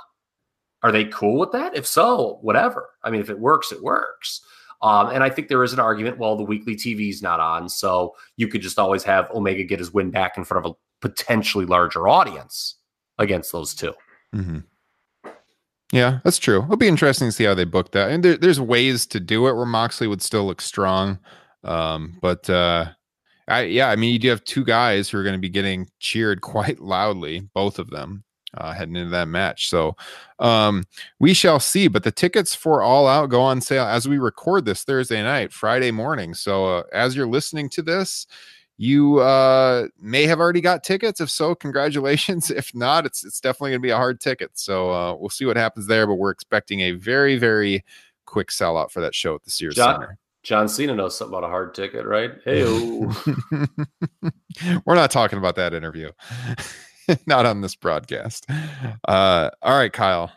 Are 0.82 0.92
they 0.92 1.06
cool 1.06 1.38
with 1.38 1.52
that? 1.52 1.74
If 1.74 1.86
so, 1.86 2.38
whatever. 2.42 2.90
I 3.02 3.10
mean, 3.10 3.20
if 3.20 3.30
it 3.30 3.38
works, 3.38 3.72
it 3.72 3.82
works. 3.82 4.42
Um, 4.84 5.08
and 5.08 5.24
I 5.24 5.30
think 5.30 5.48
there 5.48 5.64
is 5.64 5.72
an 5.72 5.80
argument. 5.80 6.18
Well, 6.18 6.36
the 6.36 6.44
weekly 6.44 6.76
TV 6.76 7.08
is 7.08 7.22
not 7.22 7.40
on, 7.40 7.70
so 7.70 8.14
you 8.36 8.48
could 8.48 8.60
just 8.60 8.78
always 8.78 9.02
have 9.04 9.30
Omega 9.30 9.64
get 9.64 9.78
his 9.78 9.94
win 9.94 10.10
back 10.10 10.36
in 10.36 10.44
front 10.44 10.66
of 10.66 10.72
a 10.72 10.74
potentially 11.00 11.64
larger 11.64 12.06
audience 12.06 12.76
against 13.18 13.50
those 13.50 13.74
two. 13.74 13.94
Mhm. 14.34 14.64
Yeah, 15.90 16.18
that's 16.22 16.38
true. 16.38 16.62
It'll 16.64 16.76
be 16.76 16.88
interesting 16.88 17.28
to 17.28 17.32
see 17.32 17.44
how 17.44 17.54
they 17.54 17.64
book 17.64 17.92
that. 17.92 18.10
And 18.10 18.22
there, 18.22 18.36
there's 18.36 18.60
ways 18.60 19.06
to 19.06 19.20
do 19.20 19.46
it 19.46 19.54
where 19.54 19.64
Moxley 19.64 20.06
would 20.06 20.20
still 20.20 20.44
look 20.44 20.60
strong. 20.60 21.18
Um, 21.62 22.18
but 22.20 22.50
uh, 22.50 22.86
I, 23.48 23.62
yeah, 23.62 23.88
I 23.88 23.96
mean, 23.96 24.12
you 24.12 24.18
do 24.18 24.28
have 24.28 24.44
two 24.44 24.64
guys 24.64 25.08
who 25.08 25.18
are 25.18 25.22
going 25.22 25.34
to 25.34 25.38
be 25.38 25.48
getting 25.48 25.88
cheered 25.98 26.40
quite 26.42 26.80
loudly, 26.80 27.48
both 27.54 27.78
of 27.78 27.88
them 27.88 28.23
uh, 28.56 28.72
heading 28.72 28.96
into 28.96 29.10
that 29.10 29.28
match. 29.28 29.68
So 29.68 29.96
um, 30.38 30.84
we 31.18 31.34
shall 31.34 31.60
see. 31.60 31.88
But 31.88 32.04
the 32.04 32.12
tickets 32.12 32.54
for 32.54 32.82
All 32.82 33.06
Out 33.06 33.30
go 33.30 33.42
on 33.42 33.60
sale 33.60 33.84
as 33.84 34.08
we 34.08 34.18
record 34.18 34.64
this 34.64 34.84
Thursday 34.84 35.22
night, 35.22 35.52
Friday 35.52 35.90
morning. 35.90 36.34
So 36.34 36.78
uh, 36.78 36.82
as 36.92 37.16
you're 37.16 37.26
listening 37.26 37.68
to 37.70 37.82
this, 37.82 38.26
you 38.76 39.20
uh, 39.20 39.86
may 40.00 40.26
have 40.26 40.40
already 40.40 40.60
got 40.60 40.82
tickets. 40.82 41.20
If 41.20 41.30
so, 41.30 41.54
congratulations. 41.54 42.50
If 42.54 42.74
not, 42.74 43.06
it's 43.06 43.24
it's 43.24 43.40
definitely 43.40 43.70
going 43.70 43.82
to 43.82 43.86
be 43.86 43.90
a 43.90 43.96
hard 43.96 44.20
ticket. 44.20 44.50
So 44.54 44.90
uh, 44.90 45.14
we'll 45.14 45.30
see 45.30 45.44
what 45.44 45.56
happens 45.56 45.86
there. 45.86 46.06
But 46.06 46.14
we're 46.14 46.30
expecting 46.30 46.80
a 46.80 46.92
very 46.92 47.36
very 47.36 47.84
quick 48.26 48.48
sellout 48.48 48.90
for 48.90 49.00
that 49.00 49.14
show 49.14 49.34
at 49.34 49.44
the 49.44 49.50
Sears 49.50 49.76
John, 49.76 50.00
Center. 50.00 50.18
John 50.42 50.68
Cena 50.68 50.94
knows 50.94 51.16
something 51.16 51.36
about 51.36 51.46
a 51.46 51.50
hard 51.50 51.74
ticket, 51.74 52.04
right? 52.04 52.32
Hey, 52.44 52.64
we're 54.84 54.94
not 54.94 55.10
talking 55.10 55.38
about 55.38 55.56
that 55.56 55.74
interview. 55.74 56.10
not 57.26 57.46
on 57.46 57.60
this 57.60 57.74
broadcast. 57.74 58.46
Uh, 59.06 59.50
all 59.62 59.76
right, 59.78 59.92
Kyle. 59.92 60.30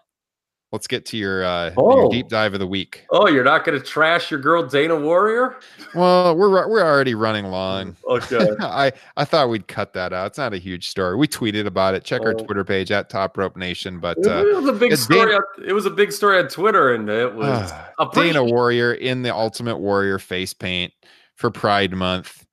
Let's 0.74 0.86
get 0.86 1.05
to 1.07 1.18
your, 1.18 1.45
uh, 1.45 1.68
your 1.78 2.01
Oh. 2.07 2.11
deep 2.11 2.28
dive 2.28 2.53
of 2.53 2.59
the 2.59 2.68
week. 2.68 3.05
oh, 3.11 3.30
you're 3.30 3.45
not 3.45 3.63
going 3.63 3.80
to 3.80 3.84
trash 3.86 4.30
your 4.30 4.39
girl 4.41 4.63
Dana 4.68 4.97
Warrior? 4.99 5.55
Well, 5.95 6.36
we're 6.36 6.49
we're 6.68 6.84
already 6.84 7.15
running 7.15 7.45
long. 7.45 7.95
Okay. 8.05 8.49
I 8.59 8.91
I 9.15 9.24
thought 9.24 9.47
we'd 9.47 9.70
cut 9.70 9.93
that 9.93 10.11
out. 10.11 10.28
It's 10.28 10.38
not 10.38 10.53
a 10.53 10.57
huge 10.57 10.89
story. 10.89 11.15
We 11.15 11.26
tweeted 11.26 11.68
about 11.68 11.95
it. 11.95 12.03
Check 12.03 12.22
our 12.24 12.32
Oh. 12.38 12.43
Twitter 12.43 12.65
page 12.65 12.91
at 12.91 13.09
Top 13.09 13.38
Rope 13.38 13.55
Nation. 13.55 13.99
But 14.01 14.18
it 14.18 14.28
uh, 14.28 14.43
was 14.59 14.68
a 14.68 14.74
big 14.74 14.97
story. 14.97 15.32
Dan- 15.32 15.36
on, 15.57 15.70
it 15.70 15.72
was 15.74 15.86
a 15.86 15.89
big 15.89 16.11
story 16.11 16.38
on 16.38 16.49
Twitter, 16.49 16.93
and 16.93 17.09
it 17.09 17.34
was 17.34 17.72
uh, 17.97 18.05
Dana 18.13 18.43
Warrior 18.43 18.93
in 18.93 19.22
the 19.22 19.34
Ultimate 19.34 19.78
Warrior 19.78 20.20
face 20.20 20.53
paint 20.53 20.91
for 21.36 21.49
Pride 21.49 21.93
Month. 21.93 22.45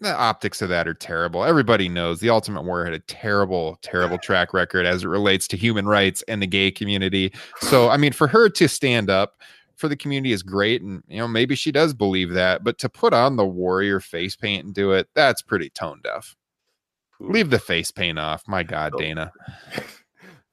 The 0.00 0.14
optics 0.14 0.62
of 0.62 0.68
that 0.68 0.86
are 0.86 0.94
terrible. 0.94 1.44
Everybody 1.44 1.88
knows 1.88 2.20
the 2.20 2.30
Ultimate 2.30 2.62
Warrior 2.62 2.84
had 2.84 2.94
a 2.94 3.00
terrible, 3.00 3.78
terrible 3.82 4.16
track 4.22 4.54
record 4.54 4.86
as 4.86 5.02
it 5.02 5.08
relates 5.08 5.48
to 5.48 5.56
human 5.56 5.86
rights 5.86 6.22
and 6.28 6.40
the 6.40 6.46
gay 6.46 6.70
community. 6.70 7.32
So, 7.60 7.88
I 7.88 7.96
mean, 7.96 8.12
for 8.12 8.28
her 8.28 8.48
to 8.48 8.68
stand 8.68 9.10
up 9.10 9.40
for 9.74 9.88
the 9.88 9.96
community 9.96 10.32
is 10.32 10.42
great. 10.44 10.82
And, 10.82 11.02
you 11.08 11.18
know, 11.18 11.26
maybe 11.26 11.54
she 11.56 11.72
does 11.72 11.94
believe 11.94 12.30
that. 12.34 12.62
But 12.62 12.78
to 12.78 12.88
put 12.88 13.12
on 13.12 13.36
the 13.36 13.44
Warrior 13.46 13.98
face 13.98 14.36
paint 14.36 14.64
and 14.66 14.74
do 14.74 14.92
it, 14.92 15.08
that's 15.14 15.42
pretty 15.42 15.70
tone 15.70 16.00
deaf. 16.04 16.36
Leave 17.20 17.50
the 17.50 17.58
face 17.58 17.90
paint 17.90 18.18
off. 18.20 18.44
My 18.46 18.62
God, 18.62 18.92
Oh. 18.94 18.98
Dana. 18.98 19.32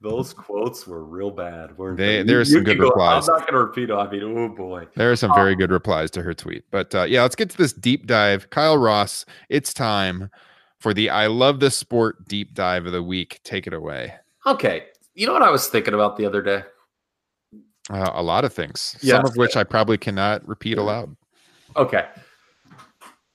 Those 0.08 0.32
quotes 0.32 0.86
were 0.86 1.02
real 1.04 1.32
bad. 1.32 1.76
weren't 1.76 1.96
They- 1.96 2.18
You- 2.18 2.24
there's 2.24 2.48
you 2.50 2.56
some 2.58 2.64
good 2.64 2.78
go- 2.78 2.90
replies. 2.90 3.28
I'm 3.28 3.34
not 3.38 3.50
going 3.50 3.54
to 3.60 3.66
repeat 3.66 3.90
it. 3.90 3.94
I 3.94 4.08
mean, 4.08 4.22
oh 4.22 4.48
boy. 4.48 4.86
There 4.94 5.10
are 5.10 5.16
some 5.16 5.34
very 5.34 5.56
good 5.56 5.70
replies 5.72 6.12
to 6.12 6.22
her 6.22 6.32
tweet. 6.32 6.64
But 6.70 6.94
uh, 6.94 7.02
yeah, 7.04 7.22
let's 7.22 7.34
get 7.34 7.50
to 7.50 7.56
this 7.56 7.72
deep 7.72 8.06
dive. 8.06 8.48
Kyle 8.50 8.78
Ross, 8.78 9.24
it's 9.48 9.74
time 9.74 10.30
for 10.78 10.94
the 10.94 11.10
I 11.10 11.26
Love 11.26 11.58
This 11.58 11.76
Sport 11.76 12.28
deep 12.28 12.54
dive 12.54 12.86
of 12.86 12.92
the 12.92 13.02
week. 13.02 13.40
Take 13.42 13.66
it 13.66 13.72
away. 13.74 14.14
Okay. 14.46 14.84
You 15.14 15.26
know 15.26 15.32
what 15.32 15.42
I 15.42 15.50
was 15.50 15.66
thinking 15.66 15.94
about 15.94 16.16
the 16.16 16.24
other 16.26 16.40
day? 16.42 16.62
Uh, 17.90 18.10
a 18.14 18.22
lot 18.22 18.44
of 18.44 18.52
things, 18.52 18.96
some 19.00 19.24
of 19.24 19.36
which 19.36 19.56
I 19.56 19.64
probably 19.64 19.96
cannot 19.98 20.46
repeat 20.46 20.76
aloud. 20.78 21.16
Okay. 21.76 22.06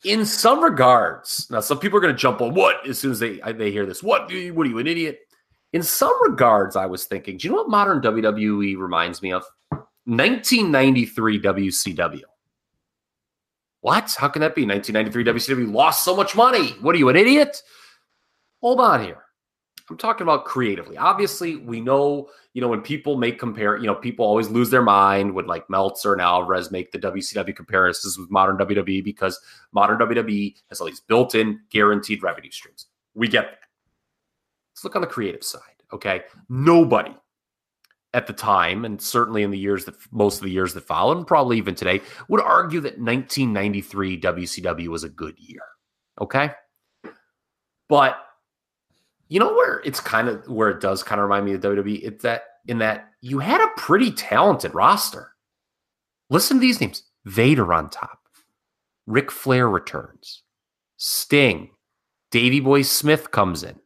In 0.03 0.25
some 0.25 0.63
regards, 0.63 1.47
now 1.51 1.59
some 1.59 1.79
people 1.79 1.97
are 1.97 2.01
going 2.01 2.13
to 2.13 2.17
jump 2.19 2.41
on 2.41 2.53
what 2.53 2.87
as 2.87 2.97
soon 2.97 3.11
as 3.11 3.19
they 3.19 3.39
they 3.53 3.71
hear 3.71 3.85
this. 3.85 4.01
What? 4.01 4.23
What 4.23 4.31
are 4.31 4.69
you, 4.69 4.77
an 4.79 4.87
idiot? 4.87 5.19
In 5.73 5.83
some 5.83 6.13
regards, 6.23 6.75
I 6.75 6.85
was 6.85 7.05
thinking, 7.05 7.37
do 7.37 7.47
you 7.47 7.53
know 7.53 7.61
what 7.61 7.69
modern 7.69 8.01
WWE 8.01 8.77
reminds 8.77 9.21
me 9.21 9.31
of? 9.31 9.43
1993 10.05 11.41
WCW. 11.41 12.21
What? 13.81 14.15
How 14.17 14.27
can 14.27 14.41
that 14.41 14.55
be? 14.55 14.65
1993 14.65 15.65
WCW 15.65 15.73
lost 15.73 16.03
so 16.03 16.15
much 16.15 16.35
money. 16.35 16.69
What 16.81 16.95
are 16.95 16.97
you, 16.97 17.09
an 17.09 17.15
idiot? 17.15 17.61
Hold 18.61 18.79
on 18.79 19.03
here. 19.03 19.23
I'm 19.89 19.97
talking 19.97 20.23
about 20.23 20.45
creatively. 20.45 20.97
Obviously, 20.97 21.57
we 21.57 21.81
know, 21.81 22.29
you 22.53 22.61
know, 22.61 22.67
when 22.67 22.81
people 22.81 23.17
make 23.17 23.39
compare, 23.39 23.77
you 23.77 23.87
know, 23.87 23.95
people 23.95 24.25
always 24.25 24.49
lose 24.49 24.69
their 24.69 24.81
mind 24.81 25.33
when 25.33 25.47
like 25.47 25.69
Meltzer 25.69 26.13
and 26.13 26.21
Alvarez 26.21 26.71
make 26.71 26.91
the 26.91 26.99
WCW 26.99 27.55
comparisons 27.55 28.17
with 28.17 28.31
modern 28.31 28.57
WWE 28.57 29.03
because 29.03 29.39
modern 29.73 29.97
WWE 29.99 30.55
has 30.69 30.79
all 30.79 30.87
these 30.87 31.01
built-in 31.01 31.59
guaranteed 31.69 32.23
revenue 32.23 32.51
streams. 32.51 32.85
We 33.15 33.27
get 33.27 33.45
that. 33.45 33.60
Let's 34.81 34.85
look 34.85 34.95
on 34.95 35.01
the 35.01 35.07
creative 35.07 35.43
side. 35.43 35.61
Okay. 35.93 36.23
Nobody 36.49 37.15
at 38.15 38.25
the 38.25 38.33
time, 38.33 38.83
and 38.83 38.99
certainly 38.99 39.43
in 39.43 39.51
the 39.51 39.57
years 39.59 39.85
that 39.85 39.93
most 40.09 40.37
of 40.37 40.43
the 40.43 40.49
years 40.49 40.73
that 40.73 40.87
followed, 40.87 41.19
and 41.19 41.27
probably 41.27 41.59
even 41.59 41.75
today, 41.75 42.01
would 42.29 42.41
argue 42.41 42.79
that 42.79 42.97
1993 42.97 44.19
WCW 44.19 44.87
was 44.87 45.03
a 45.03 45.09
good 45.09 45.35
year. 45.37 45.61
Okay. 46.19 46.49
But 47.89 48.17
you 49.29 49.39
know 49.39 49.53
where 49.53 49.83
it's 49.85 49.99
kind 49.99 50.27
of 50.27 50.47
where 50.47 50.69
it 50.69 50.81
does 50.81 51.03
kind 51.03 51.21
of 51.21 51.25
remind 51.25 51.45
me 51.45 51.53
of 51.53 51.61
WWE? 51.61 51.99
It's 52.01 52.23
that 52.23 52.41
in 52.67 52.79
that 52.79 53.11
you 53.21 53.37
had 53.37 53.61
a 53.61 53.69
pretty 53.77 54.11
talented 54.11 54.73
roster. 54.73 55.35
Listen 56.31 56.57
to 56.57 56.61
these 56.61 56.81
names 56.81 57.03
Vader 57.25 57.71
on 57.71 57.91
top, 57.91 58.17
Ric 59.05 59.29
Flair 59.29 59.69
returns, 59.69 60.41
Sting, 60.97 61.69
Davy 62.31 62.61
Boy 62.61 62.81
Smith 62.81 63.29
comes 63.29 63.61
in, 63.61 63.79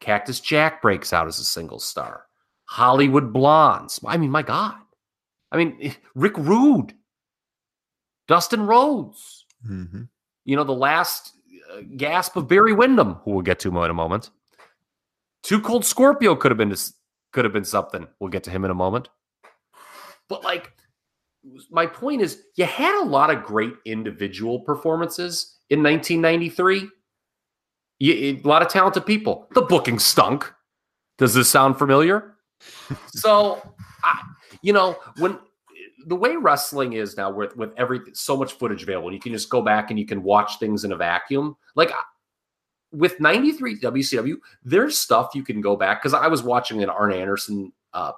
Cactus 0.00 0.40
Jack 0.40 0.82
breaks 0.82 1.12
out 1.12 1.26
as 1.28 1.38
a 1.38 1.44
single 1.44 1.78
star, 1.78 2.24
Hollywood 2.64 3.32
Blondes. 3.32 4.00
I 4.06 4.16
mean, 4.16 4.30
my 4.30 4.42
God. 4.42 4.76
I 5.52 5.56
mean, 5.56 5.94
Rick 6.14 6.36
Rude, 6.38 6.94
Dustin 8.28 8.66
Rhodes, 8.66 9.44
Mhm. 9.68 10.08
you 10.44 10.56
know, 10.56 10.64
the 10.64 10.72
last 10.72 11.34
uh, 11.72 11.80
gasp 11.96 12.36
of 12.36 12.48
Barry 12.48 12.72
Windham, 12.72 13.14
who 13.24 13.32
we'll 13.32 13.42
get 13.42 13.58
to 13.60 13.70
in 13.84 13.90
a 13.90 13.94
moment. 13.94 14.30
Too 15.42 15.60
Cold 15.60 15.84
Scorpio 15.84 16.34
could 16.34 16.50
have 16.50 16.58
been 16.58 16.74
could 17.32 17.44
have 17.44 17.52
been 17.52 17.64
something. 17.64 18.06
We'll 18.18 18.30
get 18.30 18.42
to 18.44 18.50
him 18.50 18.64
in 18.64 18.70
a 18.70 18.74
moment. 18.74 19.08
But 20.28 20.42
like 20.44 20.72
my 21.70 21.86
point 21.86 22.20
is 22.22 22.42
you 22.56 22.64
had 22.66 23.00
a 23.02 23.06
lot 23.06 23.30
of 23.30 23.42
great 23.44 23.72
individual 23.84 24.60
performances 24.60 25.58
in 25.70 25.82
1993. 25.82 26.88
You, 28.00 28.40
a 28.42 28.48
lot 28.48 28.62
of 28.62 28.68
talented 28.68 29.06
people. 29.06 29.46
The 29.54 29.62
booking 29.62 29.98
stunk. 29.98 30.52
Does 31.18 31.34
this 31.34 31.48
sound 31.48 31.78
familiar? 31.78 32.34
so, 33.08 33.62
I, 34.02 34.22
you 34.62 34.72
know, 34.72 34.98
when 35.18 35.38
the 36.06 36.16
way 36.16 36.36
wrestling 36.36 36.94
is 36.94 37.16
now 37.16 37.30
with 37.30 37.56
with 37.56 37.72
every 37.76 38.00
so 38.14 38.36
much 38.36 38.54
footage 38.54 38.82
available, 38.82 39.12
you 39.12 39.20
can 39.20 39.32
just 39.32 39.50
go 39.50 39.62
back 39.62 39.90
and 39.90 39.98
you 39.98 40.06
can 40.06 40.22
watch 40.22 40.58
things 40.58 40.84
in 40.84 40.92
a 40.92 40.96
vacuum. 40.96 41.56
Like 41.76 41.92
with 42.90 43.20
93 43.20 43.80
WCW, 43.80 44.36
there's 44.64 44.98
stuff 44.98 45.30
you 45.34 45.44
can 45.44 45.60
go 45.60 45.76
back 45.76 46.00
because 46.00 46.14
I 46.14 46.26
was 46.26 46.42
watching 46.42 46.82
an 46.82 46.88
Arn 46.88 47.12
Anderson 47.12 47.72
uh 47.92 48.12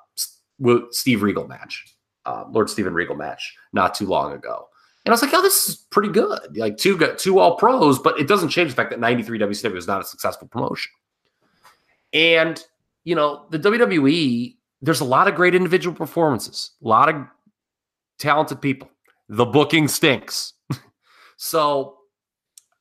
Steve 0.91 1.23
Regal 1.23 1.49
match, 1.49 1.97
uh, 2.25 2.45
Lord 2.49 2.71
Steven 2.71 2.95
Regal 2.95 3.17
match 3.17 3.57
not 3.73 3.95
too 3.95 4.07
long 4.07 4.33
ago. 4.33 4.69
And 5.05 5.13
I 5.13 5.15
was 5.15 5.23
like, 5.23 5.35
oh, 5.35 5.43
this 5.43 5.69
is 5.69 5.77
pretty 5.91 6.11
good. 6.11 6.57
Like 6.57 6.77
two 6.77 6.97
got 6.97 7.19
two 7.19 7.39
all 7.39 7.57
pros, 7.57 7.99
but 7.99 8.19
it 8.21 8.29
doesn't 8.29 8.51
change 8.51 8.71
the 8.71 8.77
fact 8.77 8.91
that 8.91 9.01
93 9.01 9.39
WCW 9.39 9.73
was 9.73 9.89
not 9.89 10.01
a 10.01 10.05
successful 10.05 10.47
promotion. 10.49 10.93
And 12.13 12.63
you 13.05 13.17
know, 13.17 13.47
the 13.51 13.59
WWE, 13.59 14.57
there's 14.81 15.01
a 15.01 15.05
lot 15.05 15.27
of 15.27 15.35
great 15.35 15.55
individual 15.55 15.95
performances, 15.95 16.71
a 16.85 16.89
lot 16.89 17.09
of 17.09 17.17
talented 18.19 18.61
people. 18.61 18.89
The 19.29 19.47
booking 19.47 19.89
stinks. 19.89 20.53
so 21.37 21.99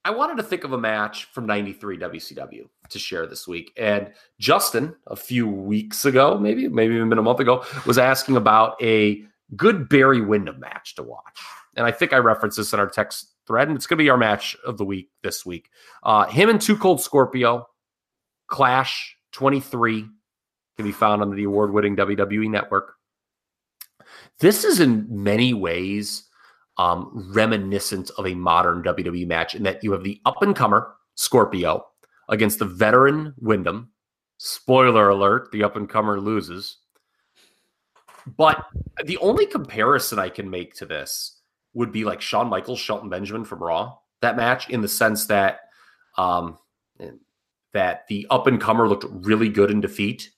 I 0.03 0.11
wanted 0.11 0.37
to 0.37 0.43
think 0.43 0.63
of 0.63 0.73
a 0.73 0.77
match 0.77 1.25
from 1.25 1.45
93 1.45 1.97
WCW 1.97 2.67
to 2.89 2.99
share 2.99 3.25
this 3.25 3.47
week. 3.47 3.71
And 3.77 4.11
Justin, 4.39 4.95
a 5.07 5.15
few 5.15 5.47
weeks 5.47 6.05
ago, 6.05 6.37
maybe, 6.37 6.67
maybe 6.67 6.95
even 6.95 7.17
a 7.17 7.21
month 7.21 7.39
ago, 7.39 7.63
was 7.85 7.97
asking 7.97 8.35
about 8.35 8.81
a 8.81 9.23
good 9.55 9.87
Barry 9.87 10.21
Windham 10.21 10.59
match 10.59 10.95
to 10.95 11.03
watch. 11.03 11.41
And 11.75 11.85
I 11.85 11.91
think 11.91 12.13
I 12.13 12.17
referenced 12.17 12.57
this 12.57 12.73
in 12.73 12.79
our 12.79 12.89
text 12.89 13.33
thread, 13.47 13.67
and 13.67 13.77
it's 13.77 13.87
going 13.87 13.97
to 13.97 14.03
be 14.03 14.09
our 14.09 14.17
match 14.17 14.55
of 14.65 14.77
the 14.77 14.85
week 14.85 15.09
this 15.23 15.45
week. 15.45 15.69
Uh, 16.03 16.25
him 16.25 16.49
and 16.49 16.59
Two 16.59 16.77
Cold 16.77 17.01
Scorpio, 17.01 17.67
Clash 18.47 19.15
23, 19.31 20.05
can 20.77 20.85
be 20.85 20.91
found 20.91 21.21
on 21.21 21.33
the 21.33 21.43
award 21.43 21.73
winning 21.73 21.95
WWE 21.95 22.49
network. 22.49 22.95
This 24.39 24.63
is 24.63 24.79
in 24.79 25.05
many 25.09 25.53
ways 25.53 26.23
um, 26.77 27.29
reminiscent 27.33 28.09
of 28.17 28.25
a 28.25 28.33
modern 28.33 28.83
WWE 28.83 29.27
match 29.27 29.55
in 29.55 29.63
that 29.63 29.83
you 29.83 29.91
have 29.91 30.03
the 30.03 30.19
up 30.25 30.41
and 30.41 30.55
comer 30.55 30.95
Scorpio 31.15 31.85
against 32.29 32.59
the 32.59 32.65
veteran 32.65 33.33
Windham. 33.37 33.91
Spoiler 34.37 35.09
alert: 35.09 35.51
the 35.51 35.63
up 35.63 35.75
and 35.75 35.87
comer 35.87 36.19
loses. 36.19 36.77
But 38.37 38.65
the 39.03 39.17
only 39.17 39.45
comparison 39.45 40.19
I 40.19 40.29
can 40.29 40.49
make 40.49 40.73
to 40.75 40.85
this 40.85 41.40
would 41.73 41.91
be 41.91 42.03
like 42.05 42.21
Shawn 42.21 42.49
Michaels, 42.49 42.79
Shelton 42.79 43.09
Benjamin 43.09 43.45
from 43.45 43.63
Raw. 43.63 43.97
That 44.21 44.35
match, 44.35 44.69
in 44.69 44.81
the 44.81 44.87
sense 44.87 45.27
that 45.27 45.61
um, 46.17 46.57
that 47.73 48.07
the 48.07 48.27
up 48.29 48.47
and 48.47 48.59
comer 48.61 48.87
looked 48.87 49.05
really 49.09 49.49
good 49.49 49.71
in 49.71 49.81
defeat, 49.81 50.29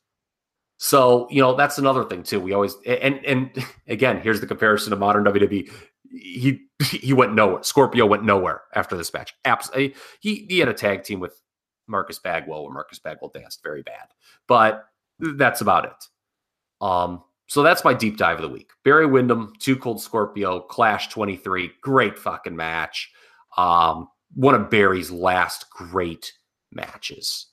So, 0.78 1.28
you 1.32 1.42
know, 1.42 1.56
that's 1.56 1.78
another 1.78 2.04
thing 2.04 2.24
too. 2.24 2.40
We 2.40 2.54
always 2.54 2.76
and 2.86 3.26
and 3.26 3.66
again, 3.88 4.22
here's 4.22 4.42
the 4.42 4.48
comparison 4.48 4.92
to 4.92 4.98
modern 4.98 5.24
WWE. 5.24 5.72
He 6.12 6.62
he 6.84 7.14
went 7.14 7.34
nowhere. 7.36 7.64
Scorpio 7.64 8.06
went 8.06 8.24
nowhere 8.24 8.62
after 8.76 8.98
this 8.98 9.14
match. 9.14 9.34
Absolutely. 9.46 9.96
He 10.20 10.46
he 10.50 10.60
had 10.60 10.70
a 10.70 10.74
tag 10.74 11.04
team 11.04 11.20
with 11.20 11.42
Marcus 11.88 12.20
Bagwell 12.20 12.64
where 12.64 12.74
Marcus 12.74 13.00
Bagwell 13.00 13.32
danced 13.34 13.64
very 13.64 13.82
bad. 13.84 14.10
But 14.48 14.86
that's 15.20 15.62
about 15.62 15.86
it. 15.86 16.86
Um, 16.86 17.24
so 17.48 17.64
that's 17.64 17.84
my 17.84 17.94
deep 17.94 18.18
dive 18.18 18.38
of 18.38 18.41
the 18.44 18.49
week. 18.49 18.72
Barry 18.84 19.06
Windham, 19.06 19.53
Two 19.60 19.76
Cold 19.76 20.02
Scorpio, 20.02 20.60
Clash 20.61 21.10
23. 21.10 21.72
Great 21.82 22.18
fucking 22.18 22.56
match. 22.56 23.11
Um, 23.57 24.07
one 24.36 24.56
of 24.56 24.70
Barry's 24.70 25.11
last 25.11 25.70
great 25.70 26.34
matches. 26.72 27.48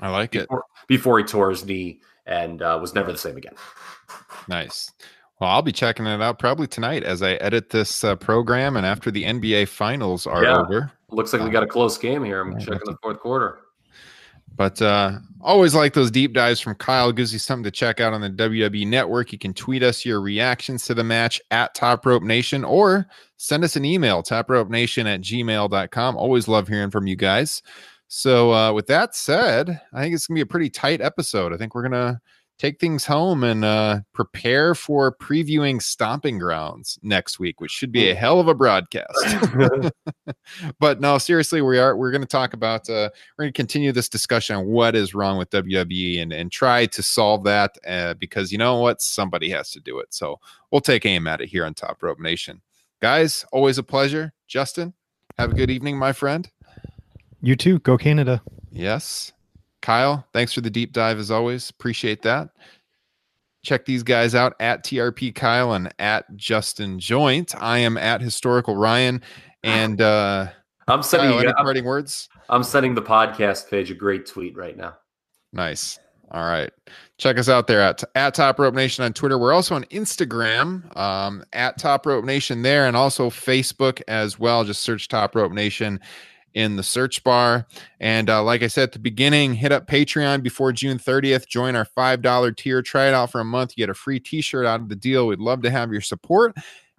I 0.00 0.10
like 0.10 0.32
before, 0.32 0.58
it. 0.60 0.86
Before 0.88 1.18
he 1.18 1.24
tore 1.24 1.50
his 1.50 1.64
knee 1.64 2.00
and 2.26 2.62
uh, 2.62 2.78
was 2.80 2.94
never 2.94 3.12
the 3.12 3.18
same 3.18 3.36
again. 3.36 3.54
Nice. 4.48 4.90
Well, 5.40 5.50
I'll 5.50 5.62
be 5.62 5.72
checking 5.72 6.06
it 6.06 6.22
out 6.22 6.38
probably 6.38 6.66
tonight 6.66 7.02
as 7.02 7.22
I 7.22 7.32
edit 7.34 7.70
this 7.70 8.04
uh, 8.04 8.16
program 8.16 8.76
and 8.76 8.86
after 8.86 9.10
the 9.10 9.24
NBA 9.24 9.68
finals 9.68 10.26
are 10.26 10.44
Yeah. 10.44 10.58
over. 10.58 10.92
Looks 11.10 11.32
like 11.32 11.42
we 11.42 11.50
got 11.50 11.62
a 11.62 11.66
close 11.66 11.98
game 11.98 12.24
here. 12.24 12.40
I'm 12.40 12.58
checking 12.58 12.80
the 12.86 12.96
fourth 13.02 13.20
quarter. 13.20 13.60
But 14.56 14.80
uh, 14.80 15.18
always 15.40 15.74
like 15.74 15.94
those 15.94 16.10
deep 16.10 16.32
dives 16.32 16.60
from 16.60 16.74
Kyle. 16.76 17.12
Gives 17.12 17.32
you 17.32 17.38
something 17.38 17.64
to 17.64 17.70
check 17.70 18.00
out 18.00 18.12
on 18.12 18.20
the 18.20 18.30
WWE 18.30 18.86
Network. 18.86 19.32
You 19.32 19.38
can 19.38 19.52
tweet 19.52 19.82
us 19.82 20.04
your 20.04 20.20
reactions 20.20 20.84
to 20.86 20.94
the 20.94 21.04
match 21.04 21.40
at 21.50 21.74
Top 21.74 22.06
Rope 22.06 22.22
Nation 22.22 22.64
or 22.64 23.06
send 23.36 23.64
us 23.64 23.76
an 23.76 23.84
email, 23.84 24.22
topropenation 24.22 25.06
at 25.06 25.22
gmail.com. 25.22 26.16
Always 26.16 26.48
love 26.48 26.68
hearing 26.68 26.90
from 26.90 27.06
you 27.06 27.16
guys. 27.16 27.62
So, 28.06 28.52
uh, 28.52 28.72
with 28.72 28.86
that 28.86 29.16
said, 29.16 29.80
I 29.92 30.02
think 30.02 30.14
it's 30.14 30.26
going 30.26 30.36
to 30.36 30.44
be 30.44 30.48
a 30.48 30.50
pretty 30.50 30.70
tight 30.70 31.00
episode. 31.00 31.52
I 31.52 31.56
think 31.56 31.74
we're 31.74 31.88
going 31.88 31.92
to 31.92 32.20
take 32.58 32.78
things 32.78 33.04
home 33.04 33.42
and 33.42 33.64
uh, 33.64 34.00
prepare 34.12 34.74
for 34.74 35.14
previewing 35.16 35.82
Stomping 35.82 36.38
Grounds 36.38 36.98
next 37.02 37.38
week, 37.38 37.60
which 37.60 37.70
should 37.70 37.92
be 37.92 38.10
a 38.10 38.14
hell 38.14 38.40
of 38.40 38.48
a 38.48 38.54
broadcast. 38.54 39.08
but 40.78 41.00
no, 41.00 41.18
seriously, 41.18 41.62
we 41.62 41.78
are 41.78 41.96
we're 41.96 42.10
going 42.10 42.20
to 42.20 42.26
talk 42.26 42.54
about 42.54 42.88
uh, 42.88 43.10
we're 43.36 43.44
going 43.44 43.52
to 43.52 43.56
continue 43.56 43.92
this 43.92 44.08
discussion 44.08 44.56
on 44.56 44.66
what 44.66 44.94
is 44.94 45.14
wrong 45.14 45.38
with 45.38 45.50
WWE 45.50 46.22
and 46.22 46.32
and 46.32 46.52
try 46.52 46.86
to 46.86 47.02
solve 47.02 47.44
that 47.44 47.76
uh, 47.86 48.14
because 48.14 48.52
you 48.52 48.58
know 48.58 48.78
what, 48.78 49.02
somebody 49.02 49.50
has 49.50 49.70
to 49.72 49.80
do 49.80 49.98
it. 49.98 50.12
So 50.14 50.38
we'll 50.70 50.80
take 50.80 51.06
aim 51.06 51.26
at 51.26 51.40
it 51.40 51.48
here 51.48 51.64
on 51.64 51.74
Top 51.74 52.02
Rope 52.02 52.20
Nation, 52.20 52.62
guys. 53.00 53.44
Always 53.52 53.78
a 53.78 53.82
pleasure, 53.82 54.32
Justin. 54.46 54.94
Have 55.38 55.52
a 55.52 55.54
good 55.54 55.70
evening, 55.70 55.98
my 55.98 56.12
friend. 56.12 56.48
You 57.42 57.56
too. 57.56 57.80
Go 57.80 57.98
Canada. 57.98 58.40
Yes. 58.70 59.32
Kyle, 59.84 60.26
thanks 60.32 60.54
for 60.54 60.62
the 60.62 60.70
deep 60.70 60.94
dive 60.94 61.18
as 61.18 61.30
always. 61.30 61.68
Appreciate 61.68 62.22
that. 62.22 62.48
Check 63.62 63.84
these 63.84 64.02
guys 64.02 64.34
out 64.34 64.54
at 64.58 64.82
TRP 64.82 65.34
Kyle 65.34 65.74
and 65.74 65.92
at 65.98 66.24
Justin 66.36 66.98
Joint. 66.98 67.54
I 67.60 67.80
am 67.80 67.98
at 67.98 68.22
Historical 68.22 68.76
Ryan. 68.76 69.20
And 69.62 70.00
uh 70.00 70.48
I'm 70.88 71.02
sending 71.02 71.32
Kyle, 71.32 71.42
you, 71.42 71.48
any 71.48 71.54
parting 71.54 71.84
words? 71.84 72.30
I'm 72.48 72.62
sending 72.62 72.94
the 72.94 73.02
podcast 73.02 73.68
page 73.68 73.90
a 73.90 73.94
great 73.94 74.24
tweet 74.24 74.56
right 74.56 74.74
now. 74.74 74.96
Nice. 75.52 75.98
All 76.30 76.46
right. 76.46 76.70
Check 77.18 77.38
us 77.38 77.50
out 77.50 77.66
there 77.66 77.82
at, 77.82 78.02
at 78.14 78.32
Top 78.32 78.58
Rope 78.58 78.74
Nation 78.74 79.04
on 79.04 79.12
Twitter. 79.12 79.38
We're 79.38 79.52
also 79.52 79.74
on 79.74 79.84
Instagram 79.84 80.96
um, 80.96 81.44
at 81.52 81.76
Top 81.76 82.06
Rope 82.06 82.24
Nation 82.24 82.62
there 82.62 82.86
and 82.86 82.96
also 82.96 83.28
Facebook 83.28 84.00
as 84.08 84.38
well. 84.38 84.64
Just 84.64 84.80
search 84.80 85.08
Top 85.08 85.36
Rope 85.36 85.52
Nation 85.52 86.00
in 86.54 86.76
the 86.76 86.82
search 86.82 87.22
bar. 87.24 87.66
And 88.00 88.30
uh, 88.30 88.42
like 88.42 88.62
I 88.62 88.68
said 88.68 88.84
at 88.84 88.92
the 88.92 88.98
beginning, 88.98 89.54
hit 89.54 89.72
up 89.72 89.86
Patreon 89.86 90.42
before 90.42 90.72
June 90.72 90.98
30th. 90.98 91.46
Join 91.46 91.76
our 91.76 91.84
$5 91.84 92.56
tier. 92.56 92.80
Try 92.80 93.08
it 93.08 93.14
out 93.14 93.30
for 93.32 93.40
a 93.40 93.44
month. 93.44 93.74
You 93.76 93.82
get 93.82 93.90
a 93.90 93.94
free 93.94 94.20
t 94.20 94.40
shirt 94.40 94.64
out 94.64 94.80
of 94.80 94.88
the 94.88 94.96
deal. 94.96 95.26
We'd 95.26 95.40
love 95.40 95.62
to 95.62 95.70
have 95.70 95.92
your 95.92 96.00
support. 96.00 96.56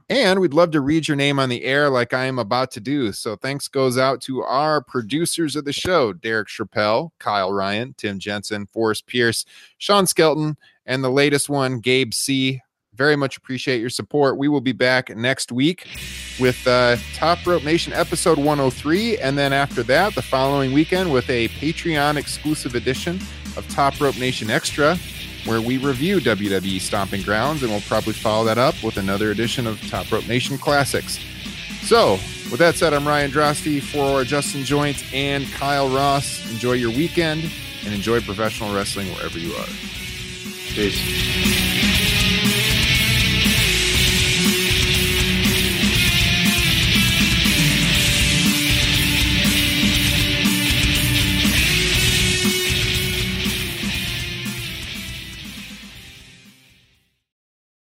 And 0.08 0.40
we'd 0.40 0.54
love 0.54 0.70
to 0.72 0.82
read 0.82 1.08
your 1.08 1.18
name 1.18 1.40
on 1.40 1.50
the 1.50 1.64
air 1.64 1.90
like 1.90 2.14
I 2.14 2.26
am 2.26 2.38
about 2.38 2.70
to 2.72 2.80
do. 2.80 3.12
So 3.12 3.36
thanks 3.36 3.68
goes 3.68 3.98
out 3.98 4.22
to 4.22 4.44
our 4.44 4.84
producers 4.84 5.56
of 5.56 5.66
the 5.66 5.74
show 5.74 6.14
Derek 6.14 6.48
Chappelle, 6.48 7.10
Kyle 7.18 7.52
Ryan, 7.52 7.96
Tim 7.98 8.20
Jensen, 8.20 8.68
Forrest 8.68 9.08
Pierce, 9.08 9.46
Sean 9.80 10.06
Skelton, 10.06 10.58
and 10.86 11.04
the 11.04 11.10
latest 11.10 11.50
one, 11.50 11.80
Gabe 11.80 12.14
C. 12.14 12.62
Very 12.96 13.16
much 13.16 13.36
appreciate 13.36 13.82
your 13.82 13.90
support. 13.90 14.38
We 14.38 14.48
will 14.48 14.62
be 14.62 14.72
back 14.72 15.16
next 15.16 15.52
week 15.52 15.88
with 16.40 16.66
uh, 16.66 16.96
Top 17.14 17.46
Rope 17.46 17.64
Nation 17.64 17.92
episode 17.94 18.38
103. 18.38 19.18
And 19.18 19.38
then 19.38 19.52
after 19.52 19.84
that, 19.84 20.16
the 20.16 20.22
following 20.22 20.72
weekend 20.72 21.12
with 21.12 21.30
a 21.30 21.50
Patreon 21.50 22.16
exclusive 22.16 22.74
edition 22.74 23.20
of 23.58 23.68
Top 23.70 24.00
Rope 24.00 24.18
Nation 24.18 24.50
Extra, 24.50 24.98
where 25.46 25.62
we 25.62 25.78
review 25.78 26.20
WWE 26.20 26.80
Stomping 26.80 27.22
Grounds. 27.22 27.64
And 27.64 27.72
we'll 27.72 27.82
probably 27.82 28.14
follow 28.14 28.46
that 28.46 28.58
up 28.58 28.82
with 28.82 28.98
another 28.98 29.32
edition 29.32 29.68
of 29.68 29.82
Top 29.90 30.10
Rope 30.12 30.28
Nation 30.28 30.58
Classics. 30.58 31.20
So, 31.82 32.14
with 32.50 32.60
that 32.60 32.76
said, 32.76 32.94
I'm 32.94 33.08
Ryan 33.08 33.30
Drosty 33.30 33.82
for 33.82 34.24
Justin 34.24 34.64
Joint 34.64 35.04
and 35.14 35.46
Kyle 35.52 35.90
Ross. 35.90 36.50
Enjoy 36.52 36.74
your 36.74 36.92
weekend 36.92 37.52
and 37.84 37.94
enjoy 37.94 38.22
professional 38.22 38.74
wrestling 38.74 39.08
wherever 39.14 39.38
you 39.38 39.54
are. 39.54 39.68
Peace. 40.74 42.15